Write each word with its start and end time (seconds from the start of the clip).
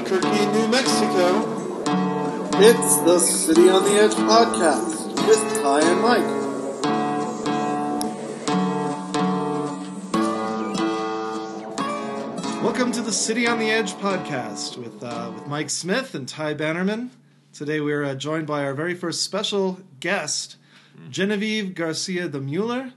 Albuquerque, 0.00 0.46
New 0.52 0.68
Mexico. 0.68 1.82
It's 2.58 2.96
the 3.02 3.18
City 3.18 3.68
on 3.68 3.84
the 3.84 4.00
Edge 4.00 4.12
podcast 4.12 5.14
with 5.28 5.62
Ty 5.62 5.80
and 5.82 6.00
Mike. 6.00 7.30
Welcome 12.62 12.92
to 12.92 13.02
the 13.02 13.12
City 13.12 13.46
on 13.46 13.58
the 13.58 13.70
Edge 13.70 13.92
podcast 13.94 14.78
with 14.78 15.02
uh, 15.02 15.32
with 15.34 15.46
Mike 15.46 15.68
Smith 15.68 16.14
and 16.14 16.26
Ty 16.26 16.54
Bannerman. 16.54 17.10
Today 17.52 17.80
we're 17.80 18.02
uh, 18.04 18.14
joined 18.14 18.46
by 18.46 18.64
our 18.64 18.72
very 18.72 18.94
first 18.94 19.22
special 19.22 19.80
guest, 20.00 20.56
Genevieve 21.10 21.74
Garcia 21.74 22.28
de 22.28 22.40
Mueller, 22.40 22.92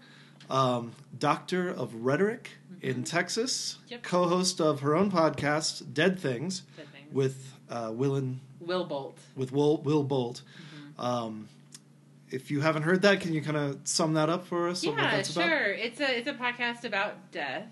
um, 0.49 0.94
Doctor 1.18 1.70
of 1.70 1.94
Rhetoric 1.96 2.52
in 2.82 3.04
Texas, 3.04 3.77
Yep. 3.90 4.04
co-host 4.04 4.62
of 4.62 4.80
her 4.82 4.96
own 4.96 5.12
podcast, 5.12 5.94
Dead 5.94 6.18
Things, 6.20 6.62
Dead 6.77 6.88
Things. 6.91 6.93
With 7.13 7.53
uh, 7.70 7.91
Will 7.94 8.16
and 8.16 8.40
Will 8.59 8.85
Bolt. 8.85 9.17
with 9.35 9.52
Will, 9.52 9.77
Will 9.77 10.04
Bolt. 10.04 10.41
Mm-hmm. 10.41 11.02
Um, 11.02 11.48
if 12.30 12.49
you 12.49 12.62
haven't 12.62 12.84
heard 12.84 13.04
that, 13.04 13.21
can 13.21 13.34
you 13.34 13.41
kind 13.41 13.58
of 13.58 13.80
sum 13.84 14.13
that 14.16 14.30
up 14.30 14.48
for 14.48 14.67
us? 14.67 14.84
Yeah, 14.84 15.21
sure. 15.21 15.44
about? 15.44 15.80
It's 15.80 15.99
a 15.99 16.18
it's 16.18 16.27
a 16.27 16.34
podcast 16.34 16.84
about 16.84 17.31
death. 17.31 17.66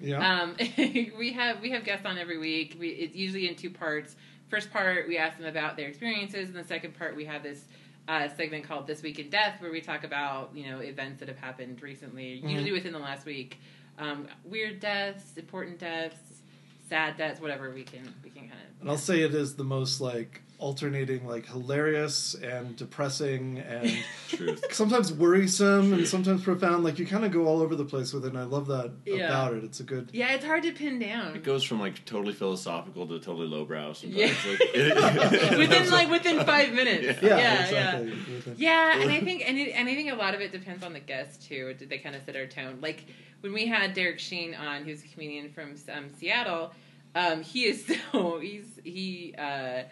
Yeah. 0.00 0.42
Um, 0.42 0.56
we 0.78 1.32
have 1.34 1.60
we 1.60 1.70
have 1.70 1.84
guests 1.84 2.04
on 2.06 2.18
every 2.18 2.38
week. 2.38 2.76
We, 2.78 2.88
it's 2.88 3.14
usually 3.14 3.48
in 3.48 3.54
two 3.54 3.70
parts. 3.70 4.16
First 4.48 4.72
part, 4.72 5.06
we 5.06 5.16
ask 5.16 5.38
them 5.38 5.46
about 5.46 5.76
their 5.76 5.86
experiences, 5.88 6.48
and 6.48 6.56
the 6.58 6.64
second 6.64 6.98
part, 6.98 7.14
we 7.14 7.24
have 7.26 7.44
this 7.44 7.62
uh, 8.08 8.26
segment 8.36 8.64
called 8.64 8.86
"This 8.88 9.02
Week 9.02 9.18
in 9.20 9.30
Death," 9.30 9.60
where 9.60 9.70
we 9.70 9.80
talk 9.80 10.02
about 10.02 10.50
you 10.54 10.68
know 10.68 10.80
events 10.80 11.20
that 11.20 11.28
have 11.28 11.38
happened 11.38 11.80
recently, 11.82 12.42
Mhm. 12.44 12.50
usually 12.50 12.72
within 12.72 12.92
the 12.92 12.98
last 12.98 13.26
week. 13.26 13.58
Um, 13.98 14.26
weird 14.44 14.80
deaths, 14.80 15.36
important 15.36 15.78
deaths, 15.78 16.16
sad 16.90 17.16
deaths, 17.16 17.40
whatever 17.40 17.70
we 17.70 17.84
can 17.84 18.12
we 18.22 18.28
can 18.30 18.42
kind 18.42 18.52
of. 18.52 18.80
and 18.82 18.90
I'll 18.90 18.98
say 18.98 19.20
it 19.22 19.34
is 19.34 19.54
the 19.54 19.64
most 19.64 20.00
like 20.00 20.42
alternating, 20.58 21.26
like 21.26 21.46
hilarious 21.46 22.34
and 22.34 22.76
depressing 22.76 23.60
and 23.60 23.96
Truth. 24.28 24.62
sometimes 24.72 25.10
worrisome 25.10 25.94
and 25.94 26.06
sometimes 26.06 26.42
profound. 26.42 26.84
Like 26.84 26.98
you 26.98 27.06
kind 27.06 27.24
of 27.24 27.32
go 27.32 27.46
all 27.46 27.62
over 27.62 27.74
the 27.74 27.86
place 27.86 28.12
with 28.12 28.26
it, 28.26 28.28
and 28.28 28.38
I 28.38 28.42
love 28.42 28.66
that 28.66 28.92
Yeah. 29.06 29.24
about 29.28 29.54
it. 29.54 29.64
It's 29.64 29.80
a 29.80 29.84
good. 29.84 30.10
Yeah, 30.12 30.34
it's 30.34 30.44
hard 30.44 30.62
to 30.64 30.72
pin 30.72 30.98
down. 30.98 31.34
It 31.34 31.44
goes 31.44 31.62
from 31.64 31.80
like 31.80 32.04
totally 32.04 32.34
philosophical 32.34 33.06
to 33.06 33.18
totally 33.20 33.46
lowbrow 33.46 33.94
sometimes. 33.94 34.18
Yeah. 34.18 34.50
Like, 34.50 35.50
within 35.58 35.90
like 35.90 36.10
within 36.10 36.44
five 36.44 36.72
minutes. 36.80 37.22
Yeah. 37.22 37.28
Yeah, 37.28 37.38
yeah. 37.38 37.62
exactly. 38.00 38.18
yeah. 38.56 38.94
Yeah, 38.96 39.00
and 39.02 39.10
I 39.10 39.20
think 39.20 39.48
and, 39.48 39.56
it, 39.56 39.70
and 39.70 39.88
I 39.88 39.94
think 39.94 40.12
a 40.12 40.16
lot 40.16 40.34
of 40.34 40.40
it 40.42 40.52
depends 40.52 40.84
on 40.84 40.92
the 40.92 41.00
guest 41.00 41.46
too. 41.48 41.72
Did 41.78 41.88
they 41.88 41.98
kind 41.98 42.14
of 42.16 42.22
set 42.24 42.36
our 42.36 42.46
tone? 42.46 42.78
Like 42.82 43.06
when 43.40 43.52
we 43.52 43.66
had 43.66 43.94
Derek 43.94 44.18
Sheen 44.18 44.54
on, 44.54 44.84
who's 44.84 45.04
a 45.04 45.08
comedian 45.08 45.50
from 45.52 45.74
um, 45.92 46.10
Seattle. 46.18 46.72
Um, 47.14 47.42
he 47.42 47.64
is 47.64 47.84
so 48.12 48.38
he's 48.38 48.66
he 48.84 49.34
uh, 49.36 49.82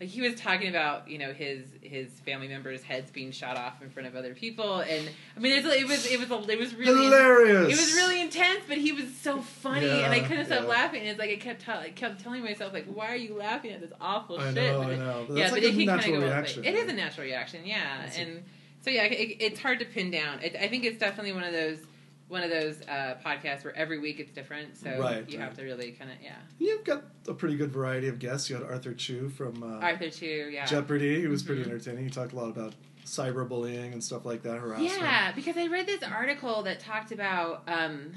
like 0.00 0.08
he 0.08 0.20
was 0.20 0.36
talking 0.36 0.68
about 0.68 1.08
you 1.08 1.18
know 1.18 1.32
his 1.32 1.64
his 1.82 2.08
family 2.20 2.46
members' 2.46 2.82
heads 2.84 3.10
being 3.10 3.32
shot 3.32 3.56
off 3.56 3.82
in 3.82 3.90
front 3.90 4.06
of 4.06 4.14
other 4.14 4.32
people, 4.34 4.78
and 4.80 5.08
I 5.36 5.40
mean 5.40 5.60
there's, 5.60 5.74
it 5.74 5.88
was 5.88 6.06
it 6.06 6.20
was 6.20 6.30
a, 6.30 6.52
it 6.52 6.58
was 6.58 6.74
really 6.76 7.04
Hilarious. 7.06 7.72
it 7.72 7.80
was 7.80 7.94
really 7.94 8.20
intense, 8.20 8.60
but 8.68 8.78
he 8.78 8.92
was 8.92 9.12
so 9.16 9.40
funny, 9.42 9.88
and 9.88 10.12
I 10.12 10.20
couldn't 10.20 10.46
stop 10.46 10.62
yeah. 10.62 10.68
laughing. 10.68 11.04
It's 11.04 11.18
like 11.18 11.30
I 11.30 11.36
kept 11.36 11.62
tell 11.62 11.78
I 11.80 11.90
kept 11.90 12.20
telling 12.20 12.44
myself 12.44 12.72
like, 12.72 12.86
why 12.86 13.08
are 13.08 13.16
you 13.16 13.34
laughing 13.34 13.72
at 13.72 13.80
this 13.80 13.90
awful 14.00 14.38
I 14.38 14.52
shit? 14.52 14.54
know, 14.54 14.78
But 14.82 14.86
I 14.88 14.92
it- 14.92 14.98
know. 14.98 15.24
But 15.26 15.36
yeah, 15.36 15.42
that's 15.42 15.50
but 15.54 15.62
like 15.62 15.72
it 15.72 15.74
a 15.74 15.78
can 15.78 15.86
kind 15.86 15.96
natural 15.98 16.14
of 16.14 16.20
go 16.20 16.26
reaction. 16.28 16.64
It 16.64 16.74
is 16.76 16.88
a 16.88 16.92
natural 16.92 17.26
reaction, 17.26 17.60
yeah, 17.66 18.04
It's 18.04 18.16
a- 18.16 18.20
and 18.20 18.42
so 18.82 18.90
yeah, 18.90 19.02
it, 19.04 19.36
it's 19.40 19.58
hard 19.58 19.80
to 19.80 19.84
pin 19.84 20.12
down. 20.12 20.40
It, 20.44 20.54
I 20.54 20.68
think 20.68 20.84
it's 20.84 20.98
definitely 20.98 21.32
one 21.32 21.42
of 21.42 21.52
those 21.52 21.78
one 22.28 22.42
of 22.42 22.50
those 22.50 22.80
uh, 22.82 23.16
podcasts 23.24 23.64
where 23.64 23.74
every 23.76 23.98
week 23.98 24.20
it's 24.20 24.30
different, 24.32 24.76
so 24.76 24.90
Right, 24.98 25.28
you 25.28 25.38
right. 25.38 25.44
have 25.48 25.56
to 25.56 25.64
really 25.64 25.92
kind 25.92 26.10
of 26.10 26.18
yeah. 26.22 26.36
You've 26.58 26.84
got 26.84 27.04
a 27.26 27.32
pretty 27.34 27.56
good 27.56 27.72
variety 27.72 28.08
of 28.08 28.18
guests. 28.18 28.50
You 28.50 28.56
had 28.56 28.64
Arthur 28.64 28.92
Chu 28.94 29.28
from 29.30 29.62
uh, 29.62 29.78
Arthur 29.84 30.10
Chu, 30.10 30.50
yeah. 30.52 30.66
Jeopardy. 30.66 31.20
He 31.20 31.26
was 31.26 31.42
pretty 31.42 31.62
Mhm. 31.62 31.68
entertaining. 31.68 32.04
He 32.04 32.10
talked 32.10 32.32
a 32.32 32.36
lot 32.36 32.50
about 32.50 32.74
cyberbullying 33.06 33.92
and 33.92 34.04
stuff 34.04 34.26
like 34.26 34.42
that, 34.42 34.58
harassment. 34.58 34.92
Yeah, 35.00 35.32
because 35.32 35.56
I 35.56 35.66
read 35.66 35.86
this 35.86 36.02
article 36.02 36.62
that 36.64 36.80
talked 36.80 37.10
about 37.12 37.62
um, 37.66 38.12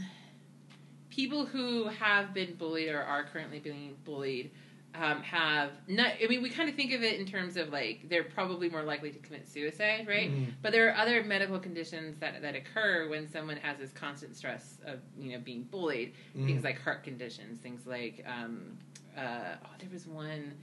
people 1.09 1.45
who 1.45 1.85
have 1.87 2.33
been 2.33 2.55
bullied 2.55 2.89
or 2.89 3.01
are 3.01 3.23
currently 3.23 3.59
being 3.59 3.95
bullied 4.03 4.51
um, 4.93 5.21
have 5.23 5.71
not. 5.87 6.13
I 6.23 6.27
mean, 6.27 6.41
we 6.41 6.49
kind 6.49 6.69
of 6.69 6.75
think 6.75 6.91
of 6.93 7.01
it 7.01 7.19
in 7.19 7.25
terms 7.25 7.55
of 7.57 7.69
like 7.69 8.09
they're 8.09 8.23
probably 8.25 8.69
more 8.69 8.83
likely 8.83 9.11
to 9.11 9.19
commit 9.19 9.47
suicide, 9.47 10.05
right? 10.07 10.29
Mhm. 10.31 10.53
But 10.61 10.71
there 10.73 10.89
are 10.89 10.95
other 10.97 11.23
medical 11.23 11.59
conditions 11.59 12.17
that 12.19 12.41
that 12.41 12.55
occur 12.55 13.07
when 13.09 13.29
someone 13.29 13.57
has 13.57 13.77
this 13.77 13.91
constant 13.91 14.35
stress 14.35 14.77
of 14.85 14.99
you 15.17 15.31
know 15.33 15.39
being 15.39 15.63
bullied. 15.63 16.13
Mhm. 16.37 16.45
Things 16.45 16.63
like 16.63 16.79
heart 16.79 17.03
conditions, 17.03 17.59
things 17.61 17.87
like 17.87 18.23
um, 18.27 18.77
uh, 19.17 19.55
oh, 19.63 19.69
there 19.79 19.89
was 19.91 20.07
one. 20.07 20.53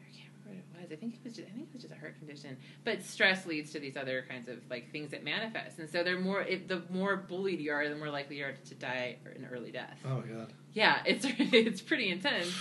I 0.00 0.16
can't 0.16 0.30
remember 0.44 0.64
what 0.74 0.82
it 0.82 0.82
was. 0.82 0.92
I 0.92 0.96
think 1.00 1.14
it 1.14 1.20
was. 1.24 1.34
Just, 1.36 1.48
I 1.48 1.52
think 1.52 1.68
it 1.68 1.72
was 1.74 1.82
just 1.82 1.94
a 1.94 1.98
heart 1.98 2.18
condition. 2.18 2.56
But 2.84 3.02
stress 3.04 3.46
leads 3.46 3.70
to 3.72 3.78
these 3.80 3.96
other 3.96 4.24
kinds 4.28 4.48
of 4.48 4.58
like 4.68 4.90
things 4.90 5.10
that 5.12 5.22
manifest, 5.24 5.78
and 5.78 5.88
so 5.88 6.02
they're 6.02 6.18
more. 6.20 6.42
If 6.42 6.66
the 6.66 6.82
more 6.90 7.16
bullied 7.16 7.60
you 7.60 7.70
are, 7.72 7.88
the 7.88 7.94
more 7.96 8.10
likely 8.10 8.38
you 8.38 8.44
are 8.46 8.52
to 8.52 8.74
die 8.74 9.16
an 9.24 9.48
early 9.52 9.70
death. 9.70 9.98
Oh 10.04 10.22
god. 10.22 10.52
Yeah, 10.72 11.02
it's 11.06 11.24
it's 11.38 11.80
pretty 11.80 12.08
intense. 12.10 12.52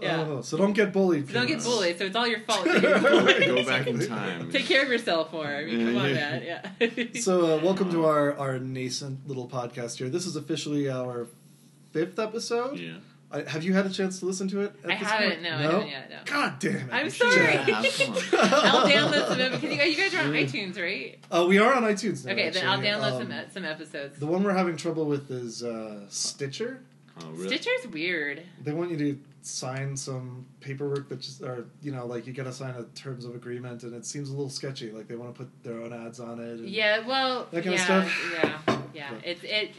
Yeah. 0.00 0.24
Oh, 0.28 0.40
so 0.42 0.56
don't 0.56 0.72
get 0.72 0.92
bullied. 0.92 1.28
So 1.28 1.34
don't 1.34 1.46
get 1.46 1.62
bullied. 1.62 1.98
So 1.98 2.04
it's 2.06 2.16
all 2.16 2.26
your 2.26 2.40
fault. 2.40 2.64
that 2.64 2.82
you're 2.82 2.98
bullied. 2.98 3.46
Go 3.46 3.64
back 3.64 3.86
in 3.86 4.00
time. 4.08 4.50
Take 4.50 4.66
care 4.66 4.82
of 4.82 4.88
yourself 4.88 5.32
more. 5.32 5.46
I 5.46 5.64
mean, 5.64 5.86
come 5.86 5.96
on, 5.96 6.12
man. 6.14 6.42
Yeah. 6.42 6.88
So, 7.20 7.56
uh, 7.58 7.62
welcome 7.62 7.90
to 7.92 8.04
our, 8.06 8.36
our 8.36 8.58
nascent 8.58 9.28
little 9.28 9.48
podcast 9.48 9.98
here. 9.98 10.08
This 10.08 10.26
is 10.26 10.34
officially 10.34 10.90
our 10.90 11.28
fifth 11.92 12.18
episode. 12.18 12.78
Yeah. 12.78 12.94
I, 13.30 13.42
have 13.48 13.62
you 13.62 13.72
had 13.74 13.86
a 13.86 13.90
chance 13.90 14.18
to 14.20 14.26
listen 14.26 14.48
to 14.48 14.62
it? 14.62 14.74
At 14.84 14.90
I 14.90 14.98
this 14.98 15.08
haven't. 15.08 15.28
point? 15.30 15.42
No, 15.42 15.48
I 15.50 15.62
haven't 15.62 15.88
yet. 15.88 16.10
No. 16.10 16.16
God 16.26 16.58
damn 16.58 16.74
it! 16.76 16.88
I'm 16.92 17.08
sorry. 17.10 17.54
Yeah. 17.54 17.76
I'll 17.78 18.86
download 18.90 19.28
some 19.28 19.52
because 19.52 19.62
you 19.62 19.76
guys, 19.78 19.96
you 19.96 19.96
guys 19.96 20.14
are 20.14 20.20
on 20.20 20.32
iTunes, 20.32 20.78
right? 20.78 21.18
Uh, 21.30 21.46
we 21.48 21.58
are 21.58 21.72
on 21.72 21.82
iTunes 21.84 22.26
now. 22.26 22.32
Okay, 22.32 22.50
then 22.50 22.68
I'll 22.68 22.78
download 22.78 23.22
Um, 23.22 23.28
some 23.30 23.44
some 23.54 23.64
episodes. 23.64 24.18
The 24.18 24.26
one 24.26 24.42
we're 24.42 24.52
having 24.52 24.76
trouble 24.76 25.06
with 25.06 25.30
is 25.30 25.62
uh, 25.62 26.00
Stitcher. 26.10 26.80
Oh, 27.22 27.30
really? 27.30 27.56
Stitcher's 27.56 27.86
weird. 27.90 28.42
They 28.62 28.72
want 28.72 28.90
you 28.90 28.98
to 28.98 29.18
sign 29.44 29.96
some 29.96 30.46
paperwork 30.60 31.08
that 31.08 31.20
just, 31.20 31.42
or 31.42 31.66
you 31.82 31.92
know, 31.92 32.06
like 32.06 32.26
you 32.26 32.32
got 32.32 32.44
to 32.44 32.52
sign 32.52 32.74
a 32.74 32.84
terms 32.98 33.24
of 33.24 33.34
agreement, 33.34 33.82
and 33.82 33.94
it 33.94 34.06
seems 34.06 34.28
a 34.28 34.32
little 34.32 34.48
sketchy. 34.50 34.90
Like 34.90 35.08
they 35.08 35.16
want 35.16 35.34
to 35.34 35.38
put 35.44 35.64
their 35.64 35.80
own 35.80 35.92
ads 35.92 36.20
on 36.20 36.38
it. 36.40 36.60
and- 36.60 36.68
Yeah, 36.68 37.06
well, 37.06 37.46
That 37.50 37.64
kind 37.64 37.74
of 37.74 37.80
yeah, 37.80 37.84
stuff? 37.84 38.30
yeah, 38.32 38.78
yeah. 38.94 39.10
But- 39.14 39.26
It's 39.26 39.40
it. 39.44 39.70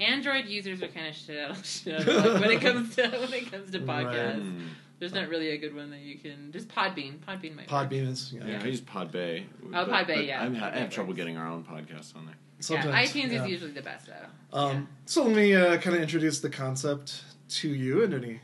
Android 0.00 0.46
users 0.46 0.80
are 0.82 0.88
kind 0.88 1.08
of 1.08 1.14
shit 1.16 1.38
out, 1.38 1.64
shit 1.66 1.94
out 2.00 2.08
of 2.08 2.24
luck 2.24 2.40
when 2.40 2.50
it 2.52 2.60
comes 2.60 2.94
to 2.96 3.08
when 3.08 3.32
it 3.32 3.50
comes 3.50 3.70
to 3.72 3.80
podcasts. 3.80 4.42
Mm. 4.42 4.68
There's 5.00 5.12
not 5.12 5.28
really 5.28 5.50
a 5.50 5.58
good 5.58 5.74
one 5.74 5.90
that 5.90 6.00
you 6.00 6.18
can. 6.18 6.50
Just 6.52 6.68
Podbean. 6.68 7.18
Podbean 7.18 7.54
might. 7.56 7.70
work. 7.70 7.90
Podbean 7.90 8.08
is 8.08 8.32
yeah. 8.32 8.46
Yeah, 8.46 8.60
I 8.62 8.66
use 8.66 8.80
Podbay. 8.80 9.44
Oh, 9.66 9.70
but- 9.70 9.88
Podbay, 9.88 10.06
but 10.06 10.24
yeah. 10.24 10.42
I'm, 10.42 10.54
I 10.56 10.58
Podbay 10.60 10.74
have 10.74 10.90
trouble 10.90 11.14
getting 11.14 11.36
our 11.36 11.48
own 11.48 11.64
podcast 11.64 12.16
on 12.16 12.26
there. 12.26 12.34
Sometimes, 12.60 12.86
yeah, 13.14 13.22
iTunes 13.24 13.32
yeah. 13.32 13.44
is 13.44 13.50
usually 13.50 13.70
the 13.72 13.82
best 13.82 14.06
though. 14.06 14.58
Um, 14.58 14.88
So 15.06 15.24
let 15.24 15.34
me 15.36 15.54
uh, 15.54 15.76
kind 15.78 15.94
of 15.96 16.02
introduce 16.02 16.40
the 16.40 16.50
concept 16.50 17.22
to 17.50 17.68
you 17.68 18.02
and 18.02 18.12
any 18.14 18.40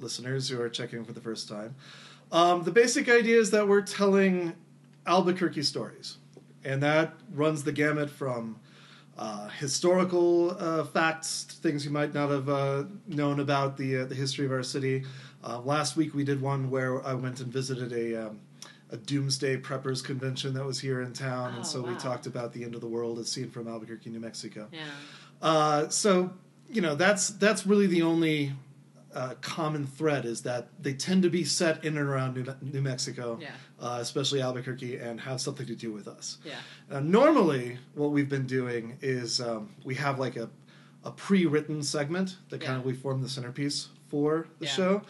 listeners 0.00 0.48
who 0.48 0.60
are 0.60 0.68
checking 0.68 1.04
for 1.04 1.12
the 1.12 1.20
first 1.20 1.48
time. 1.48 1.74
Um, 2.32 2.64
the 2.64 2.72
basic 2.72 3.08
idea 3.08 3.38
is 3.38 3.50
that 3.52 3.68
we're 3.68 3.82
telling 3.82 4.54
Albuquerque 5.06 5.62
stories, 5.62 6.16
and 6.64 6.82
that 6.82 7.14
runs 7.32 7.62
the 7.64 7.72
gamut 7.72 8.10
from 8.10 8.58
uh, 9.18 9.48
historical 9.48 10.56
uh, 10.58 10.84
facts, 10.84 11.44
things 11.44 11.84
you 11.84 11.90
might 11.90 12.12
not 12.12 12.28
have 12.30 12.48
uh, 12.48 12.84
known 13.06 13.40
about 13.40 13.76
the 13.76 13.98
uh, 13.98 14.04
the 14.04 14.14
history 14.14 14.44
of 14.44 14.52
our 14.52 14.62
city. 14.62 15.04
Uh, 15.44 15.60
last 15.60 15.96
week 15.96 16.14
we 16.14 16.24
did 16.24 16.40
one 16.40 16.68
where 16.70 17.04
I 17.06 17.14
went 17.14 17.40
and 17.40 17.52
visited 17.52 17.92
a 17.92 18.26
um, 18.26 18.40
a 18.90 18.96
doomsday 18.96 19.56
preppers 19.58 20.04
convention 20.04 20.54
that 20.54 20.64
was 20.64 20.80
here 20.80 21.00
in 21.02 21.12
town, 21.12 21.52
Oh, 21.54 21.56
and 21.58 21.66
so 21.66 21.82
we 21.82 21.94
talked 21.96 22.26
about 22.26 22.52
the 22.52 22.64
end 22.64 22.74
of 22.74 22.80
the 22.80 22.88
world 22.88 23.18
as 23.18 23.30
seen 23.30 23.50
from 23.50 23.68
Albuquerque, 23.68 24.10
New 24.10 24.20
Mexico. 24.20 24.68
Yeah. 24.72 24.80
Uh, 25.40 25.88
so 25.88 26.32
you 26.68 26.80
know 26.80 26.94
that's 26.96 27.28
that's 27.28 27.66
really 27.66 27.86
the 27.86 28.02
only 28.02 28.52
uh, 29.16 29.34
common 29.40 29.86
thread 29.86 30.24
is 30.26 30.42
that 30.42 30.68
they 30.80 30.92
tend 30.92 31.22
to 31.22 31.30
be 31.30 31.42
set 31.42 31.82
in 31.84 31.96
and 31.96 32.06
around 32.06 32.34
New, 32.36 32.44
New 32.74 32.82
Mexico, 32.82 33.38
Yeah. 33.40 33.48
uh, 33.80 33.98
especially 34.00 34.42
Albuquerque, 34.42 34.96
and 34.98 35.18
have 35.20 35.40
something 35.40 35.66
to 35.66 35.74
do 35.74 35.90
with 35.90 36.06
us. 36.06 36.36
Yeah. 36.44 36.56
Uh, 36.90 37.00
normally, 37.00 37.78
what 37.94 38.10
we've 38.12 38.28
been 38.28 38.46
doing 38.46 38.98
is 39.00 39.40
um, 39.40 39.70
we 39.84 39.94
have 39.96 40.18
like 40.18 40.36
a 40.36 40.48
a 41.04 41.10
pre-written 41.12 41.82
segment 41.84 42.36
that 42.50 42.60
kind 42.60 42.76
of 42.78 42.84
we 42.84 42.92
form 42.92 43.22
the 43.22 43.28
centerpiece 43.28 43.88
for 44.08 44.48
the 44.58 44.66
Yeah. 44.66 44.72
show. 44.72 45.02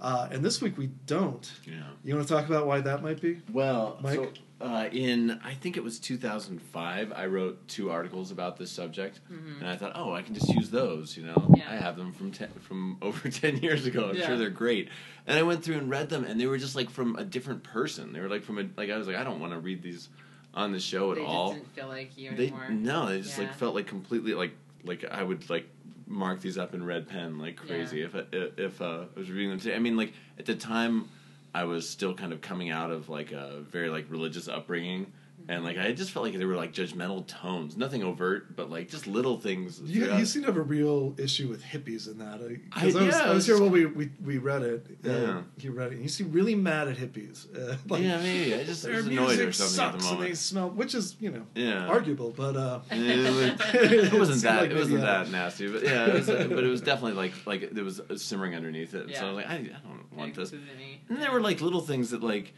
Uh, 0.00 0.26
and 0.32 0.42
this 0.42 0.60
week 0.62 0.78
we 0.78 0.88
don't. 1.06 1.52
Yeah. 1.66 1.74
You 2.02 2.14
want 2.16 2.26
to 2.26 2.34
talk 2.34 2.46
about 2.46 2.66
why 2.66 2.80
that 2.80 3.02
might 3.02 3.20
be? 3.20 3.40
Well, 3.52 3.98
Mike? 4.02 4.16
so 4.16 4.32
uh, 4.62 4.88
in 4.92 5.40
I 5.44 5.54
think 5.54 5.76
it 5.76 5.82
was 5.84 5.98
2005, 5.98 7.12
I 7.12 7.26
wrote 7.26 7.66
two 7.68 7.90
articles 7.90 8.30
about 8.30 8.56
this 8.56 8.70
subject, 8.70 9.20
Mhm. 9.30 9.58
and 9.60 9.68
I 9.68 9.76
thought, 9.76 9.92
oh, 9.94 10.12
I 10.12 10.22
can 10.22 10.34
just 10.34 10.48
use 10.48 10.70
those. 10.70 11.16
You 11.16 11.24
know, 11.24 11.52
Yeah. 11.56 11.70
I 11.70 11.76
have 11.76 11.96
them 11.96 12.12
from 12.12 12.30
ten, 12.30 12.48
from 12.60 12.96
over 13.02 13.28
10 13.28 13.58
years 13.58 13.86
ago. 13.86 14.08
I'm 14.10 14.16
Yeah. 14.16 14.26
sure 14.26 14.38
they're 14.38 14.50
great. 14.50 14.88
And 15.26 15.38
I 15.38 15.42
went 15.42 15.64
through 15.64 15.76
and 15.78 15.90
read 15.90 16.08
them, 16.08 16.24
and 16.24 16.40
they 16.40 16.46
were 16.46 16.58
just 16.58 16.76
like 16.76 16.90
from 16.90 17.16
a 17.16 17.24
different 17.24 17.62
person. 17.64 18.12
They 18.12 18.20
were 18.20 18.28
like 18.28 18.44
from 18.44 18.58
a 18.58 18.68
like 18.76 18.90
I 18.90 18.96
was 18.96 19.06
like, 19.06 19.16
I 19.16 19.24
don't 19.24 19.40
want 19.40 19.52
to 19.52 19.58
read 19.58 19.82
these 19.82 20.08
on 20.54 20.72
the 20.72 20.80
show 20.80 21.10
at 21.12 21.16
They 21.18 21.24
all. 21.24 21.54
didn't 21.54 21.74
feel 21.74 21.88
like 21.88 22.16
you 22.16 22.30
They 22.36 22.48
anymore. 22.48 22.68
no, 22.70 23.06
they 23.08 23.20
just 23.22 23.38
Yeah. 23.38 23.44
like 23.46 23.54
felt 23.54 23.74
like 23.74 23.86
completely 23.86 24.34
like 24.34 24.52
like 24.84 25.04
I 25.04 25.22
would 25.22 25.48
like 25.50 25.66
mark 26.06 26.40
these 26.40 26.58
up 26.58 26.74
in 26.74 26.84
red 26.84 27.08
pen 27.08 27.38
like 27.38 27.56
crazy 27.56 28.02
if 28.02 28.14
I, 28.14 28.24
if 28.32 28.82
uh, 28.82 29.04
I 29.16 29.18
was 29.18 29.30
reading 29.30 29.50
them 29.50 29.58
today. 29.60 29.74
I 29.74 29.78
mean, 29.78 29.96
like 29.96 30.12
at 30.38 30.44
the 30.46 30.54
time, 30.54 31.08
I 31.54 31.64
was 31.64 31.88
still 31.88 32.14
kind 32.14 32.32
of 32.32 32.40
coming 32.40 32.70
out 32.70 32.90
of 32.90 33.08
like 33.08 33.32
a 33.32 33.60
very 33.60 33.90
like 33.90 34.06
religious 34.08 34.48
upbringing. 34.48 35.12
And 35.48 35.64
like 35.64 35.76
I 35.76 35.92
just 35.92 36.12
felt 36.12 36.24
like 36.24 36.36
there 36.38 36.46
were 36.46 36.56
like 36.56 36.72
judgmental 36.72 37.26
tones, 37.26 37.76
nothing 37.76 38.02
overt, 38.02 38.54
but 38.54 38.70
like 38.70 38.88
just 38.88 39.06
little 39.06 39.38
things. 39.38 39.80
You, 39.80 40.04
throughout. 40.04 40.18
you 40.20 40.24
seem 40.26 40.42
to 40.42 40.46
have 40.46 40.56
a 40.56 40.62
real 40.62 41.14
issue 41.18 41.48
with 41.48 41.62
hippies 41.62 42.08
in 42.10 42.18
that. 42.18 42.40
I- 42.40 42.60
Because 42.80 42.96
I, 42.96 43.02
was, 43.06 43.14
yeah, 43.16 43.22
I 43.22 43.34
was 43.34 43.46
here 43.46 43.60
when 43.60 43.70
we, 43.72 43.86
we, 43.86 44.10
we 44.24 44.38
read 44.38 44.62
it. 44.62 44.86
Uh, 45.04 45.08
Yeah. 45.10 45.42
You 45.58 45.72
read 45.72 45.88
it. 45.92 45.94
And 45.94 46.02
You 46.02 46.08
seem 46.08 46.30
really 46.32 46.54
mad 46.54 46.88
at 46.88 46.96
hippies. 46.96 47.46
Uh, 47.56 47.76
like, 47.88 48.02
yeah, 48.02 48.18
maybe 48.18 48.54
I 48.54 48.62
just 48.64 48.84
I 48.84 48.88
their 48.88 48.96
was 48.98 49.06
annoyed 49.08 49.26
music 49.26 49.48
or 49.48 49.52
something 49.52 49.74
sucks 49.76 49.94
at 50.06 50.10
the 50.10 50.14
and 50.16 50.22
they 50.30 50.34
smell, 50.34 50.70
which 50.70 50.94
is 50.94 51.16
you 51.18 51.30
know 51.32 51.46
Yeah. 51.54 51.86
arguable, 51.86 52.30
but 52.36 52.56
uh, 52.56 52.80
it, 52.90 53.34
was, 53.34 53.74
it 53.74 54.12
wasn't 54.18 54.42
that 54.42 54.60
like 54.62 54.70
it 54.70 54.76
wasn't 54.76 54.94
maybe, 55.00 55.06
uh, 55.08 55.24
that 55.24 55.30
nasty, 55.32 55.66
but 55.68 55.82
yeah, 55.82 56.06
it 56.06 56.14
was, 56.14 56.26
but 56.26 56.64
it 56.64 56.68
was 56.70 56.80
definitely 56.80 57.14
like 57.14 57.32
like 57.46 57.70
there 57.70 57.84
was 57.84 58.00
simmering 58.16 58.54
underneath 58.54 58.94
it. 58.94 59.06
So 59.08 59.12
Yeah. 59.12 59.24
I 59.24 59.26
was 59.28 59.36
like, 59.36 59.46
I, 59.50 59.54
I 59.54 59.58
don't 59.58 60.16
want 60.16 60.34
this. 60.34 60.50
This 60.50 60.60
isn't 60.60 60.78
me. 60.78 61.00
And 61.08 61.20
there 61.20 61.32
were 61.32 61.40
like 61.40 61.60
little 61.60 61.80
things 61.80 62.10
that 62.10 62.22
like 62.22 62.54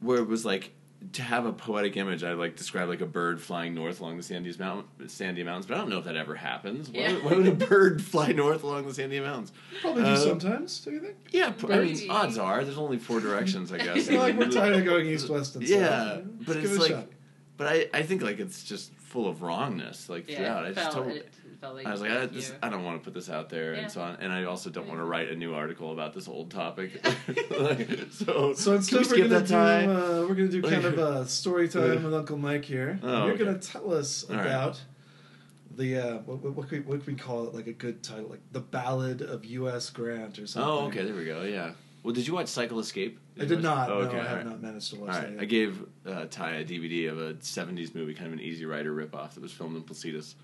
where 0.00 0.18
it 0.18 0.28
was 0.28 0.44
like 0.44 0.72
to 1.14 1.22
have 1.22 1.46
a 1.46 1.52
poetic 1.52 1.96
image. 1.96 2.22
I 2.22 2.34
like 2.34 2.56
describe 2.56 2.88
like 2.88 3.00
a 3.00 3.06
bird 3.06 3.40
flying 3.40 3.74
north 3.74 4.00
along 4.00 4.16
the 4.18 4.22
Sandia 4.22 4.58
Mountain, 4.58 4.86
Sandia 5.06 5.44
Mountains, 5.44 5.66
but 5.66 5.74
I 5.76 5.78
don't 5.78 5.88
know 5.88 5.98
if 5.98 6.04
that 6.04 6.16
ever 6.16 6.34
happens. 6.34 6.90
Why, 6.90 7.00
Yeah. 7.00 7.12
would, 7.14 7.24
why 7.24 7.34
would 7.36 7.46
a 7.48 7.52
bird 7.52 8.02
fly 8.12 8.32
north 8.32 8.62
along 8.62 8.86
the 8.86 8.92
Sandia 8.92 9.22
Mountains? 9.22 9.52
probably 9.80 10.02
do 10.02 10.08
Uh, 10.10 10.16
sometimes. 10.16 10.80
Do 10.80 10.90
you 10.90 11.00
think? 11.00 11.16
Yeah, 11.30 11.50
p- 11.50 11.72
I 11.72 11.80
mean, 11.80 12.10
odds 12.10 12.36
are 12.38 12.62
there's 12.64 12.78
only 12.78 12.98
four 12.98 13.20
directions, 13.20 13.72
I 13.72 13.78
guess. 13.78 13.96
It's 13.96 14.10
not 14.10 14.20
like 14.20 14.36
we're 14.38 14.50
tired 14.50 14.74
of 14.76 14.84
going 14.84 15.06
east, 15.06 15.28
west, 15.30 15.56
and 15.56 15.66
south. 15.66 15.78
Yeah, 15.78 16.02
Let's 16.02 16.26
but 16.46 16.54
give 16.54 16.64
it's 16.64 16.72
it 16.72 16.76
a 16.76 16.80
like, 16.80 16.90
shot. 16.90 17.06
but 17.56 17.66
I, 17.66 17.88
I 17.94 18.02
think 18.02 18.22
like 18.22 18.38
it's 18.38 18.62
just 18.62 18.92
full 18.94 19.26
of 19.26 19.42
wrongness 19.42 20.08
like 20.08 20.28
Yeah, 20.28 20.36
throughout. 20.36 20.64
I 20.66 20.72
just 20.72 20.92
felt, 20.92 20.94
told, 21.06 21.16
it 21.16 21.28
felt 21.60 21.74
like 21.76 21.86
I 21.86 21.92
was 21.92 22.00
like, 22.00 22.10
I, 22.10 22.26
just. 22.26 22.54
I 22.62 22.68
don't 22.68 22.84
want 22.84 23.00
to 23.00 23.04
put 23.04 23.14
this 23.14 23.28
out 23.30 23.48
there 23.50 23.74
Yeah. 23.74 23.80
and 23.80 23.90
so 23.90 24.00
on, 24.00 24.16
and 24.20 24.32
I 24.32 24.44
also 24.44 24.70
don't 24.70 24.88
want 24.88 25.00
to 25.00 25.04
write 25.04 25.28
a 25.30 25.34
new 25.36 25.54
article 25.54 25.92
about 25.92 26.14
this 26.14 26.26
old 26.28 26.50
topic. 26.50 27.04
Like, 27.50 27.88
so, 28.10 28.54
So 28.54 28.70
can 28.70 28.72
we 28.72 28.76
instead, 28.76 29.06
we're 29.06 29.16
gonna 29.18 29.28
that 29.28 29.46
do 29.46 29.54
time? 29.54 29.90
uh, 29.90 30.20
we're 30.26 30.34
gonna 30.34 30.48
do 30.48 30.62
kind 30.62 30.84
of 30.84 30.98
a 30.98 31.26
story 31.28 31.68
time 31.76 32.02
with 32.04 32.14
Uncle 32.14 32.38
Mike 32.38 32.64
here. 32.64 32.98
Oh, 33.02 33.26
You're 33.26 33.34
okay. 33.34 33.44
gonna 33.44 33.58
tell 33.58 33.92
us 33.92 34.24
All 34.30 34.36
right. 34.36 34.46
about 34.46 34.80
the 35.76 35.96
uh, 35.98 36.18
what, 36.20 36.38
what, 36.42 36.54
what, 36.54 36.68
can 36.68 36.78
we, 36.78 36.84
what 36.84 37.04
can 37.04 37.14
we 37.14 37.18
call 37.20 37.46
it? 37.46 37.54
Like 37.54 37.66
a 37.66 37.72
good 37.72 38.02
title, 38.02 38.28
like 38.30 38.40
the 38.52 38.60
Ballad 38.60 39.22
of 39.22 39.44
U.S. 39.44 39.90
Grant 39.90 40.38
or 40.38 40.46
something. 40.46 40.70
oh, 40.70 40.86
okay, 40.86 41.04
there 41.04 41.14
we 41.14 41.24
go. 41.24 41.42
Yeah. 41.42 41.72
Well, 42.02 42.14
did 42.14 42.26
you 42.26 42.32
watch 42.34 42.48
Cycle 42.48 42.78
Escape? 42.80 43.18
I 43.36 43.40
did 43.40 43.50
you 43.50 43.56
not. 43.60 43.90
watch- 43.90 44.12
no, 44.12 44.18
I 44.20 44.24
have 44.24 44.36
right. 44.38 44.46
not 44.46 44.62
managed 44.62 44.90
to 44.94 44.96
watch 45.00 45.10
All 45.10 45.14
that. 45.20 45.22
right, 45.24 45.32
yet. 45.34 45.40
I 45.42 45.44
gave 45.44 45.84
uh, 46.06 46.24
Ty 46.30 46.52
a 46.56 46.64
DVD 46.64 47.10
of 47.10 47.20
a 47.20 47.34
'70s 47.34 47.94
movie, 47.94 48.14
kind 48.14 48.28
of 48.28 48.32
an 48.32 48.40
Easy 48.40 48.64
Rider 48.64 48.94
ripoff 48.94 49.34
that 49.34 49.42
was 49.42 49.52
filmed 49.52 49.76
in 49.76 49.82
Placitas, 49.82 50.34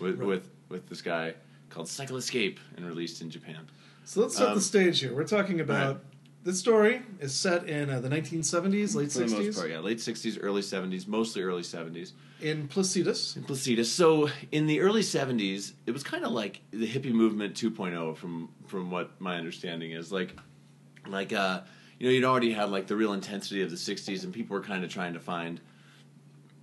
with 0.00 0.18
Right. 0.18 0.26
with 0.28 0.50
with 0.68 0.88
this 0.88 1.02
guy 1.02 1.34
called 1.70 1.88
Cycle 1.88 2.16
Escape 2.16 2.60
and 2.76 2.86
released 2.86 3.20
in 3.22 3.30
Japan. 3.30 3.66
So 4.04 4.20
let's 4.20 4.36
set 4.36 4.48
Um, 4.48 4.54
the 4.54 4.60
stage 4.60 5.00
here. 5.00 5.14
We're 5.14 5.24
talking 5.26 5.60
about 5.60 5.94
right. 5.96 6.04
this 6.44 6.58
story 6.58 7.02
is 7.20 7.34
set 7.34 7.68
in 7.68 7.88
uh, 7.90 8.00
the 8.00 8.08
1970s, 8.10 8.94
late 8.94 9.10
For 9.12 9.20
the 9.20 9.26
most 9.28 9.34
60s, 9.34 9.56
part, 9.56 9.70
yeah, 9.70 9.78
late 9.78 9.98
'60s, 9.98 10.38
early 10.42 10.60
'70s, 10.62 11.06
mostly 11.08 11.42
early 11.42 11.62
'70s. 11.62 12.12
in 12.42 12.68
Placitas. 12.68 13.36
in 13.36 13.44
Placitas. 13.44 13.86
So 13.86 14.28
in 14.52 14.66
the 14.66 14.80
early 14.80 15.00
'70s, 15.02 15.72
it 15.86 15.92
was 15.92 16.02
kind 16.02 16.24
of 16.24 16.32
like 16.32 16.60
the 16.70 16.86
hippie 16.86 17.12
movement 17.12 17.54
2.0, 17.54 18.16
from 18.16 18.50
from 18.66 18.90
what 18.90 19.18
my 19.20 19.36
understanding 19.38 19.92
is. 19.92 20.12
Like, 20.12 20.38
like 21.08 21.32
uh, 21.32 21.60
you 21.98 22.06
know, 22.06 22.12
you'd 22.12 22.24
already 22.24 22.52
had 22.52 22.68
like 22.70 22.86
the 22.88 22.96
real 22.96 23.14
intensity 23.14 23.62
of 23.62 23.70
the 23.70 23.76
'60s, 23.76 24.22
and 24.24 24.32
people 24.34 24.54
were 24.54 24.62
kind 24.62 24.84
of 24.84 24.90
trying 24.90 25.14
to 25.14 25.20
find 25.20 25.60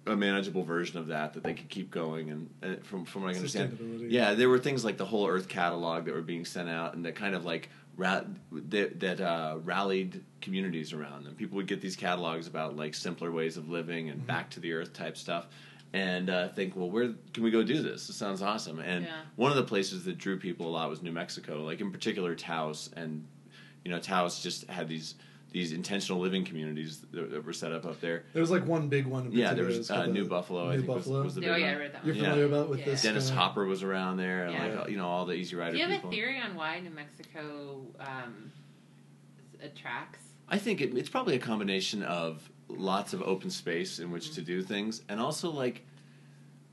a 0.08 0.16
manageable 0.16 0.64
version 0.64 0.98
of 0.98 1.08
that 1.08 1.34
that 1.34 1.44
they 1.44 1.54
could 1.54 1.70
keep 1.70 1.92
going. 1.92 2.30
And, 2.32 2.50
and 2.62 2.86
from 2.86 3.06
from 3.06 3.24
what 3.24 3.34
I 3.34 3.36
understand, 3.38 3.78
yeah, 4.10 4.34
there 4.34 4.50
were 4.50 4.60
things 4.60 4.84
like 4.84 4.98
the 4.98 5.06
whole 5.06 5.28
Earth 5.28 5.48
catalog 5.48 6.06
that 6.06 6.14
were 6.14 6.22
being 6.22 6.46
sent 6.46 6.70
out, 6.70 6.96
and 6.96 7.06
that 7.06 7.16
kind 7.16 7.36
of 7.36 7.46
like. 7.46 7.70
Ra- 7.98 8.22
that 8.54 9.02
that 9.02 9.20
uh, 9.20 9.58
rallied 9.66 10.24
communities 10.40 10.94
around 10.94 11.26
them. 11.26 11.36
People 11.36 11.58
would 11.58 11.68
get 11.68 11.82
these 11.82 11.98
catalogs 11.98 12.48
about 12.48 12.78
like 12.78 12.96
simpler 12.96 13.32
ways 13.32 13.58
of 13.58 13.68
living 13.70 14.10
and 14.10 14.26
back 14.26 14.50
to 14.52 14.62
the 14.62 14.72
earth 14.72 14.94
type 14.94 15.18
stuff, 15.18 15.48
and 15.92 16.30
uh, 16.30 16.48
think, 16.50 16.74
well, 16.78 16.90
where 16.90 17.14
can 17.34 17.44
we 17.44 17.52
go 17.52 17.62
do 17.64 17.82
this? 17.82 18.08
This 18.08 18.16
sounds 18.16 18.42
awesome. 18.42 18.80
And 18.80 19.04
Yeah. 19.06 19.12
one 19.36 19.52
of 19.52 19.58
the 19.58 19.64
places 19.66 20.06
that 20.06 20.18
drew 20.18 20.40
people 20.40 20.68
a 20.68 20.72
lot 20.72 20.90
was 20.90 21.04
New 21.04 21.12
Mexico, 21.12 21.64
like 21.64 21.82
in 21.82 21.92
particular 21.92 22.34
Taos, 22.34 22.90
and 22.96 23.28
you 23.84 23.92
know 23.92 24.00
Taos 24.00 24.42
just 24.42 24.68
had 24.70 24.88
these 24.88 25.16
these 25.52 25.74
intentional 25.74 26.22
living 26.22 26.46
communities 26.46 27.00
that, 27.12 27.30
that 27.32 27.46
were 27.46 27.52
set 27.54 27.72
up 27.74 27.86
up 27.86 28.00
there. 28.00 28.24
There 28.34 28.42
was 28.42 28.52
like 28.52 28.66
one 28.66 28.88
big 28.88 29.06
one. 29.06 29.28
In 29.28 29.32
Yeah, 29.34 29.54
there 29.54 29.66
was 29.66 29.80
was 29.80 29.92
uh, 29.92 30.06
New 30.06 30.24
the- 30.24 30.30
Buffalo. 30.30 30.70
I 30.70 30.72
New 30.76 30.82
think 30.84 30.88
was- 30.96 30.98
Buffalo. 31.06 31.24
Was, 31.24 31.36
the 31.36 31.42
Oh 31.50 31.54
big 31.54 31.62
yeah, 31.64 31.72
I 31.72 31.76
read 31.76 31.94
that 31.94 32.06
You're 32.06 32.16
one. 32.16 32.24
Yeah. 32.24 32.30
familiar 32.32 32.46
about 32.54 32.70
with 32.70 32.80
Yeah. 32.80 32.86
this? 32.86 33.02
Dennis 33.04 33.28
kinda- 33.28 33.42
Hopper 33.42 33.66
was 33.66 33.84
around 33.84 34.18
there, 34.18 34.46
and 34.46 34.54
Yeah. 34.54 34.80
like 34.82 34.90
you 34.90 34.98
know 34.98 35.08
all 35.08 35.26
the 35.26 35.34
Easy 35.34 35.56
Rider 35.58 35.74
Do 35.74 35.78
you 35.78 35.84
have 35.84 35.92
people. 35.94 36.10
a 36.10 36.14
theory 36.14 36.40
on 36.40 36.56
why 36.56 36.80
New 36.80 36.90
Mexico 36.92 37.82
um, 38.00 38.52
attracts? 39.62 40.20
I 40.48 40.58
think 40.58 40.82
it, 40.82 40.96
it's 40.98 41.10
probably 41.10 41.36
a 41.36 41.40
combination 41.40 42.04
of 42.04 42.50
lots 42.68 43.14
of 43.14 43.22
open 43.24 43.50
space 43.50 44.00
in 44.00 44.12
which 44.12 44.26
Mm-hmm. 44.28 44.36
to 44.36 44.42
do 44.42 44.62
things, 44.64 45.02
and 45.10 45.20
also 45.20 45.52
like 45.52 45.86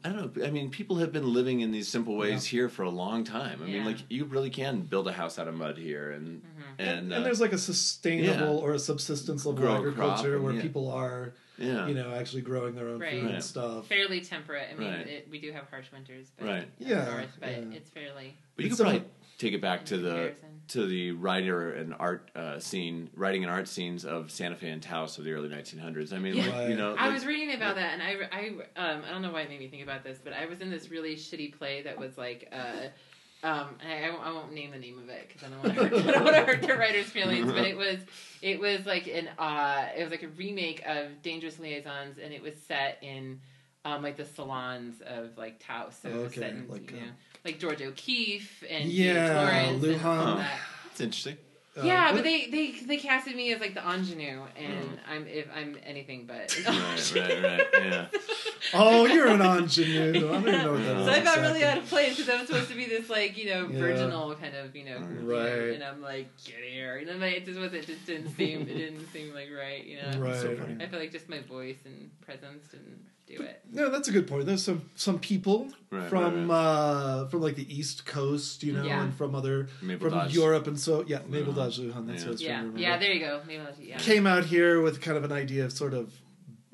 I 0.09 0.13
don't 0.13 0.37
know. 0.37 0.45
I 0.47 0.51
mean, 0.51 0.71
people 0.71 0.97
have 0.97 1.13
been 1.13 1.33
living 1.33 1.61
in 1.61 1.71
these 1.71 1.87
simple 1.89 2.17
ways 2.17 2.45
here 2.45 2.69
for 2.71 2.83
a 2.83 2.89
long 2.91 3.25
time. 3.25 3.61
I 3.63 3.67
mean, 3.67 3.85
like 3.85 3.99
you 4.09 4.25
really 4.25 4.49
can 4.51 4.81
build 4.81 5.07
a 5.07 5.13
house 5.13 5.39
out 5.39 5.49
of 5.49 5.55
mud 5.55 5.77
here, 5.77 6.11
and 6.13 6.43
Mm-hmm. 6.43 6.81
and, 6.81 7.13
and, 7.13 7.15
uh, 7.15 7.21
there's 7.21 7.41
like 7.41 7.53
a 7.53 7.59
sustainable 7.59 8.57
yeah. 8.57 8.63
or 8.63 8.73
a 8.73 8.79
subsistence 8.79 9.45
level 9.45 9.61
Grow 9.63 9.77
agriculture 9.77 10.37
and 10.37 10.45
where 10.45 10.55
yeah. 10.55 10.63
people 10.63 10.91
are, 10.91 11.35
yeah, 11.59 11.87
you 11.89 11.95
know, 11.95 12.15
actually 12.15 12.43
growing 12.43 12.75
their 12.75 12.89
own 12.89 13.01
Right. 13.01 13.13
food 13.15 13.25
Right. 13.25 13.35
and 13.35 13.45
stuff. 13.45 13.87
Fairly 13.87 14.21
temperate. 14.21 14.69
I 14.73 14.79
mean, 14.79 14.89
Right. 14.91 15.07
it, 15.07 15.29
we 15.31 15.41
do 15.41 15.53
have 15.53 15.69
harsh 15.69 15.91
winters, 15.93 16.31
but 16.39 16.47
Right. 16.47 16.69
Yeah, 16.79 17.05
north, 17.05 17.37
but 17.41 17.51
yeah. 17.51 17.77
it's 17.77 17.91
fairly. 17.91 18.37
But 18.57 18.65
you 18.65 18.71
could 18.71 18.79
probably 18.79 19.05
take 19.39 19.53
it 19.55 19.61
back 19.61 19.85
to 19.87 19.97
the 19.99 20.09
comparison. 20.11 20.58
To 20.69 20.87
the 20.87 21.13
writer 21.13 21.73
and 21.73 21.95
art 21.99 22.31
uh, 22.37 22.59
scene, 22.59 23.09
writing 23.17 23.43
and 23.43 23.51
art 23.53 23.69
scenes 23.69 24.05
of 24.05 24.31
Santa 24.31 24.57
Fe 24.57 24.69
and 24.69 24.83
Taos 24.83 25.19
of 25.19 25.25
the 25.25 25.33
early 25.33 25.49
1900s. 25.49 26.13
I 26.13 26.19
mean, 26.19 26.35
Yeah. 26.37 26.49
like, 26.49 26.69
you 26.69 26.77
know, 26.77 26.95
I 26.97 27.07
like- 27.07 27.15
was 27.15 27.27
reading 27.27 27.55
about 27.55 27.77
that, 27.77 27.95
and 27.95 28.03
I, 28.03 28.17
I, 28.33 28.49
um, 28.93 29.03
I 29.07 29.11
don't 29.11 29.23
know 29.23 29.33
why 29.33 29.43
it 29.43 29.49
made 29.49 29.61
me 29.61 29.69
think 29.69 29.83
about 29.83 30.05
this, 30.05 30.19
but 30.23 30.33
I 30.33 30.47
was 30.47 30.61
in 30.61 30.71
this 30.71 30.91
really 30.91 31.17
shitty 31.17 31.57
play 31.57 31.83
that 31.83 31.99
was 31.99 32.19
like, 32.19 32.49
uh, 32.53 33.47
um, 33.47 33.77
I, 33.87 34.09
I 34.09 34.33
won't- 34.33 34.53
name 34.53 34.71
the 34.73 34.79
name 34.79 34.99
of 34.99 35.09
it 35.09 35.29
because 35.29 35.45
I 35.45 35.49
don't 35.51 35.63
want 35.63 35.75
to 35.77 35.85
hurt, 35.99 36.07
I 36.09 36.13
don't 36.13 36.25
want 36.25 36.37
to 36.37 36.45
hurt 36.45 36.63
the 36.63 36.75
writer's 36.77 37.07
feelings, 37.07 37.51
but 37.51 37.65
it 37.67 37.77
was, 37.77 37.99
it 38.43 38.61
was 38.61 38.85
like 38.85 39.07
an, 39.07 39.29
uh, 39.39 39.87
it 39.97 40.03
was 40.03 40.11
like 40.11 40.23
a 40.23 40.29
remake 40.29 40.83
of 40.87 41.23
Dangerous 41.23 41.59
Liaisons, 41.59 42.19
and 42.23 42.33
it 42.33 42.43
was 42.43 42.55
set 42.67 42.99
in, 43.03 43.41
um, 43.85 44.03
like 44.03 44.17
the 44.17 44.25
salons 44.27 45.01
of 45.07 45.39
like 45.39 45.61
Taos, 45.65 45.95
so 46.03 46.09
it 46.09 46.15
was 46.15 46.23
Okay, 46.33 46.41
set 46.41 46.51
in, 46.51 46.69
like, 46.69 46.91
you 46.91 46.97
uh, 46.99 47.01
know, 47.01 47.07
like 47.45 47.59
Georgia 47.59 47.87
O'Keeffe 47.87 48.65
and 48.69 48.91
Yeah, 48.91 49.15
James 49.15 49.83
Lawrence 49.83 49.85
and 49.85 50.07
all 50.07 50.37
that. 50.37 50.59
That's 50.87 51.01
interesting. 51.01 51.37
Uh, 51.77 51.83
yeah, 51.85 52.07
what- 52.07 52.15
but 52.17 52.25
they, 52.25 52.47
they 52.51 52.73
they 52.87 52.97
casted 52.97 53.37
me 53.37 53.53
as 53.53 53.61
like 53.61 53.73
the 53.75 53.81
ingenue, 53.89 54.43
and 54.57 54.99
I'm 55.09 55.29
if 55.29 55.47
I'm 55.55 55.77
anything 55.85 56.27
but. 56.27 56.53
an 56.57 56.65
Mm. 56.65 57.15
Right, 57.15 57.43
right, 57.43 57.59
right, 57.73 57.85
yeah. 57.85 58.07
Oh, 58.75 59.07
you're 59.07 59.29
an 59.29 59.41
ingenue. 59.41 60.09
I 60.11 60.13
don't 60.33 60.41
even 60.49 60.53
know 60.65 60.73
what 60.73 60.85
that 60.85 60.97
So. 60.97 61.05
So 61.07 61.11
I 61.13 61.21
felt 61.23 61.39
really 61.39 61.63
out 61.65 61.79
of 61.79 61.87
place 61.87 62.17
because 62.17 62.29
I'm 62.29 62.45
supposed 62.47 62.69
to 62.71 62.75
be 62.75 62.87
this 62.87 63.09
like 63.09 63.39
you 63.39 63.47
know 63.51 63.69
Yeah. 63.71 63.79
virginal 63.79 64.35
kind 64.35 64.57
of 64.57 64.75
you 64.75 64.87
know 64.87 64.99
Right. 65.23 65.75
and 65.75 65.85
I'm 65.85 66.03
like 66.03 66.27
get 66.45 66.57
here, 66.69 66.97
and 66.97 67.07
then 67.09 67.21
like, 67.21 67.35
it 67.37 67.45
just 67.47 67.61
wasn't, 67.61 67.85
it 67.85 67.87
just 67.87 68.05
didn't 68.07 68.35
seem 68.37 68.63
it 68.63 68.67
didn't 68.77 69.07
seem 69.13 69.33
like 69.33 69.49
right, 69.57 69.85
you 69.85 69.99
know. 70.03 70.19
Right. 70.19 70.35
So 70.35 70.57
funny. 70.57 70.83
I 70.83 70.89
feel 70.89 70.99
like 70.99 71.13
just 71.13 71.29
my 71.29 71.41
voice 71.43 71.79
and 71.85 72.11
presence 72.23 72.67
didn't 72.73 73.07
do 73.29 73.43
it. 73.43 73.63
No, 73.71 73.91
that's 73.91 74.09
a 74.09 74.13
good 74.13 74.27
point. 74.27 74.47
There's 74.47 74.63
some 74.63 74.91
some 74.95 75.19
people 75.19 75.69
Right, 75.91 76.09
from 76.09 76.49
right, 76.51 76.57
uh 76.57 77.27
from 77.29 77.41
like 77.43 77.57
the 77.57 77.73
East 77.75 78.05
Coast, 78.07 78.63
you 78.63 78.73
know, 78.73 78.85
Yeah. 78.85 79.03
and 79.03 79.15
from 79.15 79.35
other 79.35 79.69
Mabel 79.83 80.09
from 80.11 80.19
Dodge. 80.19 80.35
Europe 80.35 80.67
and 80.67 80.79
so 80.79 81.05
yeah, 81.07 81.21
Mabel 81.29 81.53
Luhan. 81.53 81.57
Dodge 81.57 81.79
Luhan. 81.81 82.07
That's 82.07 82.23
Yeah. 82.23 82.29
what 82.29 82.29
I 82.29 82.31
was 82.31 82.43
Yeah, 82.43 82.65
yeah. 82.77 82.99
There 82.99 83.13
you 83.13 83.21
go. 83.21 83.41
Maybe 83.47 83.61
I'll, 83.61 83.75
yeah. 83.81 83.99
Came 83.99 84.27
out 84.27 84.45
here 84.45 84.81
with 84.81 85.01
kind 85.01 85.17
of 85.17 85.25
an 85.25 85.33
idea 85.33 85.65
of 85.65 85.73
sort 85.73 85.95
of 85.95 86.13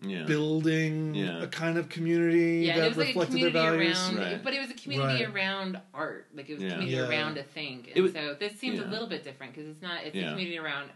Yeah. 0.06 0.24
building 0.24 1.14
Yeah. 1.14 1.42
a 1.42 1.46
kind 1.46 1.78
of 1.78 1.88
community 1.88 2.66
Yeah, 2.66 2.72
and 2.74 2.80
that 2.80 2.84
it 2.84 2.88
was 2.88 2.96
like 2.98 3.06
a 3.06 3.18
reflected 3.20 3.40
their 3.42 3.50
community 3.50 3.92
values. 3.92 4.08
around, 4.08 4.16
Right. 4.32 4.44
but 4.44 4.52
it 4.54 4.60
was 4.60 4.70
a 4.70 4.74
community 4.74 5.24
Right. 5.24 5.34
around 5.34 5.80
art. 5.94 6.26
Like 6.34 6.48
it 6.50 6.54
was 6.54 6.62
a 6.62 6.68
community 6.68 6.96
Yeah. 6.96 7.08
around 7.08 7.38
a 7.38 7.42
thing. 7.42 7.84
And 7.88 7.96
It 7.96 8.00
was- 8.02 8.12
so 8.12 8.36
this 8.38 8.58
seems 8.60 8.78
yeah. 8.78 8.86
a 8.86 8.90
little 8.90 9.06
bit 9.08 9.24
different 9.24 9.54
because 9.54 9.68
it's 9.70 9.82
not. 9.82 10.04
It's 10.04 10.14
a 10.16 10.20
community 10.20 10.58
around 10.58 10.90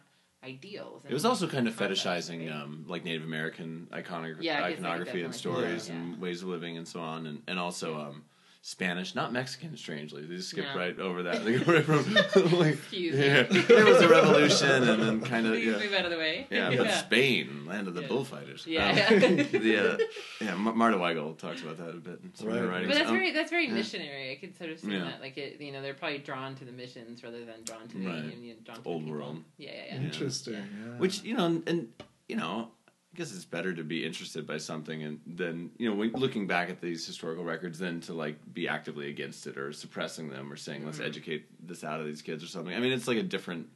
ideals. 0.45 1.03
It 1.09 1.13
was 1.13 1.25
also 1.25 1.47
kind 1.49 1.67
of 1.69 1.75
fetishizing 1.75 2.53
um, 2.55 2.85
like 2.89 3.05
Native 3.05 3.25
American 3.25 3.89
iconogra- 3.93 4.37
Yeah, 4.41 4.63
iconography 4.63 5.23
and 5.23 5.35
stories 5.35 5.87
that, 5.89 5.95
and 5.95 6.15
yeah. 6.15 6.19
ways 6.21 6.43
of 6.43 6.49
living 6.49 6.77
and 6.77 6.87
so 6.87 7.01
on, 7.01 7.27
and, 7.27 7.43
and 7.49 7.59
also 7.59 7.99
um, 8.01 8.25
Spanish, 8.69 9.15
not 9.15 9.33
Mexican. 9.33 9.75
Strangely, 9.79 10.27
they 10.27 10.37
just 10.37 10.51
skipped 10.51 10.69
No. 10.75 10.77
right 10.79 10.99
over 11.01 11.23
that. 11.23 11.43
They 11.43 11.59
go 11.59 11.73
right 11.73 11.83
from 11.83 12.13
like, 12.59 12.75
Excuse 12.75 13.17
me. 13.17 13.25
yeah, 13.27 13.45
there 13.45 13.87
was 13.87 14.03
a 14.03 14.09
revolution, 14.09 14.69
and 14.87 15.03
then 15.03 15.21
kind 15.23 15.47
of 15.47 15.55
Please 15.55 15.65
yeah, 15.69 15.79
move 15.79 15.95
out 15.95 16.05
of 16.05 16.11
the 16.11 16.19
way. 16.19 16.47
yeah, 16.51 16.75
but 16.77 16.91
Spain, 16.91 17.65
land 17.67 17.89
of 17.89 17.95
the 17.95 18.03
Yeah. 18.03 18.09
bullfighters. 18.09 18.67
Yeah. 18.67 18.91
Um, 19.11 19.19
the 19.53 19.95
uh, 19.95 19.99
yeah, 20.43 20.55
Marta 20.55 20.99
Weigle 20.99 21.39
talks 21.39 21.63
about 21.63 21.79
that 21.79 21.89
a 21.91 21.93
bit 21.95 22.21
in 22.23 22.35
some 22.35 22.49
of 22.49 22.57
her 22.57 22.61
Right. 22.67 22.69
writings. 22.73 22.89
But 22.89 22.99
that's 22.99 23.09
Um, 23.11 23.17
very 23.17 23.33
that's 23.33 23.51
very 23.51 23.69
yeah. 23.69 23.73
missionary. 23.73 24.33
I 24.33 24.35
could 24.37 24.55
sort 24.59 24.69
of 24.69 24.79
see 24.81 24.93
Yeah. 24.93 24.99
that. 25.05 25.23
Like 25.23 25.39
it, 25.39 25.59
you 25.63 25.73
know, 25.73 25.81
they're 25.81 25.95
probably 25.95 26.19
drawn 26.19 26.55
to 26.57 26.67
the 26.67 26.73
missions 26.73 27.23
rather 27.25 27.47
than 27.47 27.63
drawn 27.65 27.89
to 27.89 27.97
the 27.97 28.07
Right. 28.07 28.25
you 28.39 28.53
know, 28.53 28.61
drawn 28.67 28.83
to 28.83 28.89
Old 28.89 29.07
the 29.07 29.11
world. 29.13 29.45
Yeah, 29.57 29.71
yeah, 29.73 29.85
yeah. 29.95 30.01
Interesting. 30.03 30.55
Yeah. 30.57 30.99
Which 30.99 31.23
you 31.23 31.35
know, 31.35 31.47
and, 31.47 31.67
and 31.67 31.89
you 32.29 32.37
know, 32.37 32.71
I 32.71 32.78
guess 33.19 33.35
it's 33.35 33.45
better 33.45 33.75
to 33.75 33.83
be 33.83 34.07
interested 34.07 34.47
by 34.47 34.57
something 34.57 35.03
and 35.03 35.19
then 35.27 35.73
you 35.77 35.91
know 35.91 35.97
when 35.97 36.13
looking 36.13 36.47
back 36.47 36.71
at 36.71 36.81
these 36.81 37.05
historical 37.05 37.43
records 37.43 37.77
than 37.81 38.01
to 38.01 38.13
like 38.13 38.37
be 38.55 38.69
actively 38.69 39.11
against 39.11 39.49
it 39.49 39.59
or 39.59 39.73
suppressing 39.73 40.29
them 40.29 40.53
or 40.53 40.55
saying 40.55 40.87
let's 40.87 40.99
mm-hmm. 40.99 41.09
educate 41.09 41.67
this 41.67 41.83
out 41.83 41.99
of 41.99 42.07
these 42.07 42.23
kids 42.23 42.45
or 42.45 42.47
something. 42.47 42.73
I 42.73 42.79
mean, 42.79 42.93
it's 42.93 43.09
like 43.09 43.19
a 43.19 43.25
different 43.25 43.75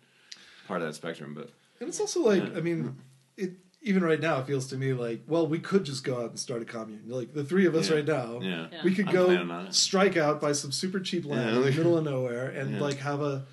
part 0.68 0.80
of 0.80 0.86
that 0.86 0.94
spectrum, 0.94 1.34
but 1.34 1.50
And 1.80 1.88
it's 1.88 1.98
also 1.98 2.20
like, 2.20 2.44
Yeah. 2.44 2.56
I 2.56 2.60
mean, 2.60 2.96
it 3.36 3.54
even 3.80 4.04
right 4.04 4.20
now 4.20 4.38
it 4.38 4.46
feels 4.46 4.68
to 4.68 4.76
me 4.76 4.92
like, 4.92 5.22
well, 5.26 5.44
we 5.48 5.58
could 5.58 5.82
just 5.82 6.04
go 6.04 6.22
out 6.22 6.30
and 6.30 6.38
start 6.38 6.62
a 6.62 6.64
commune. 6.64 7.02
Like 7.08 7.34
the 7.34 7.42
three 7.42 7.66
of 7.66 7.74
us 7.74 7.90
Yeah. 7.90 7.96
right 7.96 8.06
now, 8.06 8.38
yeah. 8.40 8.68
Yeah. 8.70 8.84
we 8.84 8.94
could 8.94 9.08
I'm 9.08 9.12
go 9.12 9.26
planning 9.26 9.50
on 9.50 9.66
it. 9.66 9.74
strike 9.74 10.16
out, 10.16 10.40
buy 10.40 10.52
some 10.52 10.70
super 10.70 11.00
cheap 11.00 11.24
land 11.24 11.50
Yeah. 11.50 11.56
in 11.56 11.62
the 11.62 11.70
middle 11.72 11.98
of 11.98 12.04
nowhere, 12.04 12.46
and 12.46 12.74
Yeah. 12.74 12.80
like 12.80 12.98
have 12.98 13.20
a 13.20 13.44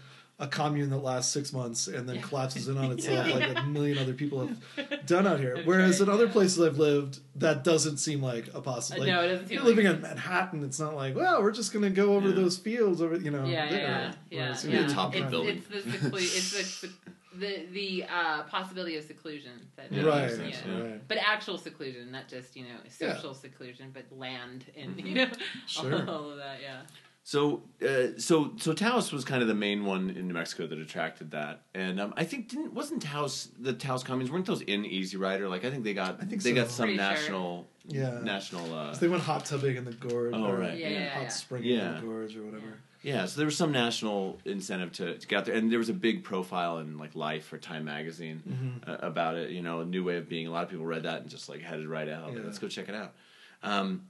a 0.41 0.47
commune 0.47 0.89
that 0.89 0.97
lasts 1.03 1.33
six 1.33 1.51
months 1.51 1.87
and 1.87 2.07
then 2.07 2.15
Yeah. 2.15 2.21
collapses 2.21 2.67
in 2.69 2.77
on 2.77 2.91
itself 2.93 3.27
Yeah. 3.27 3.35
like 3.35 3.57
a 3.57 3.63
million 3.63 3.97
other 3.97 4.13
people 4.13 4.47
have 4.47 5.05
done 5.05 5.27
out 5.27 5.39
here. 5.39 5.55
That's 5.55 5.67
Whereas 5.67 5.99
right, 5.99 6.07
in 6.07 6.13
other 6.13 6.29
places 6.29 6.59
I've 6.65 6.77
lived, 6.77 7.19
that 7.35 7.63
doesn't 7.65 7.97
seem 7.97 8.21
like 8.21 8.47
a 8.53 8.61
possibility. 8.61 9.11
no, 9.11 9.21
it 9.21 9.27
doesn't 9.27 9.47
seem 9.49 9.55
You're 9.55 9.65
like 9.65 9.75
living 9.75 9.91
in 9.91 10.01
Manhattan. 10.01 10.63
It's 10.63 10.79
not 10.79 10.95
like, 10.95 11.15
well, 11.15 11.41
we're 11.41 11.51
just 11.51 11.73
going 11.73 11.83
to 11.83 11.89
go 11.89 12.15
over 12.15 12.29
Yeah. 12.29 12.35
those 12.35 12.57
fields 12.57 13.01
over, 13.01 13.17
you 13.17 13.31
know. 13.31 13.43
yeah, 13.45 13.65
yeah, 13.65 13.69
there. 13.71 13.79
yeah, 13.81 14.13
yeah. 14.31 14.41
Whereas 14.45 14.65
yeah. 14.65 14.71
you're 14.79 14.87
the 14.87 14.93
top 14.93 15.07
of 15.07 15.13
the 15.13 15.21
it's, 15.23 15.31
building. 15.31 15.57
It's 15.57 15.67
the, 15.67 15.91
seclu- 16.09 16.15
it's 16.37 16.81
the, 16.81 16.89
the 17.39 17.65
the 17.73 18.03
uh, 18.11 18.43
possibility 18.43 18.95
of 18.97 19.03
seclusion. 19.03 19.51
That 19.75 19.91
Yeah, 19.91 20.03
right, 20.03 20.21
makes 20.23 20.35
sense, 20.37 20.57
yeah. 20.67 20.81
right. 20.81 21.07
But 21.07 21.17
actual 21.17 21.57
seclusion, 21.57 22.11
not 22.11 22.27
just 22.29 22.55
you 22.55 22.63
know 22.63 22.79
Yeah. 22.99 23.13
social 23.15 23.33
seclusion, 23.33 23.91
but 23.93 24.05
land 24.17 24.65
and 24.77 24.97
Mhm. 24.97 25.05
you 25.05 25.15
know 25.15 25.27
Sure. 25.67 26.09
all 26.09 26.31
of 26.31 26.37
that. 26.37 26.57
Yeah. 26.61 26.81
So, 27.31 27.61
uh, 27.87 28.17
so, 28.17 28.53
so 28.57 28.73
Taos 28.73 29.11
was 29.11 29.23
kind 29.23 29.43
of 29.43 29.47
the 29.47 29.53
main 29.53 29.85
one 29.85 30.09
in 30.09 30.27
New 30.27 30.33
Mexico 30.33 30.65
that 30.65 30.79
attracted 30.79 31.29
that, 31.29 31.61
and 31.75 31.99
um, 31.99 32.11
I 32.17 32.23
think 32.23 32.49
didn't 32.49 32.73
wasn't 32.73 33.03
Taos 33.03 33.49
the 33.59 33.71
Taos 33.73 34.03
communes 34.03 34.31
weren't 34.31 34.47
those 34.47 34.61
in 34.61 34.83
Easy 34.83 35.15
Rider? 35.15 35.47
Like 35.47 35.63
I 35.63 35.69
think 35.69 35.83
they 35.83 35.93
got 35.93 36.15
I 36.19 36.25
think 36.25 36.41
they 36.41 36.55
so. 36.55 36.61
got 36.61 36.71
some 36.71 36.85
Pretty 36.87 36.97
sure. 36.97 37.05
national 37.11 37.67
Yeah. 37.85 38.19
national 38.23 38.73
uh, 38.73 38.93
So 38.93 39.01
they 39.01 39.09
went 39.09 39.21
hot 39.21 39.45
tubbing 39.45 39.75
in 39.75 39.85
the 39.85 39.91
gorge. 39.91 40.33
Oh, 40.33 40.43
or, 40.47 40.57
right, 40.57 40.75
Yeah, 40.75 40.87
you 40.87 40.93
know, 40.95 41.01
yeah, 41.01 41.09
hot 41.23 41.61
yeah. 41.61 41.89
in 41.89 41.95
the 42.01 42.01
gorge 42.01 42.35
or 42.35 42.43
whatever. 42.45 42.79
yeah. 43.03 43.27
So 43.27 43.37
there 43.37 43.45
was 43.45 43.55
some 43.55 43.71
national 43.71 44.39
incentive 44.45 44.91
to, 44.93 45.19
to 45.19 45.27
get 45.27 45.37
out 45.37 45.45
there, 45.45 45.53
and 45.53 45.71
there 45.71 45.77
was 45.77 45.89
a 45.89 45.93
big 45.93 46.23
profile 46.23 46.79
in 46.79 46.97
like 46.97 47.13
Life 47.15 47.53
or 47.53 47.59
Time 47.59 47.85
magazine 47.85 48.41
Mm-hmm. 48.49 48.89
uh, 48.89 49.07
about 49.07 49.35
it. 49.35 49.51
You 49.51 49.61
know, 49.61 49.81
a 49.81 49.85
new 49.85 50.03
way 50.03 50.17
of 50.17 50.27
being. 50.27 50.47
A 50.47 50.51
lot 50.51 50.63
of 50.63 50.71
people 50.71 50.87
read 50.87 51.03
that 51.03 51.21
and 51.21 51.29
just 51.29 51.47
like 51.47 51.61
headed 51.61 51.85
right 51.87 52.09
out. 52.09 52.33
Yeah. 52.33 52.39
Let's 52.43 52.57
go 52.57 52.67
check 52.67 52.89
it 52.89 52.95
out. 52.95 53.13
Um, 53.61 54.07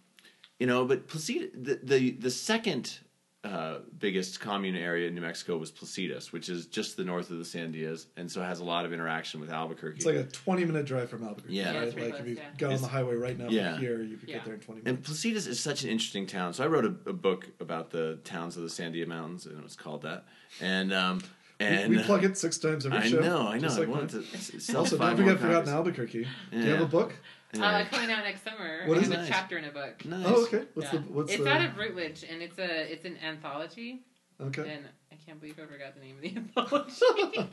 you 0.57 0.67
know, 0.67 0.85
but 0.85 1.09
Placitas, 1.09 1.51
the 1.53 1.79
the, 1.83 2.11
the 2.11 2.31
second 2.31 2.99
uh, 3.43 3.77
biggest 3.97 4.41
commune 4.41 4.75
area 4.75 5.07
in 5.07 5.15
New 5.15 5.21
Mexico 5.21 5.57
was 5.57 5.71
Placitas, 5.71 6.33
which 6.33 6.49
is 6.49 6.65
just 6.65 6.97
the 6.97 7.05
north 7.05 7.29
of 7.31 7.37
the 7.37 7.43
Sandias, 7.45 8.07
and 8.17 8.29
so 8.29 8.41
has 8.41 8.59
a 8.59 8.65
lot 8.65 8.83
of 8.83 8.91
interaction 8.91 9.39
with 9.39 9.49
Albuquerque. 9.49 9.95
It's 9.97 10.05
like 10.05 10.15
a 10.15 10.23
20 10.23 10.65
minute 10.65 10.85
drive 10.85 11.09
from 11.09 11.23
Albuquerque. 11.23 11.53
Yeah. 11.53 11.71
Yeah, 11.71 11.77
right? 11.79 11.83
it's 11.87 11.93
pretty 11.93 12.11
like 12.11 12.19
if 12.19 12.27
you 12.27 12.35
yeah. 12.35 12.43
got 12.57 12.67
on 12.67 12.73
It's- 12.73 12.81
the 12.81 12.87
highway 12.89 13.15
right 13.15 13.37
now 13.37 13.47
yeah. 13.49 13.71
from 13.73 13.81
here, 13.81 14.01
you 14.03 14.17
could 14.17 14.27
Yeah. 14.27 14.35
get 14.37 14.45
there 14.45 14.53
in 14.55 14.59
20 14.59 14.79
And 14.79 14.85
minutes. 14.97 15.09
Placitas 15.09 15.47
is 15.47 15.59
such 15.59 15.83
an 15.83 15.89
interesting 15.89 16.27
town. 16.27 16.53
So 16.53 16.65
I 16.65 16.67
wrote 16.67 16.83
a, 16.85 16.93
a 17.09 17.13
book 17.13 17.47
about 17.61 17.91
the 17.91 18.19
towns 18.25 18.57
of 18.57 18.63
the 18.63 18.69
Sandia 18.69 19.07
Mountains, 19.07 19.45
and 19.45 19.57
it 19.57 19.63
was 19.63 19.77
called 19.77 20.01
that. 20.01 20.25
And 20.59 20.91
um, 20.91 21.21
and 21.61 21.89
we, 21.91 21.97
we 21.97 22.03
plug 22.03 22.23
it 22.25 22.37
six 22.37 22.57
times 22.57 22.85
every 22.85 22.97
I 22.97 23.07
show. 23.07 23.19
know, 23.19 23.47
I 23.47 23.55
know. 23.55 23.59
just 23.61 23.77
I 23.77 23.81
like 23.81 23.89
wanted 23.89 24.13
mine. 24.15 24.23
to 24.31 24.59
sell 24.59 24.79
Also, 24.79 24.97
five 24.97 25.15
don't 25.17 25.25
forget, 25.27 25.39
forgotten 25.41 25.55
copies. 25.65 25.73
Albuquerque. 25.73 26.27
Do 26.51 26.57
you 26.59 26.71
have 26.71 26.81
a 26.81 26.85
book? 26.85 27.13
Uh, 27.57 27.83
coming 27.89 28.11
out 28.11 28.23
next 28.23 28.43
summer. 28.43 28.83
What 28.85 28.97
I 28.97 29.01
is 29.01 29.07
have 29.09 29.21
it? 29.21 29.25
a 29.25 29.27
chapter 29.27 29.57
in 29.57 29.65
a 29.65 29.71
book. 29.71 30.05
Nice. 30.05 30.23
Oh, 30.27 30.43
okay. 30.45 30.63
What's 30.75 30.93
Yeah. 30.93 30.99
the 30.99 31.05
what's 31.11 31.31
it's 31.33 31.43
the 31.43 31.49
out 31.51 31.61
of 31.65 31.77
Routledge, 31.77 32.23
and 32.29 32.41
it's 32.41 32.59
a 32.59 32.91
it's 32.91 33.05
an 33.05 33.17
anthology. 33.25 34.01
okay? 34.39 34.61
And 34.71 34.85
I 35.11 35.15
can't 35.25 35.39
believe 35.39 35.59
I 35.59 35.65
forgot 35.65 35.95
the 35.95 36.01
name 36.01 36.15
of 36.17 36.21
the 36.21 36.35
anthology. 36.37 37.49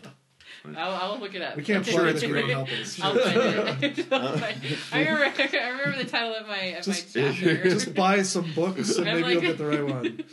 I'll, 0.76 0.92
I'll 1.12 1.18
look 1.18 1.34
it 1.34 1.42
up. 1.42 1.56
We 1.56 1.62
can't 1.64 1.84
Sure, 1.84 1.94
plug 2.00 2.06
it 2.08 2.10
it's 2.16 2.22
if 2.22 2.28
you 2.28 2.34
great. 2.34 2.46
don't 2.48 2.66
help 2.68 2.80
us. 2.80 3.00
I'll 3.00 3.14
find 3.18 3.82
it. 3.84 4.06
I'll 4.12 4.36
find 4.38 4.64
it. 4.64 4.78
I 4.92 5.00
remember, 5.00 5.42
I 5.42 5.68
remember 5.70 5.96
the 6.04 6.08
title 6.08 6.34
of 6.34 6.46
my 6.46 6.56
of 6.78 6.84
Just- 6.84 7.16
my 7.16 7.22
chapter. 7.32 7.62
Just 7.64 7.94
buy 7.94 8.22
some 8.22 8.52
books 8.54 8.96
and 8.98 9.08
I'm 9.08 9.14
maybe 9.22 9.22
like- 9.24 9.32
you'll 9.34 9.42
get 9.42 9.58
the 9.58 9.66
right 9.66 9.86
one. 9.86 10.24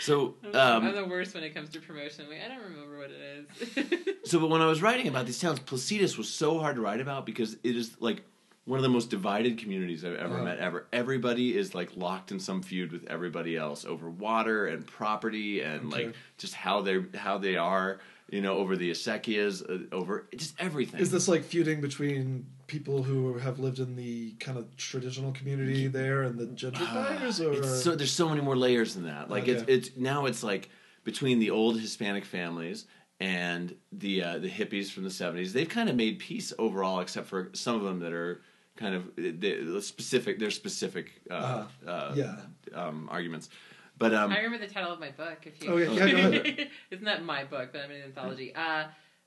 So, 0.00 0.36
I'm 0.54 0.84
um, 0.86 0.94
the 0.94 1.04
worst 1.06 1.34
when 1.34 1.42
it 1.42 1.54
comes 1.54 1.70
to 1.70 1.80
promotion. 1.80 2.28
Like, 2.30 2.38
I 2.44 2.48
don't 2.54 2.62
remember 2.62 2.98
what 2.98 3.10
it 3.10 4.14
is. 4.24 4.30
so 4.30 4.38
but 4.38 4.48
when 4.48 4.62
I 4.62 4.66
was 4.66 4.80
writing 4.80 5.08
about 5.08 5.26
these 5.26 5.40
towns, 5.40 5.58
Placitas 5.58 6.16
was 6.16 6.28
so 6.28 6.60
hard 6.60 6.76
to 6.76 6.82
write 6.82 7.00
about 7.00 7.26
because 7.26 7.54
it 7.64 7.74
is 7.74 7.96
like 8.00 8.22
one 8.68 8.78
of 8.78 8.82
the 8.82 8.88
most 8.90 9.08
divided 9.08 9.56
communities 9.56 10.04
I've 10.04 10.16
ever 10.16 10.34
Uh-huh. 10.34 10.44
met 10.44 10.58
ever. 10.58 10.86
Everybody 10.92 11.56
is 11.56 11.74
like 11.74 11.96
locked 11.96 12.30
in 12.32 12.38
some 12.38 12.60
feud 12.62 12.92
with 12.92 13.06
everybody 13.06 13.56
else 13.56 13.86
over 13.86 14.10
water 14.10 14.66
and 14.66 14.86
property 14.86 15.62
and 15.62 15.86
Okay. 15.92 16.04
like 16.06 16.14
just 16.36 16.52
how 16.54 16.82
they 16.82 17.02
how 17.14 17.38
they 17.38 17.56
are, 17.56 17.98
you 18.30 18.42
know, 18.42 18.58
over 18.58 18.76
the 18.76 18.90
acequias, 18.90 19.62
uh, 19.68 19.94
over 19.96 20.28
just 20.36 20.54
everything. 20.60 21.00
Is 21.00 21.10
this 21.10 21.28
like 21.28 21.44
feuding 21.44 21.80
between 21.80 22.46
people 22.66 23.02
who 23.02 23.38
have 23.38 23.58
lived 23.58 23.78
in 23.78 23.96
the 23.96 24.32
kind 24.32 24.58
of 24.58 24.76
traditional 24.76 25.32
community 25.32 25.86
there 25.88 26.22
and 26.24 26.38
the 26.38 26.44
gentrifiers, 26.48 27.40
or 27.40 27.54
It's 27.54 27.82
so 27.82 27.96
there's 27.96 28.12
so 28.12 28.28
many 28.28 28.42
more 28.42 28.56
layers 28.56 28.94
than 28.94 29.04
that. 29.06 29.30
Like 29.30 29.48
it's 29.48 29.64
it's 29.66 29.96
now 29.96 30.26
it's 30.26 30.42
like 30.42 30.68
between 31.04 31.38
the 31.38 31.48
old 31.50 31.80
Hispanic 31.80 32.26
families 32.26 32.84
and 33.18 33.74
the 33.92 34.22
uh, 34.22 34.38
the 34.38 34.50
hippies 34.50 34.90
from 34.90 35.04
the 35.04 35.08
'70s. 35.10 35.52
They've 35.52 35.68
kind 35.68 35.88
of 35.88 35.96
made 35.96 36.18
peace 36.18 36.52
overall, 36.58 37.00
except 37.00 37.26
for 37.28 37.48
some 37.54 37.74
of 37.76 37.82
them 37.82 38.00
that 38.00 38.12
are 38.12 38.42
kind 38.78 38.94
of 38.94 39.16
the 39.16 39.80
specific. 39.82 40.38
They're 40.38 40.50
specific 40.50 41.06
uh, 41.30 41.34
Uh-huh. 41.34 41.90
uh, 41.90 42.12
yeah? 42.14 42.36
um, 42.74 43.08
arguments. 43.10 43.50
But 43.98 44.14
um, 44.14 44.30
I 44.32 44.36
remember 44.40 44.64
the 44.64 44.72
title 44.72 44.92
of 44.92 45.00
my 45.00 45.10
book. 45.10 45.38
If 45.44 45.60
you, 45.62 45.72
Oh, 45.72 45.76
yeah, 45.76 45.90
yeah, 45.90 46.10
go 46.12 46.18
ahead. 46.38 46.68
it's 46.90 47.02
not 47.02 47.22
my 47.24 47.42
book, 47.44 47.70
but 47.72 47.82
I'm 47.82 47.90
in 47.90 47.96
an 47.96 48.02
anthology. 48.04 48.54
Uh, 48.54 48.84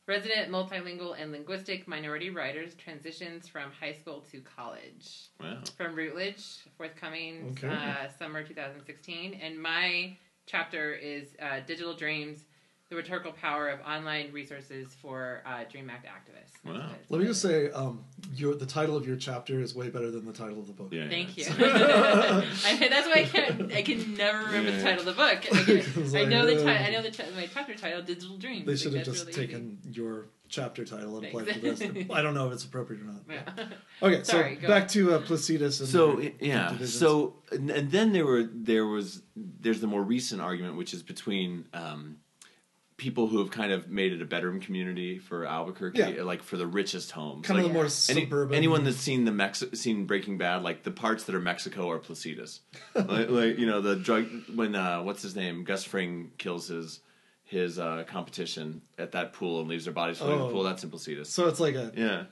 resident 0.07 0.49
multilingual 0.49 1.21
and 1.21 1.31
linguistic 1.33 1.87
minority 1.87 2.29
writers 2.29 2.73
transitions 2.75 3.47
from 3.49 3.69
high 3.77 3.93
school 3.93 4.23
to 4.31 4.39
college. 4.39 5.27
wow. 5.41 5.57
From 5.77 5.93
Routledge, 5.95 6.45
forthcoming 6.77 7.57
Okay. 7.57 7.67
uh, 7.67 8.07
summer 8.17 8.43
2016, 8.43 9.33
and 9.43 9.61
my 9.61 10.15
chapter 10.47 10.93
is 10.93 11.35
uh, 11.41 11.59
digital 11.67 11.93
dreams. 11.93 12.45
The 12.91 12.97
rhetorical 12.97 13.31
power 13.31 13.69
of 13.69 13.79
online 13.87 14.33
resources 14.33 14.93
for 15.01 15.41
uh, 15.45 15.63
Dream 15.71 15.89
Act 15.89 16.05
activists. 16.05 16.51
That's 16.65 16.77
Wow. 16.77 16.89
Let 17.07 17.21
me 17.21 17.25
just 17.25 17.41
say, 17.41 17.71
um, 17.71 18.03
your 18.35 18.53
the 18.53 18.65
title 18.65 18.97
of 18.97 19.07
your 19.07 19.15
chapter 19.15 19.61
is 19.61 19.73
way 19.73 19.89
better 19.89 20.11
than 20.11 20.25
the 20.25 20.33
title 20.33 20.59
of 20.59 20.67
the 20.67 20.73
book. 20.73 20.89
Yeah, 20.91 21.07
Thank 21.07 21.37
you. 21.37 21.45
I 21.57 22.77
mean, 22.77 22.89
that's 22.89 23.07
why 23.07 23.21
I 23.21 23.23
can't. 23.23 23.71
I 23.73 23.81
can 23.81 24.15
never 24.15 24.39
remember 24.43 24.71
the 24.71 24.83
title 24.83 24.99
of 24.99 25.05
the 25.05 25.13
book. 25.13 25.37
I, 25.37 25.63
can- 25.63 25.77
It's 25.77 26.13
I 26.13 26.19
like, 26.19 26.27
know 26.27 26.45
the 26.45 26.59
uh, 26.61 26.63
title. 26.65 26.85
I 26.85 26.89
know 26.91 27.01
the 27.01 27.11
ti- 27.11 27.23
my 27.33 27.47
chapter 27.53 27.75
title, 27.75 28.01
Digital 28.01 28.35
Dreams. 28.37 28.65
They 28.65 28.73
Like, 28.73 28.81
should 28.81 28.93
have 28.93 29.05
just 29.05 29.25
really 29.27 29.33
taken 29.47 29.77
your 29.89 30.25
chapter 30.49 30.83
title 30.83 31.15
and 31.17 31.27
applied 31.27 31.45
Thanks. 31.47 31.79
to 31.79 31.87
this. 31.93 32.05
I 32.11 32.21
don't 32.21 32.33
know 32.33 32.47
if 32.47 32.53
it's 32.53 32.65
appropriate 32.65 33.03
or 33.03 33.05
not. 33.05 33.21
Yeah. 33.29 33.65
Okay, 34.01 34.23
Sorry, 34.23 34.59
so 34.61 34.67
back 34.67 34.83
on. 34.83 34.89
to 34.89 35.13
uh, 35.15 35.19
Placitas. 35.21 35.79
And 35.79 35.87
So 35.87 36.17
their 36.17 36.31
yeah, 36.41 36.67
divisions. 36.71 36.99
so 36.99 37.35
and, 37.53 37.69
and 37.71 37.89
then 37.89 38.11
there 38.11 38.25
were 38.25 38.43
there 38.53 38.85
was 38.85 39.21
there's 39.37 39.79
the 39.79 39.87
more 39.87 40.03
recent 40.03 40.41
argument, 40.41 40.75
which 40.75 40.93
is 40.93 41.01
between 41.03 41.67
um, 41.73 42.17
people 43.01 43.25
who 43.27 43.39
have 43.39 43.49
kind 43.49 43.71
of 43.71 43.89
made 43.89 44.13
it 44.13 44.21
a 44.21 44.25
bedroom 44.25 44.59
community 44.61 45.17
for 45.17 45.43
Albuquerque, 45.43 45.97
Yeah. 45.97 46.21
like 46.21 46.43
for 46.43 46.55
the 46.55 46.67
richest 46.67 47.09
homes. 47.09 47.47
kind 47.47 47.57
like, 47.57 47.65
of 47.65 47.71
the 47.71 47.73
more 47.73 47.85
any- 47.85 47.89
suburban. 47.89 48.55
anyone 48.55 48.83
that's 48.83 48.97
seen 48.97 49.25
the 49.25 49.31
Mex- 49.31 49.63
seen 49.73 50.05
Breaking 50.05 50.37
Bad, 50.37 50.61
like 50.61 50.83
the 50.83 50.91
parts 50.91 51.23
that 51.23 51.33
are 51.33 51.39
Mexico 51.41 51.89
are 51.89 51.97
Placitas. 51.97 52.59
like, 52.95 53.29
like, 53.31 53.57
you 53.57 53.65
know 53.65 53.81
the 53.81 53.95
drug 53.95 54.27
when 54.53 54.75
uh, 54.75 55.01
what's 55.01 55.23
his 55.23 55.35
name 55.35 55.63
Gus 55.63 55.83
Fring 55.83 56.31
kills 56.37 56.67
his 56.67 56.99
his 57.43 57.79
uh, 57.79 58.03
competition 58.07 58.81
at 58.99 59.11
that 59.13 59.33
pool 59.33 59.59
and 59.61 59.67
leaves 59.67 59.85
their 59.85 59.93
bodies 59.93 60.19
floating 60.19 60.37
in 60.37 60.41
Oh. 60.43 60.47
the 60.47 60.53
pool. 60.53 60.63
That's 60.63 60.83
in 60.83 60.91
Placitas. 60.91 61.25
so 61.25 61.47
it's 61.47 61.59
like 61.59 61.73
a 61.75 61.91
Yeah. 61.97 62.23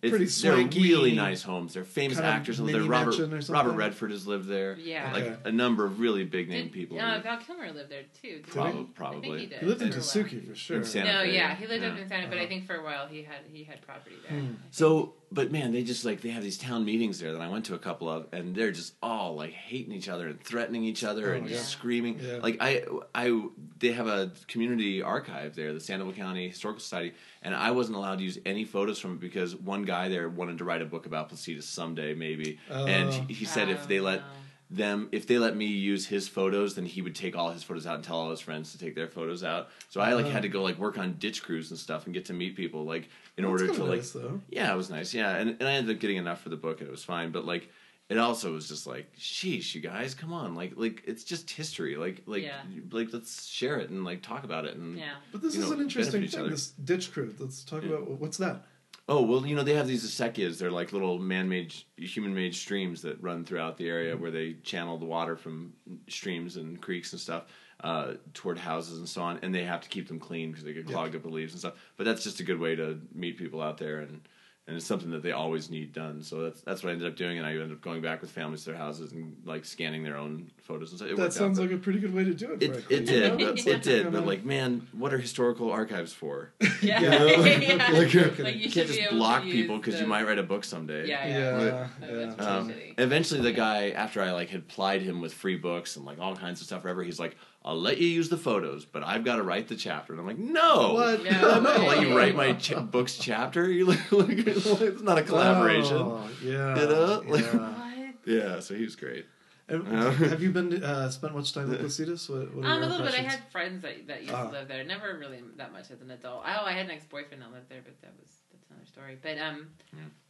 It's, 0.00 0.10
Pretty 0.10 0.26
they're 0.26 0.80
really 0.80 1.12
nice 1.12 1.42
homes. 1.42 1.74
They're 1.74 1.82
famous 1.84 2.18
kind 2.20 2.28
actors. 2.28 2.60
mini 2.60 2.72
They're 2.78 2.82
Robert 2.88 3.18
or? 3.18 3.52
Robert 3.52 3.72
Redford 3.72 4.12
has 4.12 4.28
lived 4.28 4.46
there. 4.48 4.76
Yeah. 4.78 5.12
like 5.12 5.24
Okay. 5.24 5.36
a 5.46 5.50
number 5.50 5.84
of 5.84 5.98
really 5.98 6.22
big 6.24 6.48
name 6.48 6.66
Did, 6.66 6.72
people. 6.72 7.00
Uh, 7.00 7.18
Val 7.20 7.38
Kilmer 7.38 7.72
lived 7.72 7.90
there 7.90 8.02
too. 8.22 8.40
didn't 8.46 8.76
he? 8.76 8.84
probably. 8.94 9.18
I 9.18 9.22
think 9.22 9.40
he 9.40 9.46
did. 9.46 9.58
he 9.58 9.66
lived 9.66 9.82
in 9.82 9.88
for. 9.90 9.98
Tesuque 9.98 10.46
for 10.48 10.54
sure. 10.54 10.76
In 10.76 10.84
Santa 10.84 11.12
No, 11.12 11.24
Fe, 11.24 11.34
yeah, 11.34 11.56
he 11.56 11.66
lived 11.66 11.82
yeah. 11.82 11.90
up 11.90 11.98
in 11.98 12.08
Santa, 12.08 12.28
but 12.28 12.36
I 12.38 12.42
Uh-huh. 12.42 12.48
think 12.48 12.66
for 12.68 12.76
a 12.76 12.84
while 12.84 13.08
he 13.08 13.24
had 13.24 13.38
he 13.52 13.64
had 13.64 13.82
property 13.82 14.14
there. 14.28 14.38
Hmm. 14.38 14.54
So, 14.70 15.14
but 15.30 15.52
man, 15.52 15.72
they 15.72 15.82
just 15.82 16.04
like 16.04 16.20
they 16.22 16.30
have 16.30 16.42
these 16.42 16.58
town 16.58 16.84
meetings 16.84 17.20
there 17.20 17.32
that 17.32 17.40
I 17.40 17.48
went 17.48 17.66
to 17.66 17.74
a 17.74 17.78
couple 17.78 18.08
of, 18.08 18.26
and 18.32 18.54
they're 18.54 18.70
just 18.72 18.94
all 19.02 19.34
like 19.36 19.52
hating 19.52 19.92
each 19.92 20.08
other 20.08 20.26
and 20.28 20.40
threatening 20.42 20.84
each 20.84 21.04
other 21.04 21.32
Oh, 21.32 21.36
and 21.36 21.48
yeah. 21.48 21.56
just 21.56 21.68
screaming. 21.70 22.18
Yeah. 22.20 22.38
Like 22.42 22.56
I, 22.60 22.84
I, 23.14 23.42
they 23.78 23.92
have 23.92 24.06
a 24.06 24.32
community 24.48 25.02
archive 25.02 25.54
there, 25.54 25.72
the 25.72 25.80
Sandoval 25.80 26.14
County 26.14 26.48
Historical 26.48 26.80
Society, 26.80 27.14
and 27.42 27.54
I 27.54 27.70
wasn't 27.72 27.96
allowed 27.96 28.18
to 28.18 28.24
use 28.24 28.38
any 28.46 28.64
photos 28.64 28.98
from 28.98 29.12
it 29.14 29.20
because 29.20 29.54
one 29.54 29.82
guy 29.82 30.08
there 30.08 30.28
wanted 30.28 30.58
to 30.58 30.64
write 30.64 30.82
a 30.82 30.86
book 30.86 31.06
about 31.06 31.30
Placitas 31.30 31.64
someday, 31.64 32.14
maybe, 32.14 32.58
oh. 32.70 32.86
and 32.86 33.08
Oh. 33.08 33.24
he, 33.28 33.34
he 33.34 33.44
said 33.44 33.68
if 33.68 33.84
Oh, 33.84 33.86
they 33.86 34.00
let 34.00 34.20
no. 34.20 34.26
Them 34.70 35.08
if 35.12 35.26
they 35.26 35.38
let 35.38 35.56
me 35.56 35.64
use 35.66 36.06
his 36.06 36.28
photos 36.28 36.74
then 36.74 36.84
he 36.84 37.00
would 37.00 37.14
take 37.14 37.34
all 37.34 37.50
his 37.50 37.62
photos 37.62 37.86
out 37.86 37.94
and 37.94 38.04
tell 38.04 38.16
all 38.18 38.30
his 38.30 38.40
friends 38.40 38.70
to 38.72 38.78
take 38.78 38.94
their 38.94 39.08
photos 39.08 39.42
out 39.42 39.68
so 39.88 39.98
i 40.00 40.12
like 40.12 40.26
Oh. 40.26 40.30
had 40.30 40.42
to 40.42 40.48
go 40.48 40.62
like 40.62 40.78
work 40.78 40.98
on 40.98 41.14
ditch 41.14 41.42
crews 41.42 41.70
and 41.70 41.78
stuff 41.78 42.04
and 42.04 42.12
get 42.12 42.26
to 42.26 42.34
meet 42.34 42.54
people 42.54 42.84
like 42.84 43.08
in 43.38 43.44
That's 43.44 43.50
order 43.50 43.66
to 43.68 43.72
kinda 43.72 43.86
like 43.86 43.98
nice, 44.00 44.10
though. 44.10 44.40
yeah 44.50 44.70
it 44.72 44.76
was 44.76 44.90
nice 44.90 45.14
yeah 45.14 45.36
and, 45.36 45.56
and 45.58 45.62
i 45.66 45.72
ended 45.72 45.96
up 45.96 46.00
getting 46.00 46.18
enough 46.18 46.42
for 46.42 46.50
the 46.50 46.56
book 46.56 46.80
and 46.80 46.88
it 46.88 46.90
was 46.90 47.02
fine 47.02 47.30
but 47.32 47.46
like 47.46 47.70
it 48.10 48.18
also 48.18 48.52
was 48.52 48.68
just 48.68 48.86
like 48.86 49.10
sheesh 49.18 49.74
you 49.74 49.80
guys 49.80 50.14
come 50.14 50.32
on 50.34 50.54
like 50.54 50.72
like 50.76 51.02
it's 51.06 51.24
just 51.24 51.50
history 51.50 51.96
like 51.96 52.22
like 52.26 52.42
Yeah. 52.42 52.60
like 52.90 53.08
let's 53.12 53.46
share 53.46 53.78
it 53.78 53.88
and 53.88 54.04
like 54.04 54.20
talk 54.22 54.44
about 54.44 54.66
it 54.66 54.76
and 54.76 54.98
Yeah. 54.98 55.14
But 55.32 55.40
this 55.42 55.54
is 55.54 55.66
know, 55.66 55.72
an 55.76 55.80
interesting 55.80 56.26
thing. 56.28 56.50
This 56.50 56.68
ditch 56.84 57.10
crew. 57.12 57.34
Let's 57.38 57.64
talk 57.64 57.82
Yeah. 57.82 57.90
about 57.90 58.08
what's 58.20 58.36
that. 58.38 58.66
Oh 59.10 59.22
well, 59.22 59.46
you 59.46 59.56
know 59.56 59.62
they 59.62 59.74
have 59.74 59.88
these 59.88 60.04
acequias. 60.04 60.58
They're 60.58 60.70
like 60.70 60.92
little 60.92 61.18
man-made, 61.18 61.74
human-made 61.96 62.54
streams 62.54 63.00
that 63.02 63.22
run 63.22 63.42
throughout 63.42 63.78
the 63.78 63.88
area 63.88 64.14
where 64.14 64.30
they 64.30 64.54
channel 64.62 64.98
the 64.98 65.06
water 65.06 65.34
from 65.34 65.72
streams 66.08 66.56
and 66.58 66.78
creeks 66.78 67.12
and 67.12 67.20
stuff 67.20 67.44
uh, 67.82 68.14
toward 68.34 68.58
houses 68.58 68.98
and 68.98 69.08
so 69.08 69.22
on. 69.22 69.38
And 69.42 69.54
they 69.54 69.64
have 69.64 69.80
to 69.80 69.88
keep 69.88 70.08
them 70.08 70.20
clean 70.20 70.50
because 70.50 70.62
they 70.62 70.74
get 70.74 70.86
clogged 70.86 71.16
up 71.16 71.24
with 71.24 71.32
leaves 71.32 71.52
and 71.54 71.58
stuff. 71.60 71.74
But 71.96 72.04
that's 72.04 72.22
just 72.22 72.40
a 72.40 72.44
good 72.44 72.60
way 72.60 72.76
to 72.76 73.00
meet 73.14 73.38
people 73.38 73.62
out 73.62 73.78
there, 73.78 74.00
and 74.00 74.20
and 74.68 74.76
it's 74.76 74.84
something 74.86 75.10
that 75.10 75.22
they 75.22 75.32
always 75.32 75.70
need 75.70 75.92
done. 75.94 76.22
So 76.22 76.42
that's 76.42 76.60
that's 76.60 76.82
what 76.84 76.90
I 76.90 76.92
ended 76.92 77.08
up 77.08 77.16
doing, 77.16 77.38
and 77.38 77.46
I 77.46 77.50
ended 77.52 77.72
up 77.72 77.80
going 77.80 78.02
back 78.02 78.20
with 78.20 78.30
families 78.30 78.64
to 78.64 78.70
their 78.70 78.78
houses 78.78 79.10
and 79.12 79.34
like 79.44 79.64
scanning 79.64 80.04
their 80.04 80.16
own 80.18 80.50
photos 80.58 80.90
and 80.90 80.98
stuff. 80.98 81.08
It 81.10 81.16
That 81.16 81.22
worked 81.22 81.32
out, 81.34 81.38
sounds 81.38 81.58
like 81.58 81.70
a 81.72 81.78
pretty 81.78 81.98
good 81.98 82.14
way 82.14 82.22
to 82.24 82.34
do 82.34 82.52
it. 82.52 82.62
it, 82.62 82.70
frankly. 82.72 82.96
it 82.96 83.00
You 83.00 83.06
did, 83.06 83.38
know, 83.38 83.46
but, 83.46 83.58
it 83.66 83.82
did, 83.82 84.12
but 84.12 84.18
of- 84.18 84.26
like, 84.26 84.44
man, 84.44 84.86
what 84.92 85.12
are 85.14 85.18
historical 85.18 85.72
archives 85.72 86.12
for? 86.12 86.52
Yeah. 86.82 87.00
Yeah. 87.00 87.24
Yeah. 87.24 87.92
Like, 87.92 88.12
you're- 88.14 88.30
Like, 88.38 88.54
you 88.54 88.60
You 88.66 88.70
can't 88.70 88.86
just 88.88 89.10
block 89.10 89.42
people 89.42 89.78
because 89.78 90.00
you 90.00 90.06
might 90.06 90.24
write 90.26 90.38
a 90.38 90.42
book 90.44 90.62
someday. 90.64 91.08
Yeah, 91.08 91.26
Yeah, 91.26 91.38
yeah. 91.38 91.58
yeah. 91.64 91.88
That's 92.14 92.34
pretty 92.36 92.50
Um, 92.50 92.72
eventually, 92.98 93.40
the 93.40 93.52
guy, 93.52 93.90
after 93.90 94.22
I 94.22 94.30
like 94.32 94.50
had 94.50 94.68
plied 94.68 95.02
him 95.02 95.20
with 95.20 95.34
free 95.34 95.56
books 95.56 95.96
and 95.96 96.04
like 96.04 96.20
all 96.20 96.36
kinds 96.36 96.60
of 96.60 96.66
stuff, 96.68 96.82
forever, 96.82 97.02
he's 97.02 97.18
like, 97.18 97.36
"I'll 97.68 97.80
let 97.80 97.98
you 97.98 98.08
use 98.08 98.28
the 98.28 98.36
photos, 98.38 98.84
but 98.84 99.02
I've 99.02 99.24
got 99.24 99.36
to 99.36 99.42
write 99.42 99.68
the 99.68 99.76
chapter." 99.76 100.12
And 100.12 100.20
I'm 100.20 100.26
like, 100.26 100.38
"No, 100.38 100.94
What? 100.94 101.22
No. 101.24 101.30
I'm 101.50 101.62
not 101.62 101.76
gonna 101.76 101.88
let 101.88 102.00
you 102.06 102.16
write 102.16 102.34
my 102.34 102.52
ch- 102.64 102.74
book's 102.90 103.16
chapter. 103.18 103.70
You 103.70 103.86
like, 103.86 104.10
like, 104.12 104.28
it's 104.46 105.02
not 105.02 105.18
a 105.18 105.22
collaboration." 105.22 105.96
Oh, 105.98 106.28
yeah. 106.42 106.78
You 106.80 106.86
know? 106.88 107.22
Like- 107.26 107.44
yeah. 107.44 107.58
What? 107.58 108.14
Yeah, 108.26 108.60
so 108.60 108.74
he 108.74 108.84
was 108.84 108.96
great. 108.96 109.26
And 109.70 109.86
have 110.32 110.42
you 110.42 110.50
been 110.50 110.82
uh, 110.82 111.10
spent 111.10 111.34
much 111.34 111.52
time 111.52 111.68
with 111.68 111.80
Placitas? 111.82 112.28
What, 112.30 112.54
what 112.54 112.64
Um, 112.64 112.82
a 112.82 112.86
little 112.86 113.04
bit. 113.04 113.14
I 113.14 113.18
had 113.22 113.40
friends 113.52 113.82
that, 113.82 114.06
that 114.06 114.22
used 114.22 114.32
Ah. 114.34 114.46
to 114.46 114.52
live 114.52 114.66
there. 114.68 114.82
Never 114.84 115.18
really 115.18 115.42
that 115.56 115.72
much 115.74 115.90
as 115.90 116.00
an 116.00 116.10
adult. 116.10 116.42
Oh, 116.46 116.64
I 116.64 116.72
had 116.72 116.86
an 116.86 116.90
ex 116.90 117.04
boyfriend 117.04 117.42
that 117.42 117.52
lived 117.52 117.68
there, 117.68 117.82
but 117.84 118.00
that 118.00 118.12
was 118.18 118.30
that's 118.50 118.64
another 118.70 118.86
story. 118.86 119.18
But 119.20 119.36
um, 119.38 119.68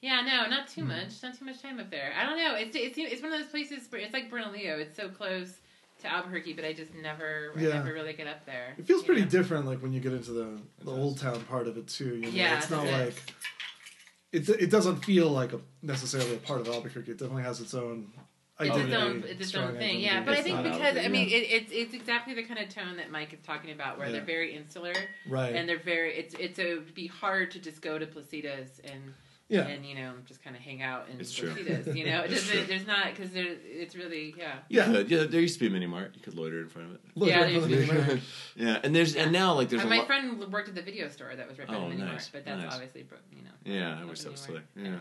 yeah, 0.00 0.22
no, 0.22 0.50
not 0.50 0.66
too 0.68 0.82
Hmm. 0.82 0.88
much. 0.88 1.22
Not 1.22 1.38
too 1.38 1.44
much 1.44 1.62
time 1.62 1.78
up 1.78 1.88
there. 1.90 2.12
I 2.20 2.26
don't 2.26 2.36
know. 2.36 2.56
It's 2.56 2.74
it's 2.76 2.98
it's 2.98 3.22
one 3.22 3.32
of 3.32 3.38
those 3.38 3.48
places. 3.48 3.86
Where 3.90 4.00
it's 4.00 4.12
like 4.12 4.28
Bernalillo. 4.28 4.76
It's 4.78 4.96
so 4.96 5.08
close 5.08 5.60
to 6.00 6.06
Albuquerque, 6.12 6.52
but 6.54 6.64
I 6.64 6.72
just 6.72 6.94
never, 6.94 7.52
I 7.56 7.60
never 7.60 7.92
really 7.92 8.12
get 8.12 8.26
up 8.26 8.46
there. 8.46 8.74
It 8.78 8.86
feels 8.86 9.02
pretty 9.02 9.22
know? 9.22 9.28
different, 9.28 9.66
like 9.66 9.82
when 9.82 9.92
you 9.92 10.00
get 10.00 10.12
into 10.12 10.30
the 10.32 10.60
the 10.84 10.90
old 10.90 11.18
town 11.18 11.40
part 11.44 11.66
of 11.66 11.76
it 11.76 11.88
too. 11.88 12.16
You 12.16 12.22
know? 12.22 12.28
Yeah, 12.28 12.56
it's 12.58 12.70
not 12.70 12.86
it 12.86 12.92
like 12.92 13.14
it. 14.32 14.48
It 14.48 14.70
doesn't 14.70 15.04
feel 15.04 15.28
like 15.30 15.52
a, 15.52 15.60
necessarily 15.82 16.34
a 16.34 16.38
part 16.38 16.60
of 16.60 16.68
Albuquerque. 16.68 17.12
It 17.12 17.18
definitely 17.18 17.42
has 17.44 17.60
its 17.60 17.74
own 17.74 18.12
It's 18.60 18.70
identity. 18.70 18.92
its 18.92 19.02
own, 19.02 19.24
it's 19.26 19.40
its 19.40 19.54
own 19.54 19.68
thing, 19.72 19.76
identity. 19.76 19.98
yeah. 20.02 20.22
But 20.24 20.34
I 20.38 20.42
think 20.42 20.62
because 20.62 20.96
I 20.96 21.08
mean, 21.08 21.28
it, 21.28 21.32
it's 21.32 21.72
it's 21.72 21.94
exactly 21.94 22.34
the 22.34 22.44
kind 22.44 22.60
of 22.60 22.68
tone 22.68 22.96
that 22.98 23.10
Mike 23.10 23.32
is 23.32 23.40
talking 23.44 23.72
about, 23.72 23.98
where 23.98 24.06
Yeah. 24.06 24.12
they're 24.14 24.24
very 24.24 24.54
insular 24.54 24.92
right, 25.28 25.54
and 25.54 25.68
they're 25.68 25.78
very. 25.78 26.14
It's 26.16 26.34
it's 26.34 26.58
a 26.58 26.72
it'd 26.72 26.94
be 26.94 27.06
hard 27.06 27.50
to 27.52 27.58
just 27.58 27.80
go 27.82 27.98
to 27.98 28.06
Placitas 28.06 28.80
and 28.84 29.14
yeah, 29.48 29.60
and 29.66 29.84
you 29.86 29.94
know 29.94 30.12
just 30.26 30.42
kind 30.42 30.54
of 30.54 30.62
hang 30.62 30.82
out 30.82 31.06
in 31.10 31.18
It's 31.20 31.32
true. 31.34 31.50
Placitas. 31.50 31.94
You 31.96 32.06
know, 32.06 32.20
it 32.22 32.30
It's 32.32 32.42
doesn't. 32.42 32.56
true. 32.56 32.66
There's 32.66 32.86
not 32.86 33.06
because 33.14 33.30
there. 33.30 33.46
It's 33.64 33.94
really 33.96 34.34
yeah. 34.36 34.56
Yeah. 34.68 34.84
could. 34.86 35.10
yeah. 35.10 35.24
There 35.24 35.40
used 35.40 35.54
to 35.54 35.60
be 35.60 35.66
a 35.66 35.70
mini 35.70 35.86
mart. 35.86 36.12
You 36.14 36.20
could 36.22 36.34
loiter 36.34 36.60
in 36.60 36.68
front 36.68 36.88
of 36.88 36.94
it. 36.96 37.00
Look, 37.14 37.28
Yeah, 37.28 37.40
right 37.42 37.52
in 37.54 37.60
front 37.60 37.72
of 37.74 37.86
there's- 37.88 38.06
me, 38.08 38.14
man. 38.14 38.20
Yeah, 38.56 38.80
and 38.84 38.94
there's 38.94 39.16
and 39.16 39.32
now 39.32 39.54
like 39.54 39.68
there's 39.68 39.82
Uh, 39.82 39.86
a 39.86 39.90
my 39.90 39.98
lot. 39.98 40.06
friend 40.06 40.52
worked 40.52 40.68
at 40.68 40.74
the 40.74 40.82
video 40.82 41.08
store 41.08 41.34
that 41.34 41.48
was 41.48 41.58
right 41.58 41.66
by 41.68 41.74
Oh, 41.76 41.82
the 41.82 41.88
mini 41.88 42.00
nice, 42.02 42.08
mart, 42.10 42.30
but 42.32 42.44
that's 42.44 42.62
nice. 42.62 42.72
obviously 42.74 43.02
bro- 43.04 43.18
you 43.34 43.42
know. 43.42 43.50
Yeah, 43.80 43.98
I 44.00 44.04
wish 44.04 44.20
that 44.20 44.32
was 44.32 44.40
still 44.40 44.56
anywhere. 44.56 44.68
there. 44.76 44.92
Yeah. 44.94 44.98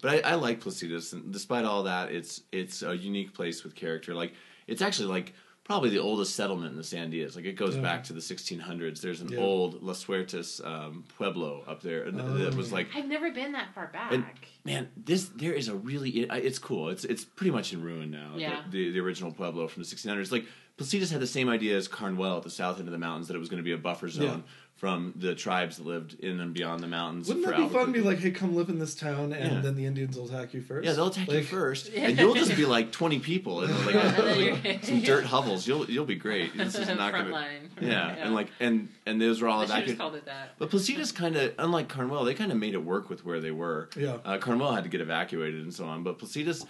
But 0.00 0.24
I, 0.24 0.30
I 0.30 0.34
like 0.36 0.60
Placitas, 0.62 1.12
and 1.12 1.32
despite 1.32 1.64
all 1.64 1.82
that, 1.84 2.12
it's 2.12 2.42
it's 2.52 2.82
a 2.82 2.96
unique 2.96 3.34
place 3.34 3.64
with 3.64 3.74
character. 3.74 4.14
Like 4.14 4.32
it's 4.68 4.80
actually 4.82 5.08
like 5.08 5.34
probably 5.68 5.90
the 5.90 5.98
oldest 5.98 6.34
settlement 6.34 6.70
in 6.72 6.76
the 6.78 6.82
Sandias. 6.82 7.36
Like 7.36 7.44
it 7.44 7.52
goes 7.54 7.76
Yeah. 7.76 7.82
back 7.82 8.04
to 8.04 8.14
the 8.14 8.20
1600s. 8.22 9.02
There's 9.02 9.20
an 9.20 9.28
Yeah. 9.28 9.38
old 9.40 9.82
Las 9.82 10.02
Huertas 10.06 10.64
um, 10.66 11.04
pueblo 11.16 11.62
up 11.68 11.82
there, 11.82 12.04
and 12.04 12.18
Oh, 12.18 12.38
that 12.38 12.54
was 12.54 12.68
yeah. 12.70 12.74
like, 12.74 12.88
I've 12.96 13.06
never 13.06 13.30
been 13.30 13.52
that 13.52 13.74
far 13.74 13.88
back. 13.92 14.10
And- 14.12 14.24
man, 14.64 14.88
this 14.96 15.26
there 15.28 15.52
is 15.52 15.68
a 15.68 15.74
really 15.76 16.10
it, 16.10 16.30
it's 16.44 16.58
cool. 16.58 16.88
It's 16.88 17.04
it's 17.04 17.24
pretty 17.24 17.50
much 17.50 17.72
in 17.74 17.82
ruin 17.82 18.10
now. 18.10 18.32
Yeah. 18.36 18.62
The, 18.70 18.86
the 18.86 18.92
the 18.94 19.00
original 19.00 19.30
pueblo 19.30 19.68
from 19.68 19.82
the 19.82 19.86
1600s. 19.88 20.32
Like 20.32 20.46
Placitas 20.78 21.10
had 21.12 21.20
the 21.20 21.26
same 21.26 21.48
idea 21.48 21.76
as 21.76 21.86
Carnuel 21.88 22.36
at 22.38 22.44
the 22.44 22.50
south 22.50 22.78
end 22.78 22.88
of 22.88 22.92
the 22.92 22.98
mountains 22.98 23.28
that 23.28 23.34
it 23.34 23.38
was 23.40 23.48
going 23.50 23.58
to 23.58 23.64
be 23.64 23.72
a 23.72 23.78
buffer 23.78 24.08
zone 24.08 24.44
from 24.78 25.12
the 25.16 25.34
tribes 25.34 25.76
that 25.78 25.84
lived 25.86 26.14
in 26.20 26.38
and 26.38 26.54
beyond 26.54 26.80
the 26.80 26.86
mountains. 26.86 27.26
Wouldn't 27.26 27.44
for 27.44 27.50
that 27.50 27.56
be 27.58 27.62
fun? 27.64 27.72
Albuquerque. 27.80 27.92
Be 28.00 28.00
like, 28.06 28.18
hey, 28.20 28.30
come 28.30 28.54
live 28.54 28.68
in 28.68 28.78
this 28.78 28.94
town, 28.94 29.32
and 29.32 29.54
Yeah. 29.56 29.60
then 29.60 29.74
the 29.74 29.84
Indians 29.86 30.16
will 30.16 30.26
attack 30.26 30.54
you 30.54 30.62
first. 30.62 30.86
Yeah, 30.86 30.92
they'll 30.92 31.08
attack 31.08 31.28
you 31.30 31.42
first, 31.42 31.90
and 31.94 32.16
you'll 32.16 32.34
just 32.34 32.54
be 32.56 32.64
like 32.64 32.92
twenty 32.92 33.18
people 33.18 33.62
in 33.64 33.70
like, 33.86 33.94
And 33.96 34.62
like 34.62 34.84
some 34.84 35.00
dirt 35.00 35.24
hovels. 35.24 35.66
You'll 35.66 35.90
you'll 35.90 36.04
be 36.06 36.14
great. 36.14 36.56
This 36.56 36.76
is 36.76 36.86
not 36.88 37.12
gonna. 37.12 37.28
line. 37.30 37.70
Yeah, 37.80 38.08
and 38.08 38.34
like 38.34 38.48
and 38.60 38.88
and 39.04 39.20
those 39.20 39.40
were 39.42 39.48
all 39.48 39.60
I 39.60 39.64
should 39.64 39.70
evacuated. 39.74 39.98
called 39.98 40.14
it 40.14 40.24
that. 40.26 40.54
But 40.58 40.70
Placitas 40.70 41.12
kind 41.14 41.34
of, 41.36 41.54
unlike 41.58 41.88
Carnuel, 41.88 42.24
they 42.24 42.34
kind 42.34 42.52
of 42.52 42.58
made 42.58 42.74
it 42.74 42.84
work 42.84 43.10
with 43.10 43.24
where 43.24 43.40
they 43.40 43.50
were. 43.50 43.88
Yeah. 43.96 44.18
Uh, 44.24 44.38
Carnuel 44.38 44.72
had 44.72 44.84
to 44.84 44.90
get 44.90 45.00
evacuated 45.00 45.62
and 45.62 45.74
so 45.74 45.86
on, 45.86 46.04
but 46.04 46.18
Placitas, 46.20 46.64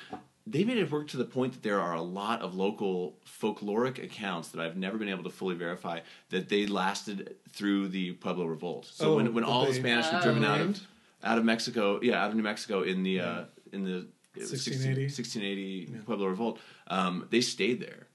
they 0.50 0.64
made 0.64 0.78
it 0.78 0.90
work 0.90 1.08
to 1.08 1.16
the 1.16 1.24
point 1.24 1.52
that 1.52 1.62
there 1.62 1.80
are 1.80 1.94
a 1.94 2.02
lot 2.02 2.40
of 2.42 2.54
local 2.54 3.18
folkloric 3.40 4.02
accounts 4.02 4.48
that 4.48 4.60
I've 4.60 4.76
never 4.76 4.96
been 4.98 5.08
able 5.08 5.24
to 5.24 5.30
fully 5.30 5.54
verify 5.54 6.00
that 6.30 6.48
they 6.48 6.66
lasted 6.66 7.36
through 7.52 7.88
the 7.88 8.12
Pueblo 8.12 8.46
Revolt. 8.46 8.86
So 8.92 9.12
Oh, 9.12 9.16
when 9.16 9.34
when 9.34 9.44
that 9.44 9.50
all 9.50 9.66
the 9.66 9.72
they- 9.72 9.78
Spanish 9.78 10.06
were 10.10 10.18
Oh. 10.18 10.22
driven 10.22 10.44
out 10.44 10.60
of 10.60 10.80
out 11.22 11.38
of 11.38 11.44
Mexico, 11.44 12.00
yeah, 12.02 12.22
out 12.22 12.30
of 12.30 12.36
New 12.36 12.42
Mexico 12.42 12.82
in 12.82 13.02
the 13.02 13.20
uh, 13.20 13.44
in 13.72 13.84
the 13.84 14.06
it 14.36 14.42
1680. 14.48 15.02
1680 15.08 15.88
Yeah. 15.92 15.98
Pueblo 16.06 16.26
Revolt, 16.26 16.60
um, 16.86 17.26
they 17.30 17.40
stayed 17.40 17.80
there 17.80 18.06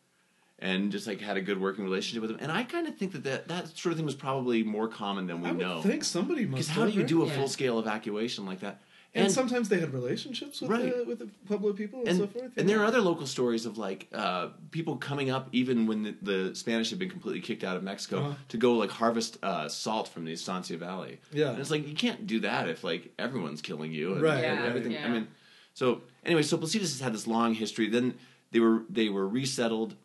and 0.60 0.91
just 0.91 1.06
like 1.06 1.19
had 1.19 1.36
a 1.36 1.41
good 1.41 1.60
working 1.60 1.84
relationship 1.84 2.22
with 2.22 2.32
them. 2.32 2.39
And 2.41 2.52
I 2.52 2.63
kind 2.63 2.88
of 2.88 2.96
think 2.96 3.12
that, 3.12 3.24
that 3.26 3.48
that 3.50 3.78
sort 3.78 3.91
of 3.91 3.98
thing 3.98 4.06
was 4.06 4.15
probably 4.15 4.63
more 4.63 4.88
common 4.88 5.28
than 5.28 5.41
we 5.41 5.50
I 5.50 5.52
would 5.52 5.60
know. 5.62 5.82
think 5.82 6.04
somebody 6.06 6.46
must. 6.46 6.54
Because 6.54 6.69
how 6.69 6.86
do 6.86 6.91
you 6.91 7.04
do 7.04 7.24
a 7.24 7.28
Yeah. 7.28 7.36
full 7.36 7.48
scale 7.50 7.78
evacuation 7.80 8.46
like 8.46 8.62
that? 8.62 8.82
And, 9.15 9.32
sometimes 9.32 9.69
they 9.69 9.80
had 9.80 9.93
relationships 9.93 10.60
with 10.60 10.71
Right. 10.71 10.97
the 10.97 11.04
with 11.06 11.19
the 11.19 11.30
Pueblo 11.45 11.73
people 11.73 11.99
and, 11.99 12.08
and, 12.10 12.17
so 12.17 12.28
forth. 12.28 12.45
and 12.58 12.67
yeah. 12.67 12.76
there 12.76 12.80
are 12.84 12.86
other 12.86 12.99
local 13.02 13.28
stories 13.28 13.65
of 13.67 13.78
like 13.78 14.08
uh, 14.12 14.47
people 14.71 14.97
coming 14.97 15.30
up 15.30 15.49
even 15.52 15.86
when 15.86 16.02
the, 16.04 16.15
the 16.49 16.56
Spanish 16.56 16.89
had 16.89 16.97
been 16.97 17.12
completely 17.12 17.39
kicked 17.41 17.63
out 17.63 17.78
of 17.78 17.84
Mexico 17.84 18.17
Uh-huh. 18.19 18.34
to 18.49 18.58
go 18.58 18.73
like 18.73 18.89
harvest 18.89 19.38
uh, 19.43 19.67
salt 19.69 20.08
from 20.08 20.26
the 20.26 20.32
Estancia 20.34 20.78
Valley. 20.78 21.19
Yeah. 21.32 21.49
and 21.52 21.60
it's 21.60 21.69
like 21.69 21.88
you 21.88 21.93
can't 21.95 22.26
do 22.26 22.39
that 22.39 22.67
if 22.69 22.84
like 22.84 23.13
everyone's 23.19 23.62
killing 23.62 23.91
you. 23.93 24.13
and 24.13 24.21
Right, 24.21 24.41
Yeah, 24.43 24.63
everything. 24.65 24.93
yeah. 24.93 25.06
I 25.06 25.10
mean, 25.10 25.28
so 25.76 26.02
anyway, 26.26 26.41
so 26.41 26.58
Placitas 26.58 26.82
has 26.93 26.99
had 27.02 27.13
this 27.13 27.28
long 27.28 27.54
history. 27.54 27.89
Then 27.89 28.15
they 28.52 28.60
were 28.60 28.82
they 28.89 29.10
were 29.10 29.28
resettled. 29.28 29.95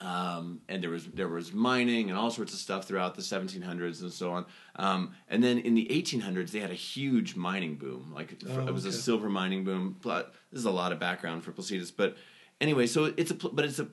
Um, 0.00 0.60
and 0.68 0.82
there 0.82 0.90
was 0.90 1.06
there 1.06 1.28
was 1.28 1.52
mining 1.52 2.10
and 2.10 2.18
all 2.18 2.30
sorts 2.30 2.52
of 2.52 2.58
stuff 2.58 2.86
throughout 2.86 3.14
the 3.14 3.22
1700s 3.22 4.02
and 4.02 4.12
so 4.12 4.32
on. 4.32 4.44
Um, 4.76 5.14
and 5.28 5.42
then 5.42 5.58
in 5.58 5.74
the 5.74 5.86
1800s, 5.90 6.50
they 6.50 6.60
had 6.60 6.70
a 6.70 6.74
huge 6.74 7.36
mining 7.36 7.76
boom. 7.76 8.12
Like 8.14 8.36
Oh, 8.48 8.66
it 8.66 8.72
was 8.74 8.84
a 8.84 8.92
silver 8.92 9.28
mining 9.30 9.64
boom. 9.64 9.96
But 10.02 10.34
this 10.52 10.58
is 10.60 10.66
a 10.66 10.70
lot 10.70 10.92
of 10.92 10.98
background 10.98 11.44
for 11.44 11.52
Placitas, 11.52 11.92
but 11.96 12.16
anyway, 12.60 12.86
so 12.86 13.12
it's 13.16 13.30
a 13.30 13.34
but 13.34 13.64
it's 13.64 13.78
a 13.78 13.88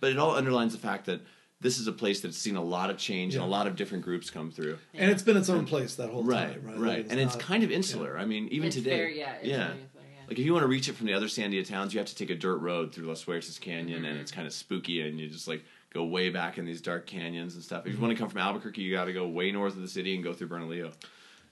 but 0.00 0.10
it 0.10 0.18
all 0.18 0.34
underlines 0.34 0.72
the 0.72 0.78
fact 0.80 1.06
that 1.06 1.20
this 1.60 1.78
is 1.78 1.86
a 1.86 1.92
place 1.92 2.20
that's 2.20 2.36
seen 2.36 2.56
a 2.56 2.62
lot 2.62 2.90
of 2.90 2.98
change 2.98 3.34
and 3.36 3.42
a 3.44 3.46
lot 3.46 3.66
of 3.66 3.74
different 3.76 4.04
groups 4.04 4.28
come 4.28 4.50
through. 4.50 4.76
and 4.92 5.10
it's 5.10 5.22
been 5.22 5.36
its 5.36 5.48
own 5.48 5.64
place 5.64 5.94
that 5.94 6.10
whole 6.10 6.22
Right, 6.22 6.52
time, 6.54 6.62
right, 6.64 6.78
right? 6.78 7.06
and 7.08 7.18
it's 7.18 7.34
not- 7.36 7.42
kind 7.42 7.62
of 7.62 7.70
insular. 7.70 8.18
I 8.18 8.26
mean, 8.26 8.48
even 8.48 8.66
it's 8.66 8.76
today, 8.76 8.96
Very, 8.96 9.18
yeah. 9.18 9.32
It's 9.36 9.46
yeah. 9.48 9.66
Very 9.68 9.78
yeah. 9.78 9.93
Like 10.28 10.38
if 10.38 10.44
you 10.44 10.52
want 10.52 10.62
to 10.64 10.68
reach 10.68 10.88
it 10.88 10.94
from 10.94 11.06
the 11.06 11.12
other 11.14 11.26
Sandia 11.26 11.66
towns, 11.66 11.92
you 11.94 11.98
have 12.00 12.08
to 12.08 12.14
take 12.14 12.30
a 12.30 12.34
dirt 12.34 12.56
road 12.58 12.92
through 12.94 13.06
Las 13.06 13.24
Huertas 13.24 13.60
Canyon, 13.60 14.04
and 14.04 14.16
Mhm. 14.18 14.20
it's 14.20 14.30
kind 14.32 14.46
of 14.46 14.52
spooky, 14.52 15.00
and 15.02 15.18
you 15.18 15.28
just 15.28 15.48
like 15.48 15.64
go 15.92 16.04
way 16.04 16.28
back 16.30 16.58
in 16.58 16.64
these 16.64 16.80
dark 16.80 17.06
canyons 17.06 17.54
and 17.54 17.62
stuff. 17.62 17.82
If 17.82 17.86
you 17.88 17.92
Mm-hmm. 17.94 18.02
want 18.02 18.16
to 18.16 18.20
come 18.20 18.28
from 18.30 18.40
Albuquerque, 18.40 18.82
you 18.82 18.90
got 18.92 19.04
to 19.04 19.12
go 19.12 19.28
way 19.28 19.52
north 19.52 19.76
of 19.76 19.82
the 19.82 19.88
city 19.88 20.14
and 20.14 20.24
go 20.24 20.32
through 20.32 20.48
Bernalillo. 20.48 20.92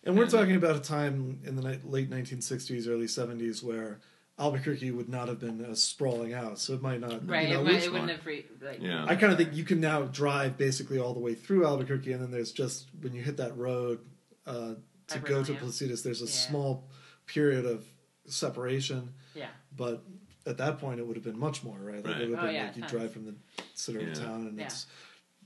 And 0.05 0.17
we're 0.17 0.25
And- 0.25 0.33
talking 0.33 0.57
about 0.57 0.75
a 0.75 0.81
time 0.81 1.39
in 1.45 1.55
the 1.55 1.63
ni- 1.63 1.79
late 1.85 2.11
1960s, 2.11 2.89
early 2.89 3.07
70s 3.07 3.63
where 3.63 4.01
Albuquerque 4.39 4.91
would 4.91 5.09
not 5.09 5.29
have 5.29 5.39
been 5.39 5.65
as 5.65 5.81
sprawling 5.81 6.33
out, 6.33 6.59
so 6.59 6.73
it 6.75 6.83
might 6.83 6.99
not. 7.01 7.29
right. 7.29 7.49
You 7.49 7.55
know, 7.55 7.61
it, 7.61 7.65
might, 7.65 7.83
it 7.85 7.93
wouldn't 7.93 8.11
have 8.11 8.27
re- 8.27 8.47
like. 8.61 8.81
Yeah. 8.83 9.05
I 9.07 9.15
kind 9.15 9.31
of 9.31 9.39
think 9.39 9.55
you 9.55 9.63
can 9.63 9.79
now 9.81 10.03
drive 10.07 10.57
basically 10.59 10.99
all 10.99 11.15
the 11.15 11.21
way 11.21 11.35
through 11.35 11.65
Albuquerque, 11.65 12.11
and 12.13 12.21
then 12.23 12.31
there's 12.33 12.51
just 12.51 12.89
when 13.01 13.13
you 13.13 13.23
hit 13.23 13.37
that 13.37 13.57
road 13.57 14.01
uh, 14.47 14.75
to 15.09 15.19
By 15.21 15.29
go 15.29 15.45
to 15.45 15.53
Bernalillo. 15.53 15.69
Placitas, 15.71 16.03
there's 16.03 16.23
a 16.23 16.25
Yeah. 16.25 16.31
small 16.31 16.91
period 17.27 17.65
of 17.67 17.85
separation. 18.27 19.15
Yeah. 19.35 19.49
But 19.77 20.03
at 20.47 20.59
that 20.59 20.79
point, 20.79 21.01
it 21.01 21.07
would 21.07 21.17
have 21.17 21.25
been 21.25 21.39
much 21.39 21.63
more, 21.65 21.77
right? 21.79 21.97
Like, 21.97 22.05
Right. 22.15 22.21
It 22.23 22.29
would 22.31 22.39
have 22.39 22.45
Oh, 22.45 22.47
been 22.49 22.55
yeah, 22.57 22.67
like 22.67 22.77
you 22.77 22.83
tons. 22.83 22.93
drive 22.93 23.13
from 23.13 23.27
the 23.27 23.35
center 23.75 24.01
of 24.01 24.09
Yeah. 24.09 24.15
town, 24.15 24.47
and 24.49 24.59
Yeah. 24.59 24.67
it's 24.67 24.87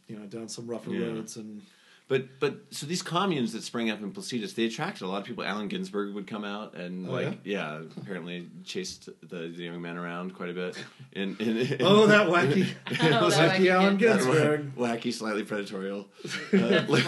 you 0.08 0.16
know 0.18 0.26
down 0.26 0.48
some 0.48 0.66
rougher 0.66 0.90
Yeah. 0.90 1.06
roads, 1.06 1.36
and 1.36 1.62
But 2.08 2.38
but 2.38 2.54
so 2.70 2.86
these 2.86 3.02
communes 3.02 3.52
that 3.52 3.64
sprang 3.64 3.90
up 3.90 4.00
in 4.00 4.12
Placitas, 4.12 4.54
they 4.54 4.64
attracted 4.66 5.04
a 5.04 5.08
lot 5.08 5.18
of 5.18 5.24
people. 5.24 5.42
Allen 5.42 5.66
Ginsberg 5.66 6.14
would 6.14 6.28
come 6.28 6.44
out 6.44 6.74
and 6.74 7.08
Oh, 7.08 7.12
like 7.12 7.38
yeah? 7.42 7.80
apparently 7.96 8.48
chased 8.64 9.06
the, 9.28 9.48
the 9.48 9.64
young 9.64 9.82
men 9.82 9.96
around 9.96 10.32
quite 10.32 10.50
a 10.50 10.52
bit. 10.52 10.76
In, 11.14 11.36
in, 11.40 11.56
in 11.56 11.76
oh, 11.80 12.06
that 12.06 12.28
wacky, 12.28 12.68
Oh, 12.90 13.28
that 13.30 13.58
wacky 13.58 13.70
Allen 13.72 13.96
Ginsberg. 13.96 14.60
Ginsberg, 14.62 14.76
wacky, 14.76 15.12
slightly 15.12 15.42
predatory. 15.42 16.04
Slightly. 16.50 17.00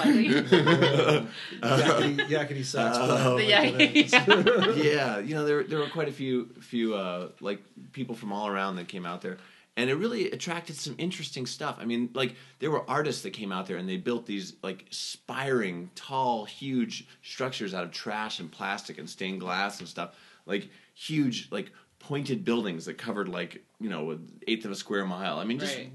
yakety, 1.63 2.29
yakety 2.29 2.65
sax. 2.65 2.97
Oh. 3.01 3.37
player, 3.37 3.71
The 3.73 3.77
like 3.79 4.85
yeah, 4.85 5.19
you 5.19 5.35
know 5.35 5.45
there 5.45 5.63
there 5.63 5.79
were 5.79 5.89
quite 5.89 6.09
a 6.09 6.13
few 6.13 6.47
few 6.61 6.95
uh, 6.95 7.29
like 7.41 7.63
people 7.93 8.15
from 8.15 8.33
all 8.33 8.49
around 8.49 8.77
that 8.77 8.89
came 8.89 9.07
out 9.07 9.23
there, 9.23 9.39
and 9.79 9.89
it 9.89 9.95
really 9.95 10.31
attracted 10.33 10.75
some 10.77 10.95
interesting 10.99 11.47
stuff. 11.47 11.77
I 11.81 11.85
mean, 11.85 12.11
like 12.13 12.35
there 12.59 12.71
were 12.71 12.83
artists 12.91 13.23
that 13.23 13.31
came 13.31 13.53
out 13.53 13.67
there 13.69 13.77
and 13.77 13.89
they 13.89 13.97
built 13.97 14.27
these 14.27 14.55
like 14.63 14.87
spiring, 14.91 15.91
tall, 15.95 16.45
huge 16.45 17.07
structures 17.23 17.73
out 17.75 17.85
of 17.85 17.93
trash 17.93 18.41
and 18.41 18.51
plastic 18.51 18.99
and 18.99 19.09
stained 19.09 19.41
glass 19.41 19.79
and 19.79 19.89
stuff. 19.89 20.15
Like 20.47 20.69
huge, 20.95 21.49
like 21.53 21.71
pointed 22.01 22.45
buildings 22.45 22.87
that 22.87 22.99
covered 22.99 23.29
like 23.29 23.63
you 23.81 23.89
know 23.89 24.11
an 24.11 24.29
eighth 24.49 24.65
of 24.65 24.73
a 24.73 24.75
square 24.75 25.07
mile. 25.07 25.39
I 25.39 25.45
mean, 25.45 25.61
just 25.61 25.77
Right. 25.79 25.91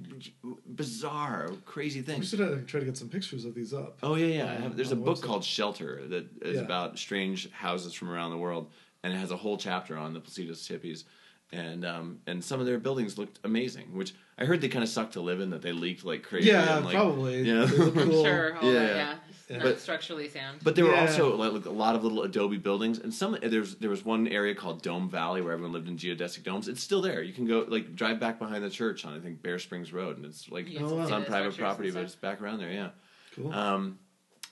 bizarre, 0.65 1.49
crazy 1.65 2.01
things. 2.01 2.19
We 2.31 2.37
should 2.37 2.41
uh, 2.41 2.57
try 2.65 2.79
to 2.79 2.85
get 2.85 2.97
some 2.97 3.09
pictures 3.09 3.43
of 3.45 3.53
these 3.53 3.73
up. 3.73 3.97
Oh 4.01 4.15
yeah, 4.15 4.27
yeah. 4.27 4.51
I 4.51 4.55
Um, 4.55 4.61
have, 4.63 4.75
there's 4.77 4.91
a 4.91 4.95
the 4.95 5.01
book 5.01 5.17
website. 5.17 5.23
called 5.23 5.43
Shelter 5.43 6.01
that 6.07 6.25
is 6.41 6.57
Yeah. 6.57 6.63
about 6.63 6.97
strange 6.97 7.51
houses 7.51 7.93
from 7.93 8.09
around 8.09 8.31
the 8.31 8.37
world, 8.37 8.71
and 9.03 9.13
it 9.13 9.17
has 9.17 9.31
a 9.31 9.37
whole 9.37 9.57
chapter 9.57 9.97
on 9.97 10.13
the 10.13 10.21
Placitas 10.21 10.67
hippies, 10.71 11.03
and 11.53 11.85
um, 11.85 12.19
and 12.27 12.43
some 12.43 12.59
of 12.59 12.65
their 12.65 12.79
buildings 12.79 13.17
looked 13.17 13.39
amazing. 13.43 13.93
Which 13.95 14.13
I 14.37 14.45
heard 14.45 14.61
they 14.61 14.67
kind 14.69 14.83
of 14.83 14.89
sucked 14.89 15.13
to 15.13 15.21
live 15.21 15.39
in, 15.39 15.51
that 15.51 15.61
they 15.61 15.71
leaked 15.71 16.03
like 16.03 16.23
crazy. 16.23 16.49
Yeah, 16.49 16.77
and, 16.77 16.85
like, 16.85 16.95
probably. 16.95 17.41
Yeah. 17.43 17.65
They 17.65 17.77
cool. 18.03 18.23
Sure, 18.23 18.57
all 18.57 18.73
Yeah. 18.73 18.79
that, 18.79 18.95
yeah. 18.95 19.15
Yeah. 19.49 19.57
Not 19.57 19.63
But- 19.65 19.79
structurally 19.81 20.29
sound. 20.29 20.59
But 20.63 20.75
there 20.75 20.85
were 20.85 20.95
also 20.95 21.35
like, 21.35 21.51
like, 21.51 21.65
a 21.65 21.69
lot 21.69 21.95
of 21.95 22.03
little 22.03 22.23
adobe 22.23 22.57
buildings, 22.57 22.97
and 22.99 23.13
some 23.13 23.37
there's 23.41 23.75
there 23.75 23.89
was 23.89 24.03
one 24.05 24.27
area 24.27 24.55
called 24.55 24.81
Dome 24.81 25.09
Valley 25.09 25.41
where 25.41 25.51
everyone 25.53 25.73
lived 25.73 25.87
in 25.89 25.97
geodesic 25.97 26.43
domes. 26.43 26.67
It's 26.67 26.81
still 26.81 27.01
there. 27.01 27.21
You 27.21 27.33
can 27.33 27.45
go 27.45 27.65
like 27.67 27.93
drive 27.95 28.19
back 28.19 28.39
behind 28.39 28.63
the 28.63 28.69
church 28.69 29.05
on 29.05 29.13
I 29.13 29.19
think 29.19 29.41
Bear 29.43 29.59
Springs 29.59 29.91
Road, 29.93 30.17
and 30.17 30.25
it's 30.25 30.49
like 30.49 30.69
You 30.69 30.79
Oh, 30.79 30.87
can 30.87 30.97
wow. 30.97 31.03
it's 31.03 31.11
on 31.11 31.25
private 31.25 31.57
property, 31.57 31.91
but 31.91 32.03
it's 32.03 32.15
back 32.15 32.41
around 32.41 32.59
there. 32.59 32.71
Yeah. 32.71 32.89
Cool. 33.35 33.51
Um, 33.53 33.99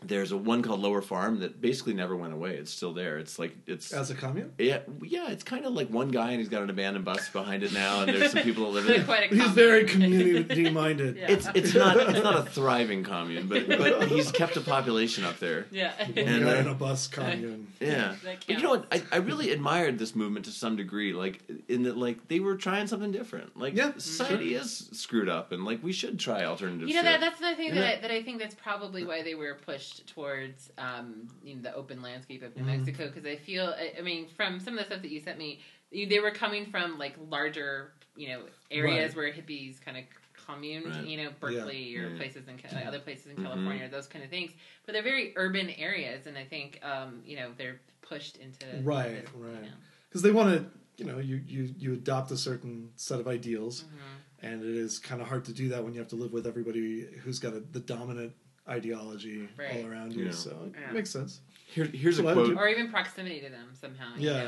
there's 0.04 0.32
a 0.32 0.38
one 0.38 0.62
called 0.64 0.80
Lower 0.80 1.02
Farm 1.02 1.40
that 1.42 1.62
basically 1.62 1.94
never 1.94 2.16
went 2.16 2.34
away. 2.34 2.56
It's 2.56 2.72
still 2.72 2.94
there. 2.94 3.18
It's 3.20 3.38
like 3.38 3.56
it's 3.68 3.94
As 3.94 4.10
a 4.10 4.16
commune? 4.16 4.52
yeah 4.58 4.80
yeah. 5.04 5.30
It's 5.30 5.44
kind 5.44 5.66
of 5.66 5.74
like 5.74 5.90
one 5.90 6.10
guy 6.10 6.32
and 6.32 6.40
he's 6.40 6.50
got 6.50 6.64
an 6.64 6.70
abandoned 6.70 7.06
bus 7.06 7.30
behind 7.30 7.64
it 7.64 7.72
now, 7.74 8.02
and 8.02 8.10
there's 8.14 8.32
some 8.32 8.42
people 8.44 8.66
that 8.72 8.72
live 8.84 8.90
in 8.90 9.02
it. 9.02 9.06
Quite 9.06 9.32
a 9.32 9.36
He's 9.36 9.52
very 9.52 9.86
community 9.86 10.70
minded. 10.72 11.18
Yeah. 11.18 11.32
It's 11.32 11.48
it's 11.54 11.74
not 11.76 11.98
it's 11.98 12.24
not 12.24 12.36
a 12.36 12.50
thriving 12.50 13.04
commune, 13.04 13.48
but 13.48 13.68
but 13.68 14.08
he's 14.08 14.32
kept 14.32 14.58
a 14.58 14.62
population 14.62 15.24
up 15.24 15.38
there. 15.40 15.68
Yeah. 15.72 15.94
One 16.06 16.18
And, 16.32 16.46
uh, 16.46 16.50
in 16.56 16.68
a 16.68 16.74
bus 16.74 17.08
commune. 17.08 17.68
Yeah, 17.80 18.16
but 18.24 18.48
you 18.50 18.60
know 18.62 18.70
what? 18.72 18.86
I, 18.92 19.04
I 19.12 19.18
really 19.18 19.52
admired 19.52 20.00
this 20.00 20.16
movement 20.16 20.46
to 20.46 20.52
some 20.52 20.76
degree, 20.76 21.14
like 21.14 21.42
in 21.68 21.84
that 21.84 21.98
like 21.98 22.28
they 22.28 22.40
were 22.40 22.56
trying 22.56 22.88
something 22.88 23.12
different. 23.12 23.58
Like 23.58 23.76
Yeah, 23.76 23.92
society 23.98 24.56
is 24.56 24.90
screwed 24.94 25.30
up, 25.30 25.52
and 25.52 25.64
like 25.66 25.84
we 25.84 25.92
should 25.92 26.20
try 26.20 26.46
alternative. 26.46 26.88
You 26.88 26.96
know 26.96 27.02
shit. 27.02 27.06
that 27.06 27.20
that's 27.22 27.40
the 27.40 27.56
thing 27.56 27.70
You 27.70 27.76
that? 27.76 27.98
I, 27.98 28.02
that 28.02 28.12
I 28.12 28.24
think 28.24 28.40
that's 28.40 28.56
probably 28.56 29.06
why 29.06 29.22
they 29.22 29.36
were 29.36 29.58
pushed 29.66 29.91
towards 30.08 30.70
um, 30.78 31.28
you 31.44 31.56
know 31.56 31.62
the 31.62 31.74
open 31.76 32.02
landscape 32.02 32.44
of 32.44 32.56
New 32.56 32.64
Mhm. 32.64 32.78
Mexico 32.78 33.08
because 33.08 33.26
I 33.26 33.36
feel 33.36 33.74
I, 33.78 33.94
I 34.00 34.02
mean 34.02 34.28
from 34.36 34.60
some 34.60 34.74
of 34.78 34.80
the 34.80 34.86
stuff 34.86 35.02
that 35.02 35.12
you 35.12 35.20
sent 35.22 35.38
me 35.38 35.60
you, 35.92 36.08
they 36.08 36.20
were 36.20 36.32
coming 36.32 36.66
from 36.68 36.98
like 36.98 37.16
larger 37.30 37.92
you 38.16 38.30
know 38.30 38.42
areas 38.70 39.16
Right. 39.16 39.18
where 39.18 39.34
hippies 39.34 39.82
kind 39.82 39.98
of 39.98 40.04
communed 40.46 40.86
Right. 40.96 41.04
you 41.06 41.18
know 41.18 41.30
Berkeley 41.40 41.96
or 41.98 42.10
Yeah. 42.10 42.18
places 42.18 42.48
in 42.48 42.58
Ca- 42.58 42.84
other 42.88 43.00
places 43.00 43.28
in 43.28 43.38
Mhm. 43.38 43.44
California 43.44 43.90
those 43.90 44.08
kind 44.08 44.24
of 44.24 44.30
things 44.30 44.52
but 44.86 44.94
they're 44.94 45.04
very 45.04 45.34
urban 45.36 45.70
areas 45.72 46.28
and 46.28 46.38
I 46.38 46.46
think 46.46 46.80
um, 46.84 47.22
you 47.26 47.36
know 47.38 47.52
they're 47.58 47.80
pushed 48.02 48.38
into 48.38 48.66
Right, 48.84 49.22
this, 49.24 49.30
you 49.34 49.44
right. 49.44 49.62
know. 49.62 49.68
Because 50.10 50.22
they 50.24 50.32
want 50.32 50.50
to, 50.58 50.66
you 50.98 51.06
know, 51.10 51.20
you, 51.20 51.38
you, 51.48 51.74
you 51.78 51.94
adopt 51.94 52.30
a 52.32 52.36
certain 52.38 52.92
set 52.98 53.22
of 53.22 53.28
ideals, 53.30 53.84
Mhm. 53.86 54.46
and 54.50 54.62
it 54.64 54.76
is 54.76 55.00
kind 55.00 55.22
of 55.22 55.30
hard 55.30 55.46
to 55.46 55.54
do 55.54 55.70
that 55.70 55.86
when 55.86 55.94
you 55.94 56.00
have 56.00 56.10
to 56.10 56.18
live 56.18 56.34
with 56.34 56.46
everybody 56.46 57.04
who's 57.24 57.40
got 57.40 57.54
a, 57.54 57.62
the 57.62 57.80
dominant 57.80 58.34
ideology 58.68 59.48
Right. 59.58 59.78
all 59.84 59.90
around 59.92 60.14
you. 60.14 60.26
Yeah. 60.26 60.32
So 60.32 60.72
it 60.74 60.80
Yeah. 60.80 60.92
makes 60.92 61.10
sense. 61.10 61.42
Here, 61.68 61.86
here's 61.86 62.20
a 62.20 62.24
quote. 62.24 62.56
or 62.58 62.68
even 62.68 62.90
proximity 62.90 63.40
to 63.42 63.50
them 63.50 63.70
somehow 63.74 64.16
you 64.18 64.30
Yeah. 64.30 64.44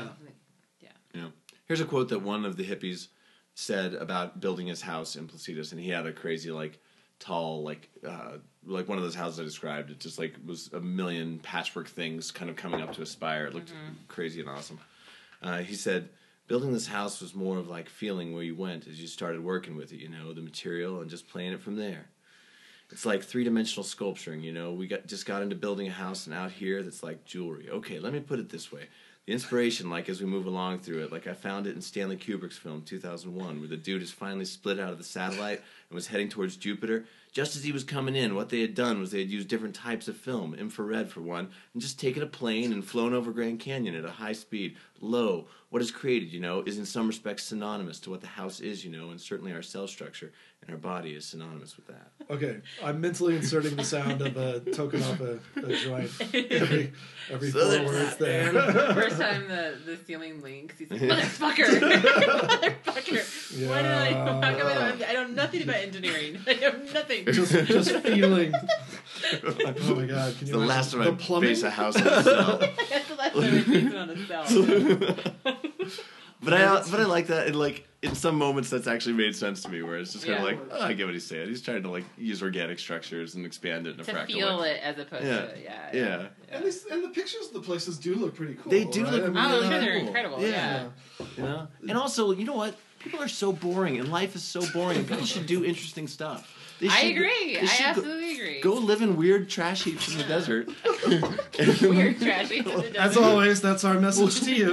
know? 1.14 1.32
Here's 1.66 1.80
a 1.80 1.86
quote 1.86 2.10
that 2.10 2.18
one 2.18 2.44
of 2.44 2.56
the 2.58 2.64
hippies 2.64 3.08
said 3.54 3.94
about 3.94 4.38
building 4.38 4.66
his 4.66 4.82
house 4.82 5.16
in 5.16 5.26
Placitas, 5.26 5.72
and 5.72 5.80
he 5.80 5.88
had 5.88 6.06
a 6.06 6.12
crazy 6.12 6.50
like 6.50 6.78
tall 7.20 7.62
like 7.62 7.88
uh, 8.06 8.36
like 8.66 8.86
one 8.86 8.98
of 8.98 9.04
those 9.04 9.14
houses 9.14 9.40
I 9.40 9.44
described. 9.44 9.90
It 9.90 9.98
just 9.98 10.18
like 10.18 10.34
was 10.44 10.70
a 10.74 10.80
million 10.80 11.38
patchwork 11.38 11.88
things 11.88 12.30
kind 12.30 12.50
of 12.50 12.56
coming 12.56 12.82
up 12.82 12.92
to 12.94 13.02
a 13.02 13.06
spire. 13.06 13.46
It 13.46 13.54
looked 13.54 13.72
crazy 14.08 14.40
and 14.40 14.48
awesome. 14.50 14.78
Uh, 15.42 15.58
he 15.58 15.74
said. 15.74 16.10
Building 16.46 16.74
this 16.74 16.86
house 16.88 17.22
was 17.22 17.34
more 17.34 17.56
of 17.56 17.68
like 17.68 17.88
feeling 17.88 18.34
where 18.34 18.42
you 18.42 18.54
went 18.54 18.86
as 18.86 19.00
you 19.00 19.06
started 19.06 19.42
working 19.42 19.76
with 19.76 19.94
it, 19.94 20.00
you 20.00 20.10
know, 20.10 20.34
the 20.34 20.42
material 20.42 21.00
and 21.00 21.08
just 21.08 21.26
playing 21.26 21.54
it 21.54 21.62
from 21.62 21.76
there. 21.76 22.10
It's 22.90 23.06
like 23.06 23.22
three 23.22 23.44
dimensional 23.44 23.84
sculpturing, 23.84 24.42
you 24.42 24.52
know. 24.52 24.72
We 24.72 24.86
got 24.86 25.06
just 25.06 25.26
got 25.26 25.42
into 25.42 25.56
building 25.56 25.88
a 25.88 25.92
house, 25.92 26.26
and 26.26 26.34
out 26.34 26.52
here 26.52 26.82
that's 26.82 27.02
like 27.02 27.24
jewelry. 27.24 27.68
Okay, 27.70 27.98
let 27.98 28.12
me 28.12 28.20
put 28.20 28.38
it 28.38 28.50
this 28.50 28.70
way: 28.70 28.88
the 29.26 29.32
inspiration, 29.32 29.88
like 29.88 30.08
as 30.08 30.20
we 30.20 30.26
move 30.26 30.46
along 30.46 30.80
through 30.80 31.02
it, 31.02 31.12
like 31.12 31.26
I 31.26 31.32
found 31.32 31.66
it 31.66 31.74
in 31.74 31.80
Stanley 31.80 32.16
Kubrick's 32.16 32.58
film 32.58 32.82
2001, 32.82 33.58
where 33.58 33.68
the 33.68 33.76
dude 33.76 34.02
is 34.02 34.10
finally 34.10 34.44
split 34.44 34.78
out 34.78 34.92
of 34.92 34.98
the 34.98 35.04
satellite 35.04 35.62
and 35.88 35.94
was 35.94 36.08
heading 36.08 36.28
towards 36.28 36.56
Jupiter. 36.56 37.06
Just 37.32 37.56
as 37.56 37.64
he 37.64 37.72
was 37.72 37.82
coming 37.82 38.14
in, 38.14 38.36
what 38.36 38.50
they 38.50 38.60
had 38.60 38.76
done 38.76 39.00
was 39.00 39.10
they 39.10 39.18
had 39.18 39.30
used 39.30 39.48
different 39.48 39.74
types 39.74 40.06
of 40.06 40.16
film, 40.16 40.54
infrared 40.54 41.10
for 41.10 41.20
one, 41.20 41.48
and 41.72 41.82
just 41.82 41.98
taken 41.98 42.22
a 42.22 42.26
plane 42.26 42.72
and 42.72 42.84
flown 42.84 43.12
over 43.12 43.32
Grand 43.32 43.58
Canyon 43.58 43.96
at 43.96 44.04
a 44.04 44.10
high 44.10 44.34
speed, 44.34 44.76
low. 45.00 45.48
What 45.70 45.82
is 45.82 45.90
created, 45.90 46.32
you 46.32 46.38
know, 46.38 46.62
is 46.62 46.78
in 46.78 46.86
some 46.86 47.08
respects 47.08 47.44
synonymous 47.44 47.98
to 48.00 48.10
what 48.10 48.20
the 48.20 48.28
house 48.28 48.60
is, 48.60 48.84
you 48.84 48.92
know, 48.92 49.10
and 49.10 49.20
certainly 49.20 49.52
our 49.52 49.62
cell 49.62 49.88
structure 49.88 50.32
and 50.66 50.74
our 50.74 50.80
body 50.80 51.12
is 51.14 51.26
synonymous 51.26 51.76
with 51.76 51.86
that. 51.88 52.10
Okay, 52.30 52.60
I'm 52.82 53.00
mentally 53.00 53.36
inserting 53.36 53.76
the 53.76 53.84
sound 53.84 54.22
of 54.22 54.36
a 54.36 54.60
token 54.72 55.02
off 55.02 55.20
a, 55.20 55.38
a 55.56 55.76
joint 55.76 56.10
every 56.32 56.92
every 57.30 57.50
So 57.50 57.78
four 57.78 57.86
words 57.86 58.16
that, 58.16 58.18
there. 58.18 58.94
First 58.94 59.20
time 59.20 59.46
the, 59.48 59.76
the 59.84 59.98
ceiling 60.06 60.40
links, 60.42 60.78
he's 60.78 60.90
like, 60.90 61.00
motherfucker! 61.02 61.64
motherfucker! 62.84 63.68
Why 63.68 63.82
did 63.82 63.90
I, 63.90 64.12
how 64.12 64.24
come 64.24 64.44
I, 64.44 64.74
don't, 64.74 65.08
I 65.08 65.12
know 65.12 65.26
nothing 65.26 65.62
about 65.62 65.76
engineering. 65.76 66.38
I 66.46 66.52
have 66.54 66.94
nothing. 66.94 67.26
just 67.26 67.52
just 67.66 67.90
feeling. 67.96 68.52
Like, 68.52 69.76
Oh 69.82 69.94
my 69.94 70.06
god! 70.06 70.36
Can 70.38 70.46
you 70.46 70.54
the 70.54 70.60
imagine 70.60 70.66
last 70.66 70.92
time 70.92 71.04
the 71.04 71.12
I 71.12 71.14
plumbing? 71.14 71.50
base 71.50 71.62
a 71.62 71.70
house 71.70 71.96
in 71.96 72.06
a 72.06 72.22
cell. 72.22 72.58
That's 72.58 73.08
the 73.08 73.14
last 73.16 73.34
time 73.34 73.44
I 73.44 73.50
based 73.50 73.68
it 73.68 73.96
on 73.96 74.10
a 74.10 74.26
cell. 74.26 75.16
But 76.42 76.52
I 76.52 76.82
but 76.90 77.00
I 77.00 77.04
like 77.04 77.28
that. 77.28 77.46
And 77.46 77.56
like 77.56 77.88
in 78.04 78.14
some 78.14 78.36
moments, 78.36 78.70
that's 78.70 78.86
actually 78.86 79.14
made 79.14 79.34
sense 79.34 79.62
to 79.62 79.68
me. 79.70 79.82
Where 79.82 79.96
it's 79.98 80.12
just 80.12 80.26
kind 80.26 80.38
Yeah. 80.42 80.50
of 80.50 80.58
like, 80.58 80.68
oh, 80.72 80.82
I 80.84 80.92
get 80.92 81.06
what 81.06 81.14
he's 81.14 81.26
saying. 81.26 81.48
He's 81.48 81.62
trying 81.62 81.82
to 81.82 81.90
like 81.90 82.04
use 82.18 82.42
organic 82.42 82.78
structures 82.78 83.34
and 83.34 83.44
expand 83.46 83.86
it 83.86 83.94
in 83.94 84.00
a 84.00 84.04
to 84.04 84.12
fractal 84.12 84.26
feel 84.32 84.60
way. 84.60 84.72
it 84.72 84.80
as 84.82 84.98
opposed 84.98 85.24
Yeah. 85.24 85.46
to, 85.46 85.62
yeah. 85.62 85.90
Yeah. 85.92 86.26
And, 86.52 86.64
these, 86.64 86.84
and 86.86 87.02
the 87.02 87.08
pictures 87.08 87.46
of 87.48 87.54
the 87.54 87.60
places 87.60 87.98
do 87.98 88.14
look 88.14 88.34
pretty 88.34 88.54
cool. 88.54 88.70
They 88.70 88.84
do 88.84 89.04
right? 89.04 89.12
look 89.14 89.24
I 89.24 89.28
mean, 89.28 89.36
Oh, 89.38 89.48
really 89.50 89.60
sure, 89.68 89.80
they're 89.80 89.98
cool. 89.98 90.06
incredible. 90.06 90.40
Yeah. 90.42 90.48
Yeah. 91.18 91.24
You 91.36 91.42
know, 91.42 91.68
and 91.88 91.98
also, 91.98 92.32
you 92.32 92.44
know 92.44 92.54
what? 92.54 92.76
People 93.00 93.20
are 93.22 93.28
so 93.28 93.52
boring, 93.52 93.98
and 93.98 94.10
life 94.10 94.34
is 94.34 94.42
so 94.42 94.62
boring. 94.72 95.04
People 95.04 95.26
should 95.26 95.46
do 95.46 95.64
interesting 95.64 96.08
stuff. 96.08 96.50
They 96.80 96.88
I 96.88 97.00
should- 97.00 97.10
agree. 97.12 97.54
they 97.54 97.60
I 97.60 97.64
should 97.66 97.84
go- 97.84 97.90
absolutely 97.90 98.34
agree. 98.34 98.60
Go 98.60 98.74
live 98.74 99.00
in 99.02 99.16
weird 99.16 99.48
trash 99.48 99.84
heaps 99.84 100.10
in 100.10 100.18
the 100.18 100.24
desert. 100.24 100.68
Weird 101.82 102.20
trashy. 102.20 102.64
As 102.98 103.16
always, 103.16 103.60
that's 103.60 103.84
our 103.84 103.94
message 104.00 104.40
to 104.40 104.54
you. 104.54 104.70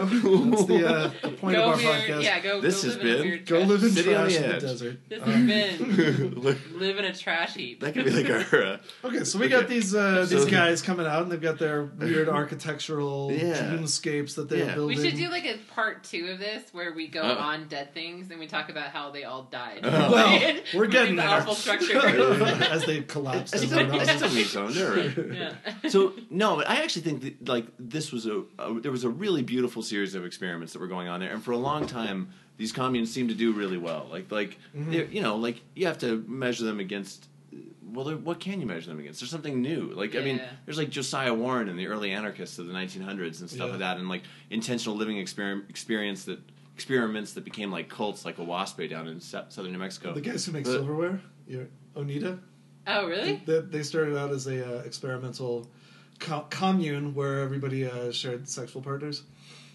That's 0.50 0.66
the, 0.66 0.88
uh, 0.88 1.12
the 1.22 1.30
point 1.32 1.56
go 1.58 1.64
of 1.66 1.70
our 1.72 1.78
weird, 1.78 2.10
podcast. 2.10 2.24
Yeah, 2.24 2.40
go. 2.40 2.62
This 2.62 2.82
go 2.84 2.88
has 2.90 2.98
live 2.98 3.06
in 3.06 3.12
been 3.18 3.22
weird 3.28 3.46
Go 3.46 3.58
trash- 3.60 3.70
live 3.70 3.84
in 3.84 3.90
City 3.92 4.10
trash 4.14 4.34
the 4.36 4.44
in 4.46 4.52
the 4.52 4.60
desert. 4.60 4.98
This 5.10 5.22
Um, 5.22 5.32
has 5.48 5.78
been 5.80 6.42
live 6.80 6.98
in 6.98 7.06
a 7.06 7.14
trash 7.14 7.54
heap. 7.54 7.82
that 7.82 7.94
could 7.94 8.06
be 8.06 8.12
like 8.12 8.30
our. 8.54 8.64
Uh, 8.64 8.78
Okay, 9.04 9.24
so 9.24 9.38
we 9.40 9.48
got 9.48 9.68
these 9.68 9.94
uh, 9.94 10.26
So- 10.26 10.36
these 10.36 10.46
guys 10.52 10.82
coming 10.82 11.06
out, 11.06 11.22
and 11.24 11.32
they've 11.32 11.42
got 11.42 11.60
their 11.60 11.84
weird 11.84 12.30
architectural 12.30 13.32
Yeah. 13.32 13.54
dreamscapes 13.62 14.36
that 14.36 14.50
they're 14.50 14.66
Yeah. 14.66 14.74
building. 14.76 14.98
We 14.98 15.04
should 15.10 15.18
do 15.18 15.30
like 15.30 15.46
a 15.46 15.58
part 15.74 16.04
two 16.04 16.28
of 16.32 16.40
this 16.40 16.64
where 16.74 16.94
we 16.94 17.08
go 17.08 17.22
Oh. 17.22 17.36
on 17.38 17.68
dead 17.68 17.94
things 17.94 18.32
and 18.32 18.40
we 18.40 18.48
talk 18.48 18.70
about 18.70 18.90
how 18.90 19.12
they 19.12 19.24
all 19.24 19.44
died. 19.44 19.82
Oh. 19.84 20.12
Well, 20.12 20.56
we're 20.74 20.88
getting 20.88 21.16
the 21.16 21.22
there. 21.22 21.32
awful 21.32 21.56
structure. 21.56 21.91
As 21.96 22.86
they 22.86 23.02
collapse. 23.02 23.54
I 23.54 23.58
as 23.58 23.64
still, 23.64 23.78
they 23.78 23.86
I 23.86 23.98
run. 24.04 24.08
still 24.46 24.66
need. 24.66 24.74
They're 24.76 24.90
all 24.90 24.96
right. 24.96 25.36
yeah. 25.84 25.90
so 25.90 26.14
no, 26.30 26.56
but 26.58 26.70
I 26.70 26.82
actually 26.84 27.04
think 27.04 27.22
that 27.22 27.48
like 27.50 27.66
this 27.80 28.12
was 28.12 28.26
a, 28.26 28.44
a 28.60 28.80
there 28.80 28.92
was 28.92 29.04
a 29.04 29.10
really 29.10 29.42
beautiful 29.44 29.82
series 29.82 30.16
of 30.16 30.26
experiments 30.26 30.74
that 30.74 30.80
were 30.80 30.88
going 30.88 31.08
on 31.08 31.20
there, 31.20 31.32
and 31.32 31.44
for 31.44 31.52
a 31.52 31.58
long 31.58 31.88
time 31.88 32.30
these 32.58 32.72
communes 32.72 33.12
seemed 33.12 33.30
to 33.30 33.36
do 33.36 33.54
really 33.54 33.78
well. 33.78 34.08
Like 34.12 34.32
like 34.32 34.58
Mhm. 34.78 35.12
you 35.14 35.22
know 35.22 35.36
like 35.38 35.62
you 35.76 35.88
have 35.88 35.98
to 36.00 36.24
measure 36.28 36.66
them 36.66 36.80
against. 36.80 37.28
Well, 37.94 38.10
what 38.16 38.40
can 38.40 38.62
you 38.62 38.66
measure 38.66 38.90
them 38.90 39.00
against? 39.00 39.20
There's 39.20 39.30
something 39.32 39.62
new. 39.62 39.92
Like 39.94 40.16
I 40.16 40.22
mean, 40.22 40.42
there's 40.66 40.78
like 40.78 40.90
Josiah 40.90 41.34
Warren 41.34 41.68
and 41.68 41.78
the 41.78 41.88
early 41.88 42.12
anarchists 42.12 42.58
of 42.58 42.68
the 42.68 42.74
1900s 42.74 43.42
and 43.42 43.50
stuff 43.50 43.66
Yeah. 43.66 43.66
like 43.66 43.80
that, 43.80 43.98
and 43.98 44.08
like 44.08 44.24
intentional 44.50 44.96
living 44.96 45.18
exper- 45.18 45.70
experience 45.70 46.24
that 46.26 46.40
experiments 46.74 47.34
that 47.34 47.44
became 47.44 47.70
like 47.70 47.90
cults, 47.90 48.24
like 48.24 48.38
a 48.40 48.42
Waspe 48.42 48.90
down 48.90 49.08
in 49.10 49.20
se- 49.20 49.44
southern 49.50 49.74
New 49.74 49.78
Mexico. 49.78 50.14
the 50.14 50.22
guys 50.22 50.46
who 50.46 50.54
make 50.54 50.64
But- 50.64 50.72
silverware, 50.72 51.20
you're, 51.48 51.68
Oneida, 51.96 52.40
Oh, 52.88 53.08
really? 53.08 53.42
they, 53.46 53.60
they 53.60 53.84
started 53.84 54.18
out 54.18 54.32
as 54.32 54.48
a 54.48 54.80
uh, 54.80 54.82
experimental 54.84 55.70
co- 56.20 56.46
commune 56.50 57.14
where 57.14 57.40
everybody 57.42 57.86
uh, 57.86 58.12
shared 58.12 58.48
sexual 58.50 58.82
partners. 58.82 59.24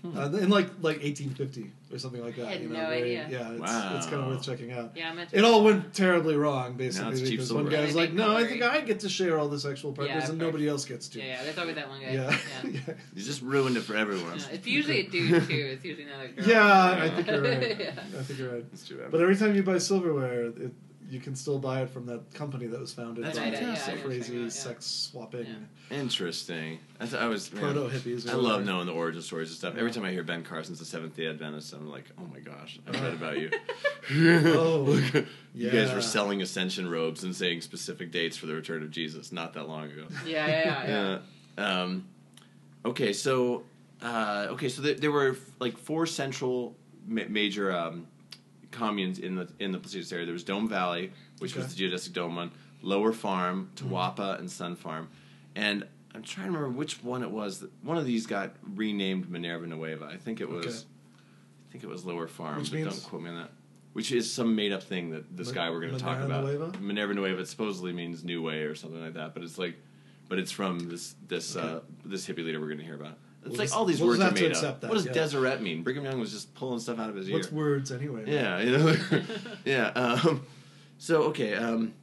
uh, 0.05 0.31
in 0.39 0.51
like 0.51 0.69
like 0.83 1.03
1850 1.03 1.73
or 1.93 1.99
something 1.99 2.23
like 2.23 2.37
that. 2.37 2.47
I 2.47 2.51
had 2.53 2.63
you 2.63 2.69
know, 2.69 2.81
no 2.81 2.87
very- 2.91 3.19
idea. 3.19 3.27
Yeah, 3.29 3.51
it's, 3.53 3.61
Wow. 3.61 3.97
it's 3.97 4.07
kind 4.07 4.23
of 4.23 4.29
worth 4.29 4.43
checking 4.43 4.71
out. 4.71 4.93
Yeah, 4.95 5.11
I'm 5.11 5.19
It 5.33 5.43
all 5.43 5.65
went 5.65 5.95
terribly 5.95 6.37
wrong, 6.37 6.75
basically, 6.75 7.13
it's 7.13 7.21
cheap 7.23 7.31
because 7.31 7.53
one 7.53 7.65
silver. 7.69 7.77
guy's 7.85 7.97
like, 7.97 8.11
big 8.11 8.19
"No, 8.19 8.37
I 8.37 8.45
think 8.47 8.63
I 8.63 8.83
get 8.83 9.01
to 9.01 9.09
share 9.09 9.37
all 9.39 9.49
the 9.49 9.59
sexual 9.59 9.93
partners, 9.93 10.15
Yeah, 10.25 10.31
and 10.31 10.39
course. 10.39 10.47
nobody 10.47 10.69
else 10.69 10.85
gets 10.85 11.09
to." 11.09 11.19
Yeah, 11.19 11.25
yeah, 11.27 11.43
there's 11.45 11.59
always 11.59 11.75
that 11.75 11.89
one 11.89 12.01
guy. 12.03 12.11
yeah. 12.13 12.39
Yeah. 12.63 12.71
yeah. 12.87 12.95
You 13.17 13.23
just 13.23 13.43
ruined 13.43 13.77
it 13.79 13.81
for 13.83 13.97
everyone. 13.97 14.39
Yeah, 14.39 14.45
It's 14.53 14.67
usually 14.67 15.01
a 15.07 15.09
dude 15.09 15.49
too. 15.49 15.55
It's 15.75 15.85
usually 15.85 16.07
not 16.07 16.25
a 16.25 16.29
girl. 16.29 16.47
Yeah, 16.47 16.99
I 17.03 17.09
think 17.11 17.27
you're 17.27 17.43
right. 17.43 17.77
Yeah. 17.81 17.93
I 18.21 18.23
think 18.23 18.39
you're 18.39 18.53
right. 18.53 18.65
It's 18.73 18.87
too 18.87 18.97
bad. 18.99 19.11
But 19.11 19.21
every 19.23 19.35
time 19.37 19.57
you 19.57 19.63
buy 19.65 19.79
silverware, 19.79 20.47
it, 20.47 20.73
you 21.09 21.21
can 21.21 21.35
still 21.35 21.59
buy 21.59 21.83
it 21.83 21.91
from 21.91 22.07
that 22.07 22.33
company 22.35 22.67
that 22.67 22.81
was 22.81 22.93
founded 22.93 23.25
That's 23.25 23.39
by 23.39 23.45
right, 23.45 23.53
yeah, 23.53 23.79
I 23.87 23.95
know 23.95 24.03
crazy 24.03 24.33
talking 24.33 24.43
yeah. 24.45 24.49
sex 24.49 24.87
swapping 24.87 25.47
Yeah. 25.47 25.97
Interesting. 25.99 26.81
I, 27.01 27.17
I 27.17 27.27
was 27.27 27.49
proto 27.49 27.89
hippies. 27.89 28.29
I 28.29 28.35
love 28.35 28.65
knowing 28.65 28.87
the 28.87 28.93
origin 28.93 29.23
stories 29.23 29.49
and 29.51 29.57
stuff. 29.57 29.77
Every 29.77 29.91
time 29.91 30.05
I 30.05 30.11
hear 30.11 30.25
Ben 30.25 30.43
Carson's 30.43 30.79
the 30.79 30.85
Seventh 30.85 31.15
Day 31.17 31.27
Adventist, 31.27 31.73
I'm 31.73 31.89
like, 31.91 32.07
oh 32.19 32.27
my 32.33 32.41
gosh, 32.41 32.81
I've 32.89 33.01
read 33.01 33.15
about 33.15 33.39
you. 33.39 33.51
Oh, 34.59 35.01
you 35.55 35.71
guys 35.71 35.93
were 35.93 36.01
selling 36.01 36.43
ascension 36.43 36.89
robes 36.89 37.25
and 37.25 37.35
saying 37.35 37.61
specific 37.61 38.11
dates 38.13 38.37
for 38.37 38.47
the 38.47 38.55
return 38.55 38.83
of 38.83 38.91
Jesus 38.91 39.33
not 39.33 39.55
that 39.55 39.69
long 39.69 39.85
ago. 39.85 40.07
Yeah, 40.25 40.47
yeah, 40.47 40.65
yeah. 40.65 40.87
yeah. 40.87 41.19
Yeah. 41.59 41.83
Um, 41.83 42.09
okay, 42.85 43.13
so 43.13 43.65
uh, 44.03 44.47
okay, 44.51 44.69
so 44.69 44.83
th- 44.83 44.99
there 44.99 45.11
were 45.11 45.37
like 45.59 45.79
four 45.79 46.07
central 46.07 46.77
ma- 47.07 47.23
major 47.29 47.73
um, 47.73 48.07
communes 48.71 49.19
in 49.19 49.35
the 49.37 49.49
in 49.59 49.73
the 49.73 49.79
Placitas 49.79 50.13
area. 50.13 50.25
There 50.27 50.33
was 50.33 50.45
Dome 50.45 50.69
Valley, 50.69 51.13
which 51.39 51.55
was 51.57 51.75
the 51.75 51.83
geodesic 51.91 52.13
dome 52.13 52.37
one, 52.37 52.51
Lower 52.83 53.13
Farm, 53.13 53.71
Tawapa, 53.77 54.39
and 54.39 54.51
Sun 54.51 54.77
Farm, 54.77 55.09
and 55.55 55.87
I'm 56.15 56.23
trying 56.23 56.47
to 56.47 56.53
remember 56.53 56.77
which 56.77 57.03
one 57.05 57.23
it 57.23 57.31
was. 57.31 57.61
that- 57.61 57.71
One 57.83 57.99
of 57.99 58.07
these 58.07 58.27
got 58.27 58.55
renamed 58.75 59.29
Minerva 59.29 59.67
Nueva. 59.67 60.07
I 60.07 60.17
think 60.17 60.41
it 60.41 60.49
was. 60.49 60.65
Okay. 60.67 60.77
I 60.77 61.73
think 61.73 61.85
it 61.85 61.91
was 61.91 62.05
Lower 62.07 62.27
Farm, 62.27 62.59
Which 62.61 62.71
but 62.71 62.77
means- 62.81 63.01
don't 63.01 63.09
quote 63.11 63.23
me 63.23 63.31
on 63.31 63.37
that. 63.37 63.51
Which 63.93 64.13
is 64.13 64.31
some 64.31 64.55
made 64.55 64.73
up 64.73 64.83
thing 64.83 65.11
that 65.11 65.37
this 65.37 65.51
guy 65.53 65.71
we're 65.71 65.81
going 65.81 65.95
to 65.95 65.99
talk 65.99 66.21
about. 66.21 66.45
Nueva? 66.45 66.79
Minerva 66.81 67.15
Nueva. 67.15 67.41
It 67.41 67.49
supposedly 67.49 67.93
means 67.95 68.25
new 68.25 68.43
way 68.43 68.63
or 68.65 68.75
something 68.75 69.01
like 69.01 69.15
that, 69.15 69.33
but 69.33 69.43
it's 69.43 69.57
like, 69.57 69.75
but 70.29 70.39
it's 70.39 70.53
from 70.53 70.81
this 70.91 71.15
this 71.29 71.57
uh, 71.57 71.81
this 72.05 72.27
hippie 72.29 72.45
leader 72.45 72.61
we're 72.61 72.67
going 72.67 72.79
to 72.79 72.85
hear 72.85 72.95
about. 72.95 73.17
It's 73.47 73.59
like 73.59 73.77
all 73.77 73.85
these 73.85 74.01
we'll 74.01 74.11
words 74.11 74.21
are 74.21 74.31
made 74.33 74.45
accept 74.51 74.65
up. 74.67 74.81
that, 74.83 74.89
what 74.89 74.97
does 74.97 75.07
yeah. 75.07 75.13
Deseret 75.13 75.61
mean? 75.63 75.83
Brigham 75.83 76.05
Young 76.05 76.21
was 76.21 76.33
just 76.33 76.55
pulling 76.55 76.79
stuff 76.81 76.99
out 76.99 77.11
of 77.11 77.17
his 77.17 77.31
What's 77.31 77.49
ear. 77.49 77.55
words 77.55 77.93
anyway? 77.93 78.25
Yeah, 78.27 78.61
you 78.61 78.77
know. 78.79 78.97
yeah. 79.65 79.87
Um, 79.89 80.47
so 80.99 81.23
okay. 81.25 81.55
Um, 81.55 81.95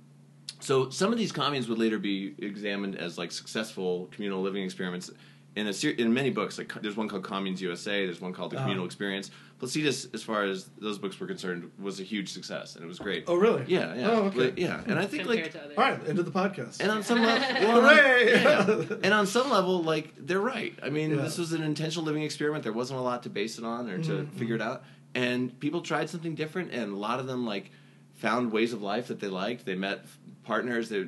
so 0.59 0.89
some 0.89 1.11
of 1.11 1.17
these 1.17 1.31
communes 1.31 1.67
would 1.67 1.77
later 1.79 1.99
be 1.99 2.35
examined 2.39 2.95
as 2.97 3.17
like 3.17 3.31
successful 3.31 4.07
communal 4.11 4.41
living 4.41 4.63
experiments. 4.63 5.11
In 5.55 5.67
a 5.67 5.73
ser- 5.73 5.91
in 5.91 6.11
many 6.13 6.31
books, 6.31 6.57
like 6.57 6.73
there's 6.81 6.95
one 6.97 7.07
called 7.07 7.23
Communes 7.23 7.61
USA, 7.61 8.05
there's 8.05 8.19
one 8.21 8.33
called 8.33 8.51
The 8.51 8.55
Uh-huh. 8.55 8.65
Communal 8.65 8.85
Experience. 8.85 9.29
Placitas, 9.63 10.13
as 10.13 10.21
far 10.23 10.43
as 10.43 10.65
those 10.77 10.97
books 10.97 11.19
were 11.19 11.27
concerned, 11.27 11.71
was 11.79 11.99
a 11.99 12.03
huge 12.03 12.31
success 12.33 12.75
and 12.75 12.83
it 12.83 12.87
was 12.87 12.99
great. 12.99 13.23
Oh, 13.27 13.35
really? 13.35 13.63
Yeah, 13.67 13.93
yeah, 13.95 14.09
Oh, 14.11 14.15
okay. 14.25 14.37
But, 14.37 14.57
yeah. 14.57 14.81
And 14.85 14.99
I 14.99 15.05
think 15.05 15.23
Compared 15.23 15.43
like, 15.45 15.51
to 15.53 15.63
others. 15.63 15.77
All 15.77 15.83
right, 15.83 16.03
into 16.05 16.23
the 16.23 16.31
podcast. 16.31 16.81
and 16.81 16.91
on 16.91 17.01
some 17.03 17.21
level, 17.21 17.47
well, 17.67 17.81
Hooray! 17.81 18.41
yeah. 18.43 18.95
and 19.03 19.13
on 19.13 19.25
some 19.27 19.49
level, 19.49 19.81
like 19.81 20.13
they're 20.17 20.39
right. 20.39 20.77
I 20.83 20.89
mean, 20.89 21.11
Yeah. 21.11 21.21
this 21.23 21.37
was 21.37 21.53
an 21.53 21.63
intentional 21.63 22.05
living 22.05 22.23
experiment. 22.23 22.63
There 22.63 22.73
wasn't 22.73 22.99
a 22.99 23.03
lot 23.03 23.23
to 23.23 23.29
base 23.29 23.57
it 23.57 23.63
on 23.63 23.89
or 23.89 23.97
to 24.03 24.11
Mhm, 24.11 24.33
figure 24.33 24.55
it 24.55 24.61
out. 24.61 24.83
And 25.15 25.57
people 25.59 25.81
tried 25.81 26.09
something 26.09 26.35
different, 26.35 26.71
and 26.73 26.91
a 26.91 26.95
lot 26.97 27.19
of 27.19 27.27
them 27.27 27.45
like 27.45 27.71
found 28.15 28.51
ways 28.51 28.73
of 28.73 28.81
life 28.81 29.07
that 29.07 29.19
they 29.19 29.27
liked. 29.27 29.65
They 29.65 29.75
met 29.75 30.05
partners. 30.43 30.89
They 30.89 30.99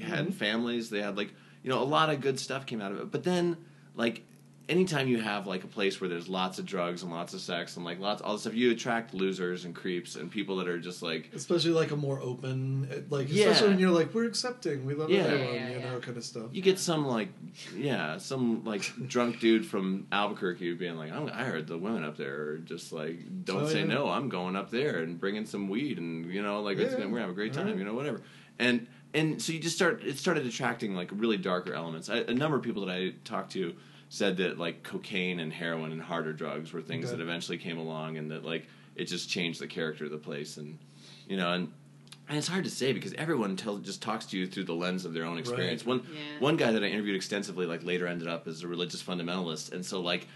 had 0.00 0.28
Mhm. 0.28 0.34
families. 0.34 0.90
They 0.90 1.00
had 1.02 1.16
like 1.16 1.32
you 1.62 1.70
know 1.70 1.82
a 1.82 1.84
lot 1.84 2.10
of 2.10 2.20
good 2.20 2.38
stuff 2.38 2.66
came 2.66 2.80
out 2.80 2.92
of 2.92 3.00
it. 3.00 3.10
But 3.10 3.24
then 3.24 3.56
like. 3.96 4.22
Anytime 4.66 5.08
you 5.08 5.20
have 5.20 5.46
like 5.46 5.62
a 5.62 5.66
place 5.66 6.00
where 6.00 6.08
there's 6.08 6.26
lots 6.26 6.58
of 6.58 6.64
drugs 6.64 7.02
and 7.02 7.12
lots 7.12 7.34
of 7.34 7.40
sex 7.42 7.76
and 7.76 7.84
like 7.84 8.00
lots 8.00 8.22
all 8.22 8.32
this 8.32 8.42
stuff, 8.42 8.54
you 8.54 8.70
attract 8.70 9.12
losers 9.12 9.66
and 9.66 9.74
creeps 9.74 10.16
and 10.16 10.30
people 10.30 10.56
that 10.56 10.68
are 10.68 10.78
just 10.78 11.02
like 11.02 11.30
especially 11.34 11.72
like 11.72 11.90
a 11.90 11.96
more 11.96 12.18
open, 12.20 12.88
eh, 12.90 13.00
like 13.10 13.26
Yeah. 13.30 13.48
especially 13.48 13.68
when 13.70 13.78
you're 13.78 13.90
like, 13.90 14.14
we're 14.14 14.24
accepting, 14.26 14.86
we 14.86 14.94
love 14.94 15.10
Yeah. 15.10 15.18
everyone, 15.24 15.54
Yeah, 15.54 15.68
yeah, 15.68 15.76
you 15.76 15.80
know, 15.80 16.00
kind 16.00 16.16
of 16.16 16.24
stuff. 16.24 16.46
You 16.52 16.62
get 16.62 16.78
some 16.78 17.06
like, 17.06 17.28
yeah, 17.76 18.16
some 18.16 18.64
like 18.64 18.90
drunk 19.06 19.38
dude 19.38 19.66
from 19.66 20.06
Albuquerque 20.10 20.72
being 20.74 20.96
like, 20.96 21.12
I'm, 21.12 21.28
I 21.28 21.44
heard 21.44 21.66
the 21.66 21.76
women 21.76 22.02
up 22.02 22.16
there 22.16 22.34
are 22.52 22.58
just 22.58 22.90
like, 22.90 23.44
don't 23.44 23.64
Oh, 23.64 23.68
say 23.68 23.80
yeah. 23.80 23.84
no. 23.86 24.08
I'm 24.08 24.30
going 24.30 24.56
up 24.56 24.70
there 24.70 25.00
and 25.02 25.20
bringing 25.20 25.44
some 25.44 25.68
weed 25.68 25.98
and 25.98 26.32
you 26.32 26.42
know, 26.42 26.62
like 26.62 26.78
it's 26.78 26.94
gonna, 26.94 27.04
we're 27.06 27.12
gonna 27.18 27.22
have 27.22 27.30
a 27.30 27.34
great 27.34 27.52
time, 27.52 27.64
Alright. 27.66 27.78
you 27.78 27.84
know, 27.84 27.94
whatever. 27.94 28.22
And 28.58 28.86
and 29.12 29.40
so 29.42 29.52
you 29.52 29.60
just 29.60 29.76
start. 29.76 30.02
It 30.04 30.18
started 30.18 30.44
attracting 30.46 30.96
like 30.96 31.08
really 31.12 31.36
darker 31.36 31.72
elements. 31.74 32.08
I, 32.08 32.16
a 32.18 32.34
number 32.34 32.56
of 32.56 32.62
people 32.64 32.84
that 32.86 32.92
I 32.92 33.12
talked 33.24 33.52
to 33.52 33.74
said 34.14 34.36
that 34.36 34.58
like 34.58 34.84
cocaine 34.84 35.40
and 35.40 35.52
heroin 35.52 35.90
and 35.90 36.00
harder 36.00 36.32
drugs 36.32 36.72
were 36.72 36.80
things 36.80 37.06
Okay. 37.06 37.16
that 37.16 37.22
eventually 37.22 37.58
came 37.58 37.78
along 37.78 38.16
and 38.16 38.30
that 38.30 38.44
like 38.44 38.64
it 38.94 39.06
just 39.06 39.28
changed 39.28 39.60
the 39.60 39.66
character 39.66 40.04
of 40.04 40.12
the 40.12 40.18
place 40.18 40.56
and 40.56 40.78
you 41.28 41.36
know 41.36 41.52
and. 41.52 41.72
And 42.26 42.38
it's 42.38 42.48
hard 42.48 42.64
to 42.64 42.70
say 42.70 42.94
because 42.94 43.12
everyone 43.14 43.54
tells, 43.54 43.82
just 43.82 44.00
talks 44.00 44.24
to 44.26 44.38
you 44.38 44.46
through 44.46 44.64
the 44.64 44.72
lens 44.74 45.04
of 45.04 45.12
their 45.12 45.26
own 45.26 45.36
experience. 45.36 45.84
One 45.84 45.98
Yeah. 45.98 46.38
one 46.38 46.56
guy 46.56 46.72
that 46.72 46.82
I 46.82 46.86
interviewed 46.86 47.16
extensively, 47.16 47.66
like 47.66 47.84
later 47.84 48.06
ended 48.06 48.28
up 48.28 48.46
as 48.48 48.62
a 48.62 48.68
religious 48.68 49.02
fundamentalist, 49.02 49.72
and 49.72 49.84
so 49.84 50.00
like 50.00 50.26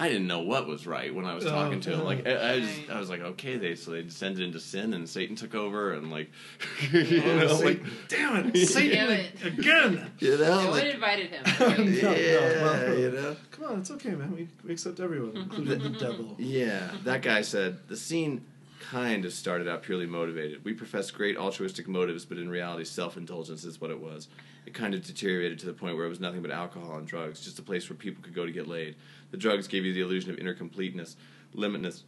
I 0.00 0.08
didn't 0.08 0.26
know 0.28 0.40
what 0.40 0.66
was 0.66 0.86
right 0.86 1.14
when 1.14 1.26
I 1.26 1.34
was 1.34 1.44
Oh, 1.44 1.50
talking 1.50 1.80
to 1.82 1.92
him. 1.92 2.04
Like 2.04 2.26
I, 2.26 2.30
I 2.32 2.56
was, 2.60 2.70
I 2.90 2.98
was 2.98 3.10
like, 3.10 3.20
okay, 3.20 3.58
they 3.58 3.74
so 3.74 3.90
they 3.90 4.02
descended 4.02 4.42
into 4.42 4.58
sin, 4.58 4.94
and 4.94 5.06
Satan 5.06 5.36
took 5.36 5.54
over, 5.54 5.92
and 5.92 6.10
like, 6.10 6.30
you 6.90 7.22
Oh, 7.22 7.36
know, 7.38 7.48
Satan. 7.48 7.82
like, 7.84 8.08
damn 8.08 8.50
it, 8.54 8.66
Satan 8.66 9.06
Damn 9.06 9.10
it. 9.12 9.58
again. 9.58 10.10
you 10.18 10.38
know, 10.38 10.64
No 10.64 10.70
one 10.70 10.86
invited 10.86 11.30
him. 11.30 11.44
No, 11.60 11.66
Right? 11.66 11.78
no, 11.78 12.14
yeah, 12.14 12.62
well, 12.62 12.98
you 12.98 13.10
know. 13.10 13.36
Come 13.50 13.64
on, 13.66 13.78
it's 13.80 13.90
okay, 13.90 14.10
man. 14.10 14.34
We, 14.34 14.48
we 14.64 14.72
accept 14.72 15.00
everyone, 15.00 15.36
including 15.36 15.82
the 15.82 15.90
devil. 15.90 16.34
Yeah, 16.38 16.90
that 17.04 17.20
guy 17.22 17.42
said 17.42 17.86
the 17.88 17.96
scene 17.96 18.42
kind 18.80 19.26
of 19.26 19.32
started 19.34 19.68
out 19.68 19.82
purely 19.82 20.06
motivated. 20.06 20.64
We 20.64 20.72
professed 20.72 21.12
great 21.14 21.36
altruistic 21.36 21.86
motives, 21.86 22.24
but 22.24 22.38
in 22.38 22.48
reality, 22.48 22.84
self 22.84 23.18
indulgence 23.18 23.64
is 23.64 23.80
what 23.80 23.90
it 23.90 24.00
was. 24.00 24.28
It 24.66 24.74
kind 24.74 24.94
of 24.94 25.04
deteriorated 25.04 25.58
to 25.60 25.66
the 25.66 25.72
point 25.72 25.96
where 25.96 26.06
it 26.06 26.10
was 26.10 26.20
nothing 26.20 26.42
but 26.42 26.50
alcohol 26.50 26.96
and 26.96 27.06
drugs, 27.06 27.40
just 27.40 27.58
a 27.58 27.62
place 27.62 27.88
where 27.90 27.96
people 27.96 28.22
could 28.22 28.34
go 28.34 28.44
to 28.46 28.52
get 28.52 28.66
laid. 28.66 28.94
The 29.30 29.36
drugs 29.36 29.68
gave 29.68 29.84
you 29.84 29.92
the 29.92 30.00
illusion 30.00 30.30
of 30.30 30.38
inner 30.38 30.54
completeness, 30.54 31.16
limitless, 31.54 32.04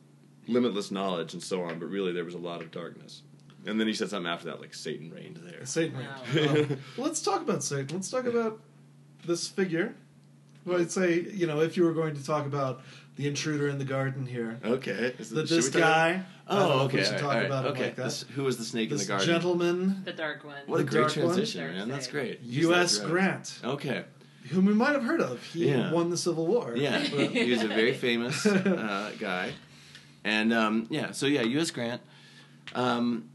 limitless 0.48 0.90
knowledge, 0.90 1.34
and 1.34 1.42
so 1.42 1.62
on, 1.62 1.78
but 1.78 1.86
really 1.86 2.12
there 2.12 2.24
was 2.24 2.34
a 2.34 2.38
lot 2.38 2.60
of 2.62 2.70
darkness. 2.70 3.22
And 3.64 3.78
then 3.78 3.86
he 3.86 3.94
said 3.94 4.10
something 4.10 4.30
after 4.30 4.46
that, 4.46 4.60
like 4.60 4.74
Satan 4.74 5.10
reigned 5.10 5.36
there. 5.44 5.64
Satan. 5.66 5.98
Wow. 5.98 6.48
Um, 6.48 6.76
let's 6.96 7.22
talk 7.22 7.42
about 7.42 7.62
Satan. 7.62 7.94
Let's 7.96 8.10
talk 8.10 8.24
about 8.26 8.60
this 9.24 9.46
figure. 9.46 9.94
Well, 10.64 10.80
I'd 10.80 10.90
say, 10.90 11.20
you 11.32 11.46
know, 11.46 11.60
if 11.60 11.76
you 11.76 11.84
were 11.84 11.92
going 11.92 12.14
to 12.16 12.24
talk 12.24 12.46
about 12.46 12.82
the 13.16 13.28
intruder 13.28 13.68
in 13.68 13.78
the 13.78 13.84
garden 13.84 14.26
here, 14.26 14.58
Okay. 14.64 15.14
Is 15.18 15.30
that 15.30 15.46
should 15.48 15.58
this 15.58 15.68
guy. 15.68 16.22
Oh, 16.48 16.56
know 16.80 16.86
if 16.86 16.92
we 16.92 16.98
okay. 17.00 17.04
should 17.08 17.14
all 17.14 17.20
talk 17.20 17.28
right, 17.28 17.34
all 17.34 17.40
right, 17.40 17.46
about 17.46 17.64
him 17.66 17.72
okay. 17.72 17.84
like 17.84 17.96
that. 17.96 18.04
This- 18.04 18.24
who 18.34 18.42
was 18.44 18.56
the 18.58 18.64
snake 18.64 18.90
This 18.90 19.02
in 19.02 19.06
the 19.06 19.10
garden? 19.12 19.26
gentleman, 19.28 20.02
The 20.04 20.12
dark 20.12 20.44
one. 20.44 20.56
What 20.66 20.80
a 20.80 20.84
The 20.84 20.90
great 20.90 21.00
dark 21.02 21.16
one? 21.16 21.24
transition, 21.26 21.66
man. 21.72 21.88
That's 21.88 22.06
great. 22.08 22.40
Use 22.40 22.64
U.S. 22.64 22.98
thread. 22.98 23.10
Grant, 23.10 23.58
Okay. 23.64 24.04
Whom 24.50 24.66
we 24.66 24.74
might 24.74 24.92
have 24.92 25.04
heard 25.04 25.20
of. 25.20 25.42
He 25.42 25.68
Yeah. 25.68 25.92
won 25.92 26.10
the 26.10 26.16
Civil 26.16 26.46
War. 26.46 26.74
Yeah, 26.76 26.98
But- 27.14 27.30
he 27.30 27.50
was 27.50 27.62
a 27.62 27.68
very 27.68 27.94
famous 27.94 28.44
uh, 28.46 29.12
guy, 29.18 29.52
and 30.24 30.52
um, 30.52 30.86
yeah, 30.90 31.12
so 31.12 31.26
yeah, 31.26 31.42
U.S. 31.42 31.70
Grant. 31.70 32.00
Um, 32.74 33.28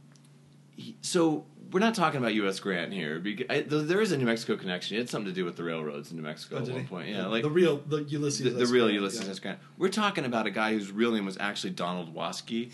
he, 0.76 0.96
so 1.02 1.46
we're 1.72 1.80
not 1.82 1.96
talking 1.96 2.20
about 2.20 2.34
U.S. 2.36 2.60
Grant 2.60 2.94
here. 2.94 3.20
Because 3.20 3.46
I, 3.50 3.62
there 3.62 4.00
is 4.00 4.12
a 4.12 4.18
New 4.18 4.26
Mexico 4.26 4.56
connection. 4.56 4.96
It 4.96 5.00
had 5.02 5.10
something 5.10 5.30
to 5.30 5.36
do 5.36 5.44
with 5.44 5.58
the 5.58 5.64
railroads 5.64 6.12
in 6.12 6.18
New 6.18 6.24
Mexico 6.24 6.56
Oh, 6.58 6.60
at 6.62 6.70
one 6.70 6.82
he? 6.82 6.88
point. 6.88 7.10
Yeah, 7.10 7.26
like 7.28 7.44
the 7.44 7.50
real, 7.50 7.78
the 7.78 8.04
Ulysses. 8.04 8.44
the, 8.46 8.52
the 8.52 8.66
real 8.68 8.86
Grant, 8.86 8.94
Ulysses 9.02 9.26
yeah. 9.26 9.32
S. 9.32 9.40
Grant. 9.40 9.60
We're 9.78 9.90
talking 9.90 10.24
about 10.26 10.48
a 10.48 10.52
guy 10.52 10.72
whose 10.74 10.92
real 10.92 11.12
name 11.12 11.26
was 11.26 11.38
actually 11.40 11.72
Donald 11.72 12.16
Waskey, 12.16 12.72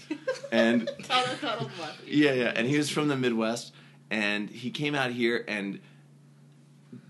and 0.52 0.86
Donald, 1.08 1.42
Donald 1.42 1.72
Muffy. 1.80 1.96
yeah, 2.08 2.34
yeah, 2.34 2.54
and 2.56 2.68
he 2.68 2.78
was 2.78 2.90
from 2.90 3.08
the 3.08 3.16
Midwest, 3.18 3.74
and 4.12 4.50
he 4.50 4.70
came 4.70 4.96
out 4.96 5.12
here 5.12 5.44
and 5.48 5.80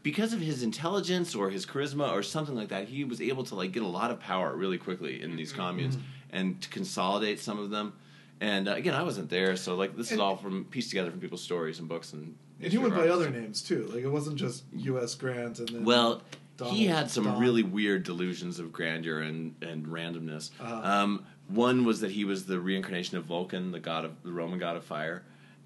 because 0.04 0.34
of 0.34 0.42
his 0.42 0.64
intelligence 0.64 1.34
or 1.34 1.50
his 1.50 1.66
charisma 1.66 2.12
or 2.12 2.22
something 2.22 2.56
like 2.56 2.68
that, 2.70 2.90
he 2.90 3.06
was 3.06 3.22
able 3.22 3.44
to 3.46 3.56
like 3.56 3.72
get 3.72 3.84
a 3.84 3.88
lot 3.88 4.12
of 4.12 4.20
power 4.20 4.56
really 4.56 4.78
quickly 4.78 5.22
in 5.22 5.36
these 5.36 5.54
communes 5.54 5.98
and 6.32 6.62
to 6.62 6.70
consolidate 6.70 7.40
some 7.40 7.58
of 7.58 7.70
them. 7.70 7.94
And 8.42 8.68
uh, 8.68 8.74
again, 8.74 8.94
I 8.94 9.04
wasn't 9.04 9.30
there, 9.30 9.56
so 9.56 9.76
like 9.76 9.96
this 9.96 10.12
is 10.12 10.20
all 10.20 10.36
from 10.36 10.66
pieced 10.66 10.90
together 10.90 11.10
from 11.10 11.22
people's 11.22 11.44
stories 11.44 11.80
and 11.80 11.88
books 11.88 12.14
and. 12.14 12.36
And 12.62 12.72
he 12.72 12.78
went 12.78 12.96
by 12.96 13.10
other 13.10 13.30
names 13.30 13.62
too. 13.62 13.88
Like 13.88 14.04
it 14.04 14.10
wasn't 14.10 14.38
just 14.38 14.64
U.S. 14.74 15.16
Grant 15.16 15.60
and 15.60 15.70
then. 15.70 15.86
Well, 15.86 16.22
he 16.66 16.86
had 16.86 17.10
some 17.10 17.26
Don. 17.26 17.40
really 17.40 17.64
weird 17.64 18.04
delusions 18.04 18.60
of 18.60 18.72
grandeur 18.72 19.20
and, 19.22 19.56
and 19.62 19.86
randomness. 19.88 20.52
Uh-huh. 20.60 20.82
Um, 20.84 21.26
one 21.48 21.84
was 21.84 22.00
that 22.02 22.12
he 22.12 22.26
was 22.26 22.46
the 22.46 22.60
reincarnation 22.60 23.18
of 23.18 23.26
Vulcan, 23.26 23.72
the 23.72 23.80
god 23.80 24.06
of 24.06 24.12
the 24.24 24.32
Roman 24.32 24.60
god 24.60 24.78
of 24.78 24.84
fire, 24.84 25.24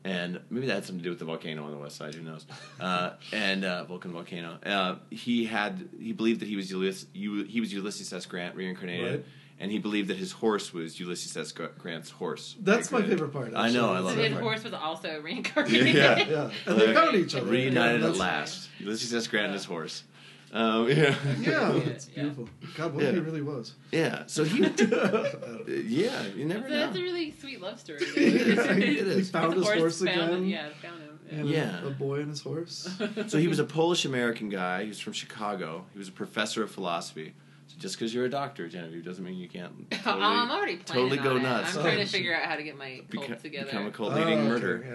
and 0.08 0.40
maybe 0.50 0.68
that 0.68 0.74
had 0.76 0.86
something 0.86 1.00
to 1.00 1.04
do 1.04 1.10
with 1.10 1.20
the 1.20 1.26
volcano 1.26 1.66
on 1.66 1.72
the 1.72 1.78
west 1.78 1.98
side. 1.98 2.16
Who 2.16 2.22
knows? 2.22 2.46
Uh, 2.80 3.12
and 3.34 3.66
uh, 3.66 3.84
Vulcan 3.84 4.12
volcano. 4.14 4.58
Uh, 4.66 4.96
he 5.10 5.46
had 5.46 5.90
he 6.00 6.14
believed 6.14 6.40
that 6.42 6.48
he 6.48 6.56
was 6.56 6.72
Ulysses, 6.72 7.08
he 7.14 7.60
was 7.60 7.74
Ulysses 7.74 8.12
S. 8.14 8.26
Grant 8.26 8.56
reincarnated. 8.56 9.12
Right. 9.12 9.26
And 9.60 9.72
he 9.72 9.80
believed 9.80 10.10
that 10.10 10.18
his 10.18 10.32
horse 10.34 10.72
was 10.72 11.00
Ulysses 11.00 11.36
S. 11.36 11.52
Grant's 11.52 12.12
horse. 12.12 12.56
That's 12.62 12.92
my 12.92 13.02
favorite 13.02 13.34
part. 13.34 13.54
I 13.56 13.72
know, 13.72 13.92
I 13.92 13.98
love 14.00 14.12
So 14.12 14.18
that 14.18 14.24
his 14.26 14.32
part. 14.34 14.44
horse 14.44 14.64
was 14.64 14.74
also 14.74 15.20
reincarnated. 15.20 15.96
Yeah. 15.96 16.18
Yeah, 16.28 16.52
and 16.68 16.80
they 16.80 16.94
found 16.94 17.16
each 17.16 17.34
other. 17.34 17.48
Reunited 17.48 18.02
Yeah, 18.02 18.08
at 18.08 18.14
that's- 18.14 18.20
last. 18.20 18.70
Ulysses 18.80 19.14
S. 19.16 19.26
Grant 19.28 19.46
and 19.48 19.54
his 19.56 19.66
horse. 19.66 20.04
Um, 20.54 20.88
yeah. 20.90 20.96
Yeah, 20.96 21.14
Yeah, 21.40 21.74
it's 21.76 22.08
yeah. 22.10 22.22
beautiful. 22.24 22.50
God, 22.76 22.94
what 22.94 23.04
Yeah. 23.04 23.10
if 23.10 23.16
he 23.16 23.22
really 23.22 23.42
was? 23.42 23.74
Yeah. 23.92 24.24
So 24.28 24.44
he. 24.44 24.64
I 24.66 24.70
yeah, 25.68 26.26
you 26.36 26.46
never 26.46 26.62
That's, 26.62 26.70
know. 26.72 26.80
that's 26.80 26.98
a 26.98 27.02
really 27.02 27.32
sweet 27.40 27.62
love 27.62 27.80
story. 27.80 28.00
Yeah, 28.16 28.72
it 28.72 28.84
he 28.84 28.98
is. 29.00 29.30
found 29.30 29.54
his 29.56 29.68
horse 29.68 30.00
found 30.00 30.10
again. 30.10 30.30
Him, 30.34 30.46
yeah, 30.46 30.70
found 30.82 31.02
him. 31.02 31.20
And 31.30 31.50
Yeah. 31.50 31.82
a, 31.84 31.88
a 31.88 31.92
boy 31.92 32.20
and 32.22 32.30
his 32.30 32.42
horse. 32.42 32.88
So 33.28 33.38
he 33.38 33.48
was 33.50 33.60
a 33.60 33.66
Polish 33.66 34.06
American 34.06 34.48
guy. 34.50 34.84
He 34.84 34.88
was 34.90 35.00
from 35.00 35.14
Chicago. 35.14 35.86
He 35.92 36.00
was 36.00 36.08
a 36.08 36.14
professor 36.14 36.64
of 36.64 36.72
philosophy. 36.72 37.34
So 37.68 37.76
just 37.78 37.96
because 37.98 38.14
you're 38.14 38.24
a 38.26 38.30
doctor, 38.30 38.70
Genevieve, 38.70 39.04
doesn't 39.04 39.24
mean 39.26 39.38
you 39.38 39.50
can't 39.50 39.92
totally, 39.92 40.24
Oh, 40.24 40.26
I'm 40.26 40.50
already 40.52 40.78
planning 40.78 41.10
totally 41.10 41.18
go 41.22 41.32
on 41.32 41.38
it. 41.38 41.44
nuts. 41.44 41.74
I'm 41.76 41.80
Oh, 41.80 41.84
trying 41.84 41.98
to 42.00 42.06
figure 42.06 42.34
out 42.34 42.44
how 42.44 42.56
to 42.56 42.64
get 42.64 42.78
my 42.78 43.02
cult 43.12 43.28
beca- 43.28 43.42
together. 43.42 43.66
become 43.66 43.88
a 43.88 43.92
cult 43.92 44.14
Oh, 44.14 44.16
leading 44.16 44.40
okay, 44.40 44.48
murder. 44.48 44.86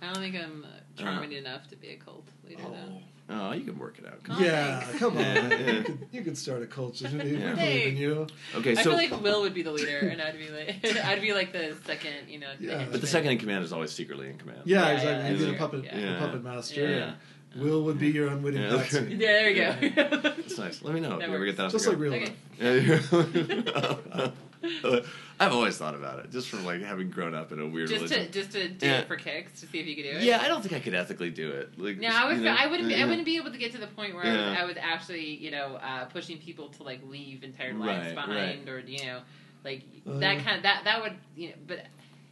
Yeah. 0.00 0.08
I 0.08 0.12
don't 0.12 0.22
think 0.22 0.36
I'm 0.36 0.64
uh, 0.64 0.68
charming 1.02 1.32
enough 1.32 1.66
to 1.68 1.76
be 1.76 1.88
a 1.88 1.96
cult 1.96 2.28
leader, 2.48 2.62
though. 2.62 2.68
Oh, 2.92 3.02
Oh, 3.30 3.52
you 3.52 3.62
can 3.64 3.78
work 3.78 3.98
it 3.98 4.06
out. 4.06 4.22
Come 4.24 4.36
Oh, 4.38 4.44
yeah, 4.44 4.80
thanks. 4.80 4.98
come 4.98 5.16
on. 5.16 5.22
Yeah, 5.22 5.48
yeah. 5.48 5.70
You, 5.72 5.82
could, 5.84 6.06
you 6.12 6.22
could 6.22 6.36
start 6.36 6.62
a 6.62 6.66
culture. 6.66 7.08
You 7.08 7.18
believe 7.18 7.40
Yeah. 7.40 7.54
in 7.62 7.96
you. 7.96 8.14
on. 8.22 8.60
Okay, 8.60 8.72
I 8.72 8.82
feel 8.82 8.92
like 8.92 9.22
Will 9.22 9.40
would 9.42 9.54
be 9.54 9.62
the 9.62 9.70
leader, 9.72 9.98
and 9.98 10.20
I'd 10.20 10.36
be 10.38 10.48
like, 10.50 10.96
I'd 11.04 11.22
be 11.22 11.32
like 11.32 11.52
the 11.52 11.74
second, 11.86 12.28
you 12.28 12.40
know. 12.40 12.48
Yeah. 12.60 12.70
henchman. 12.72 12.90
but 12.92 13.00
the 13.00 13.06
second 13.06 13.30
in 13.32 13.38
command 13.38 13.64
is 13.64 13.72
always 13.72 13.92
secretly 13.92 14.28
in 14.28 14.36
command. 14.38 14.62
Yeah, 14.64 14.80
Yeah, 14.82 14.88
exactly. 14.90 15.12
yeah, 15.24 15.30
You'd 15.30 15.38
be 15.38 15.44
the 15.52 15.58
puppet, 15.58 15.84
Yeah. 15.84 16.12
the 16.12 16.18
puppet 16.18 16.44
master. 16.44 16.80
Yeah. 16.88 17.14
and 17.54 17.62
Will 17.62 17.82
would 17.84 17.98
be 17.98 18.08
your 18.10 18.28
unwitting 18.28 18.62
Yeah. 18.62 18.76
patsy. 18.76 18.98
Yeah, 19.18 19.18
there 19.54 19.76
we 19.80 19.88
go. 19.90 20.16
That's 20.20 20.58
nice. 20.58 20.82
Let 20.82 20.92
me 20.94 21.00
know 21.00 21.14
if 21.14 21.20
That 21.20 21.28
you 21.28 21.34
ever 21.34 21.44
get 21.46 21.56
that. 21.58 21.70
Just 21.70 21.86
off 21.86 21.92
like 21.94 22.00
real 22.00 22.14
Okay. 22.14 22.98
life. 23.00 24.32
Yeah. 24.62 25.00
I've 25.40 25.52
always 25.52 25.76
thought 25.76 25.94
about 25.94 26.20
it, 26.20 26.30
just 26.30 26.48
from 26.48 26.64
like 26.64 26.82
having 26.82 27.10
grown 27.10 27.34
up 27.34 27.50
in 27.52 27.60
a 27.60 27.66
weird 27.66 27.88
just 27.88 28.06
to 28.08 28.14
religion. 28.14 28.32
just 28.32 28.52
to 28.52 28.68
do 28.68 28.86
Yeah. 28.86 28.98
it 29.00 29.08
for 29.08 29.16
kicks 29.16 29.60
to 29.60 29.66
see 29.66 29.80
if 29.80 29.86
you 29.86 29.96
could 29.96 30.04
do 30.04 30.10
it. 30.18 30.22
Yeah, 30.22 30.40
I 30.40 30.48
don't 30.48 30.62
think 30.62 30.74
I 30.74 30.80
could 30.80 30.94
ethically 30.94 31.30
do 31.30 31.50
it. 31.50 31.78
Like, 31.78 31.98
No, 31.98 32.08
I 32.08 32.26
would. 32.28 32.36
you 32.38 32.44
know, 32.44 32.56
I 32.58 32.66
wouldn't. 32.68 32.88
Be, 32.88 32.94
yeah. 32.94 33.04
I 33.04 33.08
wouldn't 33.08 33.24
be 33.24 33.36
able 33.36 33.50
to 33.50 33.58
get 33.58 33.72
to 33.72 33.78
the 33.78 33.86
point 33.88 34.14
where 34.14 34.24
I, 34.24 34.28
Yeah. 34.32 34.50
was, 34.50 34.58
I 34.58 34.64
was 34.64 34.76
actually, 34.80 35.34
you 35.36 35.50
know, 35.50 35.76
uh, 35.82 36.04
pushing 36.06 36.38
people 36.38 36.68
to 36.70 36.82
like 36.84 37.00
leave 37.08 37.42
entire 37.42 37.74
lives 37.74 38.14
Right, 38.14 38.26
behind, 38.26 38.68
or 38.68 38.78
you 38.80 39.04
know, 39.06 39.20
like 39.64 39.82
Uh. 40.08 40.18
that 40.18 40.44
kind 40.44 40.56
of 40.58 40.62
that 40.62 40.82
that 40.84 41.02
would 41.02 41.14
you 41.36 41.48
know. 41.48 41.54
But 41.66 41.86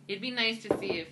it'd 0.06 0.22
be 0.22 0.30
nice 0.30 0.62
to 0.64 0.78
see 0.78 0.98
if 1.00 1.08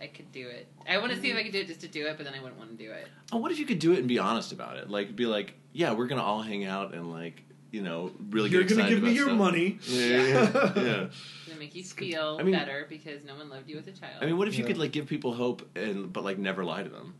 I 0.00 0.06
could 0.06 0.32
do 0.32 0.48
it. 0.48 0.66
I 0.88 0.98
want 0.98 1.12
to 1.12 1.20
see 1.20 1.30
if 1.30 1.36
I 1.36 1.42
could 1.42 1.52
do 1.52 1.60
it 1.60 1.66
just 1.66 1.80
to 1.80 1.88
do 1.88 2.06
it, 2.06 2.16
but 2.16 2.24
then 2.24 2.34
I 2.34 2.40
wouldn't 2.40 2.58
want 2.58 2.76
to 2.76 2.82
do 2.82 2.90
it. 2.90 3.06
Oh, 3.32 3.36
what 3.38 3.52
if 3.52 3.58
you 3.58 3.66
could 3.66 3.78
do 3.78 3.92
it 3.92 3.98
and 3.98 4.08
be 4.08 4.18
honest 4.18 4.52
about 4.52 4.76
it? 4.76 4.88
Like, 4.90 5.14
be 5.14 5.26
like, 5.26 5.54
yeah, 5.72 5.92
we're 5.92 6.06
gonna 6.06 6.22
all 6.22 6.42
hang 6.42 6.64
out 6.64 6.94
and 6.94 7.10
like, 7.10 7.42
you 7.74 7.82
know, 7.82 8.12
really. 8.30 8.48
Good. 8.48 8.52
You're 8.52 8.62
get 8.68 8.76
going 8.76 8.88
to 8.88 8.94
give 8.94 9.02
me 9.02 9.08
about 9.10 9.16
your 9.16 9.26
stuff. 9.26 9.38
money. 9.38 9.78
Yeah, 9.88 10.06
yeah, 10.06 10.72
yeah. 10.76 10.82
yeah. 10.84 11.06
To 11.54 11.60
make 11.60 11.74
you 11.74 11.84
feel 11.84 12.36
I 12.40 12.42
mean- 12.42 12.54
better 12.54 12.86
because 12.88 13.22
no 13.24 13.34
one 13.36 13.48
loved 13.48 13.68
you 13.68 13.78
as 13.78 13.86
a 13.86 13.92
child. 13.92 14.14
I 14.20 14.26
mean, 14.26 14.36
what 14.38 14.48
if 14.48 14.54
you 14.56 14.62
Yeah. 14.64 14.68
could 14.68 14.78
like 14.78 14.92
give 14.92 15.06
people 15.06 15.34
hope 15.34 15.60
and 15.76 16.12
but 16.12 16.24
like 16.24 16.38
never 16.38 16.64
lie 16.64 16.82
to 16.82 16.88
them, 16.88 17.14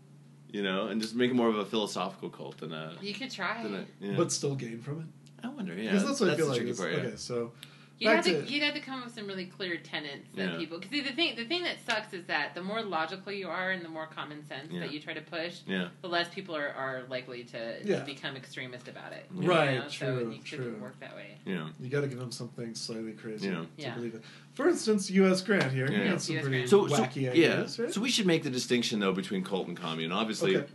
you 0.51 0.63
know, 0.63 0.87
and 0.89 1.01
just 1.01 1.15
make 1.15 1.31
it 1.31 1.35
more 1.35 1.49
of 1.49 1.57
a 1.57 1.65
philosophical 1.65 2.31
cult 2.31 2.59
than 2.59 2.73
a. 2.73 2.93
you 3.01 3.15
could 3.15 3.31
try. 3.31 3.63
A 3.63 3.85
yeah. 4.01 4.15
But 4.17 4.33
still 4.33 4.55
gain 4.57 4.81
from 4.81 5.01
it. 5.03 5.07
I 5.45 5.49
wonder, 5.49 5.75
yeah, 5.75 5.91
Because 5.93 6.07
that's 6.07 6.21
what 6.21 6.31
I 6.31 6.37
feel 6.37 6.47
like. 6.49 6.77
part, 6.77 6.93
yeah. 6.93 6.99
Okay, 7.01 7.17
so 7.17 7.53
You'd 8.01 8.09
Back 8.09 8.17
have, 8.17 8.25
to, 8.25 8.43
to- 8.45 8.53
you'd 8.53 8.63
have 8.65 8.75
to 8.75 8.81
come 8.81 8.99
up 8.99 9.05
with 9.05 9.15
some 9.15 9.29
really 9.29 9.47
clear 9.47 9.77
tenets 9.77 10.27
that 10.35 10.53
Yeah. 10.53 10.59
people. 10.59 10.79
Because 10.81 11.05
the 11.07 11.13
thing, 11.15 11.37
the 11.37 11.45
thing 11.45 11.63
that 11.63 11.77
sucks 11.87 12.13
is 12.13 12.25
that 12.27 12.55
the 12.57 12.63
more 12.63 12.83
logical 12.83 13.31
you 13.33 13.49
are 13.49 13.71
and 13.71 13.85
the 13.85 13.89
more 13.89 14.07
common 14.07 14.45
sense 14.49 14.73
Yeah. 14.73 14.81
that 14.81 14.93
you 14.93 14.99
try 14.99 15.15
to 15.15 15.21
push, 15.21 15.61
Yeah, 15.67 15.89
the 16.03 16.09
less 16.09 16.29
people 16.35 16.57
are, 16.57 16.69
are 16.71 17.05
likely 17.09 17.45
to, 17.45 17.77
Yeah. 17.85 18.01
to 18.01 18.05
become 18.05 18.35
extremist 18.37 18.89
about 18.89 19.13
it. 19.13 19.27
You 19.33 19.49
Right, 19.49 19.75
know? 19.79 19.89
So 19.89 20.17
true, 20.19 20.33
you 20.33 20.43
true. 20.43 20.77
work 20.83 20.99
that 20.99 21.15
way. 21.15 21.39
yeah. 21.47 21.69
you 21.81 21.89
got 21.89 22.01
to 22.01 22.09
give 22.09 22.19
them 22.19 22.33
something 22.33 22.75
slightly 22.75 23.13
crazy 23.13 23.47
Yeah. 23.47 23.55
to 23.55 23.67
Yeah. 23.77 23.95
believe 23.95 24.15
it. 24.17 24.25
For 24.55 24.69
instance, 24.69 25.09
U.S. 25.11 25.41
Grant 25.43 25.73
here. 25.73 25.89
Yeah. 25.91 26.03
He 26.03 26.09
had 26.09 26.21
some 26.21 26.35
US 26.37 26.43
pretty 26.43 26.57
Grant. 26.59 26.71
So, 26.71 26.87
so 26.89 26.97
wacky 26.97 27.23
yeah, 27.23 27.31
ideas, 27.31 27.79
right? 27.79 27.93
so 27.95 28.01
we 28.01 28.11
should 28.11 28.27
make 28.27 28.43
the 28.43 28.51
distinction 28.51 28.99
though 28.99 29.13
between 29.13 29.45
cult 29.45 29.69
and 29.69 29.77
commune. 29.77 30.11
Obviously, 30.11 30.57
Okay. 30.57 30.67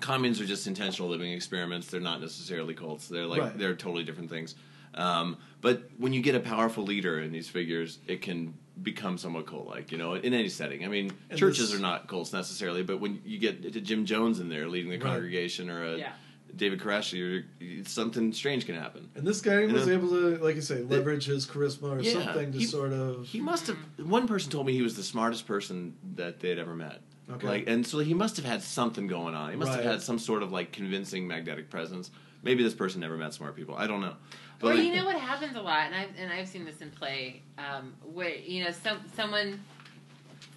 communes 0.00 0.40
are 0.42 0.46
just 0.46 0.66
intentional 0.66 1.08
living 1.08 1.32
experiments. 1.32 1.86
They're 1.88 2.00
not 2.02 2.20
necessarily 2.20 2.74
cults. 2.74 3.08
They're 3.08 3.24
like 3.26 3.40
Right. 3.40 3.58
they're 3.58 3.74
totally 3.74 4.04
different 4.04 4.28
things. 4.28 4.54
Um, 4.96 5.36
but 5.60 5.82
when 5.98 6.12
you 6.12 6.22
get 6.22 6.34
a 6.34 6.40
powerful 6.40 6.84
leader 6.84 7.20
in 7.20 7.32
these 7.32 7.48
figures, 7.48 7.98
it 8.06 8.22
can 8.22 8.54
become 8.82 9.18
somewhat 9.18 9.46
cult-like. 9.46 9.90
You 9.92 9.98
know, 9.98 10.14
in 10.14 10.32
any 10.34 10.48
setting. 10.48 10.84
I 10.84 10.88
mean, 10.88 11.12
And 11.30 11.38
churches 11.38 11.70
this- 11.70 11.78
are 11.78 11.82
not 11.82 12.08
cults 12.08 12.32
necessarily, 12.32 12.82
but 12.82 13.00
when 13.00 13.20
you 13.24 13.38
get 13.38 13.64
a 13.64 13.80
Jim 13.80 14.04
Jones 14.06 14.40
in 14.40 14.48
there 14.48 14.68
leading 14.68 14.90
the 14.90 14.98
Right. 14.98 15.04
congregation 15.12 15.70
or 15.70 15.82
a 15.84 15.98
Yeah. 15.98 16.12
David 16.54 16.78
Koresh, 16.80 17.12
you're, 17.12 17.42
something 17.84 18.32
strange 18.32 18.64
can 18.64 18.76
happen. 18.76 19.08
And 19.14 19.26
this 19.26 19.40
guy 19.42 19.62
You 19.64 19.74
was 19.74 19.86
know? 19.86 19.92
able 19.92 20.08
to, 20.10 20.38
like 20.38 20.54
you 20.56 20.62
say, 20.62 20.82
leverage 20.82 21.24
his 21.26 21.46
charisma 21.46 21.98
or 21.98 22.00
Yeah, 22.00 22.12
something 22.24 22.52
to 22.52 22.58
he- 22.58 22.64
sort 22.64 22.92
of. 22.92 23.26
He 23.26 23.40
must 23.40 23.66
have. 23.66 23.76
One 23.98 24.26
person 24.26 24.50
told 24.50 24.66
me 24.66 24.72
he 24.72 24.82
was 24.82 24.96
the 24.96 25.02
smartest 25.02 25.46
person 25.46 25.96
that 26.14 26.40
they'd 26.40 26.58
ever 26.58 26.74
met. 26.74 27.02
Okay. 27.28 27.46
Like, 27.46 27.64
and 27.68 27.84
so 27.86 27.98
he 27.98 28.14
must 28.14 28.36
have 28.36 28.44
had 28.46 28.62
something 28.62 29.06
going 29.08 29.34
on. 29.34 29.50
He 29.50 29.56
must 29.56 29.70
Right. 29.72 29.82
have 29.82 29.92
had 29.94 30.02
some 30.02 30.18
sort 30.18 30.42
of 30.42 30.52
like 30.52 30.70
convincing 30.72 31.26
magnetic 31.26 31.68
presence. 31.68 32.10
Maybe 32.42 32.62
this 32.62 32.74
person 32.74 33.00
never 33.00 33.16
met 33.16 33.34
smart 33.34 33.56
people. 33.56 33.74
I 33.74 33.86
don't 33.88 34.00
know. 34.00 34.14
Or 34.62 34.74
like- 34.74 34.84
you 34.84 34.94
know 34.94 35.04
what 35.04 35.16
happens 35.20 35.56
a 35.56 35.60
lot, 35.60 35.86
and 35.86 35.94
I've 35.94 36.10
and 36.18 36.32
I've 36.32 36.48
seen 36.48 36.64
this 36.64 36.80
in 36.80 36.90
play, 36.90 37.42
um, 37.58 37.94
where 38.12 38.34
you 38.34 38.64
know 38.64 38.70
some 38.70 39.00
someone 39.14 39.60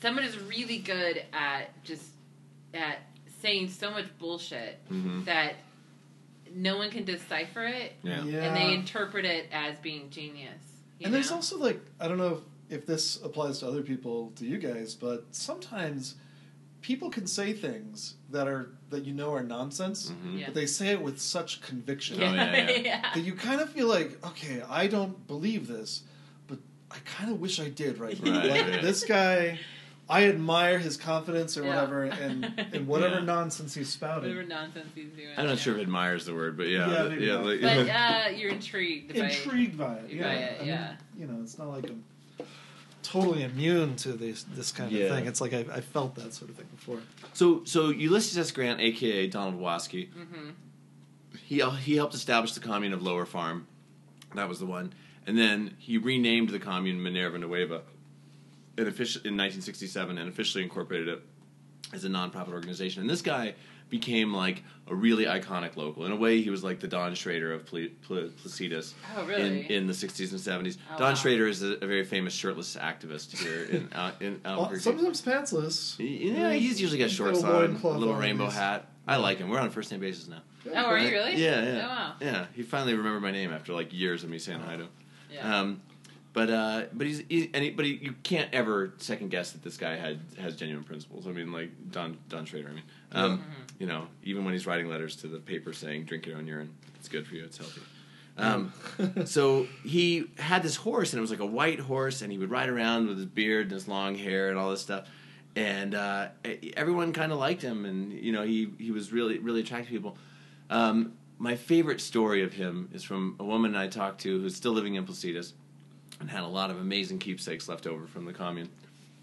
someone 0.02 0.24
is 0.24 0.38
really 0.40 0.78
good 0.78 1.24
at 1.34 1.84
just 1.84 2.06
at 2.74 3.00
saying 3.42 3.70
so 3.70 3.92
much 3.92 4.06
bullshit 4.18 4.80
Mhm. 4.90 5.26
that 5.26 5.56
no 6.54 6.78
one 6.78 6.90
can 6.90 7.04
decipher 7.06 7.64
it, 7.66 7.94
Yeah. 8.04 8.22
and 8.22 8.56
they 8.56 8.74
interpret 8.74 9.26
it 9.26 9.48
as 9.52 9.78
being 9.80 10.10
genius. 10.10 10.64
you 11.00 11.06
and 11.06 11.14
there's 11.16 11.32
also 11.32 11.58
like 11.58 11.80
I 12.00 12.08
don't 12.10 12.18
know 12.18 12.42
if, 12.70 12.80
if 12.82 12.86
this 12.86 13.22
applies 13.24 13.60
to 13.60 13.68
other 13.68 13.82
people, 13.82 14.32
to 14.36 14.46
you 14.46 14.58
guys, 14.58 14.96
but 14.96 15.28
sometimes 15.32 16.16
people 16.82 17.10
can 17.10 17.26
say 17.28 17.54
things 17.54 18.16
that 18.32 18.48
are 18.48 18.70
that 18.89 19.06
you 19.06 19.13
know 19.13 19.32
are 19.34 19.44
nonsense, 19.44 20.12
Mhm. 20.12 20.39
Yeah. 20.39 20.46
but 20.48 20.56
they 20.56 20.65
say 20.65 20.89
it 20.89 21.02
with 21.02 21.20
such 21.20 21.62
conviction 21.62 22.22
Oh, 22.22 22.34
yeah, 22.34 22.70
yeah. 22.84 23.13
that 23.13 23.22
you 23.24 23.34
kind 23.34 23.62
of 23.62 23.70
feel 23.72 23.88
like, 23.88 24.24
okay, 24.26 24.63
I 24.68 24.88
don't 24.88 25.28
believe 25.28 25.68
this, 25.68 26.02
but 26.48 26.58
I 26.92 26.98
kind 27.06 27.32
of 27.32 27.39
wish 27.39 27.60
I 27.60 27.70
did 27.70 28.00
right 28.00 28.22
now. 28.24 28.39
Right, 28.39 28.50
like 28.50 28.68
yeah. 28.68 28.82
this 28.82 29.04
guy, 29.04 29.60
I 30.10 30.28
admire 30.28 30.80
his 30.80 30.98
confidence 30.98 31.56
or 31.58 31.63
Yeah. 31.63 31.70
whatever, 31.76 32.04
and 32.06 32.46
and 32.74 32.88
whatever 32.88 33.15
Yeah. 33.20 33.26
nonsense 33.26 33.76
he's 33.76 33.89
spouting. 33.89 34.30
Whatever 34.30 34.48
nonsense 34.48 34.88
he's 34.96 35.10
doing. 35.12 35.30
I'm 35.38 35.46
not 35.46 35.52
yeah. 35.52 35.58
sure 35.58 35.76
if 35.76 35.82
admires 35.82 36.26
the 36.26 36.34
word, 36.34 36.58
but 36.58 36.68
yeah, 36.68 36.89
Yeah, 36.92 37.04
but- 37.10 37.22
yeah, 37.22 37.36
like- 37.36 37.62
But 37.62 37.89
uh, 37.89 38.30
you're 38.36 38.52
intrigued 38.52 39.13
by 39.13 39.20
intrigued 39.30 39.78
by 39.78 39.94
it. 39.96 40.08
by 40.08 40.13
Yeah, 40.15 40.32
it, 40.32 40.56
I 40.56 40.60
mean, 40.60 40.68
yeah. 40.68 40.96
you 41.18 41.28
know, 41.28 41.39
it's 41.44 41.58
not 41.60 41.68
like 41.68 41.86
I'm 41.86 42.04
totally 43.04 43.44
immune 43.44 43.96
to 43.98 44.14
this 44.14 44.44
this 44.44 44.72
kind 44.72 44.92
of 44.92 44.98
Yeah. 45.00 45.10
thing. 45.10 45.26
It's 45.26 45.42
like 45.42 45.54
I, 45.54 45.66
I 45.72 45.82
felt 45.82 46.16
that 46.16 46.34
sort 46.34 46.50
of 46.52 46.58
thing 46.58 46.68
before. 46.76 47.00
so 47.34 47.64
so 47.66 47.90
Ulysses 47.90 48.38
S. 48.38 48.52
Grant, 48.52 48.80
aka 48.82 49.28
Donald 49.28 49.60
Waski, 49.62 50.10
hmm 50.12 50.50
he 51.46 51.62
he 51.82 51.96
helped 51.96 52.14
establish 52.14 52.54
the 52.54 52.60
commune 52.60 52.94
of 52.94 53.02
Lower 53.02 53.26
Farm. 53.26 53.68
That 54.36 54.48
was 54.50 54.60
the 54.60 54.66
one, 54.66 54.94
and 55.26 55.38
then 55.38 55.76
he 55.80 55.98
renamed 55.98 56.50
the 56.50 56.60
commune 56.60 57.02
Minerva 57.02 57.38
Nueva 57.40 57.82
in, 58.78 58.86
offici- 58.86 59.26
in 59.26 59.36
1967 59.38 60.18
and 60.18 60.30
officially 60.30 60.64
incorporated 60.64 61.08
it 61.08 61.22
as 61.94 62.06
a 62.06 62.10
nonprofit 62.10 62.50
organization. 62.54 63.02
And 63.02 63.10
this 63.10 63.22
guy 63.24 63.56
became 63.89 64.34
like 64.34 64.63
a 64.88 64.95
really 64.95 65.25
iconic 65.25 65.75
local. 65.75 66.06
In 66.06 66.12
a 66.12 66.15
way, 66.15 66.41
he 66.41 66.49
was 66.49 66.63
like 66.63 66.80
the 66.80 66.88
Don 66.88 67.13
Schrader 67.15 67.54
of 67.54 67.65
Ple- 67.65 67.89
Ple- 68.04 68.30
Placitas 68.43 68.93
Oh, 69.15 69.25
really? 69.25 69.65
in, 69.65 69.84
in 69.84 69.88
the 69.88 69.93
60s 69.93 70.32
and 70.32 70.39
70s. 70.67 70.78
Oh, 70.93 70.97
Don 70.97 71.10
wow. 71.10 71.13
Schrader 71.13 71.47
is 71.47 71.62
a, 71.62 71.73
a 71.73 71.86
very 71.88 72.04
famous 72.04 72.34
shirtless 72.34 72.75
activist 72.75 73.38
here 73.38 73.63
in, 73.65 73.91
uh, 73.93 74.12
in 74.19 74.41
Well, 74.43 74.54
Albuquerque. 74.63 74.82
sometimes 74.84 75.21
pantsless. 75.21 75.95
yeah, 75.99 76.54
he's 76.54 76.82
usually 76.82 76.99
got 76.99 77.10
shorts 77.12 77.41
Little 77.41 77.56
on, 77.56 77.75
a 77.75 77.97
little 77.97 78.13
on, 78.15 78.19
rainbow 78.19 78.45
he's- 78.45 78.56
hat. 78.58 78.88
I 79.08 79.15
like 79.17 79.39
him. 79.39 79.49
We're 79.49 79.60
on 79.60 79.67
a 79.67 79.71
first 79.71 79.89
name 79.91 80.02
basis 80.02 80.28
now. 80.28 80.41
Oh, 80.71 80.86
are 80.86 80.97
you 80.99 81.10
really? 81.10 81.36
Yeah, 81.36 81.63
yeah. 81.63 81.75
Oh, 81.84 81.88
wow. 81.88 82.13
Yeah, 82.21 82.45
he 82.54 82.62
finally 82.62 82.93
remembered 82.93 83.21
my 83.23 83.32
name 83.32 83.52
after 83.52 83.73
like 83.73 83.91
years 83.91 84.23
of 84.23 84.30
me 84.30 84.38
saying 84.38 84.60
hi 84.60 84.75
to 84.75 84.84
him. 84.84 84.89
Yeah. 85.34 85.60
Um, 85.60 85.82
but 86.34 86.50
uh, 86.50 86.84
but 86.94 87.08
he's 87.08 87.24
he, 87.28 87.50
and 87.54 87.63
he, 87.63 87.70
but 87.72 87.86
he, 87.86 87.94
you 88.02 88.13
can't 88.24 88.54
ever 88.54 88.94
second 88.98 89.30
guess 89.30 89.52
that 89.52 89.63
this 89.63 89.78
guy 89.78 89.96
had 89.96 90.20
has 90.39 90.56
genuine 90.56 90.84
principles. 90.84 91.28
I 91.28 91.32
mean, 91.32 91.52
like 91.52 91.70
Don 91.92 92.18
Don 92.30 92.46
Schrader. 92.46 92.70
I 92.70 92.74
mean, 92.74 92.84
um, 93.12 93.44
you 93.80 93.88
know, 93.88 94.08
even 94.24 94.46
when 94.46 94.54
he's 94.54 94.68
writing 94.68 94.89
letters 94.89 95.15
to 95.18 95.28
the 95.28 95.39
paper 95.39 95.74
saying 95.74 96.06
"drink 96.06 96.28
your 96.28 96.38
own 96.38 96.46
urine," 96.46 96.74
it's 96.96 97.08
good 97.08 97.26
for 97.26 97.36
you, 97.36 97.46
it's 97.46 97.58
healthy. 97.58 97.82
Um, 98.38 98.72
so 99.26 99.68
he 99.84 100.26
had 100.38 100.63
this 100.63 100.76
horse, 100.76 101.13
and 101.13 101.18
it 101.18 101.22
was 101.22 101.32
like 101.32 101.39
a 101.39 101.46
white 101.46 101.80
horse, 101.80 102.22
and 102.22 102.32
he 102.32 102.38
would 102.38 102.52
ride 102.52 102.70
around 102.70 103.08
with 103.08 103.18
his 103.18 103.26
beard 103.26 103.63
and 103.63 103.72
his 103.72 103.88
long 103.88 104.15
hair 104.15 104.50
and 104.50 104.58
all 104.58 104.70
this 104.70 104.82
stuff. 104.82 105.10
And 105.56 105.96
uh, 105.96 106.28
everyone 106.78 107.12
kind 107.12 107.32
of 107.32 107.39
liked 107.39 107.62
him, 107.62 107.86
and 107.86 108.13
you 108.13 108.32
know 108.32 108.44
he 108.44 108.72
he 108.78 108.92
was 108.92 109.12
really 109.12 109.39
really 109.39 109.62
attractive 109.62 109.88
to 109.88 109.94
people. 109.94 110.18
Um, 110.70 111.13
my 111.39 111.56
favorite 111.56 112.02
story 112.02 112.44
of 112.44 112.54
him 112.54 112.89
is 112.94 113.04
from 113.04 113.36
a 113.39 113.44
woman 113.44 113.76
I 113.76 113.88
talked 113.88 114.22
to 114.22 114.42
who's 114.42 114.56
still 114.56 114.74
living 114.74 114.96
in 114.96 115.06
Placitas 115.06 115.54
and 116.20 116.30
had 116.30 116.44
a 116.44 116.48
lot 116.48 116.70
of 116.70 116.80
amazing 116.80 117.20
keepsakes 117.20 117.68
left 117.68 117.88
over 117.88 118.08
from 118.08 118.26
the 118.26 118.34
commune. 118.34 118.70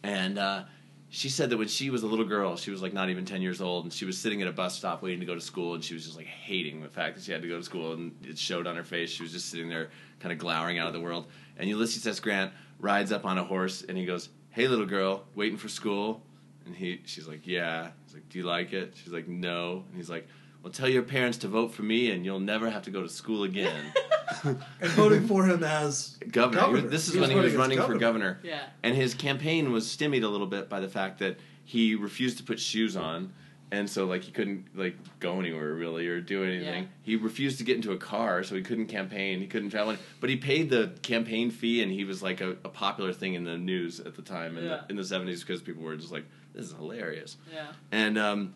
And 0.03 0.39
uh, 0.39 0.65
she 1.09 1.29
said 1.29 1.51
that 1.51 1.57
when 1.57 1.69
she 1.69 1.91
was 1.91 2.03
a 2.03 2.07
little 2.07 2.25
girl, 2.25 2.57
she 2.57 2.71
was 2.71 2.83
like 2.83 2.93
not 2.93 3.11
even 3.11 3.25
10 3.25 3.43
years 3.43 3.61
old, 3.61 3.85
and 3.85 3.93
she 3.93 4.05
was 4.05 4.19
sitting 4.19 4.43
at 4.43 4.49
a 4.49 4.53
bus 4.53 4.77
stop 4.77 5.03
waiting 5.03 5.21
to 5.21 5.27
go 5.27 5.35
to 5.35 5.41
school, 5.41 5.75
and 5.75 5.85
she 5.85 5.95
was 5.95 6.05
just 6.05 6.17
like 6.17 6.27
hating 6.27 6.83
the 6.83 6.89
fact 6.89 7.17
that 7.17 7.25
she 7.25 7.33
had 7.33 7.43
to 7.43 7.49
go 7.49 7.57
to 7.57 7.65
school, 7.65 7.93
and 7.93 8.15
it 8.23 8.39
showed 8.39 8.67
on 8.67 8.77
her 8.77 8.85
face. 8.85 9.11
She 9.11 9.23
was 9.23 9.33
just 9.33 9.49
sitting 9.49 9.69
there 9.69 9.91
kind 10.21 10.33
of 10.33 10.39
glowering 10.39 10.79
out 10.79 10.87
of 10.87 10.93
the 10.93 11.01
world. 11.01 11.27
And 11.59 11.69
Ulysses 11.69 12.07
S. 12.07 12.21
Grant 12.21 12.53
rides 12.79 13.13
up 13.13 13.25
on 13.25 13.39
a 13.39 13.45
horse, 13.45 13.83
and 13.83 13.97
he 13.97 14.05
goes, 14.05 14.29
Hey, 14.51 14.69
little 14.69 14.87
girl, 14.87 15.25
waiting 15.35 15.59
for 15.59 15.69
school? 15.69 16.23
And 16.65 16.75
he, 16.75 17.01
she's 17.05 17.29
like, 17.29 17.47
Yeah. 17.47 17.91
He's 18.05 18.15
like, 18.15 18.29
Do 18.29 18.39
you 18.39 18.45
like 18.45 18.73
it? 18.73 18.95
She's 19.03 19.13
like, 19.13 19.29
No. 19.29 19.85
And 19.89 19.97
he's 19.97 20.11
like, 20.11 20.27
Well, 20.67 20.73
tell 20.73 20.89
your 20.89 21.05
parents 21.05 21.39
to 21.39 21.47
vote 21.47 21.73
for 21.73 21.85
me, 21.85 22.11
and 22.11 22.25
you'll 22.25 22.41
never 22.41 22.69
have 22.69 22.83
to 22.83 22.91
go 22.91 23.01
to 23.01 23.09
school 23.09 23.45
again. 23.45 23.93
And 24.45 24.59
voting 24.91 25.29
for 25.29 25.47
him 25.47 25.63
as 25.63 26.19
governor. 26.33 26.61
Governor. 26.61 26.89
This 26.89 27.07
is 27.07 27.15
He 27.15 27.21
when 27.21 27.31
he 27.31 27.37
was 27.37 27.55
running 27.55 27.79
running 27.79 27.79
as 27.79 27.87
for 27.87 27.97
governor. 27.97 28.41
Yeah. 28.43 28.65
And 28.83 28.97
his 28.97 29.15
campaign 29.15 29.71
was 29.71 29.89
stymied 29.89 30.25
a 30.25 30.29
little 30.29 30.49
bit 30.49 30.69
by 30.69 30.81
the 30.81 30.89
fact 30.89 31.21
that 31.21 31.39
he 31.65 31.95
refused 31.95 32.39
to 32.39 32.45
put 32.45 32.59
shoes 32.59 32.97
on. 32.97 33.33
And 33.71 33.89
so, 33.89 34.05
like, 34.07 34.25
he 34.25 34.33
couldn't 34.33 34.67
like 34.75 34.97
go 35.21 35.39
anywhere 35.39 35.73
really 35.75 36.09
or 36.09 36.21
do 36.21 36.43
anything. 36.43 36.83
Yeah. 36.83 36.89
He 37.05 37.15
refused 37.15 37.59
to 37.59 37.65
get 37.65 37.77
into 37.77 37.93
a 37.93 37.97
car, 37.97 38.43
so 38.43 38.57
he 38.57 38.63
couldn't 38.63 38.87
campaign. 38.87 39.39
He 39.41 39.47
couldn't 39.47 39.71
travel. 39.71 39.97
But 40.21 40.31
he 40.31 40.37
paid 40.37 40.69
the 40.69 40.93
campaign 41.03 41.53
fee, 41.53 41.81
and 41.83 41.93
he 41.93 42.03
was 42.05 42.21
like 42.25 42.41
a, 42.41 42.51
a 42.65 42.69
popular 42.69 43.13
thing 43.13 43.35
in 43.35 43.45
the 43.45 43.57
news 43.57 44.01
at 44.01 44.17
the 44.17 44.23
time 44.23 44.59
in 44.59 44.65
Yeah. 44.65 44.81
the 44.89 44.91
in 44.91 44.97
the 44.97 45.05
seventies 45.05 45.41
because 45.45 45.63
people 45.63 45.85
were 45.85 45.97
just 45.97 46.11
like, 46.13 46.25
"This 46.53 46.67
is 46.67 46.73
hilarious." 46.73 47.37
Yeah. 47.55 47.67
And 47.93 48.19
um, 48.19 48.55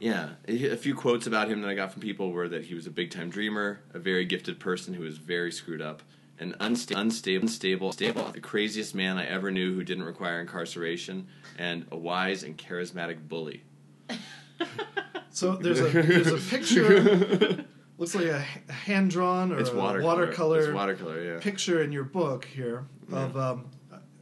yeah, 0.00 0.30
a 0.46 0.76
few 0.76 0.94
quotes 0.94 1.26
about 1.26 1.48
him 1.48 1.60
that 1.62 1.68
I 1.70 1.74
got 1.74 1.92
from 1.92 2.02
people 2.02 2.30
were 2.30 2.48
that 2.48 2.64
he 2.66 2.74
was 2.74 2.86
a 2.86 2.90
big 2.90 3.10
time 3.10 3.30
dreamer, 3.30 3.80
a 3.92 3.98
very 3.98 4.24
gifted 4.24 4.60
person 4.60 4.94
who 4.94 5.02
was 5.02 5.18
very 5.18 5.50
screwed 5.52 5.80
up, 5.82 6.02
an 6.38 6.54
unsta- 6.60 6.96
unstable, 6.96 7.42
unstable, 7.42 7.92
stable, 7.92 8.30
the 8.32 8.40
craziest 8.40 8.94
man 8.94 9.18
I 9.18 9.26
ever 9.26 9.50
knew 9.50 9.74
who 9.74 9.82
didn't 9.84 10.04
require 10.04 10.40
incarceration, 10.40 11.26
and 11.58 11.86
a 11.90 11.96
wise 11.96 12.42
and 12.44 12.56
charismatic 12.56 13.28
bully. 13.28 13.64
so 15.30 15.56
there's 15.56 15.80
a 15.80 15.88
there's 15.88 16.26
a 16.28 16.36
picture 16.56 17.64
looks 17.98 18.14
like 18.14 18.26
a 18.26 18.40
hand 18.72 19.10
drawn 19.10 19.52
or 19.52 19.58
It's 19.58 19.70
watercolor. 19.70 20.02
watercolor 20.16 20.58
It's 20.60 20.72
watercolor. 20.74 21.22
Yeah. 21.34 21.40
picture 21.40 21.82
in 21.82 21.92
your 21.92 22.04
book 22.04 22.44
here 22.44 22.84
of 23.12 23.36
um, 23.36 23.66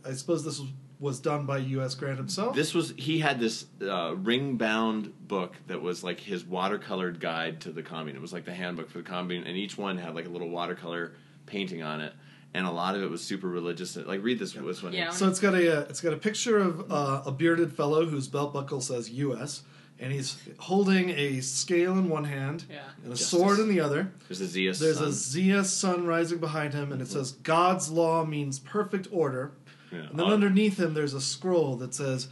I 0.04 0.12
suppose 0.12 0.44
this 0.44 0.58
was, 0.60 0.70
was 0.98 1.20
done 1.20 1.44
by 1.44 1.58
U.S. 1.58 1.94
Grant 1.94 2.16
himself. 2.16 2.54
This 2.56 2.72
was 2.72 2.94
he 2.96 3.18
had 3.18 3.38
this 3.38 3.66
uh, 3.82 4.14
ring 4.16 4.56
bound 4.56 5.12
book 5.28 5.54
that 5.66 5.82
was 5.82 6.02
like 6.02 6.20
his 6.20 6.42
watercolored 6.44 7.20
guide 7.20 7.60
to 7.62 7.70
the 7.70 7.82
commune. 7.82 8.16
It 8.16 8.22
was 8.22 8.32
like 8.32 8.44
the 8.46 8.54
handbook 8.54 8.88
for 8.90 8.98
the 8.98 9.04
commune, 9.04 9.44
and 9.44 9.56
each 9.56 9.76
one 9.76 9.98
had 9.98 10.14
like 10.14 10.26
a 10.26 10.30
little 10.30 10.48
watercolor 10.48 11.12
painting 11.44 11.82
on 11.82 12.00
it, 12.00 12.12
and 12.54 12.66
a 12.66 12.70
lot 12.70 12.94
of 12.96 13.02
it 13.02 13.10
was 13.10 13.22
super 13.22 13.46
religious. 13.48 13.96
Like 13.96 14.22
read 14.22 14.38
this 14.38 14.52
this 14.54 14.82
one. 14.82 14.92
Yeah. 14.94 15.10
So 15.10 15.28
it's 15.28 15.38
got 15.40 15.54
a 15.54 15.80
uh, 15.80 15.86
it's 15.90 16.00
got 16.00 16.12
a 16.14 16.16
picture 16.16 16.56
of 16.58 16.90
uh, 16.90 17.22
a 17.26 17.30
bearded 17.32 17.72
fellow 17.74 18.06
whose 18.06 18.26
belt 18.28 18.54
buckle 18.54 18.80
says 18.80 19.10
U.S. 19.10 19.62
and 19.98 20.12
he's 20.12 20.38
holding 20.58 21.10
a 21.10 21.40
scale 21.40 21.92
in 21.98 22.08
one 22.08 22.24
hand 22.24 22.64
Yeah. 22.70 22.78
and 23.02 23.06
a 23.12 23.16
Justice. 23.16 23.28
sword 23.28 23.58
in 23.58 23.68
the 23.68 23.80
other. 23.80 24.12
There's 24.28 24.40
a 24.40 24.46
Zeus. 24.46 24.78
There's 24.78 24.98
sun. 24.98 25.08
a 25.08 25.12
Zia 25.12 25.64
sun 25.64 26.06
rising 26.06 26.38
behind 26.38 26.72
him, 26.72 26.90
and 26.92 27.02
it 27.02 27.08
says 27.08 27.32
God's 27.32 27.90
law 27.90 28.24
means 28.24 28.58
perfect 28.58 29.08
order. 29.12 29.52
Yeah. 29.92 30.00
And 30.10 30.18
then 30.18 30.26
underneath 30.26 30.78
him, 30.78 30.94
there's 30.94 31.14
a 31.14 31.20
scroll 31.20 31.76
that 31.76 31.94
says, 31.94 32.28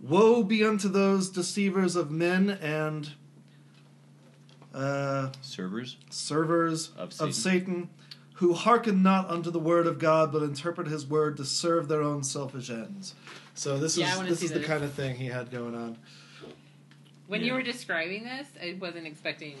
"Woe 0.00 0.42
be 0.42 0.64
unto 0.64 0.88
those 0.88 1.30
deceivers 1.30 1.96
of 1.96 2.10
men 2.10 2.50
and 2.50 3.10
uh, 4.74 5.30
servers. 5.40 5.96
servers 6.10 6.90
Of 6.96 7.08
of 7.20 7.32
Satan. 7.32 7.32
Satan. 7.32 7.90
who 8.34 8.52
hearken 8.54 9.02
not 9.02 9.28
unto 9.28 9.50
the 9.50 9.58
word 9.58 9.86
of 9.88 9.98
God, 9.98 10.30
but 10.30 10.42
interpret 10.44 10.86
His 10.86 11.04
word 11.06 11.36
to 11.38 11.44
serve 11.44 11.88
their 11.88 12.02
own 12.02 12.22
selfish 12.22 12.70
ends." 12.70 13.14
So 13.54 13.78
this 13.78 13.96
Yeah, 13.96 14.06
I 14.06 14.10
is 14.12 14.16
wanna 14.16 14.28
this 14.30 14.38
see 14.40 14.44
is 14.46 14.52
the 14.52 14.58
this. 14.60 14.68
kind 14.68 14.84
of 14.84 14.92
thing 14.92 15.16
he 15.16 15.26
had 15.26 15.50
going 15.50 15.74
on. 15.74 15.96
When 17.26 17.40
Yeah. 17.40 17.48
you 17.48 17.52
were 17.54 17.62
describing 17.62 18.22
this, 18.24 18.46
I 18.62 18.76
wasn't 18.80 19.06
expecting 19.06 19.56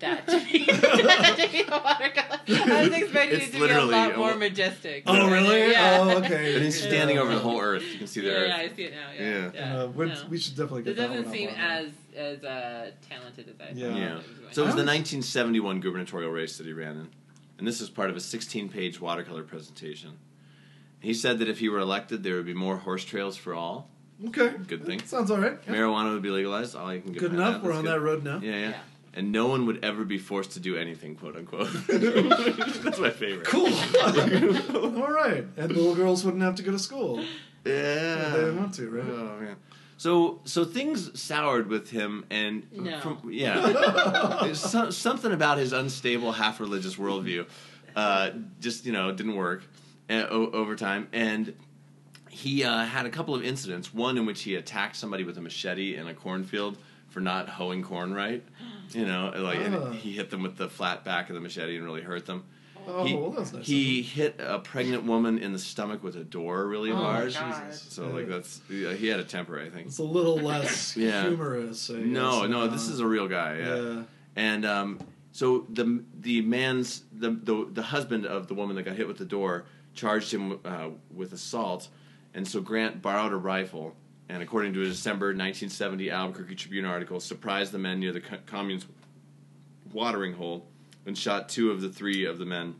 that 0.00 0.26
to 0.26 0.40
be, 0.50 0.64
that 0.72 1.36
to 1.38 1.48
be 1.52 1.62
a 1.62 1.70
watercolor. 1.70 2.40
I 2.48 2.82
was 2.88 2.92
expecting 2.92 3.40
It's 3.40 3.48
it 3.48 3.58
to 3.58 3.66
be 3.66 3.70
a 3.72 3.84
lot 3.84 4.16
more 4.16 4.30
wa- 4.32 4.36
majestic. 4.36 5.04
Oh, 5.06 5.30
really? 5.30 5.70
Yeah. 5.70 5.98
Oh, 6.00 6.18
okay. 6.18 6.54
And 6.56 6.64
he's 6.64 6.80
Yeah. 6.82 6.88
standing 6.88 7.18
over 7.18 7.32
the 7.34 7.40
whole 7.40 7.60
earth. 7.60 7.84
You 7.92 7.98
can 7.98 8.06
see 8.06 8.20
the 8.20 8.26
Yeah, 8.28 8.32
earth. 8.34 8.48
yeah, 8.48 8.56
I 8.56 8.68
see 8.76 8.82
it 8.84 8.92
now. 8.92 9.08
Yeah, 9.14 9.20
Yeah. 9.30 9.50
yeah. 9.54 9.82
Uh, 9.82 9.86
we're, 9.88 10.06
No. 10.06 10.22
We 10.28 10.38
should 10.38 10.56
definitely 10.56 10.82
This 10.82 10.96
get 10.96 11.08
that 11.08 11.14
It 11.14 11.22
doesn't 11.22 11.32
seem 11.32 11.48
as 11.50 11.86
as 12.16 12.42
uh, 12.44 12.90
talented 13.08 13.48
as 13.48 13.54
I 13.60 13.72
Yeah. 13.74 13.88
thought. 13.88 13.98
Yeah. 13.98 14.16
it 14.18 14.54
So 14.54 14.62
it 14.62 14.66
was 14.66 14.74
the 14.74 14.84
1971 14.84 15.80
gubernatorial 15.80 16.30
race 16.32 16.58
that 16.58 16.66
he 16.66 16.72
ran 16.72 16.96
in, 16.96 17.08
and 17.58 17.66
this 17.68 17.80
is 17.80 17.88
part 17.88 18.10
of 18.10 18.16
a 18.16 18.20
16-page 18.20 19.00
watercolor 19.00 19.44
presentation. 19.44 20.18
He 21.00 21.14
said 21.14 21.38
that 21.38 21.48
if 21.48 21.60
he 21.60 21.68
were 21.68 21.78
elected, 21.78 22.22
there 22.24 22.34
would 22.34 22.46
be 22.46 22.52
more 22.54 22.76
horse 22.78 23.04
trails 23.04 23.36
for 23.36 23.54
all. 23.54 23.88
Okay. 24.26 24.52
Good 24.66 24.84
thing. 24.84 25.00
Sounds 25.04 25.30
all 25.30 25.38
right. 25.38 25.58
Yeah. 25.66 25.72
Marijuana 25.74 26.12
would 26.12 26.20
be 26.20 26.28
legalized. 26.28 26.76
All 26.76 26.92
you 26.92 27.00
can 27.00 27.12
get 27.12 27.20
Good 27.20 27.30
behind 27.32 27.48
enough. 27.54 27.62
We're 27.62 27.68
That's 27.70 27.78
on 27.78 27.84
good. 27.84 27.92
that 27.92 28.00
road 28.00 28.24
now. 28.24 28.40
Yeah, 28.42 28.50
yeah, 28.50 28.68
Yeah. 28.70 28.80
And 29.12 29.32
no 29.32 29.48
one 29.48 29.66
would 29.66 29.84
ever 29.84 30.04
be 30.04 30.18
forced 30.18 30.52
to 30.52 30.60
do 30.60 30.76
anything, 30.76 31.16
quote 31.16 31.36
unquote. 31.36 31.68
That's 31.88 32.98
my 32.98 33.10
favorite. 33.10 33.44
Cool. 33.46 33.66
all 35.02 35.10
right. 35.12 35.44
And 35.56 35.72
little 35.72 35.94
girls 35.96 36.24
wouldn't 36.24 36.42
have 36.44 36.54
to 36.56 36.62
go 36.62 36.70
to 36.70 36.78
school. 36.78 37.18
Yeah. 37.64 38.28
They 38.30 38.36
didn't 38.40 38.56
want 38.58 38.74
to, 38.74 38.88
right? 38.88 39.04
Oh 39.08 39.40
man. 39.40 39.56
So 39.96 40.40
so 40.44 40.64
things 40.64 41.20
soured 41.20 41.66
with 41.66 41.90
him, 41.90 42.24
and 42.30 42.66
No. 42.72 43.00
from, 43.00 43.18
yeah, 43.30 44.52
so, 44.54 44.88
something 44.90 45.30
about 45.32 45.58
his 45.58 45.74
unstable, 45.74 46.32
half 46.32 46.58
religious 46.58 46.94
worldview, 46.96 47.46
uh, 47.94 48.30
just 48.60 48.86
you 48.86 48.92
know 48.92 49.12
didn't 49.12 49.34
work 49.36 49.62
uh, 50.08 50.24
o- 50.30 50.50
over 50.52 50.74
time, 50.74 51.06
and 51.12 51.52
he 52.30 52.64
uh, 52.64 52.84
had 52.86 53.04
a 53.04 53.10
couple 53.10 53.34
of 53.34 53.44
incidents. 53.44 53.92
One 53.92 54.16
in 54.16 54.24
which 54.24 54.40
he 54.42 54.54
attacked 54.54 54.96
somebody 54.96 55.24
with 55.24 55.36
a 55.36 55.42
machete 55.42 55.96
in 55.96 56.08
a 56.08 56.14
cornfield 56.14 56.78
for 57.10 57.20
not 57.20 57.48
hoeing 57.48 57.82
corn 57.82 58.12
right. 58.14 58.42
You 58.92 59.06
know, 59.06 59.32
like 59.36 59.58
and 59.60 59.74
Ah. 59.74 59.90
he 59.92 60.12
hit 60.12 60.30
them 60.30 60.42
with 60.42 60.56
the 60.56 60.68
flat 60.68 61.04
back 61.04 61.28
of 61.28 61.34
the 61.34 61.40
machete 61.40 61.76
and 61.76 61.84
really 61.84 62.00
hurt 62.02 62.26
them. 62.26 62.44
Oh, 62.88 63.04
he, 63.04 63.14
well, 63.14 63.30
that's 63.30 63.52
nice. 63.52 63.66
he 63.66 64.00
hit 64.02 64.36
a 64.40 64.58
pregnant 64.58 65.04
woman 65.04 65.38
in 65.38 65.52
the 65.52 65.58
stomach 65.58 66.02
with 66.02 66.16
a 66.16 66.24
door 66.24 66.66
really 66.66 66.90
Oh, 66.90 66.96
my 66.96 67.02
hard. 67.02 67.34
God. 67.34 67.74
So 67.74 68.08
like 68.08 68.26
that's 68.28 68.60
yeah, 68.70 68.94
he 68.94 69.06
had 69.08 69.20
a 69.20 69.24
temper, 69.24 69.60
I 69.60 69.68
think. 69.68 69.88
It's 69.88 69.98
a 69.98 70.02
little 70.02 70.36
less 70.38 70.96
Yeah. 70.96 71.22
humorous. 71.28 71.90
I 71.90 71.94
No, 71.98 72.40
guess. 72.40 72.50
no, 72.50 72.60
Uh, 72.62 72.66
this 72.68 72.88
is 72.88 73.00
a 73.00 73.06
real 73.06 73.28
guy. 73.28 73.58
Yeah, 73.58 73.76
yeah. 73.82 74.02
and 74.34 74.64
um, 74.64 74.98
so 75.30 75.66
the 75.68 76.02
the 76.18 76.40
man's 76.40 77.02
the, 77.12 77.30
the 77.30 77.68
the 77.72 77.82
husband 77.82 78.26
of 78.26 78.48
the 78.48 78.54
woman 78.54 78.74
that 78.76 78.82
got 78.84 78.96
hit 78.96 79.06
with 79.06 79.18
the 79.18 79.24
door 79.26 79.66
charged 79.94 80.32
him 80.32 80.58
uh, 80.64 80.88
with 81.14 81.32
assault, 81.32 81.88
and 82.34 82.48
so 82.48 82.60
Grant 82.60 83.02
borrowed 83.02 83.32
a 83.32 83.36
rifle. 83.36 83.94
And 84.30 84.44
according 84.44 84.74
to 84.74 84.82
a 84.82 84.86
December 84.86 85.26
1970 85.26 86.08
Albuquerque 86.08 86.54
Tribune 86.54 86.84
article, 86.84 87.18
surprised 87.18 87.72
the 87.72 87.78
men 87.78 87.98
near 87.98 88.12
the 88.12 88.20
co- 88.20 88.38
commune's 88.46 88.86
watering 89.92 90.34
hole 90.34 90.68
and 91.04 91.18
shot 91.18 91.48
two 91.48 91.72
of 91.72 91.80
the 91.80 91.88
three 91.88 92.24
of 92.24 92.38
the 92.38 92.44
men 92.44 92.76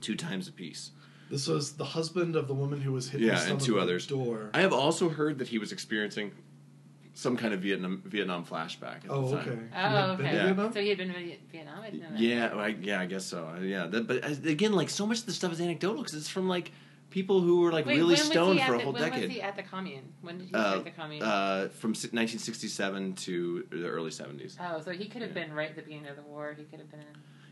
two 0.00 0.14
times 0.14 0.46
apiece. 0.46 0.92
This 1.30 1.48
was 1.48 1.72
the 1.72 1.84
husband 1.84 2.36
of 2.36 2.46
the 2.46 2.54
woman 2.54 2.80
who 2.80 2.92
was 2.92 3.10
hit. 3.10 3.20
Yeah, 3.20 3.40
in 3.40 3.46
the 3.46 3.52
and 3.54 3.60
two 3.60 3.80
others. 3.80 4.06
Door. 4.06 4.50
I 4.54 4.60
have 4.60 4.72
also 4.72 5.08
heard 5.08 5.38
that 5.40 5.48
he 5.48 5.58
was 5.58 5.72
experiencing 5.72 6.30
some 7.12 7.36
kind 7.36 7.52
of 7.52 7.60
Vietnam 7.60 8.00
Vietnam 8.06 8.44
flashback. 8.46 9.04
At 9.04 9.10
oh, 9.10 9.28
the 9.28 9.36
okay. 9.38 9.50
time. 9.50 9.70
He 9.72 9.78
Oh, 9.80 10.12
okay. 10.12 10.30
Vietnam? 10.30 10.72
So 10.72 10.80
he 10.80 10.88
had 10.90 10.98
been 10.98 11.10
in 11.10 11.36
Vietnam. 11.50 11.80
I 11.80 11.90
didn't 11.90 12.02
know 12.02 12.10
that. 12.10 12.20
Yeah, 12.20 12.54
I, 12.54 12.68
yeah, 12.68 13.00
I 13.00 13.06
guess 13.06 13.26
so. 13.26 13.52
Yeah, 13.60 13.88
that, 13.88 14.06
but 14.06 14.24
uh, 14.24 14.28
again, 14.48 14.72
like 14.72 14.90
so 14.90 15.06
much 15.06 15.18
of 15.18 15.26
the 15.26 15.32
stuff 15.32 15.52
is 15.52 15.60
anecdotal 15.60 16.02
because 16.02 16.14
it's 16.14 16.28
from 16.28 16.48
like 16.48 16.70
people 17.10 17.40
who 17.40 17.60
were 17.60 17.72
like 17.72 17.86
Wait, 17.86 17.94
really 17.96 18.02
when 18.04 18.10
was 18.12 18.20
he 18.22 18.26
stoned 18.30 18.60
for 18.60 18.74
a 18.74 18.78
the- 18.78 18.84
whole 18.84 18.92
when 18.92 19.02
decade. 19.02 19.22
was 19.24 19.30
he 19.32 19.40
at 19.42 19.56
the 19.56 19.62
commune? 19.62 20.12
When 20.20 20.38
did 20.38 20.48
he 20.48 20.54
Uh, 20.54 20.70
start 20.72 20.84
the 20.84 20.90
commune? 20.90 21.22
uh, 21.22 21.68
from 21.70 21.90
1967 21.90 23.14
to 23.14 23.66
the 23.70 23.88
early 23.88 24.10
70s. 24.10 24.56
oh, 24.60 24.80
so 24.80 24.90
he 24.92 25.06
could 25.06 25.22
have 25.22 25.34
yeah. 25.36 25.46
been 25.46 25.54
right 25.54 25.70
at 25.70 25.76
the 25.76 25.82
beginning 25.82 26.06
of 26.08 26.16
the 26.16 26.22
war. 26.22 26.54
He 26.56 26.64
could 26.64 26.80
have 26.80 26.90
been. 26.90 27.00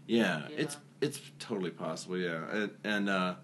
Yeah, 0.06 0.48
Yeah. 0.50 0.56
it's 0.58 0.76
it's 1.00 1.20
totally 1.38 1.70
possible. 1.70 2.16
Yeah, 2.18 2.44
and, 2.52 2.70
and 2.84 3.08
uh, 3.10 3.34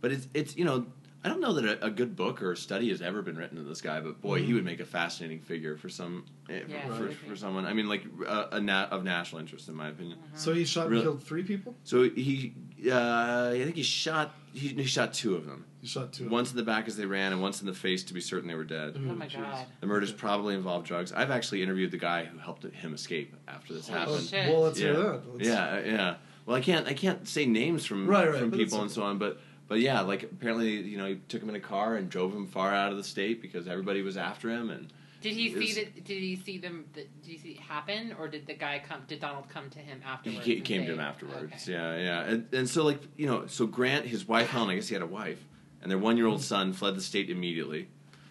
but 0.00 0.12
it's 0.12 0.28
it's 0.34 0.56
you 0.56 0.64
know 0.64 0.86
I 1.24 1.28
don't 1.28 1.40
know 1.40 1.54
that 1.54 1.64
a, 1.64 1.86
a 1.86 1.90
good 1.90 2.14
book 2.14 2.40
or 2.40 2.52
a 2.52 2.56
study 2.56 2.88
has 2.90 3.02
ever 3.02 3.20
been 3.20 3.36
written 3.36 3.58
of 3.58 3.66
this 3.66 3.80
guy, 3.80 4.00
but 4.00 4.20
boy, 4.22 4.40
he 4.42 4.52
Mhm. 4.52 4.54
would 4.54 4.64
make 4.64 4.80
a 4.80 4.84
fascinating 4.84 5.40
figure 5.40 5.76
for 5.76 5.88
some 5.88 6.24
eh, 6.48 6.60
Yeah, 6.68 6.86
for, 6.96 7.08
he 7.08 7.14
for, 7.14 7.28
would. 7.30 7.38
someone. 7.38 7.66
I 7.66 7.72
mean, 7.72 7.88
like 7.88 8.04
uh, 8.26 8.46
a 8.52 8.60
na- 8.60 8.86
of 8.90 9.02
national 9.02 9.40
interest 9.40 9.68
in 9.68 9.74
my 9.74 9.88
opinion. 9.88 10.18
So 10.34 10.54
he 10.54 10.64
shot 10.64 10.88
Really? 10.88 11.02
and 11.02 11.10
killed 11.10 11.22
three 11.24 11.42
people. 11.42 11.74
So 11.84 12.08
he, 12.08 12.54
uh, 12.88 13.50
I 13.52 13.60
think 13.64 13.74
he 13.76 13.82
shot 13.82 14.34
he, 14.58 14.68
he 14.68 14.84
shot 14.84 15.12
two 15.14 15.34
of 15.34 15.46
them. 15.46 15.64
He 15.80 15.86
shot 15.86 16.12
two. 16.12 16.28
Once 16.28 16.50
in 16.50 16.56
the 16.56 16.62
back 16.62 16.88
as 16.88 16.96
they 16.96 17.06
ran, 17.06 17.32
and 17.32 17.40
once 17.42 17.60
in 17.60 17.66
the 17.66 17.74
face 17.74 18.02
to 18.04 18.14
be 18.14 18.20
certain 18.20 18.48
they 18.48 18.54
were 18.54 18.64
dead. 18.64 18.96
Ooh, 18.96 19.10
Oh 19.10 19.14
my 19.14 19.26
jeez. 19.26 19.40
god. 19.40 19.66
The 19.80 19.86
murders 19.86 20.12
probably 20.12 20.54
involved 20.54 20.86
drugs. 20.86 21.12
I've 21.12 21.30
actually 21.30 21.62
interviewed 21.62 21.90
the 21.90 21.98
guy 21.98 22.24
who 22.24 22.38
helped 22.38 22.64
him 22.64 22.94
escape 22.94 23.34
after 23.46 23.74
this 23.74 23.88
Holy 23.88 24.00
Oh, 24.00 24.04
happened. 24.06 24.28
shit. 24.28 24.48
well, 24.52 24.60
let's 24.62 24.80
yeah. 24.80 24.86
hear 24.92 25.02
that. 25.02 25.34
Let's- 25.34 25.48
yeah, 25.48 25.64
uh, 25.64 25.82
yeah. 25.84 26.14
Well, 26.46 26.56
I 26.56 26.60
can't 26.60 26.86
I 26.86 26.94
can't 26.94 27.26
say 27.28 27.44
names 27.46 27.84
from 27.84 28.06
Right, 28.06 28.28
right, 28.28 28.38
from 28.38 28.50
people 28.52 28.80
and 28.80 28.90
so 28.90 29.02
on, 29.02 29.18
but 29.18 29.40
but 29.68 29.80
yeah, 29.80 30.00
like 30.02 30.22
apparently 30.22 30.80
you 30.80 30.96
know 30.96 31.06
he 31.06 31.16
took 31.28 31.42
him 31.42 31.48
in 31.48 31.56
a 31.56 31.60
car 31.60 31.96
and 31.96 32.08
drove 32.08 32.32
him 32.32 32.46
far 32.46 32.72
out 32.72 32.92
of 32.92 32.96
the 32.98 33.04
state 33.04 33.42
because 33.42 33.66
everybody 33.66 34.02
was 34.02 34.16
after 34.16 34.48
him 34.48 34.70
and 34.70 34.92
Did 35.22 35.32
he 35.34 35.50
see 35.50 35.58
was- 35.58 35.74
that? 35.76 36.04
Did 36.04 36.18
he 36.22 36.36
see 36.36 36.58
them? 36.58 36.84
Did 36.92 37.08
he 37.24 37.38
see 37.38 37.50
it 37.52 37.60
happen, 37.60 38.14
or 38.18 38.28
did 38.28 38.46
the 38.46 38.54
guy 38.54 38.80
come? 38.86 39.02
Did 39.08 39.20
Donald 39.20 39.48
come 39.48 39.70
to 39.70 39.78
him 39.78 40.00
he 40.00 40.04
afterwards? 40.06 40.44
ca- 40.46 40.56
and 40.56 40.64
came 40.64 40.82
say- 40.82 40.86
to 40.88 40.92
him 40.94 41.00
afterwards. 41.00 41.52
Okay. 41.68 41.72
Yeah, 41.72 41.96
yeah, 41.96 42.20
and, 42.24 42.54
and 42.54 42.68
so 42.68 42.84
like 42.84 43.00
you 43.16 43.26
know, 43.26 43.46
so 43.46 43.66
Grant, 43.66 44.06
his 44.06 44.26
wife 44.28 44.48
Helen, 44.48 44.70
I 44.70 44.74
guess 44.76 44.88
he 44.88 44.94
had 44.94 45.02
a 45.02 45.06
wife, 45.06 45.42
and 45.82 45.90
their 45.90 45.98
one 45.98 46.16
year 46.16 46.26
old 46.26 46.42
son 46.42 46.72
fled 46.72 46.94
the 46.96 47.00
state 47.00 47.30
immediately. 47.30 47.88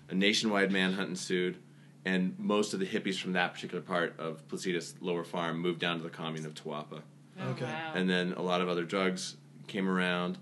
A 0.09 0.15
nationwide 0.15 0.71
manhunt 0.71 1.09
ensued, 1.09 1.57
and 2.05 2.35
most 2.37 2.73
of 2.73 2.79
the 2.79 2.85
hippies 2.85 3.19
from 3.19 3.33
that 3.33 3.53
particular 3.55 3.81
part 3.81 4.13
of 4.19 4.47
Placitas 4.47 4.93
Lower 5.01 5.23
Farm 5.23 5.59
moved 5.59 5.79
down 5.79 5.97
to 5.97 6.03
the 6.03 6.09
commune 6.11 6.45
of 6.45 6.53
Tawapa. 6.53 7.01
Oh, 7.41 7.49
Okay. 7.49 7.65
Wow. 7.65 7.91
and 7.95 8.07
then 8.09 8.33
a 8.33 8.41
lot 8.41 8.61
of 8.61 8.69
other 8.69 8.83
drugs 8.85 9.35
came 9.67 9.89
around 9.89 10.37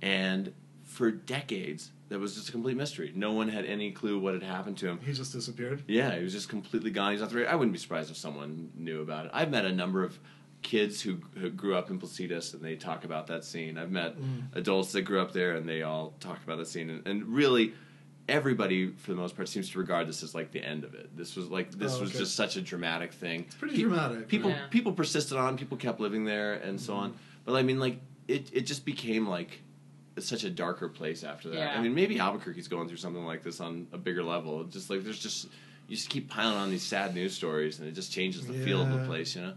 and 0.00 0.52
for 0.88 1.10
decades 1.10 1.92
that 2.08 2.18
was 2.18 2.34
just 2.34 2.48
a 2.48 2.52
complete 2.52 2.76
mystery. 2.76 3.12
No 3.14 3.32
one 3.32 3.48
had 3.48 3.66
any 3.66 3.92
clue 3.92 4.18
what 4.18 4.34
had 4.34 4.42
happened 4.42 4.78
to 4.78 4.88
him. 4.88 4.98
He 5.04 5.12
just 5.12 5.32
disappeared. 5.32 5.84
Yeah, 5.86 6.16
he 6.16 6.24
was 6.24 6.32
just 6.32 6.48
completely 6.48 6.90
gone. 6.90 7.12
He's 7.12 7.20
not 7.20 7.30
the 7.30 7.36
radio. 7.36 7.52
I 7.52 7.54
wouldn't 7.54 7.72
be 7.72 7.78
surprised 7.78 8.10
if 8.10 8.16
someone 8.16 8.70
knew 8.74 9.02
about 9.02 9.26
it. 9.26 9.30
I've 9.34 9.50
met 9.50 9.66
a 9.66 9.72
number 9.72 10.02
of 10.02 10.18
kids 10.62 11.02
who, 11.02 11.18
who 11.36 11.50
grew 11.50 11.76
up 11.76 11.90
in 11.90 12.00
Placitas 12.00 12.54
and 12.54 12.62
they 12.62 12.76
talk 12.76 13.04
about 13.04 13.26
that 13.28 13.44
scene. 13.44 13.76
I've 13.76 13.90
met 13.90 14.18
mm. 14.18 14.56
adults 14.56 14.92
that 14.92 15.02
grew 15.02 15.20
up 15.20 15.32
there 15.32 15.54
and 15.56 15.68
they 15.68 15.82
all 15.82 16.14
talk 16.18 16.42
about 16.42 16.58
that 16.58 16.66
scene. 16.66 16.88
And, 16.88 17.06
and 17.06 17.26
really, 17.28 17.74
everybody 18.28 18.92
for 18.92 19.10
the 19.10 19.16
most 19.16 19.36
part 19.36 19.48
seems 19.48 19.70
to 19.70 19.78
regard 19.78 20.08
this 20.08 20.22
as 20.22 20.34
like 20.34 20.50
the 20.50 20.62
end 20.62 20.84
of 20.84 20.94
it. 20.94 21.14
This 21.16 21.36
was 21.36 21.48
like 21.48 21.70
this 21.72 21.96
Oh, 21.96 22.00
was 22.00 22.12
just 22.12 22.34
such 22.34 22.56
a 22.56 22.62
dramatic 22.62 23.12
thing. 23.12 23.44
It's 23.46 23.54
pretty 23.54 23.76
dramatic, 23.82 24.28
People 24.28 24.50
Yeah. 24.50 24.66
people 24.70 24.92
persisted 24.92 25.36
on. 25.36 25.58
People 25.58 25.76
kept 25.76 26.00
living 26.00 26.24
there 26.24 26.54
and 26.54 26.80
so 26.80 26.94
mm-hmm. 26.94 27.02
on. 27.02 27.14
But 27.44 27.56
I 27.56 27.62
mean, 27.62 27.78
like 27.78 28.00
it 28.26 28.50
it 28.52 28.62
just 28.62 28.84
became 28.84 29.28
like 29.28 29.62
such 30.26 30.44
a 30.44 30.50
darker 30.50 30.88
place 30.88 31.24
after 31.24 31.48
that. 31.50 31.56
Yeah. 31.56 31.74
I 31.78 31.82
mean, 31.82 31.94
maybe 31.94 32.18
Albuquerque's 32.18 32.68
going 32.68 32.88
through 32.88 32.96
something 32.98 33.24
like 33.24 33.42
this 33.42 33.60
on 33.60 33.86
a 33.92 33.98
bigger 33.98 34.22
level. 34.22 34.64
Just 34.64 34.90
like 34.90 35.02
there's 35.04 35.18
just 35.18 35.44
you 35.88 35.96
just 35.96 36.10
keep 36.10 36.28
piling 36.28 36.56
on 36.56 36.70
these 36.70 36.82
sad 36.82 37.14
news 37.14 37.34
stories, 37.34 37.78
and 37.78 37.88
it 37.88 37.92
just 37.92 38.12
changes 38.12 38.46
the 38.46 38.52
feel 38.54 38.82
of 38.82 38.90
the 38.92 39.06
place. 39.06 39.34
You 39.36 39.42
know. 39.42 39.52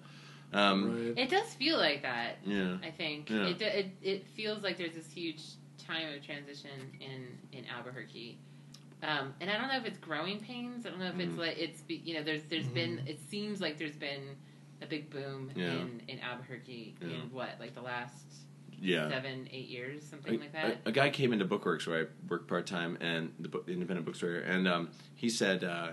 Um, 0.53 1.07
right. 1.07 1.17
It 1.17 1.29
does 1.29 1.53
feel 1.53 1.77
like 1.77 2.01
that. 2.01 2.37
Yeah. 2.45 2.77
I 2.83 2.91
think 2.91 3.29
Yeah. 3.29 3.47
it, 3.47 3.61
it 3.61 3.87
it 4.01 4.27
feels 4.27 4.61
like 4.63 4.77
there's 4.77 4.95
this 4.95 5.09
huge 5.11 5.41
time 5.77 6.13
of 6.13 6.23
transition 6.25 6.69
in 6.99 7.27
in 7.57 7.65
Albuquerque. 7.67 8.37
Um, 9.03 9.33
and 9.41 9.49
I 9.49 9.57
don't 9.57 9.67
know 9.69 9.77
if 9.77 9.85
it's 9.85 9.97
growing 9.97 10.39
pains. 10.39 10.85
I 10.85 10.89
don't 10.89 10.99
know 10.99 11.07
if 11.07 11.19
it's 11.19 11.33
Mhm. 11.33 11.37
like 11.39 11.57
it's 11.57 11.81
be- 11.81 12.01
you 12.05 12.13
know 12.15 12.23
there's 12.23 12.43
there's 12.49 12.67
been 12.67 13.01
it 13.07 13.19
seems 13.29 13.59
like 13.61 13.77
there's 13.79 13.95
been 13.95 14.35
a 14.81 14.85
big 14.85 15.09
boom 15.09 15.51
Yeah. 15.55 15.71
in 15.71 16.01
in 16.07 16.19
Albuquerque 16.19 16.95
Yeah. 17.01 17.07
in 17.07 17.31
what 17.31 17.49
like 17.59 17.73
the 17.73 17.81
last 17.81 18.25
Yeah. 18.81 19.09
seven 19.09 19.47
eight 19.51 19.67
years 19.67 20.03
something 20.03 20.35
A, 20.35 20.37
like 20.39 20.51
that. 20.53 20.77
a, 20.85 20.89
a 20.89 20.91
guy 20.91 21.09
came 21.11 21.33
into 21.33 21.45
Bookworks 21.45 21.87
where 21.87 22.01
I 22.01 22.05
work 22.27 22.47
part 22.47 22.65
time 22.65 22.97
and 22.99 23.31
the 23.39 23.47
book, 23.47 23.69
independent 23.69 24.05
bookstore, 24.05 24.37
and 24.37 24.67
um, 24.67 24.89
he 25.15 25.29
said 25.29 25.63
uh, 25.63 25.89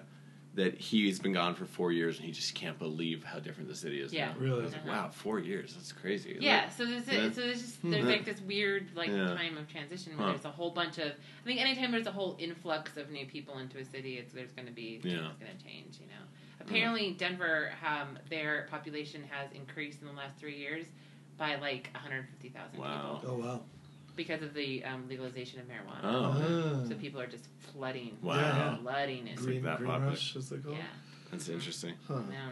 that 0.55 0.77
he's 0.79 1.21
been 1.21 1.35
gone 1.35 1.55
for 1.55 1.67
four 1.67 1.93
years 1.93 2.17
and 2.17 2.25
he 2.25 2.33
just 2.33 2.55
can't 2.55 2.79
believe 2.79 3.23
how 3.23 3.39
different 3.39 3.69
the 3.69 3.75
city 3.75 4.01
is. 4.01 4.13
Yeah. 4.13 4.29
now. 4.29 4.35
Really? 4.39 4.61
I 4.61 4.65
was 4.65 4.73
like, 4.73 4.83
Uh-huh. 4.83 4.91
wow, 4.91 5.09
four 5.11 5.39
years. 5.39 5.75
That's 5.75 5.93
crazy. 5.93 6.37
Yeah, 6.41 6.69
so 6.71 6.87
there's 6.87 7.07
a, 7.09 7.33
so 7.33 7.43
there's 7.43 7.61
just 7.61 7.77
there's 7.85 8.07
like 8.07 8.25
this 8.25 8.41
weird 8.41 8.89
like 8.97 9.09
Yeah. 9.11 9.35
time 9.35 9.59
of 9.59 9.69
transition 9.71 10.17
where 10.17 10.27
Huh. 10.29 10.33
there's 10.33 10.47
a 10.47 10.51
whole 10.51 10.71
bunch 10.71 10.97
of 10.99 11.09
I 11.09 11.45
think 11.45 11.61
anytime 11.61 11.93
there's 11.93 12.07
a 12.07 12.13
whole 12.13 12.37
influx 12.41 12.97
of 12.97 13.11
new 13.11 13.27
people 13.27 13.59
into 13.59 13.79
a 13.79 13.85
city, 13.85 14.17
it's 14.17 14.33
there's 14.33 14.53
going 14.53 14.67
to 14.67 14.73
be 14.75 15.01
Yeah. 15.05 15.13
things 15.29 15.35
going 15.39 15.57
to 15.59 15.63
change. 15.65 15.99
You 16.01 16.07
know, 16.07 16.25
apparently 16.61 17.13
Denver, 17.13 17.71
um, 17.87 18.19
their 18.31 18.67
population 18.71 19.23
has 19.31 19.53
increased 19.53 20.01
in 20.01 20.07
the 20.09 20.15
last 20.15 20.39
three 20.39 20.57
years 20.57 20.87
by 21.39 21.55
like 21.57 21.89
150,000 21.95 22.79
Wow. 22.79 23.19
people 23.21 23.35
Oh 23.43 23.47
wow. 23.47 23.61
because 24.17 24.43
of 24.43 24.53
the 24.55 24.85
um, 24.85 25.07
legalization 25.09 25.61
of 25.61 25.67
marijuana. 25.67 26.01
Oh, 26.03 26.83
Ah. 26.85 26.89
So 26.89 26.95
people 26.97 27.21
are 27.21 27.27
just 27.27 27.47
flooding, 27.73 28.17
wow. 28.23 28.37
Yeah. 28.37 28.77
flooding 28.79 29.27
it. 29.29 29.37
green, 29.37 29.63
that 29.63 29.79
green 29.79 29.91
rush, 29.91 30.37
as 30.37 30.49
they 30.51 30.57
call 30.59 30.73
Yeah, 30.73 30.79
it. 30.81 30.85
That's 31.31 31.49
interesting. 31.49 31.95
Huh. 32.07 32.21
yeah, 32.31 32.51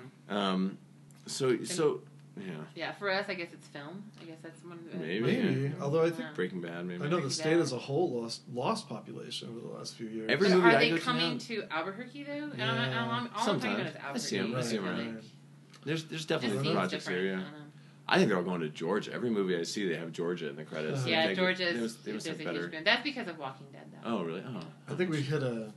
Um, 0.52 0.78
so 1.26 1.62
so 1.64 2.02
yeah, 2.38 2.52
yeah. 2.74 2.92
For 2.92 3.10
us, 3.10 3.24
I 3.28 3.34
guess 3.34 3.48
it's 3.54 3.66
film. 3.68 4.04
I 4.20 4.24
guess 4.26 4.36
that's 4.42 4.62
one. 4.62 4.74
Of 4.78 4.92
the, 4.92 4.98
Maybe. 4.98 5.20
Maybe. 5.24 5.60
yeah. 5.62 5.70
Although 5.80 6.02
I 6.02 6.10
think 6.10 6.20
Yeah. 6.20 6.32
Breaking 6.34 6.60
Bad 6.60 6.84
maybe. 6.84 7.02
I 7.02 7.08
know 7.08 7.20
the 7.20 7.30
state 7.30 7.52
Bad. 7.54 7.60
as 7.60 7.72
a 7.72 7.78
whole 7.78 8.20
lost 8.20 8.42
lost 8.52 8.88
population 8.90 9.48
over 9.48 9.60
the 9.66 9.74
last 9.74 9.94
few 9.96 10.06
years. 10.06 10.30
Every 10.30 10.50
So 10.50 10.56
movie 10.56 10.68
are 10.68 10.76
I 10.76 10.78
they 10.78 10.90
go 10.90 10.96
to 10.98 11.02
coming 11.02 11.32
now- 11.32 11.38
to 11.38 11.64
Albuquerque 11.70 12.24
though? 12.24 12.32
And 12.32 12.58
Yeah. 12.58 12.72
I'm, 12.72 12.80
I'm, 12.92 13.08
all 13.08 13.10
I'm 13.14 13.26
talking 13.28 13.44
Sometimes. 13.44 13.74
about 13.80 13.86
is 13.86 13.96
I 13.96 13.98
Albuquerque. 14.06 14.18
see 14.20 14.38
'em, 14.38 14.54
I 14.54 14.60
see 14.60 14.76
'em 14.76 14.82
feel 14.82 14.92
around. 14.92 15.14
like 15.16 15.24
There's 15.84 16.04
there's 16.04 16.20
Just 16.26 16.28
definitely 16.28 16.62
seems 16.64 16.74
projects 16.74 17.04
different. 17.06 17.24
here. 17.24 17.36
I 17.36 17.38
Yeah. 17.40 17.65
Don't 18.06 18.08
know. 18.08 18.14
I 18.14 18.18
think 18.18 18.28
they're 18.28 18.38
all 18.38 18.44
going 18.44 18.60
to 18.60 18.68
Georgia. 18.68 19.12
Every 19.12 19.30
movie 19.30 19.56
I 19.56 19.62
see, 19.64 19.88
they 19.88 19.96
have 19.96 20.12
Georgia 20.12 20.48
in 20.48 20.56
the 20.56 20.64
credits. 20.64 21.00
Uh-huh. 21.00 21.08
Yeah, 21.08 21.26
think 21.26 21.38
Georgia's 21.38 21.74
They 21.74 21.80
must, 21.80 22.04
they 22.04 22.12
must 22.12 22.26
there's 22.26 22.40
a 22.40 22.44
better. 22.44 22.60
huge 22.60 22.70
boom. 22.72 22.84
That's 22.84 23.02
because 23.02 23.28
of 23.28 23.38
Walking 23.38 23.66
Dead 23.72 23.86
though. 23.92 24.10
Oh 24.18 24.22
really? 24.24 24.42
Oh. 24.46 24.60
I 24.88 24.94
think 24.96 25.10
we 25.10 25.20
hit 25.20 25.42
a 25.42 25.72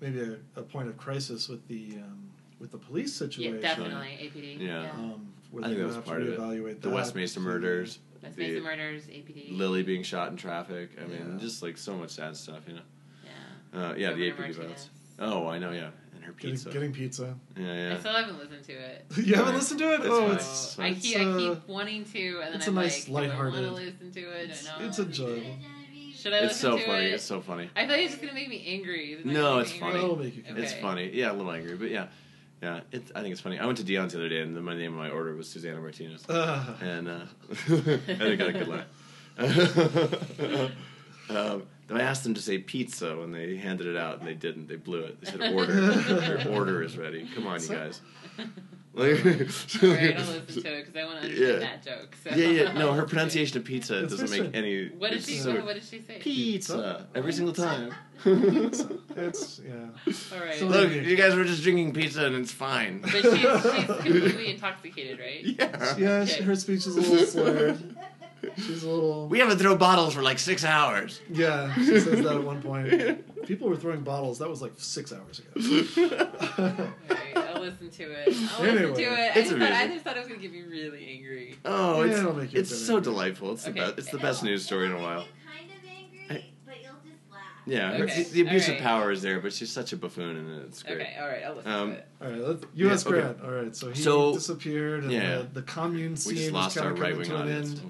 maybe 0.00 0.20
a, 0.20 0.36
a 0.60 0.62
point 0.62 0.88
of 0.88 0.96
crisis 0.96 1.48
with 1.48 1.66
the 1.68 1.96
um, 2.02 2.30
with 2.58 2.70
the 2.72 2.78
police 2.78 3.14
situation. 3.14 3.54
yeah, 3.54 3.60
definitely 3.60 4.08
APD. 4.34 4.58
Yeah. 4.60 4.90
Um, 4.90 5.32
where 5.50 5.64
I 5.64 5.68
think 5.68 5.78
they're 5.78 5.86
that 5.88 5.96
was 5.96 6.04
part 6.04 6.22
of 6.22 6.28
it. 6.28 6.38
reevaluate 6.38 6.80
The. 6.82 6.90
West 6.90 7.14
Mesa 7.14 7.40
murders. 7.40 8.00
West 8.22 8.36
the 8.36 8.48
Mesa 8.48 8.60
murders, 8.60 9.04
APD. 9.06 9.56
Lily 9.56 9.82
being 9.82 10.02
shot 10.02 10.30
in 10.30 10.36
traffic. 10.36 10.90
I 11.00 11.06
mean, 11.06 11.34
Yeah. 11.34 11.38
just 11.40 11.62
like 11.62 11.78
so 11.78 11.94
much 11.96 12.10
sad 12.10 12.36
stuff, 12.36 12.62
you 12.66 12.74
know. 12.74 12.80
Yeah. 13.24 13.80
Uh, 13.90 13.94
yeah, 13.94 14.12
the 14.12 14.28
Governor 14.30 14.32
APD 14.32 14.38
Martinez. 14.38 14.56
violence. 14.56 14.90
Oh, 15.20 15.46
I 15.48 15.58
know. 15.58 15.70
Yeah, 15.72 15.90
and 16.07 16.07
her 16.28 16.32
Getting, 16.34 16.50
pizza. 16.52 16.70
getting 16.70 16.92
pizza. 16.92 17.34
yeah, 17.56 17.94
I 17.96 17.98
still 18.00 18.12
haven't 18.12 18.38
listened 18.38 18.64
to 18.64 18.72
it. 18.72 19.04
you 19.26 19.34
haven't 19.34 19.54
listened 19.54 19.80
to 19.80 19.94
it? 19.94 19.98
That's 20.02 20.10
oh, 20.12 20.26
fine. 20.26 20.34
it's, 20.36 20.44
So 20.46 20.82
I 20.82 20.86
it's, 20.88 21.02
keep, 21.02 21.16
I 21.18 21.24
uh, 21.24 21.38
keep 21.38 21.68
wanting 21.68 22.04
to, 22.04 22.40
and 22.40 22.48
then 22.48 22.54
it's 22.56 22.68
I'm 22.68 22.78
a 22.78 22.82
nice, 22.82 23.08
like, 23.08 23.30
do 23.30 23.36
I 23.36 23.42
want 23.42 23.54
to 23.56 23.70
listen 23.72 24.12
to 24.12 24.20
it? 24.20 24.50
it's, 24.50 24.68
or 24.68 24.82
it's 24.84 24.98
enjoyable. 24.98 25.56
Should 26.14 26.32
I 26.32 26.38
It's 26.38 26.54
listen 26.62 26.70
so 26.72 26.78
to 26.78 26.84
funny. 26.84 27.04
it? 27.06 27.12
It's 27.14 27.24
so 27.24 27.40
funny. 27.40 27.70
I 27.76 27.82
thought 27.82 27.90
like 27.90 28.00
it's 28.00 28.10
just 28.14 28.22
gonna 28.22 28.34
make 28.34 28.48
me 28.48 28.64
angry. 28.66 29.18
No, 29.24 29.32
gonna 29.50 29.60
it's 29.60 29.72
me 29.72 29.78
funny. 29.78 29.98
It'll 29.98 30.16
make 30.16 30.36
you 30.36 30.42
Okay. 30.50 30.60
It's 30.62 30.72
funny. 30.74 31.10
Yeah, 31.14 31.30
a 31.30 31.34
little 31.34 31.52
angry, 31.52 31.76
but 31.76 31.90
yeah, 31.90 32.06
yeah. 32.60 32.80
It, 32.90 33.12
I 33.14 33.20
think 33.22 33.30
it's 33.32 33.40
funny. 33.40 33.56
I 33.60 33.66
went 33.66 33.78
to 33.78 33.84
Dion's 33.84 34.14
the 34.14 34.18
other 34.18 34.28
day, 34.28 34.40
and 34.40 34.56
the, 34.56 34.60
my 34.60 34.74
name 34.76 34.92
of 34.94 34.98
my 34.98 35.10
order 35.10 35.36
was 35.36 35.48
Susana 35.48 35.80
Martinez, 35.80 36.28
Uh, 36.28 36.74
and 36.80 37.08
uh, 37.08 37.20
I 37.68 38.34
got 38.34 38.48
a 38.48 38.52
good 38.52 38.66
laugh. 38.68 38.86
um, 41.30 41.62
I 41.90 42.00
asked 42.02 42.22
them 42.24 42.34
to 42.34 42.42
say 42.42 42.58
pizza 42.58 43.16
when 43.16 43.32
they 43.32 43.56
handed 43.56 43.86
it 43.86 43.96
out, 43.96 44.18
and 44.18 44.28
they 44.28 44.34
didn't. 44.34 44.66
They 44.68 44.76
blew 44.76 45.00
it. 45.00 45.20
They 45.20 45.30
said 45.30 45.40
order. 45.54 45.92
Your 46.44 46.48
order 46.54 46.82
is 46.82 46.96
ready. 46.98 47.26
Come 47.34 47.46
on, 47.46 47.60
you 47.62 47.68
guys. 47.68 48.00
Like, 48.94 49.10
All 49.24 49.30
right, 49.90 50.18
I'll 50.18 50.26
listen 50.26 50.62
to 50.64 50.74
it 50.76 50.86
because 50.86 50.96
I 50.96 51.04
want 51.04 51.20
to 51.20 51.26
understand 51.28 51.38
Yeah. 51.38 51.58
that 51.60 51.84
joke. 51.84 52.16
So. 52.24 52.30
yeah, 52.34 52.48
yeah. 52.48 52.72
No, 52.72 52.94
her 52.94 53.04
pronunciation 53.04 53.56
of 53.58 53.64
pizza 53.64 54.02
It's 54.02 54.16
doesn't 54.16 54.30
make 54.46 54.56
any. 54.56 54.88
What 54.88 55.12
did 55.12 55.22
she? 55.22 55.36
What, 55.36 55.42
so- 55.44 55.64
what 55.64 55.74
did 55.74 55.84
she 55.84 56.00
say? 56.00 56.18
Pizza 56.18 57.06
every 57.14 57.32
single 57.32 57.54
time. 57.54 57.94
it's 58.24 59.60
yeah. 59.64 59.74
All 60.34 60.40
right. 60.44 60.54
So- 60.56 60.66
Look, 60.66 60.90
you 60.90 61.14
guys 61.16 61.36
were 61.36 61.44
just 61.44 61.62
drinking 61.62 61.92
pizza 61.92 62.24
and 62.24 62.34
it's 62.36 62.50
fine. 62.50 63.00
but 63.02 63.10
she's, 63.10 63.22
she's 63.22 63.86
completely 63.86 64.50
intoxicated, 64.50 65.20
right? 65.20 65.44
yeah. 65.44 65.94
Yeah, 65.96 66.10
Okay. 66.22 66.42
her 66.42 66.56
speech 66.56 66.86
is 66.86 66.96
a 66.96 67.00
little 67.00 67.24
slurred. 67.26 67.96
She's 68.56 68.82
a 68.84 68.88
little. 68.88 69.28
We 69.28 69.38
haven't 69.40 69.58
thrown 69.58 69.78
bottles 69.78 70.14
for 70.14 70.22
like 70.22 70.38
six 70.38 70.64
hours. 70.64 71.20
Yeah, 71.30 71.74
she 71.74 71.84
says 72.00 72.04
that 72.22 72.26
at 72.36 72.42
one 72.44 72.62
point. 72.62 73.46
People 73.46 73.68
were 73.68 73.76
throwing 73.76 74.02
bottles. 74.02 74.38
That 74.38 74.48
was 74.48 74.62
like 74.62 74.72
six 74.76 75.12
hours 75.12 75.40
ago. 75.40 75.86
All 76.58 76.74
right, 77.10 77.36
I'll 77.36 77.60
listen 77.60 77.90
to 77.90 78.02
it. 78.12 78.28
I'll 78.28 78.62
listen 78.64 78.94
to 78.94 79.02
it. 79.02 79.30
I 79.36 79.40
just, 79.40 79.50
thought, 79.50 79.62
I 79.62 79.86
just 79.88 80.04
thought 80.04 80.16
it 80.16 80.20
was 80.20 80.28
gonna 80.28 80.40
get 80.40 80.52
me 80.52 80.62
really 80.62 81.06
angry. 81.08 81.56
Oh, 81.64 82.02
Yeah, 82.02 82.10
it's 82.10 82.18
it'll 82.20 82.34
make 82.34 82.52
you 82.52 82.60
it's 82.60 82.70
feel 82.70 82.78
so 82.78 82.96
angry. 82.96 83.12
delightful. 83.12 83.52
It's 83.52 83.66
Okay. 83.66 83.72
the 83.80 83.86
best. 83.86 83.98
It's 83.98 84.10
the 84.10 84.18
best 84.18 84.42
news 84.44 84.64
story 84.64 84.86
in 84.86 84.92
a 84.92 84.98
while. 85.00 85.24
kind 85.46 85.70
of 85.70 85.88
angry, 85.88 86.52
but 86.66 86.76
you'll 86.82 86.92
just 87.04 87.22
laugh. 87.32 87.40
Yeah, 87.66 87.92
Okay, 88.04 88.22
the 88.24 88.40
abuse 88.42 88.68
of 88.68 88.78
power 88.78 89.10
is 89.10 89.22
there, 89.22 89.40
but 89.40 89.52
she's 89.52 89.70
such 89.72 89.92
a 89.92 89.96
buffoon, 89.96 90.36
and 90.36 90.62
it's 90.64 90.82
great. 90.82 91.00
Okay, 91.00 91.16
all 91.20 91.26
right, 91.28 91.42
I'll 91.44 91.54
listen 91.56 91.72
Um, 91.72 91.90
to 91.90 91.96
it. 91.96 92.08
All 92.22 92.30
right, 92.30 92.40
let's, 92.40 92.64
U.S. 92.74 93.04
Yeah, 93.04 93.10
okay. 93.10 93.20
Grant. 93.20 93.40
All 93.42 93.50
right, 93.50 93.74
so 93.76 93.90
he 93.90 94.00
So- 94.02 94.34
disappeared, 94.34 95.02
and 95.04 95.12
yeah. 95.12 95.38
the, 95.38 95.48
the 95.54 95.62
commune 95.62 96.12
We 96.12 96.16
scene 96.16 96.52
just 96.52 96.68
is 96.68 96.74
kind 96.74 96.86
our 96.86 96.92
of 96.92 97.00
right 97.00 97.12
coming 97.12 97.28
to 97.28 97.34
an 97.36 97.42
audience. 97.42 97.70
end. 97.70 97.80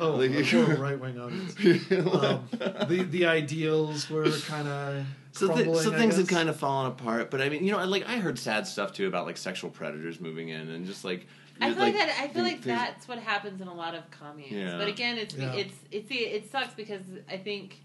Oh, 0.00 0.16
Like- 0.16 0.30
a 0.30 0.42
poor 0.44 0.76
right 0.76 0.98
wing 0.98 1.18
audience. 1.20 1.54
Um, 1.90 2.48
the 2.88 3.06
the 3.10 3.26
ideals 3.26 4.08
were 4.08 4.30
kind 4.46 4.68
of 4.68 5.04
So, 5.32 5.54
th- 5.54 5.76
so 5.78 5.90
things 5.92 6.16
had 6.16 6.28
kind 6.28 6.48
of 6.48 6.56
fallen 6.56 6.90
apart, 6.92 7.30
but 7.30 7.40
I 7.40 7.48
mean, 7.48 7.64
you 7.64 7.72
know, 7.72 7.84
like 7.84 8.06
I 8.08 8.18
heard 8.18 8.38
sad 8.38 8.66
stuff 8.66 8.92
too 8.92 9.06
about 9.08 9.26
like 9.26 9.36
sexual 9.36 9.70
predators 9.70 10.20
moving 10.20 10.48
in 10.50 10.70
and 10.70 10.86
just 10.86 11.04
like. 11.04 11.26
I 11.60 11.70
feel 11.72 11.78
like, 11.82 11.94
that. 11.94 12.08
I 12.20 12.28
feel 12.28 12.44
things- 12.44 12.64
like 12.66 12.78
that's 12.78 13.08
what 13.08 13.18
happens 13.18 13.60
in 13.60 13.66
a 13.66 13.74
lot 13.74 13.94
of 13.96 14.08
communes. 14.12 14.52
Yeah. 14.52 14.78
But 14.78 14.86
again, 14.88 15.18
it's 15.18 15.34
Yeah. 15.34 15.52
it's 15.54 15.74
it's 15.90 16.06
it 16.10 16.50
sucks 16.52 16.74
because 16.74 17.02
I 17.28 17.36
think 17.36 17.80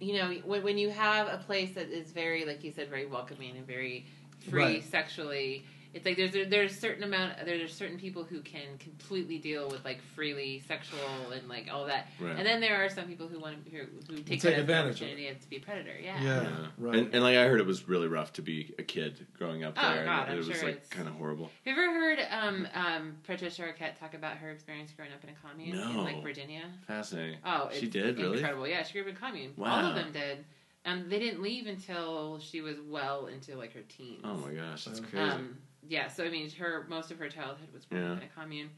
you 0.00 0.14
know 0.18 0.28
when 0.44 0.62
when 0.62 0.78
you 0.78 0.90
have 0.90 1.26
a 1.28 1.38
place 1.38 1.74
that 1.74 1.88
is 1.88 2.12
very 2.12 2.44
like 2.44 2.62
you 2.62 2.70
said 2.70 2.88
very 2.88 3.06
welcoming 3.06 3.56
and 3.56 3.66
very 3.66 4.06
free 4.48 4.62
Right. 4.62 4.84
sexually. 4.90 5.64
It's 5.96 6.04
like 6.04 6.16
there's 6.18 6.34
a, 6.36 6.44
there's 6.44 6.72
a 6.72 6.80
certain 6.80 7.02
amount 7.04 7.32
there's 7.46 7.72
certain 7.74 7.98
people 7.98 8.22
who 8.22 8.40
can 8.42 8.76
completely 8.78 9.38
deal 9.38 9.68
with 9.70 9.82
like 9.84 10.00
freely 10.14 10.62
sexual 10.68 11.00
and 11.34 11.48
like 11.48 11.68
all 11.72 11.86
that, 11.86 12.08
Right. 12.20 12.36
and 12.36 12.46
then 12.46 12.60
there 12.60 12.84
are 12.84 12.88
some 12.90 13.06
people 13.06 13.28
who 13.28 13.40
want 13.40 13.64
to 13.64 13.70
who, 13.70 13.86
who 14.08 14.16
take, 14.18 14.26
take 14.26 14.42
that 14.42 14.48
as 14.52 14.54
an 14.54 14.60
advantage 14.60 15.00
of 15.00 15.08
opportunity 15.08 15.38
to 15.40 15.48
be 15.50 15.56
a 15.56 15.60
predator. 15.60 15.94
Yeah. 16.00 16.22
Yeah. 16.22 16.42
Yeah. 16.42 16.66
right. 16.78 16.96
And, 16.96 17.14
and 17.14 17.22
like 17.24 17.36
I 17.36 17.46
heard, 17.46 17.60
it 17.60 17.66
was 17.66 17.88
really 17.88 18.08
rough 18.08 18.34
to 18.34 18.42
be 18.42 18.74
a 18.78 18.82
kid 18.82 19.26
growing 19.38 19.64
up 19.64 19.74
there. 19.74 19.84
Oh, 19.84 19.94
there. 19.94 20.04
God, 20.04 20.22
and 20.28 20.30
I'm 20.32 20.34
it 20.34 20.46
was 20.46 20.46
sure 20.58 20.66
like 20.68 20.74
it's- 20.76 20.88
kind 20.88 21.08
of 21.08 21.14
horrible. 21.14 21.50
Have 21.64 21.76
you 21.76 21.82
ever 21.82 21.92
heard 21.92 22.18
um, 22.30 22.68
um, 22.74 23.16
Patricia 23.24 23.62
Arquette 23.62 23.98
talk 23.98 24.12
about 24.14 24.36
her 24.36 24.50
experience 24.50 24.92
growing 24.92 25.12
up 25.12 25.24
in 25.24 25.30
a 25.30 25.34
commune 25.48 25.76
in 25.78 25.96
like 26.04 26.22
Virginia? 26.22 26.62
Fascinating. 26.86 27.38
Oh, 27.44 27.70
She 27.72 27.86
it's 27.86 27.92
did, 27.92 28.18
really? 28.18 28.36
incredible. 28.38 28.68
Yeah, 28.68 28.82
she 28.82 28.92
grew 28.92 29.02
up 29.02 29.08
in 29.08 29.16
a 29.16 29.18
commune. 29.18 29.52
All 29.58 29.66
of 29.86 29.94
them 29.94 30.12
did. 30.12 30.44
Um, 30.84 31.08
they 31.08 31.18
didn't 31.18 31.42
leave 31.42 31.66
until 31.66 32.38
she 32.38 32.60
was 32.60 32.76
well 32.86 33.26
into 33.26 33.56
like 33.56 33.72
her 33.74 33.80
teens. 33.88 34.20
Oh 34.22 34.34
my 34.36 34.52
gosh, 34.52 34.84
that's 34.84 35.00
crazy. 35.00 35.18
Um, 35.18 35.56
yeah, 35.88 36.08
so 36.08 36.24
I 36.24 36.30
mean, 36.30 36.50
her 36.52 36.86
most 36.88 37.10
of 37.10 37.18
her 37.18 37.28
childhood 37.28 37.68
was 37.72 37.84
growing 37.84 38.04
Yeah. 38.04 38.12
in 38.12 38.22
a 38.22 38.28
commune. 38.40 38.70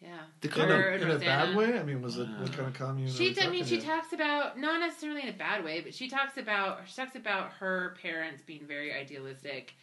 Yeah. 0.00 0.18
the 0.42 0.48
in, 0.48 0.54
kind 0.54 0.70
a, 0.70 0.74
of, 0.74 0.80
Her 0.80 0.88
and 0.90 1.02
in 1.02 1.10
a 1.12 1.18
bad 1.18 1.56
way. 1.56 1.78
I 1.78 1.82
mean, 1.82 2.02
was 2.02 2.18
it 2.18 2.28
Wow. 2.28 2.40
what 2.42 2.52
kind 2.52 2.66
of 2.68 2.74
commune? 2.74 3.08
She, 3.10 3.34
I 3.40 3.48
mean, 3.48 3.64
she 3.64 3.76
here? 3.80 3.84
talks 3.96 4.12
about 4.12 4.58
not 4.58 4.80
necessarily 4.80 5.22
in 5.22 5.28
a 5.28 5.32
bad 5.32 5.64
way, 5.64 5.80
but 5.80 5.94
she 5.94 6.08
talks 6.08 6.36
about 6.36 6.80
she 6.86 6.94
talks 6.94 7.16
about 7.16 7.52
her 7.52 7.96
parents 8.02 8.42
being 8.44 8.66
very 8.66 8.92
idealistic, 8.92 9.74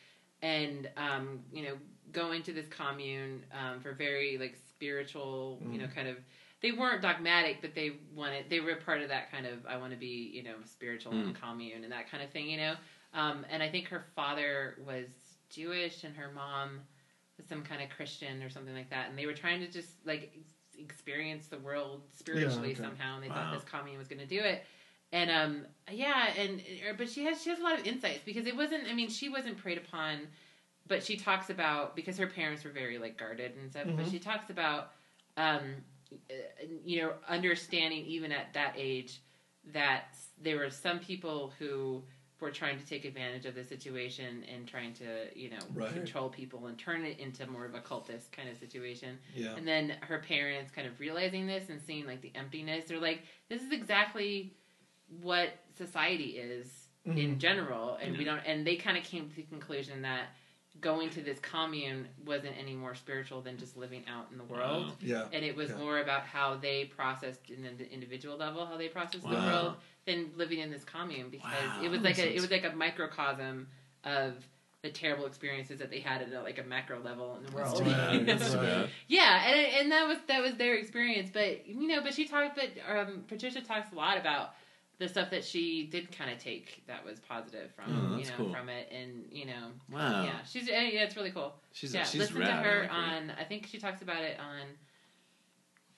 and 0.41 0.89
um, 0.97 1.39
you 1.51 1.63
know, 1.63 1.73
going 2.11 2.43
to 2.43 2.53
this 2.53 2.67
commune 2.67 3.43
um, 3.53 3.79
for 3.79 3.93
very 3.93 4.37
like 4.37 4.55
spiritual, 4.69 5.59
you 5.71 5.77
know, 5.79 5.85
Mm. 5.85 5.95
kind 5.95 6.07
of 6.07 6.17
they 6.61 6.71
weren't 6.71 7.01
dogmatic, 7.01 7.57
but 7.61 7.73
they 7.73 7.93
wanted 8.13 8.47
they 8.49 8.59
were 8.59 8.75
part 8.75 9.01
of 9.01 9.09
that 9.09 9.31
kind 9.31 9.47
of 9.47 9.65
I 9.65 9.77
want 9.77 9.91
to 9.93 9.97
be 9.97 10.29
you 10.33 10.43
know 10.43 10.55
spiritual 10.65 11.13
and 11.13 11.33
commune 11.39 11.83
and 11.83 11.91
that 11.91 12.11
kind 12.11 12.21
of 12.21 12.29
thing, 12.29 12.47
you 12.49 12.57
know. 12.57 12.75
Um, 13.13 13.45
and 13.49 13.61
I 13.63 13.69
think 13.69 13.87
her 13.87 14.03
father 14.15 14.77
was 14.85 15.05
Jewish 15.51 16.03
and 16.03 16.15
her 16.15 16.31
mom 16.33 16.79
was 17.37 17.47
some 17.47 17.63
kind 17.63 17.81
of 17.81 17.89
Christian 17.89 18.41
or 18.43 18.49
something 18.49 18.73
like 18.73 18.89
that, 18.89 19.09
and 19.09 19.17
they 19.17 19.25
were 19.25 19.33
trying 19.33 19.59
to 19.61 19.67
just 19.67 19.89
like 20.05 20.33
experience 20.77 21.47
the 21.47 21.57
world 21.59 22.01
spiritually 22.17 22.73
okay. 22.73 22.83
somehow, 22.83 23.15
and 23.15 23.23
they 23.23 23.27
Wow. 23.27 23.35
thought 23.35 23.53
this 23.53 23.63
commune 23.63 23.97
was 23.97 24.07
going 24.07 24.19
to 24.19 24.25
do 24.25 24.39
it. 24.41 24.63
And 25.13 25.29
um, 25.29 25.65
yeah, 25.91 26.29
and 26.37 26.61
er, 26.87 26.93
but 26.97 27.09
she 27.09 27.25
has 27.25 27.41
she 27.41 27.49
has 27.49 27.59
a 27.59 27.63
lot 27.63 27.77
of 27.79 27.85
insights 27.85 28.21
because 28.25 28.45
it 28.47 28.55
wasn't. 28.55 28.83
I 28.89 28.93
mean, 28.93 29.09
she 29.09 29.29
wasn't 29.29 29.57
preyed 29.57 29.77
upon, 29.77 30.27
but 30.87 31.03
she 31.03 31.17
talks 31.17 31.49
about 31.49 31.95
because 31.95 32.17
her 32.17 32.27
parents 32.27 32.63
were 32.63 32.71
very 32.71 32.97
like 32.97 33.17
guarded 33.17 33.55
and 33.57 33.69
stuff. 33.69 33.87
But 33.95 34.05
Mhm. 34.05 34.11
she 34.11 34.19
talks 34.19 34.49
about, 34.49 34.91
um, 35.35 35.83
uh, 36.29 36.33
you 36.85 37.01
know, 37.01 37.13
understanding 37.27 38.05
even 38.05 38.31
at 38.31 38.53
that 38.53 38.75
age 38.77 39.19
that 39.73 40.15
there 40.41 40.57
were 40.57 40.69
some 40.69 40.99
people 40.99 41.53
who 41.59 42.03
were 42.41 42.51
trying 42.51 42.79
to 42.79 42.85
take 42.85 43.05
advantage 43.05 43.45
of 43.45 43.55
the 43.55 43.63
situation 43.63 44.43
and 44.53 44.67
trying 44.67 44.93
to 44.95 45.05
you 45.39 45.49
know 45.51 45.59
Right. 45.73 45.93
control 45.93 46.29
people 46.29 46.65
and 46.67 46.77
turn 46.77 47.05
it 47.05 47.19
into 47.19 47.45
more 47.47 47.65
of 47.65 47.75
a 47.75 47.79
cultist 47.79 48.31
kind 48.31 48.49
of 48.49 48.57
situation. 48.57 49.19
Yeah. 49.35 49.55
And 49.55 49.67
then 49.67 49.91
her 50.01 50.19
parents 50.19 50.71
kind 50.71 50.87
of 50.87 50.99
realizing 50.99 51.45
this 51.47 51.69
and 51.69 51.79
seeing 51.81 52.05
like 52.07 52.21
the 52.21 52.31
emptiness. 52.35 52.85
They're 52.87 52.99
like, 52.99 53.21
this 53.49 53.61
is 53.61 53.71
exactly 53.71 54.53
what 55.21 55.49
society 55.77 56.37
is 56.37 56.87
in 57.05 57.35
Mhm. 57.35 57.37
general, 57.39 57.95
and 57.95 58.17
we 58.17 58.23
don't. 58.23 58.39
And 58.45 58.65
they 58.65 58.75
kind 58.75 58.97
of 58.97 59.03
came 59.03 59.29
to 59.29 59.35
the 59.35 59.43
conclusion 59.43 60.01
that 60.03 60.27
going 60.81 61.09
to 61.11 61.21
this 61.21 61.39
commune 61.39 62.07
wasn't 62.25 62.53
any 62.59 62.73
more 62.73 62.95
spiritual 62.95 63.41
than 63.41 63.57
just 63.57 63.77
living 63.77 64.03
out 64.11 64.27
in 64.31 64.37
the 64.37 64.43
world. 64.43 64.87
Wow. 64.87 64.93
Yeah. 64.99 65.25
And 65.31 65.45
it 65.45 65.55
was 65.55 65.69
Yeah. 65.69 65.77
more 65.77 65.99
about 65.99 66.23
how 66.23 66.55
they 66.55 66.85
processed 66.85 67.49
in 67.49 67.61
the 67.77 67.89
individual 67.91 68.35
level, 68.35 68.65
how 68.65 68.77
they 68.77 68.87
processed 68.87 69.23
the 69.29 69.35
world, 69.35 69.75
than 70.05 70.31
living 70.35 70.59
in 70.59 70.71
this 70.71 70.83
commune 70.83 71.29
because 71.29 71.51
Wow, 71.51 71.83
it 71.83 71.89
was 71.89 71.99
like 72.01 72.17
makes 72.17 72.19
a 72.19 72.35
it 72.35 72.41
was 72.41 72.49
like 72.51 72.65
a 72.65 72.75
microcosm 72.75 73.67
of 74.03 74.33
the 74.81 74.89
terrible 74.89 75.27
experiences 75.27 75.77
that 75.77 75.91
they 75.91 75.99
had 75.99 76.23
at 76.23 76.33
a, 76.33 76.41
like 76.41 76.57
a 76.57 76.63
macro 76.63 76.99
level 77.01 77.37
in 77.37 77.45
the 77.45 77.51
world. 77.55 77.79
right, 77.81 78.13
you 78.13 78.25
that's 78.25 78.55
right. 78.55 78.89
Yeah, 79.07 79.45
and 79.47 79.59
and 79.81 79.91
that 79.91 80.07
was 80.07 80.17
that 80.27 80.41
was 80.41 80.55
their 80.55 80.73
experience. 80.75 81.29
But 81.31 81.67
you 81.67 81.87
know, 81.87 82.01
but 82.01 82.15
she 82.15 82.27
talked. 82.27 82.55
But 82.55 82.69
um, 82.89 83.23
Patricia 83.27 83.61
talks 83.61 83.91
a 83.91 83.95
lot 83.95 84.17
about 84.17 84.55
the 85.01 85.09
stuff 85.09 85.31
that 85.31 85.43
she 85.43 85.87
did 85.87 86.15
kind 86.15 86.31
of 86.31 86.37
take 86.37 86.83
that 86.85 87.03
was 87.03 87.19
positive 87.19 87.71
from 87.75 88.13
Oh, 88.13 88.17
you 88.19 88.25
know 88.25 88.31
cool. 88.37 88.53
from 88.53 88.69
it, 88.69 88.87
and 88.91 89.25
you 89.31 89.45
know, 89.47 89.71
Wow. 89.91 90.23
yeah, 90.23 90.43
she's 90.49 90.69
uh, 90.69 90.73
yeah, 90.73 91.01
it's 91.03 91.15
really 91.17 91.31
cool. 91.31 91.55
She's 91.73 91.93
yeah, 91.93 92.03
she's 92.03 92.21
listen 92.21 92.37
rad. 92.39 92.47
to 92.47 92.53
I 92.53 92.63
her 92.63 92.81
like 92.83 92.91
on. 92.91 93.31
I 93.39 93.43
think 93.43 93.65
she 93.67 93.79
talks 93.79 94.01
about 94.03 94.21
it 94.23 94.39
on. 94.39 94.67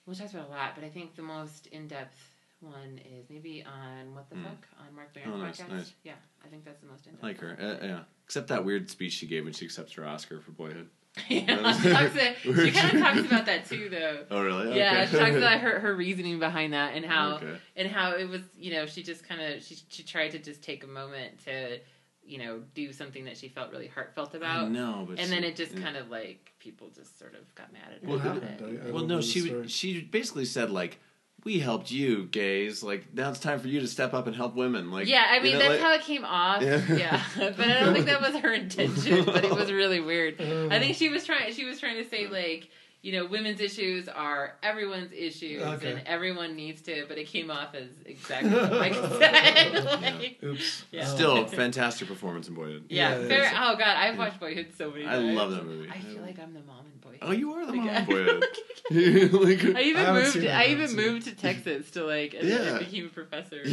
Well, 0.06 0.14
she 0.16 0.22
talks 0.22 0.34
about 0.34 0.45
it 0.47 0.49
a 0.49 0.54
lot, 0.54 0.76
but 0.76 0.84
I 0.84 0.89
think 0.89 1.16
the 1.16 1.22
most 1.22 1.68
in 1.68 1.88
depth 1.88 2.18
one 2.62 2.99
is 3.20 3.30
maybe 3.30 3.64
on 3.66 4.16
what 4.16 4.30
the 4.30 4.36
Hmm. 4.36 4.43
fuck 4.45 4.68
on 4.80 4.95
Marc 4.95 5.14
Maron's 5.16 5.34
Oh, 5.34 5.38
nice, 5.38 5.60
podcast. 5.60 5.70
nice. 5.70 5.93
Yeah, 6.04 6.14
I 6.43 6.47
think 6.47 6.64
that's 6.64 6.80
the 6.80 6.88
most 6.88 7.06
in 7.08 7.12
depth. 7.14 7.24
Like 7.24 7.39
her. 7.39 7.58
Uh, 7.60 7.86
yeah. 7.86 8.04
Except 8.26 8.47
that 8.47 8.64
weird 8.64 8.89
speech 8.89 9.12
she 9.14 9.28
gave 9.28 9.43
when 9.43 9.51
she 9.54 9.66
accepts 9.66 9.93
her 9.93 10.06
Oscar 10.08 10.39
for 10.39 10.51
Boyhood. 10.51 10.89
Yeah, 11.30 11.74
she, 11.80 11.89
talks 11.91 12.14
to- 12.14 12.36
she 12.66 12.72
kind 12.72 12.93
of 12.95 12.99
talks 13.01 13.20
about 13.20 13.45
that 13.45 13.66
too, 13.68 13.88
though. 13.89 14.26
Oh, 14.32 14.43
really? 14.43 14.78
Yeah, 14.78 15.05
she 15.05 15.18
talks 15.18 15.36
about 15.36 15.59
her, 15.66 15.80
her 15.80 15.95
reasoning 15.95 16.39
behind 16.39 16.74
that 16.74 16.95
and 16.95 17.05
how 17.05 17.36
Okay. 17.36 17.55
and 17.76 17.88
how 17.91 18.11
it 18.14 18.28
was. 18.30 18.41
You 18.57 18.72
know, 18.74 18.86
she 18.86 19.03
just 19.03 19.28
kind 19.28 19.41
of 19.41 19.64
she 19.64 19.78
she 19.89 20.03
tried 20.03 20.30
to 20.32 20.39
just 20.39 20.64
take 20.64 20.84
a 20.84 20.88
moment 20.88 21.43
to, 21.45 21.80
you 22.26 22.39
know, 22.39 22.61
do 22.74 22.91
something 22.91 23.26
that 23.26 23.38
she 23.38 23.47
felt 23.47 23.72
really 23.72 23.88
heartfelt 23.88 24.34
about, 24.34 24.72
know, 24.72 25.05
but 25.07 25.20
and 25.20 25.28
she- 25.28 25.36
then 25.36 25.43
it 25.43 25.55
just 25.55 25.74
yeah. 25.76 25.82
kind 25.84 25.97
of 25.97 26.09
like 26.09 26.51
people 26.59 26.89
just 26.95 27.20
sort 27.20 27.36
of 27.36 27.53
got 27.55 27.72
mad 27.72 27.84
at 27.95 28.01
her 28.03 28.07
What 28.09 28.22
about 28.26 28.38
it. 28.43 28.61
I- 28.86 28.88
I 28.88 28.91
Well, 28.91 29.05
no, 29.05 29.22
she 29.22 29.41
story. 29.41 29.68
she 29.68 30.01
basically 30.01 30.45
said 30.45 30.72
like, 30.72 30.99
"We 31.44 31.60
helped 31.60 31.91
you, 31.91 32.26
gays. 32.26 32.84
Like 32.84 33.14
now 33.14 33.30
it's 33.30 33.39
time 33.39 33.60
for 33.60 33.68
you 33.68 33.80
to 33.82 33.88
step 33.88 34.14
up 34.14 34.28
and 34.28 34.36
help 34.36 34.56
women." 34.56 34.91
Like, 34.91 35.08
yeah, 35.08 35.26
I 35.30 35.38
you 35.38 35.44
mean 35.44 35.54
know, 35.54 35.60
that's 35.60 35.70
like- 35.72 35.80
how 35.82 35.94
it 35.94 36.02
came 36.02 36.26
off. 36.26 36.62
Yeah. 36.62 36.82
Yeah. 36.94 37.24
but 37.58 37.68
I 37.70 37.80
don't 37.80 37.94
think 37.94 38.06
that 38.08 38.22
was 38.22 38.36
her 38.41 38.54
intention. 38.54 39.26
But 39.26 39.44
it 39.46 39.52
was 39.56 39.72
really 39.72 40.00
weird. 40.00 40.39
I 40.41 40.80
think 40.80 40.96
she 40.98 41.10
was 41.10 41.26
trying. 41.26 41.54
She 41.54 41.66
was 41.66 41.80
trying 41.80 42.04
to 42.04 42.10
say 42.10 42.28
like, 42.28 42.70
you 43.04 43.12
know, 43.12 43.26
women's 43.26 43.60
issues 43.60 44.08
are 44.08 44.56
everyone's 44.64 45.12
issues, 45.12 45.62
Okay. 45.62 45.91
and 45.91 46.01
everyone 46.08 46.56
needs 46.56 46.82
to. 46.84 47.06
But 47.08 47.18
it 47.18 47.28
came 47.28 47.51
off 47.51 47.76
as 47.76 47.89
exactly 48.06 48.49
what 48.54 48.72
Mike 48.72 48.93
said. 48.95 49.84
like, 50.01 50.39
Oops. 50.41 50.86
Yeah. 50.91 51.04
Still, 51.06 51.45
fantastic 51.45 52.08
performance 52.08 52.47
in 52.47 52.56
Boyhood. 52.56 52.86
yeah, 52.89 53.20
Yeah, 53.20 53.28
fair. 53.28 53.51
Oh 53.56 53.76
god, 53.76 53.97
I've 53.97 54.18
watched 54.18 54.39
Boyhood 54.39 54.68
so 54.78 54.89
many 54.89 55.04
times. 55.04 55.30
I 55.30 55.34
love 55.34 55.51
that 55.51 55.66
movie. 55.66 55.89
I 55.89 55.99
feel 55.99 56.22
like 56.22 56.39
I'm 56.39 56.54
the 56.54 56.62
mom 56.62 56.86
in 56.86 56.99
Boyhood. 57.01 57.20
Oh, 57.22 57.32
you 57.32 57.54
are 57.54 57.66
the 57.66 57.74
Like, 57.74 58.08
mom 58.08 58.18
in 58.18 58.39
Boyhood. 58.89 59.34
like, 59.34 59.76
I 59.76 59.82
even 59.82 60.06
I 60.06 60.12
moved. 60.14 60.38
I 60.45 60.64
I 60.64 60.66
even 60.68 60.88
seen 60.88 60.99
it. 60.99 61.06
moved 61.12 61.26
to 61.28 61.36
Texas 61.36 61.91
to 61.91 62.06
like 62.06 62.34
and, 62.34 62.47
Yeah. 62.47 62.56
and 62.56 62.80
became 62.80 63.06
a 63.06 63.10
professor. 63.10 63.64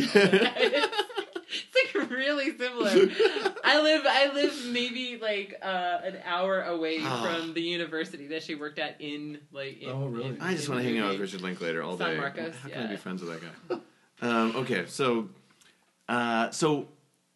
Yeah. 1.52 1.60
it's 1.82 1.94
like 1.94 2.10
really 2.10 2.56
similar. 2.56 2.90
I 3.64 3.80
live. 3.82 4.02
I 4.06 4.30
live 4.34 4.66
maybe 4.66 5.18
like 5.20 5.56
uh, 5.62 5.98
an 6.04 6.18
hour 6.24 6.62
away 6.62 6.98
Ah. 7.02 7.22
from 7.22 7.54
the 7.54 7.60
university 7.62 8.28
that 8.28 8.42
she 8.42 8.54
worked 8.54 8.78
at 8.78 9.00
in 9.00 9.38
like. 9.52 9.80
In, 9.82 9.88
Oh, 9.90 10.06
really? 10.06 10.28
in- 10.28 10.40
I 10.40 10.54
just 10.54 10.68
want 10.68 10.82
to 10.82 10.88
hang 10.88 10.98
out 10.98 11.08
with 11.08 11.12
movie. 11.18 11.22
Richard 11.22 11.40
Linklater 11.42 11.82
all 11.82 11.96
San 11.98 12.10
day. 12.14 12.16
Marcos, 12.18 12.54
How 12.62 12.68
can 12.68 12.86
I 12.86 12.90
be 12.90 12.96
friends 12.96 13.22
with 13.22 13.40
that 13.40 13.80
guy? 14.20 14.26
um, 14.26 14.56
okay, 14.56 14.84
so 14.86 15.28
uh, 16.08 16.50
so 16.50 16.88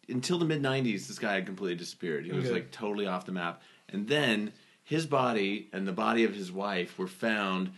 until 0.09 0.37
the 0.37 0.45
mid 0.45 0.61
'90s, 0.61 1.07
this 1.07 1.19
guy 1.19 1.33
had 1.35 1.45
completely 1.45 1.75
disappeared. 1.75 2.25
He 2.25 2.31
was 2.31 2.45
Okay. 2.45 2.53
like 2.53 2.71
totally 2.71 3.07
off 3.07 3.25
the 3.25 3.31
map, 3.31 3.61
and 3.89 4.07
then 4.07 4.53
his 4.83 5.05
body 5.05 5.67
and 5.73 5.87
the 5.87 5.91
body 5.91 6.23
of 6.23 6.33
his 6.35 6.51
wife 6.51 6.97
were 6.97 7.07
found 7.07 7.71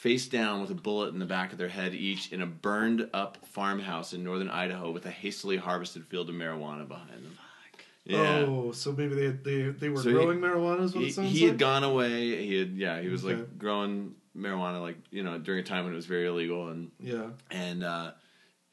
face 0.00 0.26
down 0.28 0.62
with 0.62 0.70
a 0.70 0.74
bullet 0.74 1.12
in 1.12 1.18
the 1.18 1.26
back 1.26 1.52
of 1.52 1.58
their 1.58 1.68
head 1.68 1.92
each 1.94 2.32
in 2.32 2.40
a 2.40 2.46
burned 2.46 3.06
up 3.12 3.36
farmhouse 3.46 4.14
in 4.14 4.24
northern 4.24 4.48
Idaho 4.48 4.90
with 4.90 5.04
a 5.04 5.10
hastily 5.10 5.58
harvested 5.58 6.06
field 6.06 6.30
of 6.30 6.34
marijuana 6.34 6.88
behind 6.88 7.10
them. 7.26 7.36
Yeah. 8.04 8.46
Oh, 8.48 8.72
so 8.72 8.92
maybe 8.92 9.14
they 9.14 9.28
they 9.28 9.62
they 9.72 9.88
were 9.90 9.98
So 9.98 10.08
he- 10.08 10.14
growing 10.14 10.38
marijuana. 10.40 10.84
Is 10.84 10.94
what 10.94 11.02
he, 11.04 11.10
it 11.10 11.14
sounds 11.14 11.30
he 11.32 11.40
like. 11.42 11.50
had 11.50 11.58
gone 11.58 11.84
away. 11.84 12.44
He 12.46 12.58
had 12.58 12.70
yeah. 12.70 13.00
He 13.02 13.08
was 13.08 13.22
Okay. 13.24 13.34
like 13.36 13.58
growing 13.58 14.14
marijuana 14.34 14.80
like 14.80 14.96
you 15.10 15.22
know 15.22 15.38
during 15.38 15.60
a 15.60 15.62
time 15.64 15.84
when 15.84 15.92
it 15.92 15.96
was 15.96 16.06
very 16.06 16.26
illegal 16.26 16.68
and 16.68 16.90
Yeah. 16.98 17.26
and 17.50 17.84
uh, 17.84 18.12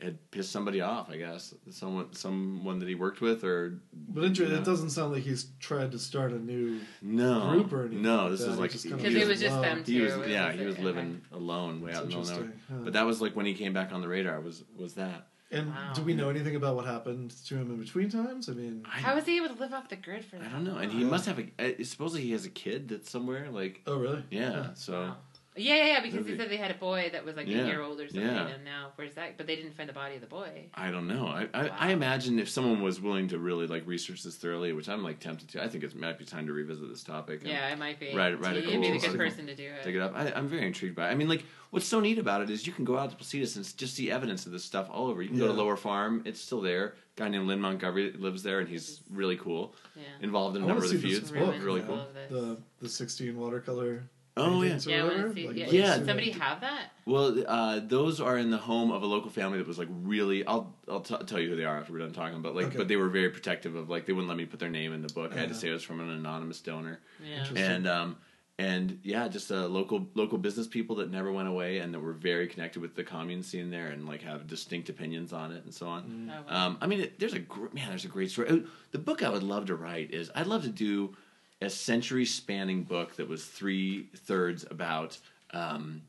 had 0.02 0.30
pissed 0.30 0.52
somebody 0.52 0.80
off. 0.82 1.10
I 1.10 1.18
guess 1.18 1.54
someone 1.72 2.14
someone 2.14 2.80
that 2.80 2.88
he 2.88 2.93
worked 2.95 3.20
with 3.20 3.43
or 3.43 3.80
But 3.93 4.26
inter- 4.26 4.45
Yeah. 4.45 4.58
it 4.60 4.64
doesn't 4.64 4.91
sound 4.91 5.12
like 5.14 5.24
he's 5.24 5.48
tried 5.60 5.91
to 5.93 6.00
start 6.00 6.32
a 6.34 6.39
new. 6.39 6.80
no 7.02 7.50
Group 7.52 7.74
or 7.74 7.82
anything 7.86 8.04
No, 8.04 8.30
this 8.30 8.41
that. 8.41 8.50
is 8.50 8.56
He 8.56 8.62
like 8.62 8.72
just 8.72 8.84
he 8.84 8.89
kinda 8.91 9.04
Because 9.04 9.16
was- 9.16 9.24
it 9.24 9.30
was 9.30 9.39
just 9.41 9.56
Wow. 9.56 9.62
them 9.64 9.84
two. 9.84 9.91
he 9.91 10.02
was 10.02 10.14
It 10.18 10.30
yeah 10.30 10.48
was 10.52 10.60
he 10.60 10.66
was 10.66 10.76
okay. 10.76 10.84
living 10.84 11.22
alone 11.32 11.82
way 11.82 11.88
That's 11.93 11.98
out 12.00 12.04
in 12.04 12.10
the 12.12 12.18
middle 12.18 12.32
of 12.34 12.39
nowhere. 12.41 12.54
huh. 12.70 12.76
But 12.84 12.93
that 12.93 13.06
was 13.08 13.22
like 13.22 13.36
when 13.36 13.45
he 13.48 13.54
came 13.56 13.74
back 13.74 13.91
on 13.91 14.02
the 14.02 14.08
radar. 14.08 14.39
Was 14.41 14.64
was 14.76 14.93
that? 14.93 15.30
and 15.50 15.70
Wow. 15.70 15.93
do 15.95 16.02
we 16.02 16.14
know 16.14 16.28
anything 16.30 16.58
about 16.58 16.76
what 16.76 16.86
happened 16.86 17.32
to 17.45 17.56
him 17.56 17.72
in 17.72 17.78
between 17.78 18.10
times? 18.10 18.50
I 18.50 18.52
mean, 18.52 18.84
I, 18.86 19.00
How 19.00 19.16
was 19.16 19.26
he 19.26 19.38
able 19.38 19.48
to 19.48 19.54
live 19.60 19.72
off 19.74 19.88
the 19.88 19.95
grid 19.95 20.26
for 20.26 20.36
that? 20.36 20.45
I 20.45 20.52
don't 20.52 20.66
know. 20.66 20.76
And 20.76 20.91
he 20.91 21.00
Yeah. 21.04 21.08
must 21.08 21.26
have 21.26 21.39
a. 21.39 21.45
Uh, 21.58 21.84
supposedly 21.86 22.22
he 22.24 22.34
has 22.34 22.43
a 22.45 22.50
kid 22.50 22.89
that's 22.89 23.10
somewhere. 23.10 23.50
Like 23.50 23.82
oh 23.88 23.98
really? 23.98 24.24
yeah. 24.30 24.52
Huh. 24.52 24.74
So 24.76 24.93
Wow. 25.02 25.18
Yeah, 25.58 25.76
yeah, 25.76 25.86
yeah. 25.86 25.99
Because 26.01 26.20
Movie. 26.20 26.32
he 26.32 26.38
said 26.38 26.49
they 26.49 26.58
had 26.58 26.72
a 26.72 26.76
boy 26.76 27.10
that 27.12 27.26
was 27.26 27.36
like 27.36 27.47
Yeah. 27.47 27.60
a 27.60 27.66
year 27.68 27.82
old 27.82 27.99
or 27.99 28.08
something, 28.08 28.22
Yeah. 28.24 28.47
and 28.47 28.64
now 28.64 28.91
where's 28.95 29.14
that? 29.16 29.38
But 29.38 29.47
they 29.47 29.55
didn't 29.55 29.76
find 29.76 29.89
the 29.89 29.93
body 29.93 30.16
of 30.16 30.22
the 30.22 30.28
boy. 30.28 30.70
I 30.74 30.91
don't 30.91 31.08
know. 31.08 31.28
I, 31.28 31.47
I, 31.53 31.64
Wow. 31.64 31.76
I 31.80 31.91
imagine 31.91 32.39
if 32.39 32.49
someone 32.49 32.82
was 32.82 33.01
willing 33.01 33.28
to 33.30 33.39
really 33.39 33.68
like 33.68 33.86
research 33.88 34.24
this 34.24 34.36
thoroughly, 34.36 34.74
which 34.74 34.88
I'm 34.89 35.03
like 35.03 35.20
tempted 35.20 35.49
to, 35.49 35.64
I 35.64 35.68
think 35.68 35.84
it 35.84 35.95
might 35.95 36.18
be 36.20 36.26
time 36.26 36.47
to 36.47 36.53
revisit 36.53 36.88
this 36.89 37.03
topic. 37.03 37.41
Yeah, 37.43 37.70
it 37.70 37.78
might 37.80 37.99
be. 37.99 38.16
Write- 38.16 38.39
write 38.39 38.58
a 38.58 38.62
He'd 38.62 38.82
be 38.82 38.91
the 38.91 38.99
cool 38.99 39.10
good 39.12 39.18
person 39.18 39.47
to 39.47 39.55
do 39.55 39.64
it. 39.66 39.84
Dig 39.84 39.95
it 39.95 40.01
up. 40.01 40.14
I, 40.16 40.32
I'm 40.34 40.47
very 40.47 40.66
intrigued 40.68 40.95
by. 40.95 41.08
it. 41.10 41.12
I 41.12 41.16
mean, 41.16 41.28
like, 41.30 41.43
what's 41.72 41.86
so 41.86 41.99
neat 41.99 42.20
about 42.20 42.41
it 42.41 42.49
is 42.49 42.66
you 42.68 42.74
can 42.74 42.86
go 42.86 42.97
out 42.97 43.10
to 43.12 43.16
Placitas 43.16 43.55
and 43.55 43.78
just 43.78 43.95
see 43.95 44.12
evidence 44.12 44.45
of 44.45 44.51
this 44.51 44.64
stuff 44.64 44.88
all 44.91 45.08
over. 45.08 45.22
You 45.22 45.30
can 45.30 45.38
go 45.39 45.47
to 45.47 45.53
Lower 45.53 45.76
Farm; 45.78 46.22
it's 46.26 46.39
still 46.39 46.62
there. 46.62 46.95
A 47.18 47.20
guy 47.22 47.30
named 47.30 47.47
Lynn 47.47 47.60
Montgomery 47.60 48.12
lives 48.14 48.43
there, 48.43 48.60
and 48.60 48.70
he's 48.70 49.01
really 49.12 49.38
cool. 49.38 49.74
Yeah. 49.95 50.03
Involved 50.22 50.55
in 50.55 50.62
a 50.62 50.66
I 50.66 50.68
number 50.68 50.84
of 50.86 50.91
the 50.91 50.97
see 50.99 51.14
feuds. 51.14 51.32
book. 51.32 51.55
Really 51.62 51.80
yeah. 51.82 51.86
cool. 51.88 51.95
all 51.95 52.01
of 52.01 52.14
this. 52.14 52.30
The 52.32 52.58
the 52.80 52.89
sixteen 52.89 53.38
watercolor. 53.39 54.03
Oh 54.38 54.62
yeah. 54.62 54.78
Yeah, 54.86 55.02
I 55.02 55.04
wanna 55.04 55.34
see. 55.34 55.48
Like, 55.48 55.56
yeah, 55.58 55.64
let's 55.66 55.74
Yeah. 55.74 55.94
see 56.00 56.06
Somebody 56.06 56.32
have 56.32 56.62
that? 56.62 56.92
Well, 57.06 57.44
uh, 57.48 57.80
those 57.84 58.20
are 58.22 58.38
in 58.38 58.50
the 58.52 58.58
home 58.58 58.92
of 58.92 59.02
a 59.04 59.06
local 59.06 59.30
family 59.30 59.58
that 59.58 59.68
was 59.68 59.78
like 59.80 59.90
really. 59.92 60.46
I'll 60.46 60.76
I'll 60.88 61.02
t- 61.02 61.16
tell 61.26 61.40
you 61.40 61.50
who 61.50 61.56
they 61.56 61.66
are 61.66 61.78
after 61.78 61.94
we're 61.94 62.00
done 62.00 62.12
talking. 62.14 62.42
But 62.42 62.56
like, 62.56 62.68
Okay. 62.68 62.78
but 62.78 62.88
they 62.88 62.96
were 62.98 63.10
very 63.10 63.30
protective 63.30 63.76
of 63.76 63.90
like 63.90 64.06
they 64.06 64.14
wouldn't 64.14 64.30
let 64.30 64.38
me 64.38 64.46
put 64.46 64.60
their 64.60 64.70
name 64.70 64.94
in 64.94 65.02
the 65.02 65.14
book. 65.14 65.32
I 65.34 65.36
had 65.40 65.50
to 65.50 65.52
Uh-huh. 65.52 65.60
say 65.62 65.70
it 65.70 65.74
was 65.74 65.84
from 65.84 66.00
an 66.00 66.10
anonymous 66.10 66.62
donor. 66.62 67.00
Yeah. 67.24 67.46
And 67.56 67.88
um 67.88 68.18
and 68.60 69.00
yeah 69.04 69.28
just 69.28 69.52
uh, 69.52 69.68
local 69.68 70.10
local 70.16 70.40
business 70.40 70.66
people 70.66 70.96
that 70.96 71.12
never 71.12 71.32
went 71.32 71.48
away 71.48 71.78
and 71.78 71.94
that 71.94 72.00
were 72.00 72.12
very 72.14 72.48
connected 72.48 72.82
with 72.82 72.96
the 72.96 73.04
commune 73.04 73.44
scene 73.44 73.70
there 73.70 73.90
and 73.90 74.08
like 74.08 74.24
have 74.24 74.48
distinct 74.48 74.90
opinions 74.90 75.32
on 75.32 75.52
it 75.52 75.64
and 75.64 75.72
so 75.72 75.88
on 75.88 76.02
Mm. 76.04 76.32
Oh, 76.36 76.42
wow. 76.52 76.66
um 76.66 76.78
i 76.82 76.88
mean 76.88 77.02
it, 77.02 77.20
there's 77.20 77.34
a 77.36 77.40
gr- 77.40 77.68
man 77.74 77.90
there's 77.90 78.06
a 78.06 78.08
great 78.08 78.32
story 78.32 78.50
Uh, 78.50 78.58
the 78.90 78.98
book 78.98 79.22
i 79.22 79.30
would 79.30 79.44
love 79.44 79.68
to 79.68 79.76
write 79.76 80.10
is 80.10 80.32
i'd 80.34 80.48
love 80.48 80.64
to 80.64 80.70
do 80.70 81.16
a 81.62 81.70
century 81.70 82.26
spanning 82.26 82.84
book 82.84 83.16
that 83.16 83.28
was 83.28 83.45
three 83.45 84.10
thirds 84.16 84.66
about 84.70 85.18
um 85.51 86.01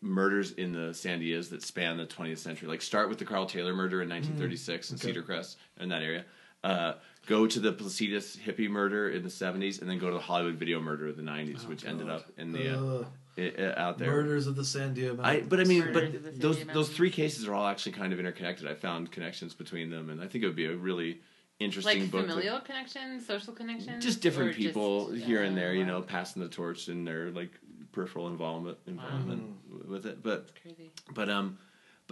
murders 0.00 0.52
in 0.52 0.72
the 0.72 0.90
Sandias 0.90 1.50
that 1.50 1.62
span 1.62 1.96
the 1.96 2.06
20th 2.06 2.38
century. 2.38 2.68
Like 2.68 2.82
start 2.82 3.08
with 3.08 3.18
the 3.18 3.24
Carl 3.24 3.46
Taylor 3.46 3.72
murder 3.74 4.02
in 4.02 4.08
1936 4.08 4.90
in 4.90 4.96
okay. 4.96 5.06
Cedar 5.08 5.22
Crest 5.22 5.58
in 5.80 5.88
that 5.88 6.02
area. 6.02 6.24
Uh, 6.62 6.92
go 7.26 7.46
to 7.46 7.58
the 7.58 7.72
Placitas 7.72 8.38
hippie 8.38 8.68
murder 8.70 9.08
in 9.08 9.24
the 9.24 9.28
70s, 9.28 9.80
and 9.80 9.90
then 9.90 9.98
go 9.98 10.06
to 10.08 10.14
the 10.14 10.20
Hollywood 10.20 10.54
video 10.54 10.80
murder 10.80 11.08
of 11.08 11.16
the 11.16 11.22
90s, 11.22 11.62
Oh, 11.64 11.68
which 11.68 11.84
ended 11.84 12.08
up 12.08 12.30
in 12.38 12.52
the 12.52 12.68
uh, 12.68 12.80
Ugh. 12.80 13.06
i- 13.36 13.52
i- 13.58 13.74
out 13.74 13.98
there. 13.98 14.12
Murders 14.12 14.46
of 14.46 14.54
the 14.54 14.62
Sandia 14.62 15.18
I, 15.24 15.40
but 15.40 15.58
I 15.58 15.64
mean, 15.64 15.86
Murders 15.86 16.22
but 16.22 16.40
those 16.40 16.62
those 16.72 16.88
three 16.90 17.10
cases 17.10 17.48
are 17.48 17.54
all 17.54 17.66
actually 17.66 17.92
kind 17.92 18.12
of 18.12 18.20
interconnected. 18.20 18.68
I 18.68 18.74
found 18.74 19.10
connections 19.10 19.54
between 19.54 19.90
them, 19.90 20.08
and 20.08 20.20
I 20.20 20.28
think 20.28 20.44
it 20.44 20.46
would 20.46 20.54
be 20.54 20.66
a 20.66 20.76
really 20.76 21.20
interesting 21.64 22.02
Like 22.02 22.10
book. 22.10 22.26
to- 22.26 22.32
familial 22.32 22.60
connections, 22.60 23.26
social 23.26 23.52
connections, 23.52 24.02
just 24.04 24.20
different 24.20 24.54
people 24.56 25.12
just- 25.12 25.24
here 25.24 25.42
and 25.42 25.56
there, 25.56 25.74
you 25.74 25.84
know, 25.84 26.02
passing 26.02 26.42
the 26.42 26.48
torch 26.48 26.88
and 26.88 27.06
their 27.06 27.30
like 27.30 27.50
peripheral 27.92 28.28
involvement 28.28 28.78
involvement 28.86 29.42
with 29.88 30.06
it. 30.06 30.22
But 30.22 30.50
crazy. 30.62 30.90
but 31.14 31.28
um, 31.28 31.58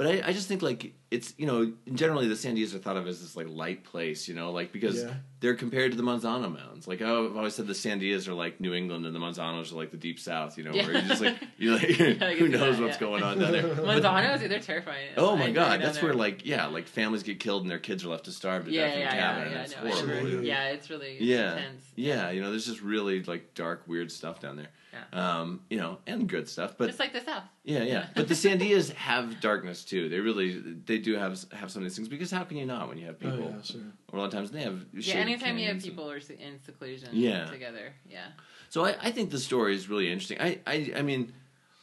but 0.00 0.06
I, 0.06 0.28
I 0.28 0.32
just 0.32 0.48
think 0.48 0.62
like 0.62 0.94
it's 1.10 1.34
you 1.36 1.44
know 1.46 1.72
generally 1.92 2.26
the 2.26 2.34
Sandias 2.34 2.74
are 2.74 2.78
thought 2.78 2.96
of 2.96 3.06
as 3.06 3.20
this 3.20 3.36
like 3.36 3.48
light 3.50 3.84
place, 3.84 4.28
you 4.28 4.34
know, 4.34 4.50
like 4.50 4.72
because 4.72 5.02
Yeah. 5.02 5.12
they're 5.40 5.54
compared 5.54 5.90
to 5.90 5.98
the 5.98 6.02
Manzano 6.02 6.50
Mounds. 6.50 6.88
Like 6.88 7.02
oh, 7.02 7.26
I've 7.26 7.36
always 7.36 7.54
said 7.54 7.66
the 7.66 7.74
Sandias 7.74 8.26
are 8.26 8.32
like 8.32 8.60
New 8.62 8.72
England 8.72 9.04
and 9.04 9.14
the 9.14 9.18
Manzanos 9.20 9.72
are 9.72 9.74
like 9.74 9.90
the 9.90 9.98
deep 9.98 10.18
South, 10.18 10.56
you 10.56 10.64
know, 10.64 10.70
where 10.70 10.92
you're 10.92 11.02
just 11.02 11.20
like 11.20 11.36
you're 11.58 11.74
like 11.74 12.00
I 12.22 12.34
who 12.36 12.48
knows 12.48 12.78
that, 12.78 12.82
what's 12.82 12.94
yeah. 12.96 13.00
going 13.08 13.22
on 13.22 13.38
down 13.40 13.52
there. 13.52 13.62
Manzanos, 13.74 14.48
they're 14.48 14.58
terrifying. 14.60 15.10
Oh 15.18 15.36
my 15.36 15.44
grew 15.46 15.54
god, 15.56 15.82
that's 15.82 16.00
where 16.00 16.14
like 16.14 16.46
yeah, 16.46 16.64
like 16.68 16.86
families 16.86 17.22
get 17.22 17.38
killed 17.38 17.60
and 17.62 17.70
their 17.70 17.78
kids 17.78 18.02
are 18.02 18.08
left 18.08 18.24
to 18.24 18.32
starve 18.32 18.64
to 18.64 18.70
yeah, 18.70 18.86
death 18.86 18.94
in 18.94 19.00
yeah, 19.00 19.12
a 19.12 19.14
yeah, 19.16 19.20
cabin. 19.20 19.52
yeah, 19.52 19.62
it's 19.62 19.74
no, 19.76 19.90
horrible. 20.06 20.42
yeah, 20.44 20.68
it's 20.68 20.88
really 20.88 21.18
Yeah. 21.20 21.56
intense. 21.58 21.84
Yeah, 21.94 22.30
you 22.30 22.40
know, 22.40 22.48
there's 22.48 22.64
just 22.64 22.80
really 22.80 23.22
like 23.24 23.52
dark, 23.54 23.82
weird 23.86 24.10
stuff 24.10 24.40
down 24.40 24.56
there. 24.56 24.68
Yeah. 24.92 25.38
Um, 25.40 25.60
you 25.70 25.76
know, 25.78 25.98
and 26.06 26.28
good 26.28 26.48
stuff. 26.48 26.74
But 26.76 26.86
just 26.88 26.98
like 26.98 27.12
the 27.12 27.20
South. 27.20 27.44
yeah, 27.64 27.82
yeah. 27.84 28.06
But 28.14 28.26
the 28.28 28.34
Sandias 28.34 28.92
have 28.94 29.40
darkness 29.40 29.84
too. 29.84 30.08
They 30.08 30.18
really 30.20 30.58
they 30.58 30.98
do 30.98 31.14
have 31.16 31.44
have 31.52 31.70
some 31.70 31.82
of 31.82 31.88
these 31.88 31.96
things 31.96 32.08
because 32.08 32.30
how 32.30 32.44
can 32.44 32.56
you 32.56 32.66
not 32.66 32.88
when 32.88 32.98
you 32.98 33.06
have 33.06 33.16
Oh, 33.22 33.30
people? 33.30 33.52
yeah, 33.56 33.62
sure. 33.62 33.80
A 34.12 34.16
lot 34.16 34.24
of 34.26 34.32
times 34.32 34.50
they 34.50 34.62
have 34.62 34.84
Yeah, 34.92 35.14
anytime 35.14 35.58
you 35.58 35.66
have 35.66 35.74
canyons 35.74 35.84
and- 35.84 35.92
people 35.92 36.10
are 36.10 36.16
in 36.16 36.58
seclusion 36.64 37.08
Yeah. 37.12 37.44
together. 37.46 37.92
Yeah. 38.08 38.26
So 38.68 38.84
I, 38.84 38.96
I 39.00 39.10
think 39.12 39.30
the 39.30 39.38
story 39.38 39.74
is 39.76 39.88
really 39.88 40.10
interesting. 40.10 40.40
I, 40.40 40.58
I 40.66 40.92
I 40.96 41.02
mean, 41.02 41.32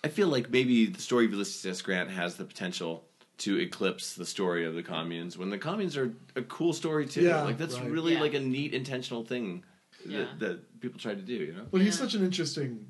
I 0.04 0.10
feel 0.10 0.28
like 0.28 0.50
maybe 0.50 0.86
the 0.88 1.02
story 1.02 1.26
of 1.26 1.32
Ulysses 1.32 1.66
S. 1.66 1.82
Grant 1.82 2.10
has 2.12 2.36
the 2.36 2.46
potential 2.46 3.04
to 3.40 3.60
eclipse 3.60 4.16
the 4.16 4.26
story 4.26 4.66
of 4.66 4.74
the 4.74 4.82
communes 4.84 5.38
when 5.38 5.50
the 5.50 5.58
communes 5.60 5.96
are 5.96 6.12
a 6.36 6.42
cool 6.42 6.74
story 6.74 7.06
too. 7.06 7.22
Yeah, 7.22 7.44
like 7.44 7.58
that's 7.58 7.80
right. 7.80 7.90
really 7.90 8.14
Yeah. 8.14 8.22
like 8.22 8.34
a 8.34 8.40
neat 8.40 8.74
intentional 8.74 9.24
thing 9.24 9.64
Yeah. 10.06 10.20
that, 10.20 10.40
that 10.40 10.80
people 10.82 11.00
try 11.00 11.14
to 11.14 11.22
do. 11.22 11.34
You 11.34 11.54
know. 11.54 11.66
But 11.72 11.82
he's 11.82 11.96
Yeah. 11.96 12.06
such 12.06 12.14
an 12.16 12.24
interesting 12.26 12.88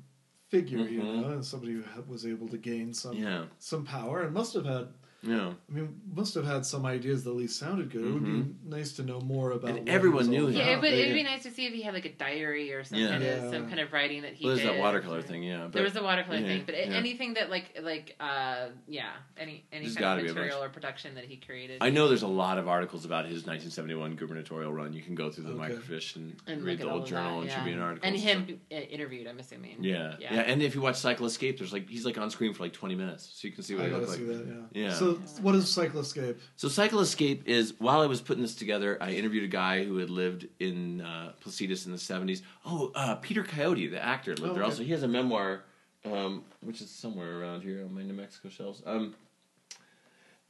figure, 0.48 0.78
you 0.88 1.00
Mhm. 1.00 1.20
know, 1.22 1.28
and 1.30 1.44
somebody 1.44 1.72
who 1.72 1.82
was 2.06 2.24
able 2.26 2.48
to 2.48 2.58
gain 2.58 2.92
some 2.94 3.16
Yeah. 3.16 3.46
some 3.58 3.84
power 3.84 4.22
and 4.22 4.32
must 4.34 4.54
have 4.54 4.64
had. 4.64 4.88
Yeah. 5.22 5.50
I 5.68 5.72
mean, 5.74 6.00
must 6.14 6.34
have 6.34 6.44
had 6.44 6.64
some 6.64 6.86
ideas 6.86 7.24
that 7.24 7.30
at 7.30 7.36
least 7.36 7.58
sounded 7.58 7.90
good. 7.90 8.04
It 8.04 8.10
would 8.12 8.24
be 8.24 8.54
nice 8.64 8.92
to 8.92 9.02
know 9.02 9.20
more 9.20 9.50
about. 9.50 9.70
Mm-hmm. 9.70 9.78
And 9.78 9.88
everyone 9.88 10.28
knew 10.28 10.46
him. 10.46 10.52
Yeah, 10.52 10.62
about. 10.62 10.72
it 10.72 10.80
would, 10.82 10.92
it'd 10.92 11.12
be 11.14 11.24
nice 11.24 11.42
to 11.42 11.50
see 11.50 11.66
if 11.66 11.72
he 11.72 11.82
had 11.82 11.92
like 11.92 12.04
a 12.04 12.12
diary 12.12 12.72
or 12.72 12.84
some 12.84 12.98
Yeah. 12.98 13.08
kind 13.08 13.22
of 13.24 13.42
Yeah. 13.44 13.50
some 13.50 13.66
kind 13.68 13.80
of 13.80 13.92
writing 13.92 14.22
that 14.22 14.34
he 14.34 14.44
Well, 14.46 14.54
there's 14.54 14.66
did. 14.66 14.76
that 14.76 14.80
watercolor 14.80 15.20
thing. 15.22 15.42
Yeah. 15.42 15.62
But 15.64 15.72
there 15.72 15.82
was 15.82 15.96
a 15.96 16.02
watercolor 16.04 16.38
yeah, 16.38 16.46
thing, 16.46 16.62
but 16.66 16.76
yeah. 16.76 16.94
anything 16.94 17.34
that 17.34 17.50
like 17.50 17.76
like 17.82 18.14
uh 18.20 18.68
yeah 18.86 19.10
any 19.36 19.64
any 19.72 19.86
There's 19.86 19.96
kind 19.96 20.20
of 20.20 20.24
be 20.24 20.30
a 20.30 20.34
bunch. 20.34 20.44
material 20.46 20.62
or 20.62 20.68
production 20.68 21.14
that 21.16 21.24
he 21.24 21.36
created. 21.36 21.78
I 21.80 21.90
know 21.90 22.06
there's 22.06 22.22
a 22.22 22.28
lot 22.28 22.58
of 22.58 22.68
articles 22.68 23.04
about 23.04 23.24
his 23.24 23.44
1971 23.44 24.14
gubernatorial 24.14 24.72
run. 24.72 24.92
You 24.92 25.02
can 25.02 25.16
go 25.16 25.30
through 25.30 25.44
the 25.44 25.50
Okay. 25.60 25.74
microfiche 25.74 26.14
and, 26.16 26.36
and 26.46 26.62
read 26.62 26.78
the 26.78 26.88
all 26.88 26.98
old 27.00 27.06
journal 27.06 27.36
that, 27.36 27.40
and 27.40 27.48
yeah. 27.48 27.54
Tribune 27.56 27.80
articles. 27.80 28.06
and 28.08 28.16
him 28.48 28.60
uh, 28.70 28.74
interviewed. 28.76 29.26
I'm 29.26 29.40
assuming. 29.40 29.78
Yeah, 29.82 30.14
yeah, 30.20 30.34
Yeah. 30.34 30.40
And 30.42 30.62
if 30.62 30.76
you 30.76 30.80
watch 30.80 30.96
Cycle 30.96 31.26
Escape, 31.26 31.58
there's 31.58 31.72
like 31.72 31.88
he's 31.88 32.04
like 32.06 32.18
on 32.18 32.30
screen 32.30 32.54
for 32.54 32.62
like 32.62 32.72
20 32.72 32.94
minutes, 32.94 33.28
so 33.34 33.48
you 33.48 33.52
can 33.54 33.64
see 33.64 33.74
what 33.74 33.84
I 33.84 33.88
he 33.88 33.94
looks 33.94 34.10
like. 34.10 34.26
that. 34.26 34.46
Yeah. 34.72 34.82
Yeah. 34.84 34.94
So, 34.94 35.07
what 35.40 35.54
is 35.54 35.68
Cycle 35.70 36.00
Escape? 36.00 36.38
So 36.56 36.68
Cycle 36.68 37.00
Escape 37.00 37.46
is 37.48 37.74
while 37.78 38.00
I 38.00 38.06
was 38.06 38.20
putting 38.20 38.42
this 38.42 38.54
together, 38.54 38.96
I 39.00 39.12
interviewed 39.12 39.44
a 39.44 39.48
guy 39.48 39.84
who 39.84 39.98
had 39.98 40.10
lived 40.10 40.46
in 40.60 41.00
uh, 41.00 41.32
Placitas 41.44 41.86
in 41.86 41.92
the 41.92 41.98
70s. 41.98 42.42
Oh, 42.66 42.92
uh, 42.94 43.14
Peter 43.16 43.42
Coyote, 43.44 43.86
the 43.88 44.02
actor, 44.04 44.30
lived 44.36 44.42
Oh, 44.42 44.54
there 44.54 44.62
okay. 44.62 44.70
also. 44.72 44.82
He 44.82 44.92
has 44.92 45.02
a 45.02 45.08
memoir, 45.08 45.64
um, 46.04 46.44
which 46.60 46.80
is 46.80 46.90
somewhere 46.90 47.40
around 47.40 47.62
here 47.62 47.84
on 47.84 47.94
my 47.94 48.02
New 48.02 48.14
Mexico 48.14 48.48
shelves. 48.48 48.82
Um, 48.86 49.14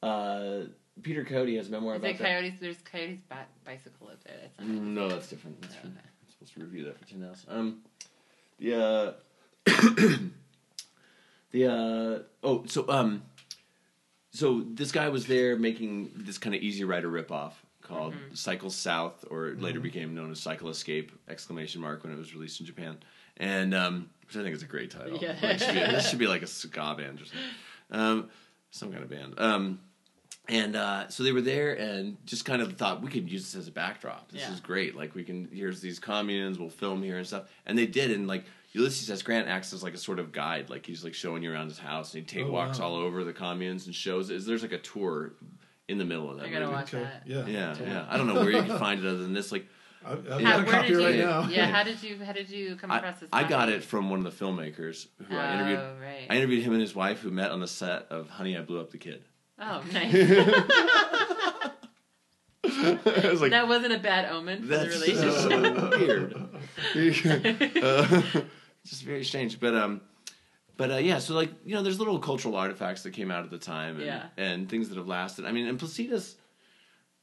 uh, 0.01 0.61
Peter 1.01 1.23
Coyote 1.23 1.55
has 1.57 1.67
a 1.67 1.71
memoir 1.71 1.95
Is 1.95 1.99
about 1.99 2.09
it 2.11 2.17
that. 2.17 2.23
Coyotes? 2.23 2.53
There's 2.59 2.77
Coyotes 2.81 3.19
bat 3.29 3.47
bicycle 3.65 4.07
up 4.07 4.23
there. 4.23 4.35
That's 4.57 4.69
No, 4.69 5.07
that's 5.09 5.29
different. 5.29 5.61
That's 5.61 5.75
Oh, 5.75 5.87
okay. 5.87 5.97
I'm 5.97 6.29
supposed 6.31 6.53
to 6.53 6.59
review 6.61 6.85
that 6.85 6.97
for 6.99 7.05
Tin 7.05 7.21
House. 7.21 7.45
Um, 7.47 7.79
the 8.59 8.75
uh, 8.75 9.11
the 11.51 11.65
uh, 11.65 12.19
oh, 12.43 12.63
so 12.67 12.85
um, 12.89 13.23
so 14.31 14.61
this 14.73 14.91
guy 14.91 15.09
was 15.09 15.25
there 15.27 15.55
making 15.55 16.11
this 16.15 16.37
kind 16.37 16.55
of 16.55 16.61
Easy 16.61 16.83
Rider 16.83 17.09
ripoff 17.09 17.53
called 17.81 18.13
Mm-hmm. 18.13 18.33
Cycle 18.35 18.69
South, 18.69 19.25
or 19.31 19.47
it 19.47 19.61
later 19.61 19.79
became 19.79 20.13
known 20.13 20.31
as 20.31 20.39
Cycle 20.39 20.69
Escape! 20.69 21.11
Exclamation 21.27 21.81
mark 21.81 22.03
when 22.03 22.13
it 22.13 22.17
was 22.17 22.33
released 22.35 22.59
in 22.59 22.65
Japan, 22.65 22.97
and 23.37 23.73
um, 23.73 24.09
which 24.27 24.35
I 24.37 24.43
think 24.43 24.55
is 24.55 24.61
a 24.63 24.67
great 24.67 24.91
title. 24.91 25.17
Yeah. 25.17 25.35
Like, 25.41 25.59
should 25.59 25.73
be- 25.73 25.79
this 25.79 26.09
should 26.09 26.19
be 26.19 26.27
like 26.27 26.43
a 26.43 26.47
ska 26.47 26.95
band 26.97 27.21
or 27.21 27.25
something, 27.25 27.49
um, 27.91 28.29
some 28.71 28.91
kind 28.91 29.03
of 29.03 29.09
band. 29.09 29.33
Um, 29.39 29.79
and 30.47 30.75
uh, 30.75 31.07
so 31.09 31.23
they 31.23 31.31
were 31.31 31.41
there 31.41 31.73
and 31.73 32.17
just 32.25 32.43
kind 32.45 32.61
of 32.61 32.73
thought 32.77 33.01
we 33.03 33.09
could 33.11 33.31
use 33.31 33.43
this 33.51 33.59
as 33.59 33.67
a 33.67 33.71
backdrop. 33.71 34.31
This 34.31 34.41
Yeah. 34.41 34.53
is 34.53 34.59
great. 34.59 34.95
Like 34.95 35.13
we 35.15 35.23
can 35.23 35.47
here's 35.51 35.79
these 35.81 35.99
communes, 35.99 36.57
we'll 36.59 36.69
film 36.69 37.01
here 37.03 37.17
and 37.17 37.25
stuff. 37.27 37.49
And 37.67 37.77
they 37.77 37.85
did 37.85 38.11
and 38.11 38.27
like 38.27 38.45
Ulysses 38.73 39.09
S. 39.09 39.21
Grant 39.23 39.47
acts 39.47 39.73
as 39.73 39.81
like 39.83 39.93
a 39.95 39.97
sort 39.97 40.19
of 40.19 40.31
guide. 40.31 40.69
Like 40.69 40.85
he's 40.85 41.03
like 41.03 41.13
showing 41.15 41.41
you 41.43 41.51
around 41.51 41.69
his 41.69 41.79
house 41.79 42.13
and 42.13 42.21
he'd 42.21 42.27
take 42.29 42.45
Oh, 42.45 42.51
walks 42.51 42.79
wow. 42.79 42.87
all 42.89 42.95
over 42.95 43.23
the 43.23 43.33
communes 43.33 43.85
and 43.87 43.95
shows 43.95 44.29
is 44.29 44.45
there's 44.45 44.61
like 44.61 44.71
a 44.73 44.77
tour 44.77 45.33
in 45.87 45.97
the 45.97 46.05
middle 46.05 46.29
of 46.29 46.37
that 46.37 46.45
I 46.45 46.49
gotta 46.49 46.65
movie. 46.65 46.75
watch 46.77 46.91
that. 46.91 47.23
Yeah. 47.25 47.45
Yeah, 47.47 47.69
totally. 47.73 47.89
yeah. 47.89 48.05
I 48.09 48.17
don't 48.17 48.27
know 48.27 48.35
where 48.35 48.51
you 48.51 48.61
can 48.63 48.77
find 48.77 48.99
it 49.03 49.07
other 49.07 49.17
than 49.17 49.33
this. 49.33 49.51
Like 49.51 49.65
I, 50.05 50.11
I've 50.13 50.23
How- 50.27 50.39
got 50.39 50.59
a 50.59 50.63
where 50.63 50.65
copy 50.73 50.87
did 50.89 50.97
right 50.97 51.15
you, 51.15 51.23
now. 51.25 51.47
Yeah, 51.49 51.65
how 51.71 51.83
did 51.83 52.01
you 52.03 52.23
how 52.23 52.31
did 52.31 52.49
you 52.49 52.75
come 52.75 52.91
I, 52.91 52.99
across 52.99 53.19
this? 53.19 53.29
I 53.33 53.43
got 53.43 53.69
it 53.69 53.83
from 53.83 54.09
one 54.11 54.23
of 54.25 54.37
the 54.37 54.45
filmmakers 54.45 55.07
who 55.27 55.35
I 55.35 55.49
Oh, 55.49 55.53
interviewed. 55.55 55.79
right. 56.01 56.27
I 56.29 56.35
interviewed 56.37 56.63
him 56.63 56.73
and 56.73 56.81
his 56.81 56.93
wife 56.93 57.21
who 57.21 57.31
met 57.31 57.49
on 57.51 57.59
the 57.59 57.67
set 57.67 58.05
of 58.11 58.29
Honey 58.29 58.55
I 58.55 58.61
Blew 58.61 58.79
Up 58.79 58.91
the 58.91 58.97
Kid. 58.99 59.23
Oh, 59.57 59.83
nice. 59.91 60.13
I 62.63 63.29
was 63.31 63.41
like, 63.41 63.51
that 63.51 63.67
wasn't 63.67 63.93
a 63.93 63.99
bad 63.99 64.31
omen 64.31 64.61
for 64.61 64.67
the 64.67 64.77
That's 64.77 65.01
relationship. 65.01 65.33
so 65.33 65.89
weird. 66.93 67.83
Uh, 67.83 68.41
just 68.85 69.03
very 69.03 69.23
strange, 69.23 69.59
but 69.59 69.75
um, 69.75 70.01
but 70.77 70.91
uh, 70.91 70.95
yeah. 70.97 71.19
So 71.19 71.33
like 71.35 71.51
you 71.65 71.75
know, 71.75 71.83
there's 71.83 71.99
little 71.99 72.19
cultural 72.19 72.55
artifacts 72.55 73.03
that 73.03 73.11
came 73.11 73.31
out 73.31 73.43
at 73.43 73.51
the 73.51 73.57
time, 73.59 73.97
and, 73.97 74.05
Yeah. 74.05 74.25
and 74.37 74.67
things 74.69 74.89
that 74.89 74.97
have 74.97 75.07
lasted. 75.07 75.45
I 75.45 75.51
mean, 75.51 75.67
and 75.67 75.79
Placitas, 75.79 76.35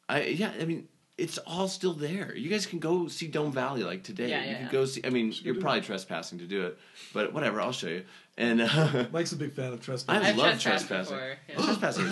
I 0.08 0.22
yeah, 0.24 0.52
I 0.60 0.64
mean. 0.64 0.88
It's 1.18 1.38
all 1.46 1.66
still 1.68 1.94
there. 1.94 2.36
You 2.36 2.50
guys 2.50 2.66
can 2.66 2.78
go 2.78 3.08
see 3.08 3.26
Dome 3.26 3.50
Valley 3.50 3.82
like 3.82 4.02
today. 4.02 4.28
Yeah, 4.28 4.36
yeah, 4.40 4.44
you 4.44 4.50
yeah, 4.50 4.56
can 4.56 4.66
yeah. 4.66 4.72
go 4.72 4.84
see. 4.84 5.00
I 5.02 5.08
mean, 5.08 5.32
Should 5.32 5.46
you're 5.46 5.54
do 5.54 5.60
probably 5.62 5.80
trespassing 5.80 6.38
to 6.40 6.44
do 6.46 6.66
it, 6.66 6.78
but 7.14 7.32
whatever. 7.32 7.58
I'll 7.60 7.72
show 7.72 7.86
you. 7.88 8.04
And 8.38 8.60
uh, 8.60 9.06
Mike's 9.12 9.32
a 9.32 9.36
big 9.36 9.54
fan 9.54 9.72
of 9.72 9.80
trespassing. 9.80 10.22
I've 10.26 10.36
love 10.36 10.60
trespassing. 10.60 11.16
before. 11.16 11.36
Yeah. 11.48 11.54
trespassing. 11.64 12.04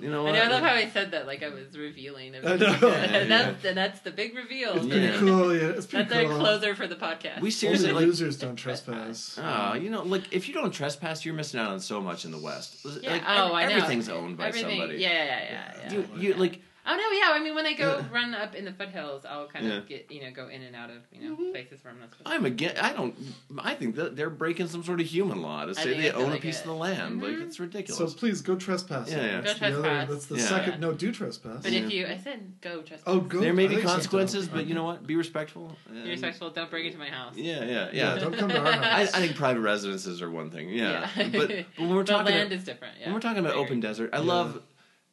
you 0.00 0.10
know 0.10 0.20
I 0.20 0.30
what? 0.30 0.32
know. 0.34 0.42
I 0.42 0.48
love 0.48 0.62
how 0.62 0.74
I 0.74 0.88
said 0.90 1.10
that 1.10 1.26
like 1.26 1.42
I 1.42 1.48
was 1.48 1.76
revealing. 1.76 2.36
Of 2.36 2.46
I 2.46 2.52
it. 2.54 2.60
know. 2.60 2.88
and 2.92 3.30
that's 3.30 3.64
and 3.64 3.76
that's 3.76 3.98
the 4.00 4.12
big 4.12 4.36
reveal. 4.36 4.74
It's 4.74 4.86
pretty 4.86 5.06
Yeah. 5.06 5.18
cool. 5.18 5.52
Yeah, 5.56 5.62
it's 5.70 5.86
pretty 5.86 6.08
That's 6.08 6.22
cool. 6.28 6.32
our 6.36 6.38
closer 6.38 6.74
for 6.76 6.86
the 6.86 6.94
podcast. 6.94 7.36
we 7.40 7.40
Only 7.40 7.50
seriously 7.50 7.90
like 7.92 8.04
losers 8.06 8.38
don't 8.38 8.54
trespass. 8.56 9.38
Oh, 9.42 9.74
you 9.74 9.90
know, 9.90 10.04
like 10.04 10.32
if 10.32 10.46
you 10.46 10.54
don't 10.54 10.70
trespass, 10.72 11.24
you're 11.24 11.34
missing 11.34 11.58
out 11.58 11.70
on 11.70 11.80
so 11.80 12.00
much 12.00 12.24
in 12.24 12.30
the 12.30 12.38
West. 12.38 12.86
yeah. 13.02 13.10
Like, 13.10 13.22
oh, 13.26 13.46
ev- 13.48 13.52
I 13.54 13.64
know. 13.66 13.70
everything's 13.76 14.08
owned 14.08 14.36
by 14.36 14.48
Everything- 14.48 14.78
somebody. 14.78 14.98
Yeah, 15.00 15.08
yeah, 15.10 15.24
yeah, 15.24 15.72
yeah. 15.82 15.92
You, 15.92 16.08
you 16.16 16.30
yeah. 16.30 16.36
like 16.40 16.60
Oh 16.88 16.94
no, 16.96 17.10
yeah. 17.18 17.32
I 17.38 17.40
mean, 17.42 17.54
when 17.54 17.66
I 17.66 17.72
go 17.74 18.04
run 18.12 18.34
up 18.34 18.54
in 18.54 18.64
the 18.64 18.72
foothills, 18.72 19.24
I'll 19.24 19.48
kind 19.48 19.66
of 19.70 19.88
get 19.88 20.10
you 20.10 20.22
know 20.22 20.30
go 20.30 20.48
in 20.48 20.62
and 20.62 20.76
out 20.76 20.90
of 20.90 20.98
you 21.12 21.20
know 21.28 21.34
Mm-hmm. 21.36 21.50
places 21.50 21.82
where 21.82 21.92
I'm 21.92 21.98
not 22.00 22.10
supposed. 22.12 22.28
I'm 22.34 22.44
again. 22.46 22.76
I 22.80 22.92
don't. 22.92 23.14
I 23.58 23.74
think 23.74 23.96
that 23.96 24.14
they're 24.16 24.30
breaking 24.30 24.68
some 24.68 24.84
sort 24.84 25.00
of 25.00 25.06
human 25.06 25.42
law 25.42 25.64
to 25.64 25.74
say 25.74 25.94
they 25.96 26.06
it's 26.08 26.16
own 26.16 26.32
a 26.32 26.36
piece 26.36 26.58
good. 26.60 26.68
of 26.70 26.74
the 26.76 26.80
land. 26.80 27.20
Like 27.22 27.32
Mhm. 27.32 27.42
it's 27.46 27.58
ridiculous. 27.60 28.12
So 28.12 28.16
please 28.18 28.40
go 28.40 28.54
trespass. 28.56 29.10
Yeah, 29.10 29.16
yeah. 29.24 29.40
That's 29.40 29.58
Go 29.58 29.70
the 29.70 29.78
other- 29.78 29.82
trespass. 29.88 30.08
That's 30.10 30.26
the 30.26 30.36
Yeah. 30.36 30.42
second. 30.58 30.80
No, 30.80 30.92
do 30.92 31.12
trespass. 31.12 31.62
But 31.62 31.72
Yeah. 31.72 31.80
if 31.80 31.92
you, 31.92 32.06
I 32.06 32.16
said 32.18 32.52
go 32.60 32.82
trespass. 32.82 33.02
Oh, 33.06 33.20
go. 33.20 33.40
there 33.40 33.52
may 33.52 33.66
be 33.66 33.76
consequences, 33.78 34.46
but 34.48 34.66
you 34.66 34.74
know 34.74 34.84
what? 34.84 35.06
Be 35.06 35.16
respectful. 35.16 35.76
Be 35.92 36.10
respectful. 36.10 36.50
Don't 36.50 36.70
break 36.70 36.86
into 36.86 36.98
my 36.98 37.08
house. 37.08 37.34
Yeah, 37.36 37.64
yeah, 37.64 37.70
Yeah, 37.70 37.88
yeah. 37.92 38.18
don't 38.18 38.36
come 38.36 38.48
to 38.50 38.58
our 38.60 38.66
I, 38.66 38.72
house. 39.02 39.12
I 39.12 39.18
think 39.20 39.34
private 39.36 39.60
residences 39.60 40.22
are 40.22 40.30
one 40.30 40.50
thing. 40.50 40.68
Yeah, 40.70 41.08
Yeah. 41.16 41.28
but, 41.30 41.48
but 41.48 41.50
when 41.76 41.88
we're 41.90 41.96
But 42.04 42.06
talking 42.06 42.32
land 42.34 42.46
about, 42.52 42.58
is 42.58 42.64
different. 42.64 42.94
Yeah. 43.00 43.06
when 43.06 43.14
we're 43.14 43.20
talking 43.20 43.40
about 43.44 43.54
open 43.56 43.80
desert, 43.80 44.10
I 44.12 44.18
love 44.20 44.62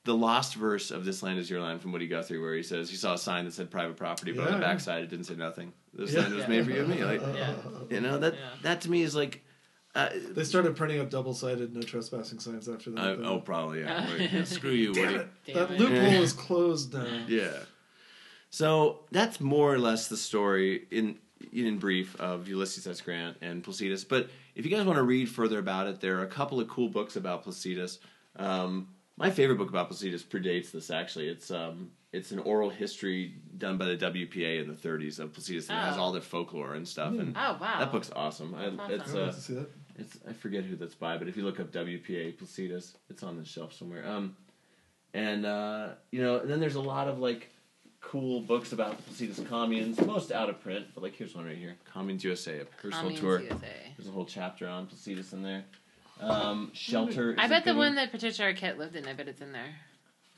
the 0.06 0.14
lost 0.14 0.56
verse 0.56 0.92
of 0.92 1.06
"This 1.06 1.24
Land 1.24 1.40
Is 1.40 1.50
Your 1.50 1.62
Land" 1.62 1.82
from 1.82 1.92
Woody 1.92 2.08
Guthrie, 2.08 2.40
where 2.40 2.56
he 2.56 2.64
says 2.64 2.90
he 2.90 2.96
saw 2.98 3.14
a 3.14 3.18
sign 3.18 3.46
that 3.46 3.54
said 3.54 3.72
private 3.72 3.96
property, 3.98 4.32
but 4.34 4.42
on 4.48 4.54
the 4.54 4.60
yeah. 4.60 4.74
backside 4.74 5.04
it 5.04 5.10
didn't 5.10 5.26
say 5.26 5.36
nothing. 5.36 5.72
This 5.94 6.12
Yeah. 6.14 6.22
land 6.22 6.34
was 6.36 6.48
made 6.48 6.66
for 6.66 6.72
you 6.72 6.82
and 6.82 6.90
me. 6.90 7.04
Like, 7.04 7.22
Yeah. 7.22 7.56
You 7.90 8.02
know 8.02 8.18
that 8.20 8.34
Yeah. 8.34 8.40
that 8.64 8.82
to 8.82 8.92
me 8.92 9.02
is 9.04 9.16
like, 9.16 9.44
uh, 9.96 10.10
They 10.32 10.44
started 10.44 10.76
printing 10.76 11.00
up 11.00 11.10
double-sided 11.10 11.74
no 11.74 11.82
trespassing 11.82 12.40
signs 12.40 12.68
after 12.68 12.92
that. 12.92 13.00
uh, 13.24 13.30
oh 13.30 13.40
probably 13.40 13.82
yeah. 13.82 14.08
Like, 14.18 14.32
yeah, 14.34 14.44
Screw 14.44 14.72
you, 14.72 14.94
Damn 14.94 15.06
Woody. 15.14 15.24
it! 15.48 15.54
That 15.54 15.72
it. 15.72 15.80
loophole 15.80 16.22
is 16.24 16.34
closed 16.34 16.94
now. 16.94 17.26
Yeah. 17.28 17.60
So 18.50 19.06
that's 19.12 19.40
more 19.40 19.74
or 19.74 19.80
less 19.80 20.08
the 20.08 20.18
story 20.18 20.88
in 20.92 21.18
in 21.52 21.78
brief 21.78 22.16
of 22.22 22.48
Ulysses 22.48 22.88
S. 22.88 23.02
Grant 23.02 23.38
and 23.42 23.64
Placitas. 23.64 24.08
But 24.08 24.30
if 24.56 24.64
you 24.66 24.72
guys 24.72 24.86
want 24.86 24.98
to 24.98 25.04
read 25.04 25.28
further 25.30 25.60
about 25.60 25.88
it, 25.88 26.00
there 26.00 26.18
are 26.20 26.24
a 26.24 26.28
couple 26.28 26.60
of 26.60 26.68
cool 26.70 26.88
books 26.88 27.16
about 27.18 27.44
Placitas. 27.46 28.00
Um, 28.38 28.88
my 29.18 29.30
favorite 29.30 29.58
book 29.58 29.70
about 29.70 29.90
Placitas 29.92 30.24
predates 30.24 30.72
this. 30.72 30.90
Actually, 30.90 31.28
it's 31.30 31.52
um, 31.52 31.92
it's 32.12 32.32
an 32.32 32.40
oral 32.40 32.70
history 32.70 33.36
done 33.58 33.78
by 33.78 33.86
the 33.86 33.98
WPA 33.98 34.62
in 34.62 34.68
the 34.68 34.74
30s 34.74 35.20
of 35.20 35.32
Placitas, 35.34 35.70
and 35.70 35.78
it 35.78 35.82
has 35.82 35.98
Oh. 35.98 36.02
all 36.02 36.12
their 36.12 36.22
folklore 36.22 36.76
and 36.76 36.88
stuff. 36.88 37.14
And 37.14 37.36
Oh 37.38 37.58
wow. 37.60 37.80
that 37.80 37.92
book's 37.92 38.12
awesome. 38.16 38.56
I, 38.56 38.70
That's 38.88 38.94
It's 38.94 39.04
awesome. 39.14 39.18
I'd 39.20 39.28
uh, 39.30 39.32
to 39.32 39.42
see 39.42 39.54
that. 39.56 39.70
It's 40.00 40.18
I 40.28 40.34
forget 40.34 40.64
who 40.64 40.76
that's 40.76 40.96
by, 40.96 41.18
but 41.18 41.28
if 41.28 41.38
you 41.38 41.44
look 41.44 41.60
up 41.60 41.72
WPA 41.72 42.36
Placitas, 42.38 42.96
it's 43.10 43.22
on 43.24 43.38
the 43.38 43.46
shelf 43.46 43.74
somewhere. 43.74 44.08
Um, 44.08 44.36
and 45.14 45.46
uh, 45.46 45.90
you 46.12 46.22
know, 46.22 46.40
and 46.40 46.50
then 46.50 46.60
there's 46.60 46.76
a 46.76 46.82
lot 46.82 47.08
of 47.08 47.20
like 47.20 47.50
cool 48.02 48.42
books 48.42 48.74
about 48.74 48.98
the 48.98 49.04
Placitas 49.12 49.48
communes, 49.48 50.02
most 50.02 50.32
out 50.32 50.50
of 50.50 50.60
print, 50.62 50.88
but 50.96 51.04
like 51.04 51.16
here's 51.16 51.36
one 51.36 51.46
right 51.46 51.56
here, 51.58 51.76
Communes 51.92 52.24
USA, 52.24 52.60
a 52.62 52.66
personal 52.66 53.02
Communes 53.16 53.20
tour. 53.20 53.40
USA. 53.42 53.68
There's 53.96 54.08
a 54.10 54.12
whole 54.12 54.26
chapter 54.26 54.68
on 54.68 54.88
Placitas 54.88 55.32
in 55.34 55.44
there. 55.44 55.64
Um, 56.20 56.72
Shelter. 56.74 57.36
I 57.38 57.46
is 57.46 57.50
a 57.52 57.54
bet 57.54 57.66
the 57.66 57.72
good 57.72 57.78
one 57.78 57.96
that 57.96 58.12
Patricia 58.12 58.44
Arquette 58.44 58.78
lived 58.78 58.96
in, 58.96 59.08
I 59.08 59.14
bet 59.14 59.28
it's 59.28 59.42
in 59.42 59.52
there. 59.52 59.76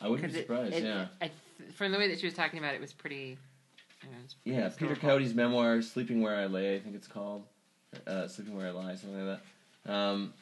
I 0.01 0.07
wouldn't 0.09 0.33
be 0.33 0.39
surprised. 0.39 0.73
it- 0.73 0.83
yeah. 0.83 1.07
I, 1.21 1.31
from 1.75 1.91
the 1.91 1.97
way 1.97 2.07
that 2.09 2.19
she 2.19 2.25
was 2.25 2.33
talking 2.33 2.59
about 2.59 2.73
it, 2.73 2.77
it 2.77 2.81
was 2.81 2.93
pretty. 2.93 3.37
I 4.01 4.05
don't 4.07 4.13
know, 4.13 4.19
pretty 4.43 4.57
Yeah, 4.57 4.69
Peter 4.69 4.89
historical. 4.89 5.09
Cody's 5.09 5.33
memoir, 5.33 5.81
"Sleeping 5.81 6.21
Where 6.21 6.35
I 6.35 6.45
Lay," 6.47 6.75
I 6.75 6.79
think 6.79 6.95
it's 6.95 7.07
called, 7.07 7.43
uh, 8.05 8.27
"Sleeping 8.27 8.55
Where 8.57 8.67
I 8.67 8.71
Lie," 8.71 8.95
something 8.95 9.25
like 9.27 9.39
that. 9.85 9.91
Um, 9.93 10.33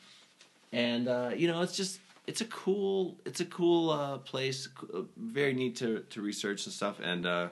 and 0.71 1.07
uh, 1.07 1.31
you 1.35 1.47
know, 1.47 1.61
it's 1.61 1.75
just 1.77 1.99
it's 2.27 2.41
a 2.41 2.45
cool 2.45 3.17
it's 3.25 3.39
a 3.41 3.45
cool 3.45 3.89
uh, 3.91 4.17
place, 4.19 4.67
uh, 4.93 5.01
very 5.17 5.53
neat 5.53 5.75
to 5.77 5.99
to 6.09 6.21
research 6.21 6.65
and 6.65 6.73
stuff. 6.73 6.99
And 7.01 7.25
uh, 7.25 7.49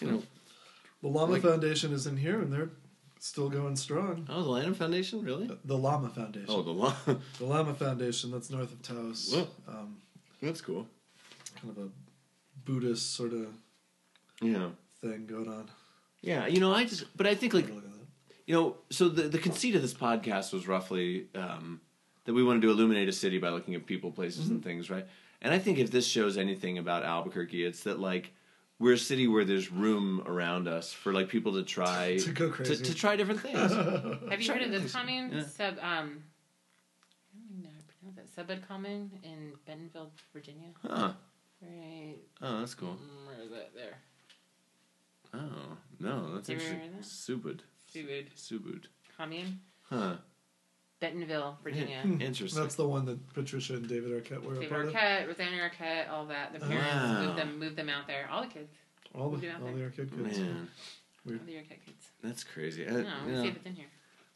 you 0.00 0.10
know, 0.10 0.22
The 1.02 1.08
Lama 1.08 1.34
Like- 1.34 1.42
Foundation 1.42 1.92
is 1.92 2.06
in 2.06 2.16
here, 2.16 2.40
and 2.40 2.52
they're 2.52 2.70
still 3.18 3.48
going 3.48 3.76
strong. 3.76 4.26
oh, 4.30 4.42
the 4.42 4.48
Lanham 4.50 4.74
Foundation, 4.74 5.22
really? 5.22 5.50
The 5.64 5.76
Lama 5.76 6.08
Foundation. 6.08 6.46
Oh, 6.48 6.62
the 6.62 6.70
law. 6.70 6.94
The 7.38 7.44
Lama 7.44 7.74
Foundation, 7.74 8.30
that's 8.30 8.50
north 8.50 8.72
of 8.72 8.82
Taos. 8.82 9.34
Um, 9.68 9.96
That's 10.42 10.60
cool. 10.60 10.86
kind 11.60 11.76
of 11.76 11.84
a 11.84 11.88
Buddhist 12.64 13.14
sort 13.14 13.32
of 13.32 13.48
Yeah, 14.40 14.68
thing 15.00 15.26
going 15.26 15.48
on. 15.48 15.70
yeah. 16.20 16.46
You 16.46 16.60
know, 16.60 16.72
I 16.74 16.84
just, 16.84 17.04
but 17.16 17.26
I 17.26 17.34
think 17.34 17.54
like 17.54 17.68
Look 17.68 17.78
at 17.78 17.82
that. 17.84 18.06
you 18.46 18.54
know, 18.54 18.76
so 18.90 19.08
the 19.08 19.22
the 19.22 19.38
conceit 19.38 19.74
of 19.74 19.82
this 19.82 19.94
podcast 19.94 20.52
was 20.52 20.68
roughly 20.68 21.26
um, 21.34 21.80
that 22.24 22.34
we 22.34 22.42
wanted 22.44 22.62
to 22.62 22.70
illuminate 22.70 23.08
a 23.08 23.12
city 23.12 23.38
by 23.38 23.48
looking 23.50 23.74
at 23.74 23.86
people, 23.86 24.10
places, 24.10 24.48
and 24.50 24.62
things, 24.62 24.90
right? 24.90 25.06
And 25.42 25.52
I 25.54 25.58
think 25.58 25.78
if 25.78 25.90
this 25.90 26.06
shows 26.06 26.36
anything 26.36 26.78
about 26.78 27.02
Albuquerque, 27.04 27.64
it's 27.64 27.82
that 27.84 27.98
like 28.00 28.32
we're 28.78 28.94
a 28.94 28.98
city 28.98 29.26
where 29.26 29.44
there's 29.44 29.70
room 29.72 30.22
around 30.26 30.68
us 30.68 30.92
for 30.92 31.12
like 31.12 31.28
people 31.28 31.54
to 31.54 31.62
try 31.62 32.16
To 32.18 32.32
go 32.32 32.50
crazy. 32.50 32.84
to 32.84 32.94
try 32.94 33.16
different 33.16 33.40
things. 33.40 33.56
Have 34.30 34.40
you 34.40 34.52
heard 34.52 34.62
of 34.62 34.70
this 34.70 34.92
commune? 34.92 35.30
Yeah. 35.32 35.44
Sub 35.46 35.78
um. 35.80 36.22
I 37.32 37.38
don't 37.38 37.50
even 37.50 37.62
know 37.62 37.70
how 37.70 37.80
to 37.80 38.14
pronounce 38.14 38.18
it. 38.18 38.46
Subud 38.62 38.66
Commune 38.68 39.10
in 39.22 39.52
Bentonville, 39.66 40.10
Virginia. 40.32 40.68
huh? 40.86 41.12
Right. 41.62 42.16
Oh, 42.42 42.60
that's 42.60 42.74
cool. 42.74 42.96
mm, 42.96 43.26
Where 43.26 43.42
is 43.44 43.50
that? 43.50 43.74
There. 43.74 43.96
Oh 45.34 45.76
no, 46.00 46.34
that's 46.34 46.48
You 46.48 46.56
ever 46.56 46.64
interesting. 46.64 46.92
heard 46.92 47.02
Subud, 47.02 47.60
Subud 47.94 48.26
Subud. 48.36 48.84
Commune, 49.16 49.60
Huh? 49.82 50.16
Bentonville, 51.00 51.58
Virginia. 51.64 52.00
Interesting. 52.20 52.60
That's 52.62 52.74
the 52.74 52.86
one 52.88 53.04
that 53.06 53.34
Patricia 53.34 53.74
and 53.74 53.88
David 53.88 54.10
Arquette 54.12 54.42
were 54.42 54.52
a 54.52 54.60
David 54.60 54.70
part 54.70 54.86
of. 54.86 54.92
Arquette, 54.94 55.26
Rosanna 55.28 55.56
Arquette, 55.70 56.10
all 56.10 56.26
that. 56.26 56.52
The 56.52 56.60
parents 56.60 56.86
Wow. 56.94 57.22
moved 57.24 57.38
them, 57.38 57.58
moved 57.58 57.76
them 57.76 57.88
out 57.88 58.06
there. 58.06 58.28
All 58.30 58.42
the 58.42 58.48
kids, 58.48 58.70
All 59.14 59.30
the, 59.30 59.36
all 59.54 59.60
there? 59.64 59.72
the 59.74 59.80
Arquette 60.02 60.10
kids. 60.26 60.38
Man, 60.38 60.68
all 61.28 61.32
the 61.46 61.52
Arquette 61.52 61.84
kids. 61.84 62.10
that's 62.22 62.44
crazy. 62.44 62.86
I, 62.86 62.90
No, 62.90 62.96
you 62.98 63.04
let's 63.04 63.26
know, 63.28 63.42
see 63.42 63.48
if 63.48 63.56
it's 63.56 63.66
in 63.66 63.74
here. 63.74 63.86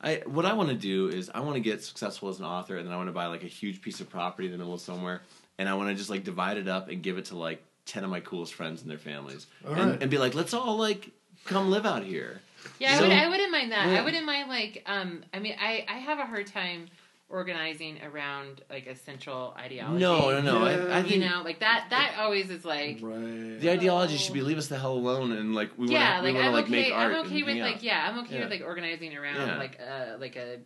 I 0.03 0.23
what 0.27 0.47
I 0.47 0.55
want 0.55 0.71
to 0.71 0.75
do 0.75 1.09
is 1.09 1.31
I 1.35 1.41
want 1.41 1.55
to 1.57 1.61
get 1.61 1.85
successful 1.85 2.31
as 2.31 2.39
an 2.39 2.47
author, 2.47 2.79
and 2.79 2.87
then 2.87 2.93
I 2.95 2.97
want 2.97 3.09
to 3.09 3.13
buy 3.13 3.27
like 3.27 3.43
a 3.45 3.49
huge 3.49 3.83
piece 3.83 4.01
of 4.01 4.09
property 4.09 4.47
in 4.47 4.53
the 4.53 4.57
middle 4.59 4.73
of 4.73 4.81
somewhere, 4.81 5.21
and 5.59 5.69
I 5.69 5.75
want 5.75 5.91
to 5.91 5.95
just 5.95 6.09
like 6.09 6.25
divide 6.25 6.57
it 6.57 6.69
up 6.69 6.89
and 6.89 7.03
give 7.03 7.19
it 7.19 7.27
to 7.27 7.37
like 7.37 7.63
ten 7.85 8.03
of 8.05 8.09
my 8.11 8.21
coolest 8.21 8.55
friends 8.55 8.81
and 8.81 8.91
their 8.91 8.97
families, 8.99 9.47
All 9.67 9.75
and, 9.75 9.91
right. 9.93 10.03
and 10.03 10.11
be 10.11 10.17
like, 10.17 10.35
let's 10.35 10.55
all 10.55 10.77
like 10.79 11.11
come 11.45 11.71
live 11.71 11.85
out 11.85 12.03
here. 12.03 12.41
Yeah, 12.79 12.99
So- 12.99 13.05
I, 13.05 13.09
would, 13.09 13.17
I 13.17 13.29
wouldn't 13.29 13.53
mind 13.53 13.73
that. 13.73 13.89
Yeah. 13.89 14.01
I 14.01 14.05
wouldn't 14.05 14.27
mind 14.27 14.49
like 14.49 14.83
um. 14.87 15.23
I 15.35 15.39
mean, 15.39 15.55
I 15.61 15.85
I 15.89 15.99
have 15.99 16.19
a 16.19 16.27
hard 16.27 16.47
time 16.47 16.87
organizing 17.29 18.03
around 18.03 18.61
like 18.69 18.87
a 18.87 18.97
central 18.97 19.55
ideology. 19.57 20.01
No, 20.01 20.31
no, 20.31 20.41
no. 20.41 20.65
I, 20.65 20.99
I 20.99 21.03
think 21.03 21.15
You 21.15 21.29
know, 21.29 21.43
like 21.45 21.61
that. 21.61 21.87
That 21.91 22.17
always 22.19 22.51
is 22.51 22.65
like. 22.65 22.99
Right. 23.01 23.61
the 23.61 23.71
ideology 23.71 24.17
should 24.17 24.35
be 24.35 24.41
leave 24.43 24.59
us 24.59 24.67
the 24.69 24.79
hell 24.79 24.93
alone, 24.95 25.33
and 25.33 25.55
like 25.55 25.71
we 25.79 25.89
yeah, 25.89 26.21
want 26.23 26.27
to 26.27 26.33
like 26.33 26.35
we 26.35 26.39
want 26.41 26.47
I'm 26.49 26.53
like 26.55 26.65
okay. 26.65 26.73
make 26.73 26.93
art. 26.93 27.13
I'm 27.15 27.27
okay 27.27 27.37
and 27.37 27.47
with 27.47 27.55
hang 27.57 27.63
like 27.73 27.83
yeah, 27.83 28.09
I'm 28.11 28.19
okay 28.25 28.35
Yeah. 28.35 28.41
with 28.43 28.51
like 28.51 28.63
organizing 28.63 29.17
around 29.17 29.37
Yeah. 29.47 29.59
like 29.59 29.79
a 29.79 30.17
like 30.19 30.37
a 30.37 30.59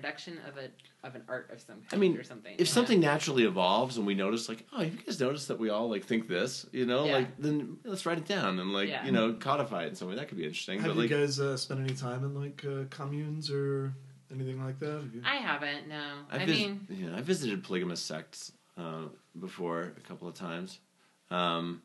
production 0.00 0.38
of 0.48 0.56
a 0.56 0.68
of 1.06 1.14
an 1.14 1.22
art 1.28 1.50
of 1.52 1.60
some 1.60 1.76
kind 1.76 1.86
I 1.92 1.96
mean, 1.96 2.16
or 2.16 2.22
something. 2.22 2.54
if 2.54 2.60
yeah. 2.68 2.72
something 2.72 3.00
naturally 3.00 3.44
evolves 3.44 3.96
and 3.96 4.06
we 4.06 4.14
notice 4.14 4.48
like 4.48 4.64
oh 4.72 4.82
you 4.82 4.90
guys 5.06 5.18
notice 5.20 5.46
that 5.46 5.58
we 5.58 5.70
all 5.70 5.88
like 5.90 6.04
think 6.04 6.28
this 6.28 6.66
you 6.72 6.86
know 6.86 7.04
Yeah. 7.06 7.12
like 7.18 7.28
then 7.38 7.78
let's 7.84 8.04
write 8.06 8.18
it 8.18 8.26
down 8.26 8.58
and 8.58 8.72
like 8.72 8.88
Yeah. 8.88 9.04
you 9.06 9.12
know 9.12 9.34
codify 9.34 9.84
it 9.84 9.88
in 9.88 9.94
some 9.94 10.08
way 10.08 10.14
that 10.16 10.28
could 10.28 10.38
be 10.38 10.44
interesting 10.44 10.78
Have 10.80 10.88
but 10.90 10.96
like 10.96 11.10
you 11.10 11.16
guys 11.16 11.38
uh, 11.40 11.56
spent 11.56 11.80
any 11.80 11.94
time 11.94 12.24
in 12.24 12.34
like 12.34 12.64
uh, 12.64 12.84
communes 12.90 13.50
or 13.50 13.92
anything 14.32 14.62
like 14.62 14.78
that? 14.80 14.92
Have 15.02 15.14
you? 15.14 15.22
I 15.24 15.36
haven't. 15.36 15.88
No, 15.88 16.02
I, 16.30 16.42
I, 16.42 16.44
vis- 16.44 16.58
mean, 16.58 16.86
yeah, 16.90 17.16
I 17.16 17.22
visited 17.22 17.64
polygamous 17.64 18.00
sects 18.02 18.52
uh, 18.76 19.04
before 19.40 19.94
a 19.96 20.00
couple 20.08 20.28
of 20.28 20.34
times. 20.34 20.80
Um, 21.30 21.80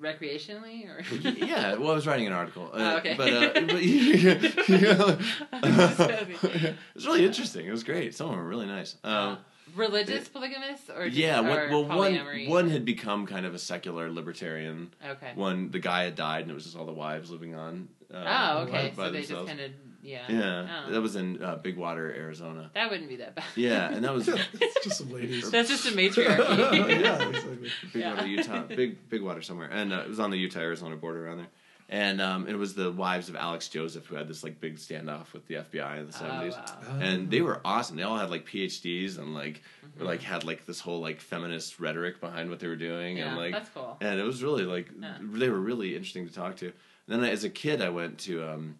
recreationally 0.00 0.86
or. 0.88 1.02
yeah, 1.44 1.74
well, 1.74 1.90
I 1.90 1.94
was 1.94 2.06
writing 2.06 2.26
an 2.26 2.32
article. 2.32 2.70
Uh, 2.72 2.76
Oh, 2.78 2.96
okay. 2.98 3.14
But, 3.16 3.32
uh, 3.32 3.60
but 3.66 3.82
you 4.68 4.80
know, 4.80 5.18
I'm 5.52 5.62
just 5.62 5.98
joking. 5.98 6.36
it 6.42 6.76
was 6.94 7.06
really 7.06 7.24
interesting. 7.26 7.66
It 7.66 7.70
was 7.70 7.82
great. 7.84 8.14
Some 8.14 8.26
of 8.26 8.32
them 8.32 8.40
were 8.44 8.48
really 8.48 8.66
nice. 8.66 8.96
Um, 9.04 9.38
Religious 9.76 10.28
polygamists 10.28 10.88
or 10.88 11.06
just, 11.06 11.16
yeah, 11.18 11.40
or 11.40 11.68
well, 11.68 11.84
one 11.84 12.14
polyamory? 12.14 12.48
one 12.48 12.70
had 12.70 12.84
become 12.86 13.26
kind 13.26 13.44
of 13.44 13.54
a 13.54 13.58
secular 13.58 14.10
libertarian. 14.10 14.90
Okay. 15.06 15.32
One, 15.34 15.70
the 15.70 15.78
guy 15.78 16.04
had 16.04 16.14
died, 16.14 16.42
and 16.42 16.50
it 16.50 16.54
was 16.54 16.64
just 16.64 16.76
all 16.76 16.86
the 16.86 16.92
wives 16.92 17.30
living 17.30 17.54
on. 17.54 17.88
Uh, 18.12 18.24
oh, 18.26 18.58
okay. 18.62 18.92
by- 18.96 18.96
by 18.96 19.06
so 19.06 19.10
they 19.12 19.18
just 19.18 19.28
themselves. 19.28 19.48
kind 19.50 19.60
of 19.60 19.70
yeah. 20.02 20.22
Yeah, 20.28 20.84
Oh. 20.86 20.92
that 20.92 21.00
was 21.02 21.16
in 21.16 21.42
uh, 21.42 21.56
Big 21.56 21.76
Water, 21.76 22.12
Arizona. 22.14 22.70
That 22.74 22.90
wouldn't 22.90 23.08
be 23.08 23.16
that 23.16 23.34
bad. 23.34 23.44
Yeah, 23.56 23.90
and 23.92 24.04
that 24.04 24.14
was 24.14 24.28
it's 24.60 24.84
just 24.84 24.98
some 24.98 25.12
ladies. 25.12 25.50
That's 25.50 25.68
just 25.68 25.86
a 25.86 25.90
matriarchy. 25.96 26.76
yeah, 26.78 27.28
exactly. 27.28 27.70
Big 27.92 28.02
Yeah. 28.02 28.14
Water, 28.14 28.26
Utah. 28.26 28.62
Big 28.62 29.08
Big 29.08 29.22
Water 29.22 29.42
somewhere, 29.42 29.68
and 29.70 29.92
uh, 29.92 30.00
it 30.00 30.08
was 30.08 30.20
on 30.20 30.30
the 30.30 30.38
Utah 30.38 30.60
Arizona 30.60 30.96
border 30.96 31.26
around 31.26 31.38
there. 31.38 31.48
And 31.90 32.20
um, 32.20 32.46
it 32.46 32.52
was 32.54 32.74
the 32.74 32.92
wives 32.92 33.30
of 33.30 33.36
Alex 33.36 33.66
Joseph 33.68 34.04
who 34.04 34.14
had 34.16 34.28
this 34.28 34.44
like 34.44 34.60
big 34.60 34.76
standoff 34.76 35.32
with 35.32 35.46
the 35.46 35.54
FBI 35.54 35.98
in 36.00 36.06
the 36.10 36.14
Oh, 36.18 36.20
seventies, 36.20 36.54
wow. 36.54 36.98
and 37.00 37.30
they 37.30 37.40
were 37.40 37.62
awesome. 37.64 37.96
They 37.96 38.02
all 38.02 38.18
had 38.18 38.28
like 38.28 38.44
PhDs 38.46 39.16
and 39.18 39.32
like 39.34 39.62
Mhm. 39.98 40.04
like 40.04 40.20
had 40.20 40.44
like 40.44 40.66
this 40.66 40.80
whole 40.80 41.00
like 41.00 41.18
feminist 41.22 41.80
rhetoric 41.80 42.20
behind 42.20 42.50
what 42.50 42.60
they 42.60 42.66
were 42.68 42.76
doing, 42.76 43.16
Yeah, 43.16 43.28
and 43.28 43.38
like 43.38 43.52
that's 43.52 43.70
cool. 43.70 43.96
and 44.02 44.20
it 44.20 44.22
was 44.22 44.42
really 44.42 44.64
like 44.64 44.90
Yeah. 45.00 45.14
they 45.22 45.48
were 45.48 45.58
really 45.58 45.94
interesting 45.96 46.28
to 46.28 46.34
talk 46.34 46.56
to. 46.58 46.66
And 46.66 47.22
then 47.22 47.24
as 47.30 47.44
a 47.44 47.48
kid, 47.50 47.80
I 47.80 47.88
went 47.88 48.18
to 48.20 48.46
um, 48.46 48.76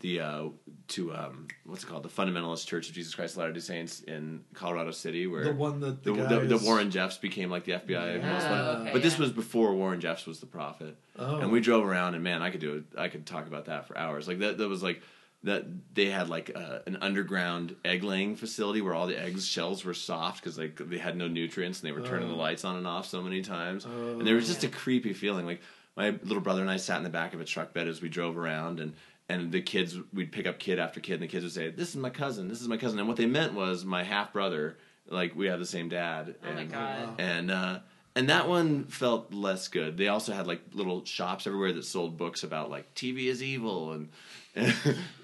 the 0.00 0.20
uh, 0.20 0.44
to 0.88 1.14
um, 1.14 1.46
what's 1.64 1.84
it 1.84 1.86
called, 1.86 2.02
the 2.02 2.08
Fundamentalist 2.08 2.66
Church 2.66 2.88
of 2.88 2.94
Jesus 2.94 3.14
Christ 3.14 3.34
of 3.34 3.38
Latter 3.38 3.52
Day 3.52 3.60
Saints 3.60 4.00
in 4.00 4.42
Colorado 4.54 4.90
City, 4.90 5.26
where 5.26 5.44
The 5.44 5.52
one 5.52 5.80
that 5.80 6.02
the, 6.02 6.12
the, 6.12 6.38
the, 6.40 6.58
the 6.58 6.58
Warren 6.58 6.90
Jeffs 6.90 7.16
became 7.18 7.50
like 7.50 7.64
the 7.64 7.72
FBI. 7.72 7.90
Yeah. 8.20 8.32
most 8.32 8.46
Oh, 8.46 8.80
okay, 8.82 8.90
but 8.92 9.02
this 9.02 9.14
yeah. 9.14 9.20
was 9.20 9.32
before 9.32 9.74
Warren 9.74 10.00
Jeffs 10.00 10.26
was 10.26 10.40
the 10.40 10.46
prophet, 10.46 10.96
Oh. 11.18 11.36
and 11.40 11.52
we 11.52 11.60
drove 11.60 11.84
around, 11.86 12.14
and 12.14 12.24
man, 12.24 12.42
I 12.42 12.50
could 12.50 12.60
do 12.60 12.76
it. 12.76 12.84
I 12.98 13.08
could 13.08 13.26
talk 13.26 13.46
about 13.46 13.66
that 13.66 13.86
for 13.86 13.96
hours. 13.96 14.26
Like 14.26 14.38
that, 14.40 14.58
that 14.58 14.68
was 14.68 14.82
like 14.82 15.02
that. 15.44 15.64
They 15.94 16.06
had 16.06 16.28
like 16.28 16.50
uh, 16.54 16.80
an 16.86 16.98
underground 17.02 17.76
egg 17.84 18.02
laying 18.02 18.36
facility 18.36 18.80
where 18.80 18.94
all 18.94 19.06
the 19.06 19.20
eggs 19.20 19.46
shells 19.46 19.84
were 19.84 19.94
soft 19.94 20.42
because 20.42 20.58
like 20.58 20.76
they 20.76 20.98
had 20.98 21.16
no 21.16 21.28
nutrients, 21.28 21.80
and 21.80 21.88
they 21.88 21.92
were 21.92 22.06
turning 22.06 22.28
the 22.28 22.34
Oh. 22.34 22.38
lights 22.38 22.64
on 22.64 22.76
and 22.76 22.86
off 22.86 23.06
so 23.06 23.20
many 23.22 23.42
times, 23.42 23.86
Oh. 23.86 24.18
and 24.18 24.26
there 24.26 24.34
was 24.36 24.46
just 24.48 24.62
Yeah. 24.62 24.70
a 24.70 24.72
creepy 24.72 25.12
feeling. 25.12 25.44
Like 25.46 25.60
my 25.96 26.10
little 26.22 26.40
brother 26.40 26.62
and 26.62 26.70
I 26.70 26.76
sat 26.78 26.96
in 26.98 27.02
the 27.04 27.10
back 27.10 27.34
of 27.34 27.40
a 27.40 27.44
truck 27.44 27.74
bed 27.74 27.86
as 27.88 28.00
we 28.00 28.08
drove 28.08 28.38
around, 28.38 28.80
and 28.80 28.94
and 29.30 29.52
the 29.52 29.62
kids 29.62 29.96
we'd 30.12 30.32
pick 30.32 30.46
up 30.46 30.58
kid 30.58 30.78
after 30.78 31.00
kid, 31.00 31.14
and 31.14 31.22
the 31.22 31.28
kids 31.28 31.44
would 31.44 31.52
say, 31.52 31.70
"This 31.70 31.90
is 31.90 31.96
my 31.96 32.10
cousin. 32.10 32.48
This 32.48 32.60
is 32.60 32.68
my 32.68 32.76
cousin," 32.76 32.98
and 32.98 33.08
what 33.08 33.16
they 33.16 33.26
meant 33.26 33.54
was 33.54 33.84
my 33.84 34.02
half 34.02 34.32
brother. 34.32 34.76
Like 35.08 35.34
we 35.34 35.46
had 35.46 35.58
the 35.60 35.66
same 35.66 35.88
dad. 35.88 36.34
Oh 36.46 36.52
my 36.52 36.60
and, 36.60 36.70
god. 36.72 37.08
and 37.18 37.50
uh, 37.50 37.78
and 38.14 38.28
that 38.28 38.48
one 38.48 38.84
felt 38.84 39.32
less 39.32 39.68
good. 39.68 39.96
They 39.96 40.08
also 40.08 40.32
had 40.32 40.46
like 40.46 40.60
little 40.72 41.04
shops 41.04 41.46
everywhere 41.46 41.72
that 41.72 41.84
sold 41.84 42.16
books 42.16 42.42
about 42.42 42.70
like 42.70 42.94
TV 42.94 43.26
is 43.26 43.42
evil 43.42 43.92
and, 43.92 44.08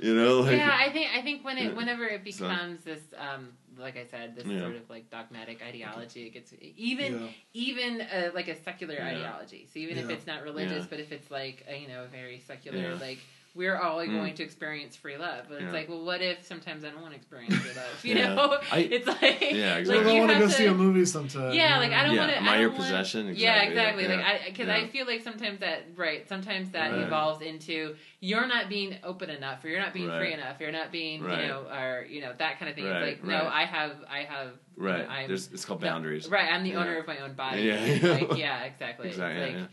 you 0.01 0.15
know 0.15 0.41
like 0.41 0.57
yeah, 0.57 0.77
I 0.81 0.91
think 0.93 1.11
I 1.17 1.21
think 1.23 1.45
when 1.45 1.59
it 1.59 1.77
whenever 1.77 2.05
it 2.05 2.21
So- 2.33 2.49
becomes 2.49 2.85
this 2.85 3.01
um 3.19 3.49
like 3.79 3.99
I 3.99 4.07
said, 4.07 4.35
this 4.35 4.47
Yeah. 4.47 4.61
sort 4.61 4.77
of 4.77 4.89
like 4.89 5.11
dogmatic 5.11 5.63
ideology, 5.63 6.27
it 6.27 6.31
gets 6.31 6.53
even 6.77 7.13
Yeah. 7.21 7.29
even 7.53 8.01
uh, 8.01 8.31
like 8.35 8.49
a 8.49 8.57
secular 8.63 8.95
Yeah. 8.95 9.09
ideology. 9.09 9.69
So 9.71 9.79
even 9.81 9.99
if 9.99 10.09
it's 10.09 10.27
not 10.27 10.43
religious, 10.45 10.85
Yeah. 10.85 10.87
but 10.89 11.01
if 11.01 11.13
it's 11.13 11.31
like 11.31 11.65
a, 11.69 11.77
you 11.79 11.89
know 11.89 12.05
a 12.05 12.07
very 12.07 12.39
secular 12.41 12.79
Yeah. 12.79 12.95
like 12.95 13.19
we're 13.57 13.77
all 13.79 13.99
Mm. 13.99 14.13
going 14.13 14.35
to 14.35 14.43
experience 14.43 14.95
free 14.97 15.17
love, 15.17 15.47
but 15.49 15.59
Yeah. 15.59 15.65
it's 15.67 15.73
like, 15.73 15.89
well, 15.89 16.05
what 16.05 16.21
if 16.21 16.45
sometimes 16.45 16.85
I 16.85 16.91
don't 16.91 17.01
want 17.01 17.15
to 17.15 17.17
experience 17.17 17.55
free 17.57 17.71
love? 17.75 17.85
You 18.05 18.15
Yeah. 18.15 18.35
know, 18.35 18.59
I- 18.71 18.79
it's 18.97 19.07
like 19.07 19.21
Yeah, 19.41 19.77
exactly. 19.79 19.97
like 20.05 20.07
I 20.07 20.13
you 20.15 20.21
want 20.21 20.33
to 20.33 20.39
go 20.39 20.49
see 20.49 20.67
a 20.67 20.75
movie 20.75 21.05
sometime. 21.07 21.55
Yeah, 21.55 21.79
like 21.79 21.93
I 21.93 22.05
don't 22.05 22.15
Yeah, 22.15 22.21
want 22.27 22.35
to. 22.35 22.41
my 22.43 22.57
I 22.57 22.61
your 22.61 22.69
don't 22.69 22.79
want- 22.79 22.91
possession, 22.91 23.27
Yeah, 23.35 23.63
exactly, 23.63 24.05
exactly. 24.05 24.05
yeah, 24.05 24.17
Like 24.17 24.43
I, 24.43 24.49
because 24.51 24.69
I 24.69 24.79
yeah. 24.79 24.87
feel 24.89 25.07
like 25.07 25.23
sometimes 25.23 25.61
that 25.61 25.83
right. 25.97 26.29
Sometimes 26.29 26.71
that 26.71 26.93
Right. 26.93 27.01
evolves 27.01 27.41
into 27.43 27.97
you're 28.21 28.47
not 28.47 28.69
being 28.69 28.97
open 29.05 29.31
enough, 29.31 29.65
or 29.65 29.69
you're 29.69 29.81
not 29.81 29.93
being 29.95 30.09
Right. 30.09 30.19
free 30.21 30.33
enough, 30.35 30.57
you're 30.61 30.73
not 30.73 30.93
being 30.93 31.23
Right. 31.23 31.43
you 31.43 31.49
know, 31.49 31.61
or 31.73 32.05
you 32.09 32.21
know 32.21 32.33
that 32.37 32.59
kind 32.59 32.69
of 32.69 32.75
thing. 32.75 32.85
Right, 32.87 33.03
It's 33.03 33.25
like 33.25 33.25
no. 33.43 33.49
I 33.49 33.65
have, 33.65 33.93
I 34.11 34.21
have, 34.25 34.51
you 34.77 34.83
know, 34.85 34.91
right. 34.91 35.09
I'm, 35.09 35.29
There's 35.29 35.51
it's 35.53 35.65
called 35.65 35.81
no, 35.81 35.89
boundaries. 35.89 36.29
right, 36.29 36.53
I'm 36.53 36.63
the 36.63 36.71
Yeah. 36.71 36.81
owner 36.81 36.99
of 36.99 37.07
my 37.07 37.19
own 37.21 37.33
body. 37.35 37.63
Yeah. 37.63 37.99
Like, 38.13 38.37
yeah, 38.37 38.65
exactly. 38.65 39.09
Exactly. 39.09 39.67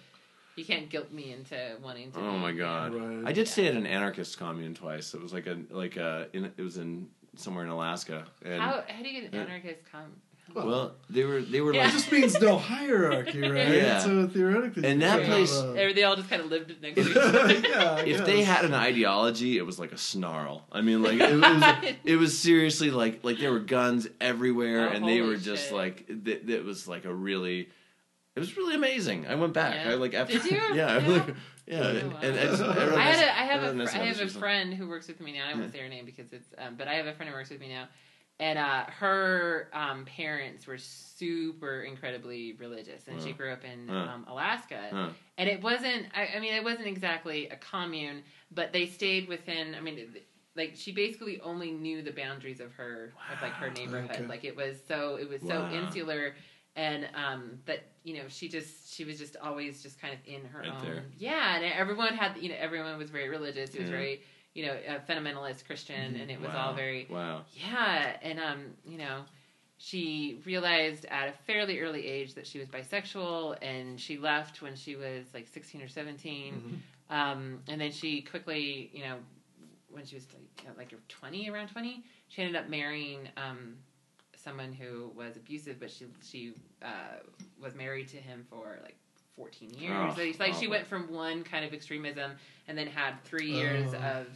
It's 0.56 0.68
yeah, 0.70 0.76
like, 0.76 0.80
yeah. 0.80 0.80
You 0.80 0.82
can't 0.82 0.90
guilt 0.90 1.12
me 1.12 1.32
into 1.32 1.78
wanting 1.82 2.12
to. 2.12 2.20
Oh 2.20 2.34
be, 2.34 2.38
my 2.40 2.52
god! 2.52 2.94
Right. 2.94 3.24
I 3.30 3.32
did 3.34 3.48
stay 3.48 3.68
at 3.68 3.76
an 3.76 3.86
anarchist 3.86 4.38
commune 4.38 4.74
twice. 4.76 5.14
It 5.14 5.22
was 5.22 5.34
like 5.34 5.48
a 5.48 5.58
like 5.70 5.98
a 5.98 6.28
in, 6.34 6.46
it 6.46 6.62
was 6.62 6.78
in 6.78 7.08
somewhere 7.36 7.64
in 7.66 7.70
Alaska. 7.72 8.26
And 8.46 8.62
How 8.62 8.84
how 8.88 9.02
do 9.04 9.10
you 9.10 9.22
get 9.22 9.32
an 9.34 9.40
Yeah. 9.40 9.46
anarchist 9.46 9.82
come? 9.92 10.12
well, 10.54 10.94
they 11.10 11.24
were 11.24 11.42
they 11.42 11.62
were 11.62 11.74
Yeah. 11.74 11.88
It 11.88 11.92
just 11.94 12.12
means 12.12 12.40
no 12.40 12.58
hierarchy, 12.58 13.42
right? 13.50 13.70
Yeah. 13.70 13.98
So 14.00 14.28
theoretically, 14.28 14.86
And 14.86 15.02
that 15.02 15.24
place- 15.24 15.56
have 15.60 15.76
a- 15.76 15.94
they 15.94 16.04
all 16.04 16.16
just 16.18 16.30
kind 16.30 16.42
of 16.42 16.50
lived 16.52 16.76
next 16.82 16.96
to 17.02 17.10
each 17.10 17.16
other. 17.18 17.54
yeah, 17.68 18.00
if 18.02 18.26
they 18.26 18.44
had 18.44 18.66
an 18.66 18.74
ideology, 18.76 19.58
it 19.58 19.66
was 19.66 19.80
like 19.80 19.94
a 19.94 19.98
snarl. 19.98 20.68
I 20.72 20.82
mean, 20.82 21.02
like 21.02 21.20
it 21.20 21.36
was, 21.40 21.94
it 22.04 22.16
was 22.18 22.38
seriously 22.38 22.92
like 22.92 23.22
like 23.24 23.40
there 23.40 23.52
were 23.52 23.60
guns 23.62 24.08
everywhere, 24.22 24.90
Oh, 24.90 24.94
and 24.94 25.08
they 25.08 25.22
were 25.22 25.38
just 25.38 25.66
shit. 25.70 25.74
like 25.74 26.06
it, 26.10 26.48
it 26.50 26.64
was 26.66 26.88
like 26.88 27.06
a 27.06 27.14
really. 27.14 27.70
It 28.36 28.40
was 28.40 28.58
really 28.58 28.76
amazing. 28.76 29.28
I 29.28 29.36
went 29.36 29.54
back. 29.54 29.76
Yeah. 29.86 29.92
I 29.92 29.96
like 29.96 30.14
after 30.14 30.34
Did 30.40 30.46
you? 30.52 30.58
yeah, 30.76 30.88
I 30.88 30.98
Yeah. 31.00 31.08
like, 31.10 31.36
yeah, 31.68 31.80
Oh, 31.80 31.88
and, 31.98 32.14
wow. 32.14 32.20
and 32.24 32.40
I, 32.40 32.46
just, 32.46 32.62
I, 32.64 32.68
I 32.68 33.02
had 33.02 33.24
a 33.24 33.40
I 33.40 33.44
have 33.46 33.62
wrote 33.62 33.82
a 33.86 33.88
fr- 33.88 33.98
I 33.98 34.06
have 34.06 34.20
a 34.22 34.28
friend 34.28 34.74
who 34.74 34.88
works 34.90 35.08
with 35.08 35.22
me 35.22 35.34
now. 35.34 35.46
I 35.46 35.50
Yeah. 35.52 35.60
won't 35.60 35.72
say 35.72 35.80
her 35.80 35.90
name 35.90 36.06
because 36.06 36.34
it's 36.34 36.48
um, 36.58 36.76
but 36.76 36.88
I 36.88 36.96
have 36.96 37.06
a 37.06 37.14
friend 37.14 37.30
who 37.30 37.36
works 37.36 37.52
with 37.52 37.60
me 37.62 37.70
now, 37.70 37.88
and 38.40 38.58
uh, 38.58 38.86
her 38.86 39.70
um, 39.72 40.06
parents 40.06 40.66
were 40.66 40.80
super 40.80 41.84
incredibly 41.84 42.54
religious, 42.54 43.08
and 43.08 43.22
she 43.22 43.34
grew 43.34 43.52
up 43.54 43.64
in 43.64 43.88
Huh. 43.88 43.96
um, 43.96 44.26
Alaska, 44.28 44.88
Huh. 44.92 45.10
and 45.38 45.48
it 45.48 45.62
wasn't. 45.62 46.08
I, 46.16 46.30
I 46.36 46.40
mean, 46.40 46.54
it 46.56 46.64
wasn't 46.64 46.88
exactly 46.88 47.48
a 47.50 47.56
commune, 47.56 48.24
but 48.52 48.74
they 48.74 48.88
stayed 48.88 49.28
within. 49.28 49.76
I 49.76 49.80
mean. 49.82 50.16
like 50.56 50.74
she 50.76 50.92
basically 50.92 51.40
only 51.42 51.72
knew 51.72 52.02
the 52.04 52.12
boundaries 52.12 52.60
of 52.60 52.72
her 52.74 53.14
of 53.32 53.42
like 53.42 53.54
her 53.54 53.70
neighborhood. 53.72 54.12
Okay. 54.12 54.26
Like 54.28 54.44
it 54.44 54.56
was 54.56 54.78
so 54.88 55.16
it 55.16 55.30
was 55.30 55.42
so 55.42 55.68
insular 55.72 56.36
and 56.76 57.08
um 57.16 57.60
that 57.66 57.84
you 58.04 58.16
know 58.16 58.24
she 58.28 58.48
just 58.50 58.94
she 58.94 59.04
was 59.06 59.18
just 59.20 59.36
always 59.38 59.82
just 59.84 60.00
kind 60.02 60.14
of 60.14 60.20
in 60.26 60.44
her 60.46 60.60
Right 60.62 60.72
own 60.72 60.82
there. 60.84 61.04
yeah 61.18 61.56
and 61.56 61.66
everyone 61.66 62.14
had 62.16 62.38
you 62.38 62.50
know 62.50 62.56
everyone 62.60 62.98
was 62.98 63.10
very 63.10 63.30
religious 63.30 63.74
it 63.76 63.80
was 63.80 63.90
Yeah. 63.90 63.96
very 63.96 64.22
you 64.54 64.66
know 64.66 64.76
a 64.88 65.00
fundamentalist 65.12 65.66
christian 65.66 66.16
and 66.16 66.30
it 66.32 66.40
was 66.40 66.50
Wow. 66.50 66.70
all 66.70 66.74
very 66.74 67.08
wow. 67.10 67.42
yeah 67.54 68.16
and 68.22 68.40
um 68.40 68.60
you 68.86 68.98
know 68.98 69.22
she 69.78 70.40
realized 70.46 71.06
at 71.06 71.28
a 71.28 71.34
fairly 71.46 71.80
early 71.82 72.06
age 72.08 72.36
that 72.36 72.48
she 72.48 72.58
was 72.60 72.68
bisexual 72.70 73.58
and 73.62 74.00
she 74.00 74.18
left 74.18 74.62
when 74.62 74.76
she 74.76 74.96
was 74.96 75.26
like 75.34 75.48
16 75.48 75.82
or 75.82 75.88
17 75.88 76.54
Mhm. 77.10 77.16
um, 77.16 77.60
and 77.68 77.80
then 77.82 77.92
she 77.92 78.22
quickly, 78.22 78.90
you 78.94 79.04
know, 79.04 79.18
when 79.92 80.06
she 80.06 80.16
was 80.16 80.26
like, 80.34 80.42
you 80.64 80.68
know, 80.70 80.74
like 80.78 80.92
twenty, 81.10 81.50
around 81.50 81.68
twenty, 81.68 82.04
she 82.30 82.42
ended 82.42 82.56
up 82.60 82.70
marrying 82.70 83.28
um, 83.38 83.76
someone 84.44 84.74
who 84.74 85.12
was 85.16 85.36
abusive, 85.38 85.80
but 85.80 85.90
she 85.92 86.06
she 86.24 86.54
uh, 86.82 86.88
was 87.62 87.76
married 87.76 88.08
to 88.10 88.18
him 88.18 88.46
for 88.50 88.80
like 88.84 88.96
fourteen 89.36 89.72
years. 89.72 89.96
Oh, 90.12 90.14
so 90.16 90.22
it's 90.22 90.40
like 90.40 90.54
she 90.56 90.68
went 90.68 90.86
from 90.88 91.12
one 91.12 91.44
kind 91.44 91.64
of 91.66 91.74
extremism 91.74 92.32
and 92.68 92.78
then 92.78 92.88
had 92.88 93.14
three 93.24 93.52
years 93.52 93.94
Oh. 93.94 93.98
of 93.98 94.28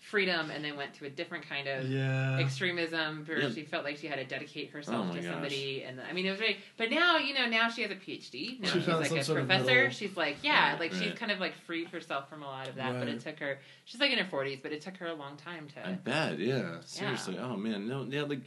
freedom, 0.00 0.50
and 0.50 0.64
then 0.64 0.78
went 0.78 0.94
to 0.94 1.04
a 1.04 1.10
different 1.10 1.46
kind 1.46 1.68
of 1.68 1.86
yeah, 1.86 2.38
extremism 2.38 3.22
where 3.26 3.42
Yeah. 3.42 3.50
she 3.50 3.64
felt 3.64 3.84
like 3.84 3.98
she 3.98 4.06
had 4.06 4.16
to 4.16 4.24
dedicate 4.24 4.70
Oh 4.72 4.76
herself 4.78 5.06
my 5.08 5.16
to 5.16 5.20
gosh. 5.20 5.30
somebody 5.30 5.82
and 5.86 6.00
i 6.00 6.14
mean 6.14 6.24
it 6.24 6.30
was 6.30 6.38
very 6.38 6.56
but 6.78 6.90
now 6.90 7.18
you 7.18 7.34
know 7.34 7.44
now 7.44 7.68
she 7.68 7.82
has 7.82 7.90
a 7.90 7.94
phd 7.96 8.60
now 8.60 8.68
She 8.68 8.78
she's 8.80 8.88
like 8.88 9.10
a 9.10 9.24
professor 9.34 9.74
middle- 9.74 9.90
she's 9.90 10.16
like 10.16 10.38
yeah 10.42 10.70
Right, 10.70 10.80
like 10.80 10.94
she's 10.94 11.12
kind 11.12 11.30
of 11.30 11.38
like 11.38 11.52
freed 11.66 11.88
herself 11.88 12.30
from 12.30 12.42
a 12.42 12.46
lot 12.46 12.66
of 12.66 12.76
that 12.76 12.98
but 12.98 13.08
it 13.08 13.20
took 13.20 13.38
her 13.40 13.58
she's 13.84 14.00
like 14.00 14.10
in 14.10 14.18
her 14.18 14.24
40s 14.38 14.62
but 14.62 14.72
it 14.72 14.80
took 14.80 14.96
her 14.96 15.06
a 15.08 15.14
long 15.14 15.36
time 15.36 15.68
to 15.74 15.86
I 15.86 15.92
bet. 15.92 16.38
Yeah. 16.38 16.76
Seriously. 16.80 17.36
Oh 17.38 17.58
man. 17.58 17.86
No. 17.86 18.06
Yeah. 18.08 18.22
Like 18.22 18.40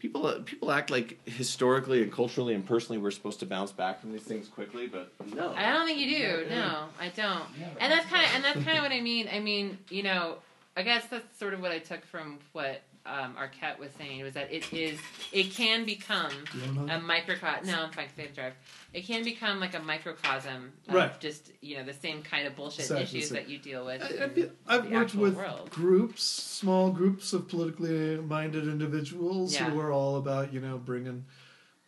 people. 0.00 0.26
uh, 0.26 0.40
People 0.44 0.72
act 0.72 0.90
like 0.90 1.20
historically 1.28 2.02
and 2.02 2.12
culturally 2.12 2.54
and 2.54 2.66
personally 2.66 2.98
we're 2.98 3.10
supposed 3.12 3.38
to 3.40 3.46
bounce 3.46 3.70
back 3.72 4.00
from 4.00 4.12
these 4.12 4.22
things 4.22 4.48
quickly, 4.48 4.86
but 4.88 5.12
no. 5.34 5.52
I 5.56 5.70
don't 5.70 5.86
think 5.86 5.98
you 6.00 6.18
do. 6.18 6.46
No, 6.50 6.86
I 7.00 7.08
don't. 7.14 7.44
And 7.78 7.92
that's 7.92 8.06
kind 8.06 8.24
of 8.24 8.30
and 8.34 8.44
that's 8.44 8.64
kind 8.64 8.78
of 8.78 8.82
what 8.82 8.92
I 8.92 9.00
mean. 9.00 9.28
I 9.32 9.38
mean, 9.38 9.78
you 9.90 10.02
know, 10.02 10.36
I 10.76 10.82
guess 10.82 11.06
that's 11.06 11.38
sort 11.38 11.54
of 11.54 11.60
what 11.60 11.70
I 11.70 11.78
took 11.78 12.04
from 12.06 12.38
what 12.52 12.80
um, 13.12 13.34
Arquette 13.34 13.78
was 13.78 13.90
saying 13.98 14.22
was 14.22 14.34
that 14.34 14.52
it 14.52 14.72
is 14.72 14.98
it 15.32 15.50
can 15.52 15.84
become 15.84 16.30
You 16.54 16.60
don't 16.60 16.86
know? 16.86 16.94
a 16.94 17.00
microcosm. 17.00 17.66
No, 17.66 17.82
I'm 17.84 17.90
fine. 17.92 18.06
In 18.18 18.32
drive. 18.34 18.52
It 18.92 19.02
can 19.06 19.24
become 19.24 19.60
like 19.60 19.74
a 19.74 19.80
microcosm 19.80 20.72
of 20.88 20.94
Right. 20.94 21.20
just 21.20 21.50
you 21.60 21.76
know 21.76 21.84
the 21.84 21.94
same 21.94 22.22
kind 22.22 22.46
of 22.46 22.56
bullshit 22.56 22.80
Exactly, 22.86 23.04
issues 23.18 23.30
that 23.30 23.48
you 23.48 23.58
deal 23.58 23.84
with. 23.84 24.02
I, 24.02 24.08
in 24.08 24.22
I 24.22 24.28
feel, 24.28 24.50
I've 24.66 24.84
the 24.88 24.96
worked 24.96 25.14
with 25.14 25.36
world. 25.36 25.70
groups, 25.70 26.22
small 26.22 26.90
groups 26.90 27.32
of 27.32 27.48
politically 27.48 28.16
minded 28.18 28.66
individuals 28.68 29.54
Yeah. 29.54 29.70
who 29.70 29.80
are 29.80 29.92
all 29.92 30.16
about 30.16 30.52
you 30.52 30.60
know 30.60 30.78
bringing 30.78 31.24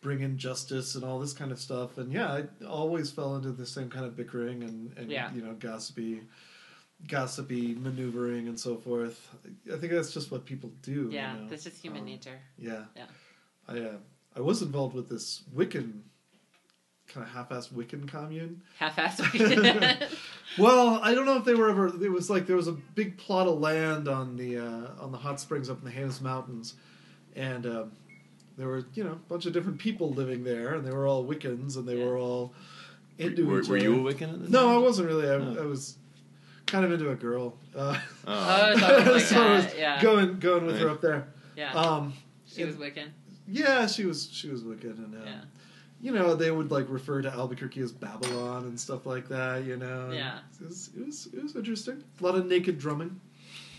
bringing 0.01 0.35
justice 0.37 0.95
and 0.95 1.03
all 1.05 1.17
this 1.19 1.31
kind 1.31 1.51
of 1.51 1.59
stuff. 1.59 1.97
And 1.97 2.11
yeah, 2.11 2.29
I 2.61 2.65
always 2.65 3.09
fell 3.09 3.35
into 3.37 3.51
the 3.53 3.65
same 3.65 3.89
kind 3.89 4.05
of 4.05 4.17
bickering 4.17 4.61
and, 4.63 4.97
and 4.97 5.09
Yeah. 5.09 5.31
you 5.33 5.41
know 5.41 5.53
gossipy, 5.53 6.21
gossipy 7.07 7.75
maneuvering 7.75 8.47
and 8.47 8.59
so 8.59 8.75
forth. 8.77 9.29
I 9.71 9.77
think 9.77 9.91
that's 9.91 10.13
just 10.13 10.31
what 10.31 10.45
people 10.45 10.71
do. 10.81 11.09
yeah, 11.11 11.33
you 11.35 11.41
know? 11.43 11.49
that's 11.49 11.63
just 11.63 11.77
human 11.81 12.01
Um, 12.01 12.05
nature. 12.07 12.39
Yeah. 12.57 12.83
Yeah. 12.95 13.05
I 13.67 13.79
uh, 13.79 13.97
I 14.35 14.41
was 14.41 14.61
involved 14.61 14.95
with 14.95 15.09
this 15.09 15.43
Wiccan 15.55 16.01
kind 17.07 17.25
of 17.27 17.33
half-assed 17.33 17.71
Wiccan 17.73 18.07
commune. 18.07 18.61
Half-assed. 18.79 20.07
Well, 20.57 20.99
I 21.01 21.15
don't 21.15 21.25
know 21.25 21.37
if 21.37 21.45
they 21.45 21.55
were 21.55 21.67
ever. 21.69 21.87
It 21.87 22.11
was 22.11 22.29
like 22.29 22.45
there 22.45 22.55
was 22.55 22.67
a 22.67 22.73
big 22.73 23.17
plot 23.17 23.47
of 23.47 23.59
land 23.59 24.07
on 24.07 24.37
the 24.37 24.57
uh, 24.59 24.87
on 25.03 25.11
the 25.11 25.17
hot 25.17 25.39
springs 25.39 25.67
up 25.69 25.79
in 25.79 25.85
the 25.85 25.91
Jemez 25.91 26.21
Mountains, 26.21 26.75
and 27.35 27.65
um, 27.65 27.91
there 28.55 28.67
were 28.67 28.85
you 28.93 29.03
know 29.03 29.13
a 29.13 29.15
bunch 29.15 29.47
of 29.47 29.53
different 29.53 29.79
people 29.79 30.11
living 30.11 30.43
there, 30.43 30.75
and 30.75 30.85
they 30.85 30.91
were 30.91 31.07
all 31.07 31.25
Wiccans, 31.25 31.75
and 31.75 31.87
they 31.87 31.97
Yeah. 31.97 32.05
were 32.05 32.17
all 32.19 32.53
into 33.17 33.47
Were, 33.47 33.61
each 33.61 33.67
were 33.67 33.77
you 33.77 34.07
a 34.07 34.13
Wiccan 34.13 34.31
at 34.33 34.41
this 34.41 34.49
No, 34.51 34.75
I 34.75 34.77
wasn't 34.77 35.07
really. 35.07 35.27
I, 35.27 35.33
Oh. 35.35 35.57
I 35.61 35.65
was 35.65 35.97
kind 36.73 36.83
of 36.85 36.91
into 36.91 37.09
a 37.11 37.15
girl. 37.15 37.55
Uh, 37.75 37.95
Oh, 38.25 38.75
something 38.79 39.13
like 39.13 39.21
so 39.33 39.41
I 39.41 39.55
was 39.57 39.75
yeah. 39.77 40.01
going 40.01 40.39
going 40.39 40.65
with 40.65 40.79
her 40.79 40.89
up 40.89 41.01
there. 41.01 41.27
yeah, 41.55 41.71
Um, 41.73 42.13
she 42.47 42.63
was 42.65 42.75
Wiccan. 42.75 43.09
yeah, 43.47 43.85
she 43.87 44.05
was 44.05 44.27
she 44.31 44.49
was 44.49 44.63
Wiccan, 44.63 44.97
and 44.97 45.15
um, 45.15 45.21
Yeah. 45.25 45.41
you 46.01 46.11
know 46.11 46.33
they 46.35 46.49
would 46.51 46.71
like 46.71 46.87
refer 46.89 47.21
to 47.21 47.31
Albuquerque 47.31 47.81
as 47.81 47.91
Babylon 47.91 48.63
and 48.63 48.79
stuff 48.79 49.05
like 49.05 49.27
that. 49.29 49.65
You 49.65 49.77
know, 49.77 50.09
Yeah. 50.11 50.39
it 50.59 50.65
was 50.65 50.89
it 50.97 51.05
was, 51.05 51.27
it 51.31 51.43
was 51.43 51.55
interesting. 51.55 52.03
A 52.19 52.23
lot 52.23 52.35
of 52.35 52.47
naked 52.47 52.79
drumming. 52.79 53.19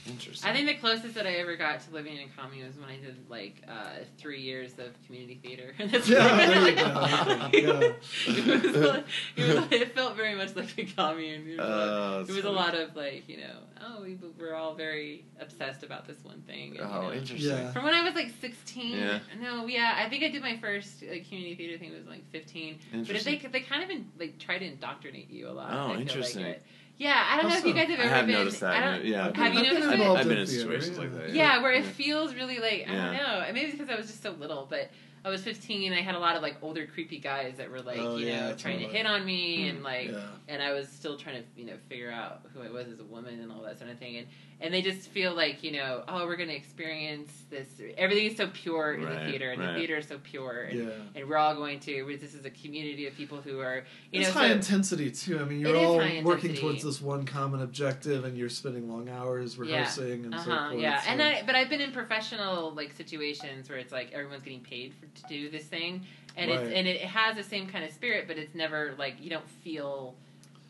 Interesting. 0.07 0.51
I 0.51 0.53
think 0.53 0.67
the 0.67 0.75
closest 0.75 1.15
that 1.15 1.27
I 1.27 1.33
ever 1.37 1.57
got 1.57 1.81
to 1.81 1.91
living 1.93 2.17
in 2.17 2.29
a 2.29 2.41
commune 2.41 2.67
was 2.67 2.77
when 2.77 2.89
I 2.91 2.97
did 2.97 3.17
like 3.31 3.63
uh, 3.67 4.01
three 4.19 4.41
years 4.43 4.73
of 4.79 4.91
community 5.07 5.41
theater. 5.43 5.75
Yeah, 5.79 6.37
really 6.49 6.75
there 6.75 6.87
you 6.89 7.73
like- 7.73 7.81
go. 7.81 7.95
it, 8.29 8.65
was 8.65 8.77
like, 8.77 9.05
it, 9.37 9.55
was, 9.57 9.73
it 9.73 9.95
felt 9.95 10.17
very 10.17 10.35
much 10.35 10.55
like 10.57 10.77
a 10.79 10.85
commune. 10.85 11.49
It 11.49 11.59
was, 11.59 11.69
like, 11.69 12.19
that's 12.27 12.31
it 12.31 12.37
was 12.37 12.45
a 12.45 12.51
lot 12.51 12.75
of 12.75 12.95
like 12.95 13.29
you 13.29 13.39
know, 13.39 13.57
oh, 13.83 14.03
we 14.03 14.19
we're 14.39 14.55
all 14.55 14.75
very 14.75 15.25
obsessed 15.41 15.83
about 15.83 16.07
this 16.07 16.23
one 16.25 16.43
thing. 16.43 16.77
And, 16.77 16.77
you 16.77 16.83
Oh, 16.83 17.03
know. 17.03 17.13
interesting. 17.13 17.51
Yeah. 17.51 17.73
From 17.73 17.85
when 17.85 17.95
I 17.95 18.03
was 18.05 18.15
like 18.15 18.31
sixteen, 18.41 18.99
Yeah. 18.99 19.19
no, 19.41 19.67
yeah, 19.67 19.95
I 19.97 20.09
think 20.09 20.23
I 20.25 20.29
did 20.29 20.43
my 20.43 20.59
first 20.59 21.03
like 21.03 21.27
community 21.29 21.55
theater 21.55 21.79
thing 21.79 21.93
was 21.93 22.07
like 22.07 22.29
fifteen. 22.31 22.79
But 22.93 23.11
if 23.17 23.25
they 23.25 23.37
they 23.39 23.61
kind 23.61 23.83
of 23.83 23.91
in, 23.91 24.11
like 24.19 24.39
try 24.39 24.59
to 24.59 24.65
indoctrinate 24.65 25.31
you 25.31 25.49
a 25.49 25.53
lot. 25.53 25.71
Oh, 25.73 25.99
interesting. 25.99 26.45
Like 26.45 26.57
it. 26.57 26.63
Yeah, 26.97 27.27
I 27.29 27.41
don't 27.41 27.51
know 27.51 27.57
if 27.57 27.65
you 27.65 27.75
guys 27.75 27.89
have 27.89 27.99
ever 27.99 28.03
I 28.03 28.07
ever 28.07 28.15
have 28.17 28.27
been. 28.27 28.35
noticed 28.37 28.61
that, 28.61 28.77
I 28.77 28.81
don't, 28.97 29.05
yeah. 29.05 29.25
Have 29.25 29.37
you 29.37 29.43
I've 29.43 29.53
been 29.53 29.63
noticed 29.65 30.01
it? 30.01 30.01
I've 30.01 30.29
been 30.29 30.33
in 30.33 30.39
in 30.39 30.47
theater, 30.47 30.81
situations 30.81 30.97
yeah. 30.97 31.03
like 31.03 31.13
that. 31.15 31.31
Yeah, 31.31 31.63
where 31.63 31.73
it 31.73 31.85
feels 31.85 32.35
really 32.35 32.59
like 32.61 32.85
I 32.89 32.93
Yeah. 32.93 33.05
don't 33.07 33.17
know. 33.17 33.53
Maybe 33.53 33.73
because 33.73 33.91
I 33.91 33.97
was 33.97 34.07
just 34.07 34.23
so 34.23 34.31
little, 34.33 34.67
but 34.71 34.91
I 35.25 35.31
was 35.31 35.43
15. 35.43 35.93
I 35.93 36.03
had 36.03 36.15
a 36.15 36.19
lot 36.19 36.37
of 36.37 36.43
like 36.43 36.57
older 36.61 36.87
creepy 36.87 37.19
guys 37.19 37.57
that 37.57 37.71
were 37.71 37.81
like 37.81 37.99
Oh, 37.99 38.17
you 38.17 38.27
yeah, 38.27 38.51
know 38.51 38.55
trying 38.57 38.79
to 38.79 38.85
totally. 38.85 38.99
hit 38.99 39.07
on 39.07 39.25
me 39.25 39.63
Hmm. 39.63 39.69
and 39.77 39.83
like 39.83 40.09
Yeah. 40.11 40.21
and 40.49 40.63
I 40.63 40.73
was 40.73 40.89
still 40.89 41.17
trying 41.17 41.37
to 41.43 41.45
you 41.57 41.67
know 41.67 41.77
figure 41.89 42.11
out 42.11 42.43
who 42.53 42.61
I 42.63 42.71
was 42.71 42.89
as 42.89 43.01
a 43.01 43.05
woman 43.05 43.41
and 43.41 43.51
all 43.51 43.63
that 43.63 43.79
sort 43.79 43.91
of 43.91 43.99
thing 43.99 44.17
and 44.19 44.27
and 44.61 44.73
they 44.73 44.83
just 44.83 45.09
feel 45.09 45.35
like 45.35 45.63
you 45.63 45.73
know 45.73 46.05
oh 46.09 46.27
we're 46.27 46.37
gonna 46.37 46.53
experience 46.53 47.33
this 47.51 47.67
everything 47.97 48.27
is 48.27 48.37
so 48.37 48.49
pure 48.53 48.95
in 48.95 49.03
the 49.03 49.31
theater 49.31 49.51
and 49.51 49.61
right. 49.61 49.73
the 49.73 49.79
theater 49.79 49.97
is 49.97 50.07
so 50.07 50.19
pure 50.23 50.65
and, 50.71 50.79
Yeah. 50.79 50.91
and 51.15 51.29
we're 51.29 51.37
all 51.39 51.55
going 51.55 51.81
to 51.81 52.17
this 52.21 52.35
is 52.35 52.45
a 52.45 52.51
community 52.51 53.07
of 53.07 53.15
people 53.15 53.41
who 53.41 53.61
are 53.61 53.85
you 54.13 54.21
it's 54.21 54.29
know 54.29 54.35
high 54.41 54.49
so, 54.49 54.55
intensity 54.55 55.11
too. 55.11 55.39
I 55.41 55.45
mean, 55.45 55.61
you're 55.61 55.75
all 55.77 55.97
working 56.23 56.55
towards 56.55 56.83
this 56.83 57.01
one 57.01 57.25
common 57.25 57.63
objective, 57.63 58.25
and 58.25 58.37
you're 58.37 58.49
spending 58.49 58.89
long 58.89 59.09
hours 59.09 59.59
rehearsing 59.59 60.25
and 60.27 60.35
so 60.35 60.53
Uh-huh, 60.53 60.71
forth. 60.71 60.83
yeah, 60.83 61.01
so- 61.01 61.11
and 61.11 61.23
I 61.23 61.43
but 61.47 61.55
I've 61.55 61.69
been 61.71 61.81
in 61.81 61.93
professional 61.93 62.73
like 62.75 62.93
situations 62.93 63.69
where 63.69 63.79
it's 63.79 63.93
like 63.93 64.13
everyone's 64.13 64.43
getting 64.43 64.61
paid 64.61 64.93
for, 64.95 65.07
to 65.17 65.23
do 65.29 65.51
this 65.51 65.65
thing, 65.65 66.05
and 66.37 66.51
Right. 66.51 66.61
it's 66.61 66.75
and 66.75 66.87
it 66.89 67.01
has 67.03 67.37
the 67.37 67.43
same 67.43 67.67
kind 67.69 67.85
of 67.85 67.93
spirit, 67.93 68.27
but 68.27 68.39
it's 68.39 68.55
never 68.55 68.95
like 68.99 69.17
you 69.23 69.31
don't 69.31 69.49
feel 69.63 70.15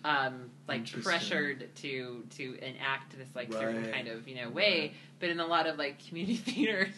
um, 0.04 0.50
like 0.68 0.86
pressured 1.02 1.68
to 1.76 2.24
to 2.36 2.58
enact 2.62 3.16
this 3.16 3.28
like 3.34 3.52
certain 3.52 3.90
kind 3.90 4.08
of 4.08 4.28
you 4.28 4.36
know 4.36 4.50
way. 4.50 4.92
But 5.20 5.30
in 5.30 5.40
a 5.40 5.46
lot 5.46 5.66
of 5.66 5.78
like 5.78 6.06
community 6.06 6.36
theater 6.52 6.88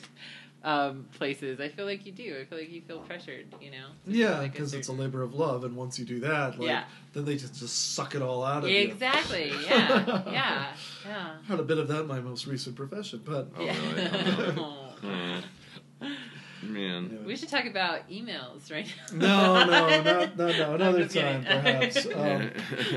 um, 0.64 1.06
places, 1.16 1.60
I 1.60 1.68
feel 1.68 1.84
like 1.84 2.04
you 2.06 2.10
do. 2.10 2.36
I 2.40 2.44
feel 2.44 2.58
like 2.58 2.70
you 2.72 2.80
feel 2.80 2.98
pressured. 2.98 3.46
You 3.60 3.70
know. 3.70 3.86
to 4.06 4.10
feel 4.10 4.20
yeah, 4.20 4.38
like 4.38 4.52
because 4.52 4.74
it's 4.74 4.88
a 4.88 4.92
labor 4.92 5.22
of 5.22 5.34
love, 5.34 5.62
and 5.62 5.76
once 5.76 5.96
you 6.00 6.04
do 6.04 6.18
that, 6.20 6.58
like, 6.58 6.68
Yeah. 6.68 6.84
then 7.12 7.24
they 7.24 7.36
just 7.36 7.54
just 7.60 7.94
suck 7.94 8.16
it 8.16 8.22
all 8.22 8.42
out 8.42 8.64
of 8.64 8.70
you. 8.70 8.78
Exactly. 8.80 9.52
Yeah. 9.64 10.22
yeah. 10.32 10.66
Yeah. 11.06 11.34
Had 11.46 11.60
a 11.60 11.62
bit 11.62 11.78
of 11.78 11.86
that 11.86 12.00
in 12.00 12.06
my 12.08 12.18
most 12.18 12.48
recent 12.48 12.74
profession, 12.74 13.22
but 13.24 13.48
Oh, 13.56 13.62
yeah. 13.64 13.76
really? 13.92 14.54
Oh, 14.58 14.88
no. 16.00 16.08
Man. 16.62 17.06
Anyway. 17.10 17.24
We 17.26 17.36
should 17.36 17.48
talk 17.48 17.66
about 17.66 18.08
emails 18.08 18.70
right 18.72 18.86
No, 19.12 19.26
now. 19.26 19.64
no, 19.66 20.02
not, 20.02 20.36
no, 20.38 20.48
no, 20.52 20.74
another 20.74 21.06
time, 21.06 21.44
perhaps. 21.44 22.06
Um, 22.16 22.50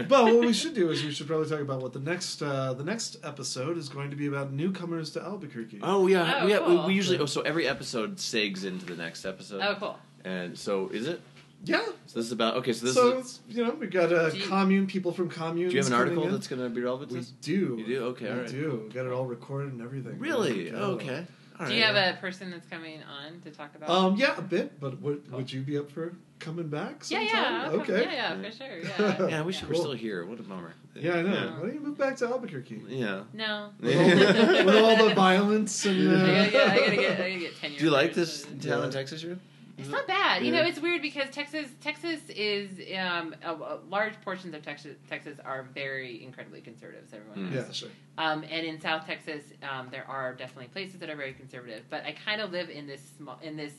but 0.07 0.25
what 0.25 0.39
we 0.39 0.53
should 0.53 0.73
do 0.73 0.89
is 0.91 1.03
we 1.03 1.11
should 1.11 1.27
probably 1.27 1.49
talk 1.49 1.59
about 1.59 1.81
what 1.81 1.93
the 1.93 1.99
next 1.99 2.41
uh, 2.41 2.73
the 2.73 2.83
next 2.83 3.17
episode 3.23 3.77
is 3.77 3.89
going 3.89 4.09
to 4.11 4.15
be 4.15 4.27
about 4.27 4.51
newcomers 4.53 5.11
to 5.11 5.21
Albuquerque. 5.21 5.79
Oh 5.83 6.07
yeah, 6.07 6.39
Oh, 6.43 6.47
yeah. 6.47 6.57
cool. 6.59 6.81
We, 6.81 6.85
we 6.87 6.93
usually 6.93 7.19
oh 7.19 7.25
so 7.25 7.41
every 7.41 7.67
episode 7.67 8.15
segs 8.17 8.63
into 8.65 8.85
the 8.85 8.95
next 8.95 9.25
episode. 9.25 9.61
oh, 9.61 9.75
cool. 9.79 9.99
And 10.23 10.57
so 10.57 10.87
is 10.89 11.07
it? 11.07 11.21
Yeah. 11.65 11.83
So 12.05 12.19
this 12.19 12.25
is 12.27 12.31
about 12.31 12.55
okay. 12.57 12.71
So 12.71 12.85
this 12.85 12.95
so 12.95 13.17
is. 13.17 13.25
it's, 13.49 13.57
you 13.57 13.65
know 13.65 13.71
we 13.71 13.87
got 13.87 14.11
a 14.13 14.31
Do 14.31 14.37
you- 14.37 14.47
commune 14.47 14.87
people 14.87 15.11
from 15.11 15.29
communes. 15.29 15.71
Do 15.73 15.77
you 15.77 15.83
have 15.83 15.91
an 15.91 15.97
article 15.99 16.23
in. 16.23 16.31
that's 16.31 16.47
going 16.47 16.61
to 16.61 16.69
be 16.69 16.81
relevant 16.81 17.09
to 17.09 17.15
We 17.15 17.19
this? 17.21 17.31
do. 17.41 17.75
You 17.79 17.85
do? 17.85 18.03
Okay, 18.05 18.25
we 18.25 18.31
alright. 18.31 18.49
do. 18.49 18.83
We 18.87 18.93
got 18.93 19.05
it 19.05 19.11
all 19.11 19.25
recorded 19.25 19.73
and 19.73 19.81
everything. 19.81 20.17
Really? 20.19 20.51
Ready 20.51 20.71
to. 20.71 20.79
Oh, 20.79 20.91
okay. 20.91 21.25
All 21.59 21.65
Do 21.65 21.71
right. 21.71 21.77
you 21.77 21.83
have 21.83 21.95
a 21.95 22.17
person 22.21 22.51
that's 22.51 22.65
coming 22.67 23.01
on 23.03 23.41
to 23.41 23.51
talk 23.51 23.75
about? 23.75 23.89
Um, 23.89 24.15
yeah, 24.15 24.37
a 24.37 24.41
bit. 24.41 24.79
But 24.79 25.01
would 25.01 25.27
Cool. 25.29 25.39
would 25.39 25.51
you 25.51 25.59
be 25.61 25.77
up 25.77 25.91
for 25.91 26.13
coming 26.39 26.69
back? 26.69 27.03
Sometime? 27.03 27.27
yeah, 27.27 27.63
I'll 27.65 27.71
come- 27.71 27.79
Okay. 27.81 28.03
yeah, 28.03 28.39
yeah, 28.41 28.49
for 28.49 28.55
sure. 28.55 28.77
Yeah. 28.79 29.27
Yeah, 29.29 29.41
we 29.43 29.51
should. 29.51 29.67
We're 29.67 29.73
Cool. 29.75 29.81
still 29.83 29.93
here. 29.93 30.25
What 30.25 30.39
a 30.39 30.43
bummer. 30.43 30.73
Yeah, 30.95 31.15
I 31.15 31.21
know. 31.21 31.33
Yeah. 31.33 31.45
Why 31.55 31.61
don't 31.63 31.73
you 31.73 31.79
move 31.81 31.97
back 31.97 32.15
to 32.17 32.27
Albuquerque? 32.27 32.81
Yeah. 32.87 33.23
No. 33.33 33.71
With 33.81 33.97
all 33.97 34.05
the, 34.09 34.63
with 34.65 34.75
all 34.75 35.07
the 35.09 35.13
violence 35.15 35.85
and. 35.85 36.11
Uh, 36.13 36.15
I 36.15 36.49
gotta, 36.49 36.51
get, 36.51 36.69
I 36.71 36.77
gotta 36.79 36.95
get, 36.95 37.11
I 37.11 37.17
gotta 37.17 37.39
get 37.39 37.57
tenure. 37.59 37.77
Do 37.79 37.83
you 37.85 37.91
like 37.91 38.13
this 38.13 38.43
so- 38.43 38.49
town 38.69 38.85
in 38.85 38.91
Texas 38.91 39.21
you're 39.21 39.33
in? 39.33 39.39
It's 39.79 39.89
not 39.89 40.07
bad. 40.07 40.43
You 40.45 40.51
know, 40.51 40.61
it's 40.63 40.79
weird 40.79 41.01
because 41.01 41.29
Texas, 41.31 41.67
Texas 41.81 42.19
is 42.29 42.69
um, 42.97 43.35
a, 43.43 43.51
a 43.53 43.79
large 43.89 44.19
portions 44.21 44.53
of 44.53 44.61
Texas. 44.61 44.95
Texas 45.09 45.39
are 45.43 45.63
very 45.73 46.23
incredibly 46.23 46.61
conservative. 46.61 47.03
As 47.07 47.13
everyone 47.13 47.37
Mm. 47.51 47.55
knows. 47.55 47.65
Yeah, 47.67 47.71
sure. 47.71 47.89
Um, 48.17 48.43
and 48.49 48.65
in 48.65 48.79
South 48.81 49.05
Texas, 49.05 49.43
um, 49.63 49.87
there 49.91 50.05
are 50.07 50.33
definitely 50.33 50.67
places 50.67 50.99
that 50.99 51.09
are 51.09 51.15
very 51.15 51.33
conservative. 51.33 51.83
But 51.89 52.03
I 52.05 52.11
kind 52.25 52.41
of 52.41 52.51
live 52.51 52.69
in 52.69 52.87
this 52.87 53.01
small, 53.17 53.39
in 53.41 53.55
this 53.55 53.73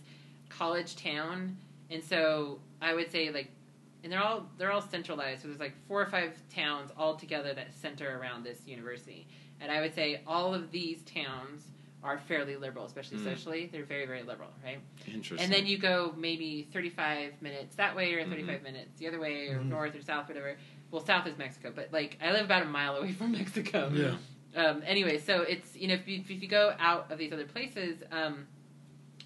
college 0.48 0.96
town, 0.96 1.56
and 1.90 2.02
so 2.02 2.58
I 2.80 2.94
would 2.94 3.10
say 3.10 3.30
like, 3.30 3.50
and 4.02 4.10
they're 4.12 4.22
all 4.22 4.46
they're 4.58 4.72
all 4.72 4.80
centralized. 4.80 5.42
So 5.42 5.48
there's 5.48 5.60
like 5.60 5.74
four 5.86 6.00
or 6.00 6.06
five 6.06 6.32
towns 6.54 6.90
all 6.96 7.16
together 7.16 7.52
that 7.54 7.74
center 7.74 8.18
around 8.18 8.44
this 8.44 8.66
university. 8.66 9.26
And 9.60 9.70
I 9.70 9.80
would 9.82 9.94
say 9.94 10.22
all 10.26 10.54
of 10.54 10.70
these 10.70 11.02
towns 11.02 11.64
are 12.02 12.18
fairly 12.18 12.56
liberal, 12.56 12.84
especially 12.86 13.18
Mm. 13.18 13.24
socially. 13.24 13.68
They're 13.70 13.84
very 13.84 14.06
very 14.06 14.22
liberal, 14.22 14.50
right? 14.64 14.80
Interesting. 15.06 15.38
And 15.44 15.52
then 15.52 15.66
you 15.66 15.78
go 15.78 16.14
maybe 16.16 16.68
35 16.72 17.40
minutes 17.42 17.76
that 17.76 17.94
way 17.94 18.14
or 18.14 18.24
35 18.24 18.60
Mhm. 18.60 18.62
minutes 18.64 18.98
the 18.98 19.06
other 19.08 19.20
way 19.20 19.48
or 19.48 19.58
Mhm. 19.60 19.66
north 19.68 19.94
or 19.94 20.02
south, 20.02 20.28
whatever. 20.28 20.56
Well, 20.90 21.04
south 21.04 21.26
is 21.26 21.36
Mexico, 21.36 21.72
but 21.74 21.92
like 21.92 22.16
I 22.22 22.32
live 22.32 22.44
about 22.46 22.62
a 22.62 22.66
mile 22.66 22.96
away 22.96 23.12
from 23.20 23.32
Mexico. 23.32 23.90
Yeah. 23.94 24.16
Um, 24.54 24.82
anyway, 24.84 25.18
so 25.18 25.42
it's 25.42 25.76
you 25.76 25.88
know 25.88 25.94
if 25.94 26.08
you, 26.08 26.20
if 26.20 26.30
you 26.30 26.48
go 26.48 26.74
out 26.78 27.10
of 27.12 27.18
these 27.18 27.32
other 27.32 27.44
places, 27.46 28.02
um, 28.10 28.46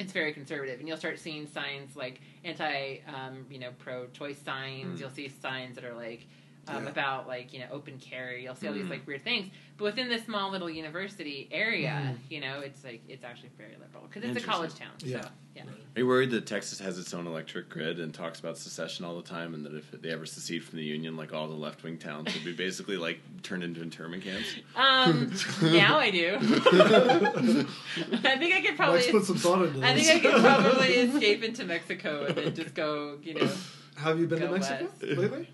it's 0.00 0.12
very 0.12 0.32
conservative, 0.32 0.80
and 0.80 0.88
you'll 0.88 0.96
start 0.98 1.18
seeing 1.20 1.46
signs 1.46 1.94
like 1.96 2.20
anti, 2.42 2.96
um, 3.06 3.46
you 3.48 3.60
know, 3.60 3.70
pro-choice 3.78 4.38
signs. 4.42 4.98
Mm. 4.98 5.00
You'll 5.00 5.10
see 5.10 5.28
signs 5.28 5.76
that 5.76 5.84
are 5.84 5.94
like 5.94 6.26
um, 6.68 6.84
Yeah. 6.84 6.90
about 6.90 7.26
like 7.28 7.52
you 7.52 7.60
know 7.60 7.66
open 7.70 7.98
carry. 7.98 8.42
You'll 8.44 8.54
see 8.54 8.66
all 8.68 8.74
these 8.74 8.86
Mm. 8.86 8.90
like 8.90 9.06
weird 9.06 9.24
things. 9.24 9.50
But 9.76 9.84
within 9.84 10.08
this 10.08 10.24
small 10.24 10.50
little 10.52 10.70
university 10.70 11.48
area, 11.50 12.14
Mm. 12.14 12.18
you 12.30 12.40
know, 12.40 12.60
it's 12.60 12.84
like 12.84 13.02
it's 13.08 13.24
actually 13.24 13.50
very 13.58 13.72
liberal 13.80 14.06
because 14.08 14.28
it's 14.28 14.42
a 14.42 14.46
college 14.46 14.74
town. 14.74 14.90
So, 14.98 15.06
Yeah. 15.06 15.28
yeah. 15.56 15.62
Are 15.96 16.00
you 16.00 16.06
worried 16.06 16.30
that 16.30 16.46
Texas 16.46 16.78
has 16.80 16.98
its 16.98 17.12
own 17.14 17.26
electric 17.26 17.68
grid 17.68 17.98
and 18.00 18.12
talks 18.14 18.38
about 18.40 18.56
secession 18.58 19.04
all 19.04 19.16
the 19.16 19.28
time, 19.28 19.52
and 19.54 19.64
that 19.66 19.74
if 19.74 19.90
they 19.92 20.10
ever 20.10 20.26
secede 20.26 20.62
from 20.64 20.78
the 20.78 20.84
Union, 20.84 21.16
like 21.16 21.32
all 21.32 21.48
the 21.48 21.54
left 21.54 21.82
wing 21.82 21.98
towns 21.98 22.32
would 22.34 22.44
be 22.44 22.52
basically 22.66 22.96
like 22.96 23.18
turned 23.42 23.62
into 23.64 23.82
internment 23.82 24.22
camps? 24.24 24.54
Um, 24.76 25.32
now 25.72 25.98
I 25.98 26.10
do. 26.10 26.36
I 26.40 28.36
think 28.38 28.54
I 28.54 28.60
could 28.64 28.76
probably. 28.76 28.98
Mike's 29.00 29.10
put 29.10 29.24
some 29.24 29.36
thought 29.36 29.62
into 29.66 29.80
this. 29.80 29.84
I 29.90 29.94
think 29.94 30.26
I 30.26 30.30
could 30.30 30.40
probably 30.42 30.88
escape 30.94 31.42
into 31.44 31.64
Mexico 31.64 32.24
and 32.26 32.36
then 32.36 32.54
just 32.54 32.74
go, 32.74 33.18
you 33.22 33.34
know. 33.34 33.50
Have 33.96 34.18
you 34.18 34.26
been 34.26 34.40
to 34.40 34.50
Mexico 34.50 34.84
west. 35.00 35.02
lately? 35.18 35.48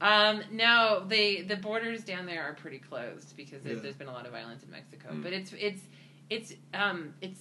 Um, 0.00 0.42
no, 0.52 1.04
they 1.08 1.42
the 1.42 1.56
borders 1.56 2.04
down 2.04 2.26
there 2.26 2.42
are 2.42 2.54
pretty 2.54 2.78
closed 2.78 3.36
because 3.36 3.64
Yeah. 3.64 3.74
there's 3.74 3.96
been 3.96 4.08
a 4.08 4.12
lot 4.12 4.26
of 4.26 4.32
violence 4.32 4.62
in 4.62 4.70
Mexico. 4.70 5.08
Mm. 5.12 5.22
But 5.22 5.32
it's 5.32 5.52
it's 5.58 5.82
it's 6.30 6.52
um 6.74 7.14
it's 7.20 7.40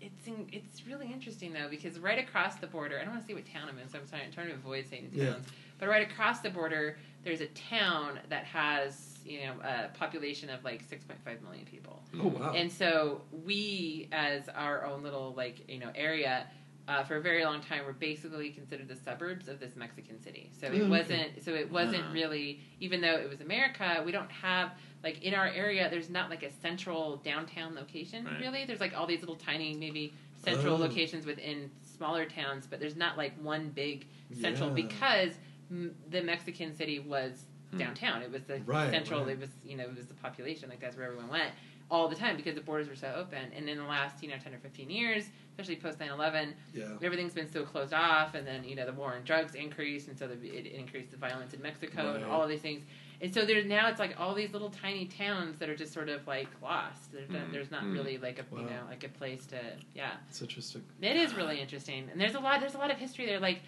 it's 0.00 0.26
in, 0.26 0.46
it's 0.52 0.86
really 0.86 1.06
interesting 1.12 1.52
though 1.52 1.68
because 1.68 1.98
right 1.98 2.18
across 2.18 2.56
the 2.56 2.66
border, 2.66 2.98
I 2.98 3.04
don't 3.04 3.10
want 3.14 3.22
to 3.22 3.26
say 3.28 3.34
what 3.34 3.44
town 3.46 3.68
I'm 3.68 3.78
in, 3.78 3.88
so 3.88 3.98
I'm 3.98 4.06
trying, 4.06 4.30
trying 4.30 4.48
to 4.48 4.54
avoid 4.54 4.86
saying 4.88 5.10
Yeah. 5.12 5.32
towns. 5.32 5.46
But 5.78 5.88
right 5.88 6.08
across 6.10 6.40
the 6.40 6.48
border, 6.50 6.96
there's 7.24 7.40
a 7.42 7.46
town 7.48 8.20
that 8.30 8.44
has 8.44 9.18
you 9.26 9.40
know 9.40 9.54
a 9.62 9.88
population 9.98 10.48
of 10.48 10.64
like 10.64 10.82
6.5 10.88 11.42
million 11.42 11.66
people. 11.66 12.02
Oh 12.18 12.28
wow. 12.28 12.52
And 12.54 12.70
so 12.72 13.22
we, 13.44 14.08
as 14.12 14.48
our 14.48 14.86
own 14.86 15.02
little 15.02 15.34
like 15.36 15.68
you 15.68 15.78
know 15.78 15.90
area, 15.94 16.46
uh, 16.88 17.02
for 17.02 17.16
a 17.16 17.20
very 17.20 17.44
long 17.44 17.60
time, 17.60 17.84
were 17.84 17.92
basically 17.92 18.50
considered 18.50 18.86
the 18.88 18.94
suburbs 18.96 19.48
of 19.48 19.58
this 19.58 19.74
Mexican 19.76 20.20
city. 20.22 20.50
So 20.60 20.68
it 20.68 20.88
wasn't. 20.88 21.42
So 21.44 21.52
it 21.52 21.70
wasn't 21.70 22.04
Ah. 22.08 22.12
really. 22.12 22.60
Even 22.80 23.00
though 23.00 23.16
it 23.16 23.28
was 23.28 23.40
America, 23.40 24.02
we 24.04 24.12
don't 24.12 24.30
have 24.30 24.72
like 25.02 25.22
in 25.22 25.34
our 25.34 25.46
area. 25.48 25.88
There's 25.90 26.10
not 26.10 26.30
like 26.30 26.42
a 26.42 26.50
central 26.50 27.16
downtown 27.16 27.74
location. 27.74 28.24
Right. 28.24 28.40
Really, 28.40 28.64
there's 28.66 28.80
like 28.80 28.96
all 28.96 29.06
these 29.06 29.20
little 29.20 29.36
tiny 29.36 29.74
maybe 29.74 30.12
central 30.44 30.74
Oh. 30.74 30.78
locations 30.78 31.26
within 31.26 31.70
smaller 31.82 32.24
towns, 32.24 32.66
but 32.68 32.78
there's 32.78 32.96
not 32.96 33.16
like 33.16 33.32
one 33.42 33.70
big 33.70 34.06
central 34.40 34.68
Yeah. 34.68 34.74
because 34.86 35.38
m- 35.70 35.94
the 36.10 36.22
Mexican 36.22 36.72
city 36.72 37.00
was 37.00 37.46
Hmm. 37.72 37.78
downtown. 37.78 38.22
It 38.22 38.30
was 38.30 38.44
the 38.44 38.60
Right, 38.60 38.90
central. 38.90 39.24
right. 39.24 39.32
It 39.32 39.40
was 39.40 39.50
you 39.64 39.76
know 39.76 39.84
it 39.84 39.96
was 39.96 40.06
the 40.06 40.14
population. 40.14 40.68
Like 40.68 40.78
that's 40.78 40.96
where 40.96 41.06
everyone 41.06 41.28
went 41.28 41.50
all 41.90 42.06
the 42.08 42.14
time 42.16 42.36
because 42.36 42.54
the 42.54 42.60
borders 42.60 42.88
were 42.88 42.94
so 42.96 43.12
open. 43.16 43.52
And 43.56 43.68
in 43.68 43.76
the 43.78 43.84
last 43.84 44.22
you 44.22 44.28
know 44.28 44.36
ten 44.38 44.54
or 44.54 44.58
fifteen 44.58 44.88
years, 44.90 45.30
especially 45.56 45.76
post 45.76 45.98
9-11, 45.98 46.52
yeah. 46.74 46.84
everything's 47.02 47.32
been 47.32 47.50
so 47.50 47.64
closed 47.64 47.94
off. 47.94 48.34
And 48.34 48.46
then 48.46 48.64
you 48.64 48.76
know 48.76 48.86
the 48.86 48.92
war 48.92 49.14
on 49.14 49.24
drugs 49.24 49.54
increased, 49.54 50.08
and 50.08 50.18
so 50.18 50.26
the, 50.26 50.48
it 50.48 50.66
increased 50.66 51.10
the 51.10 51.16
violence 51.16 51.54
in 51.54 51.62
Mexico 51.62 52.14
and 52.14 52.24
all 52.24 52.42
of 52.42 52.48
these 52.48 52.60
things. 52.60 52.82
And 53.20 53.32
so 53.32 53.46
there's 53.46 53.64
now 53.64 53.88
it's 53.88 53.98
like 53.98 54.14
all 54.20 54.34
these 54.34 54.52
little 54.52 54.68
tiny 54.68 55.06
towns 55.06 55.58
that 55.58 55.70
are 55.70 55.76
just 55.76 55.92
sort 55.92 56.08
of 56.08 56.26
like 56.26 56.48
lost. 56.62 57.12
There's, 57.12 57.30
not, 57.30 57.46
Mm, 57.46 57.52
there's 57.52 57.70
not 57.70 57.84
mm. 57.84 57.94
really 57.94 58.18
like 58.18 58.38
a 58.38 58.56
you 58.56 58.62
know 58.62 58.82
like 58.88 59.04
a 59.04 59.08
place 59.08 59.46
to 59.46 59.56
yeah. 59.94 60.12
It's 60.28 60.42
interesting. 60.42 60.84
It 61.00 61.16
is 61.16 61.34
really 61.34 61.60
interesting, 61.60 62.08
and 62.12 62.20
there's 62.20 62.34
a 62.34 62.40
lot. 62.40 62.60
There's 62.60 62.74
a 62.74 62.78
lot 62.78 62.90
of 62.90 62.98
history 62.98 63.26
there. 63.26 63.40
Like, 63.40 63.60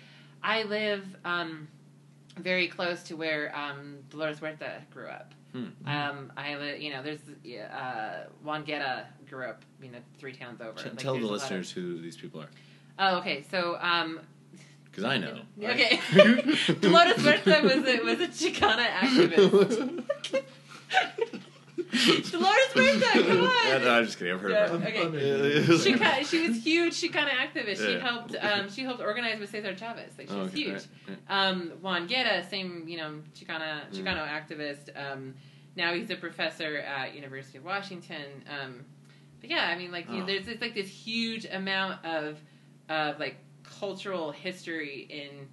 I 0.43 0.65
live 0.65 1.05
um, 1.25 1.69
very 2.37 2.69
close 2.69 3.03
to 3.05 3.15
where 3.15 3.57
um, 3.57 3.99
Dolores 4.11 4.41
Huerta 4.41 4.83
grew 4.93 5.09
up. 5.09 5.35
Hmm. 5.53 5.67
Um, 5.87 6.33
I 6.37 6.57
live. 6.57 6.81
You 6.81 6.93
know, 6.93 7.03
there's 7.03 7.21
uh, 7.73 8.25
Juan 8.43 8.65
grew 9.29 9.45
up. 9.45 9.63
You 9.83 9.91
know, 9.91 9.99
three 10.19 10.33
towns 10.33 10.61
over. 10.61 10.73
Like, 10.77 10.97
Tell 10.97 11.15
the 11.15 11.21
lot 11.21 11.27
of- 11.27 11.31
listeners 11.43 11.71
who 11.71 12.01
these 12.01 12.17
people 12.17 12.43
are, 12.43 12.51
oh, 12.99 13.19
okay. 13.19 13.45
So, 13.51 13.79
um, 13.81 14.21
because 14.85 15.05
I 15.05 15.19
know. 15.19 15.41
okay. 15.63 16.01
Dolores 16.81 17.17
Huerta 17.23 17.63
was 17.63 17.87
a, 17.87 18.01
was 18.03 18.21
a 18.21 18.29
Chicana 18.29 18.87
activist. 18.89 20.05
Dolores 22.31 22.73
Huerta, 22.75 23.27
come 23.27 23.41
on. 23.43 23.51
Yeah, 23.67 23.79
no, 23.79 23.91
I'm 23.91 24.05
just 24.05 24.19
kidding. 24.19 24.35
I've 24.35 24.41
heard 24.41 24.51
Yeah. 24.53 24.65
about 24.67 24.75
I'm, 24.77 24.87
Okay. 24.87 25.03
I'm 25.03 25.15
Yeah. 25.15 25.77
she 25.79 25.95
ki- 25.95 26.25
she 26.25 26.49
was 26.49 26.63
huge. 26.65 26.95
She 26.95 27.09
kind 27.09 27.27
of 27.29 27.35
activist. 27.35 27.85
She 27.85 27.93
Yeah. 27.95 27.99
helped 28.01 28.35
um, 28.41 28.69
she 28.71 28.83
helped 28.83 29.01
organize 29.01 29.39
with 29.41 29.51
Cesar 29.51 29.75
Chavez. 29.75 30.13
Like 30.19 30.29
she 30.29 30.35
Oh, 30.35 30.39
was 30.41 30.49
okay, 30.53 30.61
huge. 30.63 30.73
right, 30.75 30.87
right. 31.09 31.19
Um, 31.49 31.73
Juan 31.81 32.07
Guerra, 32.07 32.45
same 32.49 32.85
you 32.87 32.97
know 32.99 33.21
Chicana 33.35 33.89
Mm. 33.91 33.95
Chicano 33.95 34.27
activist. 34.29 34.91
Um, 34.97 35.35
now 35.77 35.95
he's 35.95 36.11
a 36.11 36.17
professor 36.17 36.77
at 36.79 37.15
University 37.15 37.59
of 37.59 37.65
Washington. 37.65 38.45
Um, 38.49 38.85
but 39.41 39.49
yeah, 39.51 39.69
I 39.69 39.79
mean 39.79 39.91
like 39.93 40.09
you 40.11 40.19
know, 40.19 40.23
Oh. 40.25 40.27
there's 40.27 40.49
it's 40.49 40.61
like 40.61 40.75
this 40.75 40.89
huge 40.89 41.47
amount 41.47 42.05
of 42.05 42.39
of 42.89 43.19
like 43.19 43.37
cultural 43.63 44.33
history 44.33 45.07
in 45.11 45.49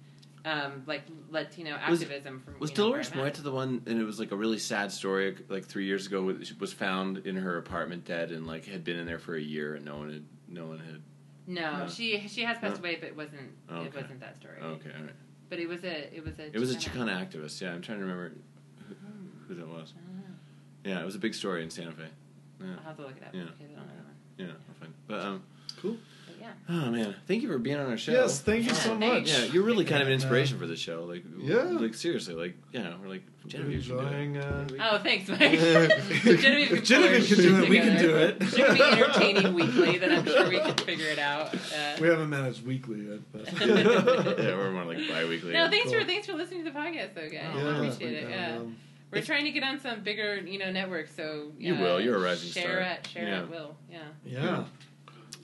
um, 0.46 0.84
like 0.86 1.02
Latino 1.30 1.72
Was- 1.88 2.00
activism 2.02 2.40
from 2.40 2.58
Was 2.60 2.70
you 2.70 2.76
know, 2.76 2.82
where 2.84 3.02
Dolores 3.02 3.10
I'm. 3.12 3.18
Huerta 3.18 3.42
the 3.42 3.50
one? 3.52 3.82
And 3.86 4.00
it 4.00 4.04
was 4.04 4.18
like 4.20 4.30
a 4.30 4.36
really 4.36 4.58
sad 4.58 4.92
story. 4.92 5.36
Like 5.48 5.66
three 5.66 5.84
years 5.86 6.06
ago, 6.06 6.22
was- 6.22 6.54
was 6.58 6.72
found 6.72 7.18
in 7.26 7.36
her 7.36 7.58
apartment 7.58 8.04
dead, 8.04 8.30
and 8.30 8.46
like 8.46 8.64
had 8.66 8.84
been 8.84 8.96
in 8.96 9.06
there 9.06 9.18
for 9.18 9.34
a 9.34 9.40
year, 9.40 9.74
and 9.74 9.84
no 9.84 9.96
one 9.96 10.10
had, 10.12 10.24
no 10.48 10.66
one 10.66 10.78
had. 10.78 11.02
No, 11.48 11.78
No. 11.80 11.88
she 11.88 12.26
she 12.28 12.42
has 12.42 12.58
passed 12.58 12.76
No. 12.76 12.80
away, 12.80 12.96
but 13.00 13.08
it 13.08 13.16
wasn't 13.16 13.50
Oh, 13.68 13.82
it 13.82 13.94
wasn't 13.94 14.20
that 14.20 14.36
story. 14.36 14.58
Okay, 14.62 14.90
all 14.96 15.02
right. 15.04 15.12
But 15.48 15.58
it 15.58 15.68
was 15.68 15.84
a 15.84 16.14
it 16.16 16.24
was 16.24 16.38
a 16.38 16.46
It 16.46 16.58
was 16.58 16.72
a 16.74 16.78
Chicana 16.78 17.10
activist. 17.24 17.60
Yeah, 17.60 17.72
I'm 17.72 17.82
trying 17.82 17.98
to 17.98 18.04
remember 18.04 18.32
who, 18.88 18.94
who 19.48 19.54
that 19.56 19.68
was. 19.68 19.94
I 19.96 20.00
don't 20.06 20.16
know. 20.16 20.34
Yeah, 20.84 21.02
it 21.02 21.04
was 21.04 21.14
a 21.16 21.20
big 21.20 21.34
story 21.34 21.62
in 21.62 21.70
Santa 21.70 21.92
Fe. 21.92 22.04
Yeah, 22.60 22.66
I'll 22.78 22.82
have 22.84 22.96
to 22.96 23.02
look 23.02 23.16
it 23.16 23.22
up. 23.24 23.34
Yeah. 23.34 23.42
because 23.58 23.72
I 23.72 23.76
don't 23.76 23.86
know 23.86 23.92
that 24.38 24.44
yeah, 24.44 24.50
I'll 24.68 24.74
find. 24.80 24.94
But 25.06 25.20
um, 25.20 25.42
Cool. 25.80 25.96
But 26.66 26.72
yeah. 26.72 26.80
oh 26.86 26.90
man, 26.90 27.14
thank 27.26 27.42
you 27.42 27.48
for 27.48 27.58
being 27.58 27.76
on 27.76 27.86
our 27.90 27.96
show. 27.96 28.12
Yes, 28.12 28.40
thank 28.40 28.64
you 28.66 28.74
so 28.74 28.94
much. 28.94 29.28
Yeah, 29.30 29.44
you're 29.44 29.62
really 29.64 29.84
kind 29.84 30.02
of 30.02 30.08
an 30.08 30.14
inspiration 30.14 30.58
for 30.58 30.66
the 30.66 30.76
show. 30.76 31.04
Like, 31.04 31.24
Yeah. 31.38 31.62
like 31.62 31.94
seriously, 31.94 32.34
like 32.34 32.56
yeah, 32.72 32.94
we're 33.00 33.08
like 33.08 33.22
Genevieve 33.46 33.84
should 33.84 33.98
do 33.98 34.06
it. 34.06 34.36
Uh, 34.36 34.64
Oh, 34.90 34.98
thanks, 34.98 35.28
Mike. 35.28 35.38
Genevieve 35.40 36.72
If 36.72 36.84
Genevieve 36.84 37.26
can 37.28 37.36
do 37.38 37.62
it, 37.62 37.68
we 37.70 37.78
can 37.78 37.98
do 38.02 38.16
it. 38.16 38.36
It's 38.40 38.56
going 38.56 38.74
be 38.74 38.82
entertaining 38.82 39.54
weekly, 39.54 39.98
then 39.98 40.12
I'm 40.18 40.26
sure 40.26 40.48
we 40.48 40.58
can 40.58 40.74
figure 40.74 41.06
it 41.06 41.18
out. 41.18 41.54
Uh, 41.54 41.96
we 42.00 42.08
haven't 42.08 42.28
managed 42.30 42.66
weekly 42.66 43.02
yet, 43.08 43.20
but 43.32 43.52
yeah, 43.60 44.56
we're 44.56 44.72
more 44.72 44.84
like 44.84 45.08
bi-weekly. 45.08 45.52
no, 45.52 45.68
thanks 45.70 45.90
Cool. 45.90 46.00
for 46.00 46.06
thanks 46.06 46.26
for 46.26 46.34
listening 46.34 46.64
to 46.64 46.70
the 46.70 46.78
podcast, 46.78 47.14
though, 47.14 47.22
guys. 47.28 47.32
Yeah, 47.32 47.68
I 47.68 47.76
appreciate 47.76 48.12
it. 48.14 48.30
Yeah, 48.30 48.56
um, 48.56 48.76
we're 49.12 49.22
trying 49.22 49.44
to 49.44 49.52
get 49.52 49.62
on 49.62 49.78
some 49.78 50.02
bigger, 50.02 50.36
you 50.40 50.58
know, 50.58 50.72
networks. 50.72 51.14
So 51.14 51.52
You 51.58 51.74
uh, 51.76 51.80
will. 51.80 52.00
You're 52.00 52.16
a 52.16 52.20
rising 52.20 52.50
share 52.50 52.62
star. 52.64 52.80
At, 52.80 53.06
share 53.06 53.28
Yeah. 53.28 53.38
at 53.42 53.50
will. 53.50 53.76
Yeah. 53.90 53.98
yeah. 54.24 54.64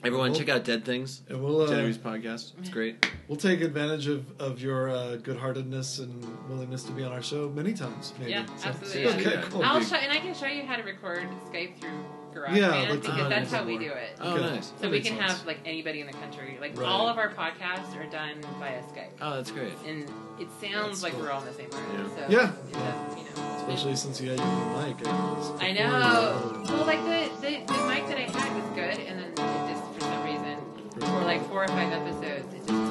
Everyone, 0.03 0.31
We'll- 0.31 0.39
check 0.39 0.49
out 0.49 0.63
Dead 0.65 0.83
Things. 0.83 1.21
And 1.29 1.41
we'll 1.43 1.61
uh, 1.61 1.67
Genevieve's 1.67 1.97
podcast. 1.97 2.51
It's 2.59 2.69
great. 2.69 3.09
we'll 3.27 3.37
take 3.37 3.61
advantage 3.61 4.07
of, 4.07 4.25
of 4.41 4.59
your 4.61 4.89
uh, 4.89 5.15
good-heartedness 5.17 5.99
and 5.99 6.49
willingness 6.49 6.83
to 6.83 6.91
be 6.91 7.03
on 7.03 7.11
our 7.13 7.23
show 7.23 7.49
many 7.49 7.73
times. 7.73 8.13
Maybe. 8.19 8.31
Yeah, 8.31 8.45
So- 8.57 8.69
absolutely. 8.69 9.01
Yeah. 9.03 9.09
Okay, 9.29 9.33
Yeah. 9.35 9.41
cool. 9.49 9.63
I'll 9.63 9.81
show, 9.81 9.95
and 9.95 10.11
I 10.11 10.17
can 10.19 10.33
show 10.35 10.47
you 10.47 10.63
how 10.63 10.75
to 10.75 10.83
record 10.83 11.27
Skype 11.49 11.79
through 11.79 11.89
GarageBand 12.33 12.55
Yeah, 12.57 12.69
let's- 12.69 12.95
because 12.97 13.19
oh, 13.21 13.29
that's 13.29 13.51
nice. 13.51 13.61
how 13.61 13.65
we 13.65 13.77
do 13.77 13.85
it. 13.91 14.17
Oh, 14.19 14.33
Okay. 14.33 14.41
nice. 14.55 14.67
So 14.67 14.73
That 14.81 14.91
we 14.91 14.99
can 14.99 15.17
sense. 15.17 15.31
have 15.37 15.47
like 15.47 15.59
anybody 15.65 16.01
in 16.01 16.07
the 16.07 16.13
country. 16.13 16.57
Like 16.59 16.77
Right. 16.77 16.85
all 16.87 17.07
of 17.07 17.17
our 17.17 17.29
podcasts 17.29 17.95
are 17.95 18.09
done 18.09 18.41
via 18.59 18.81
Skype, 18.83 19.11
Oh, 19.21 19.35
that's 19.35 19.51
great. 19.51 19.71
and 19.87 20.03
it 20.39 20.49
sounds 20.59 21.01
That's 21.01 21.03
like 21.03 21.13
cool. 21.13 21.21
we're 21.21 21.31
all 21.31 21.41
in 21.41 21.47
the 21.47 21.53
same 21.53 21.69
room. 21.69 22.11
Yeah. 22.27 22.27
So 22.27 22.31
Yeah. 22.33 22.51
it 22.51 22.73
does, 22.73 23.17
you 23.17 23.23
know. 23.41 23.55
Especially 23.57 23.95
since 23.95 24.19
you 24.19 24.31
had 24.31 24.39
your 24.39 24.47
new 24.47 24.87
mic. 24.87 25.07
I, 25.07 25.11
was 25.35 25.51
I 25.61 25.71
before 25.71 25.87
know. 25.87 26.63
Well, 26.67 26.85
like 26.85 27.03
the, 27.05 27.29
the 27.39 27.73
the 27.73 27.87
mic 27.87 28.05
that 28.07 28.17
I 28.17 28.27
had 28.27 28.55
was 28.61 28.69
good, 28.75 28.99
and 29.07 29.19
then 29.19 29.31
it 29.31 29.71
just 29.73 29.82
for 30.99 31.21
like 31.25 31.47
four 31.49 31.63
or 31.63 31.67
five 31.67 31.91
episodes. 31.91 32.53
It 32.53 32.67
just 32.67 32.82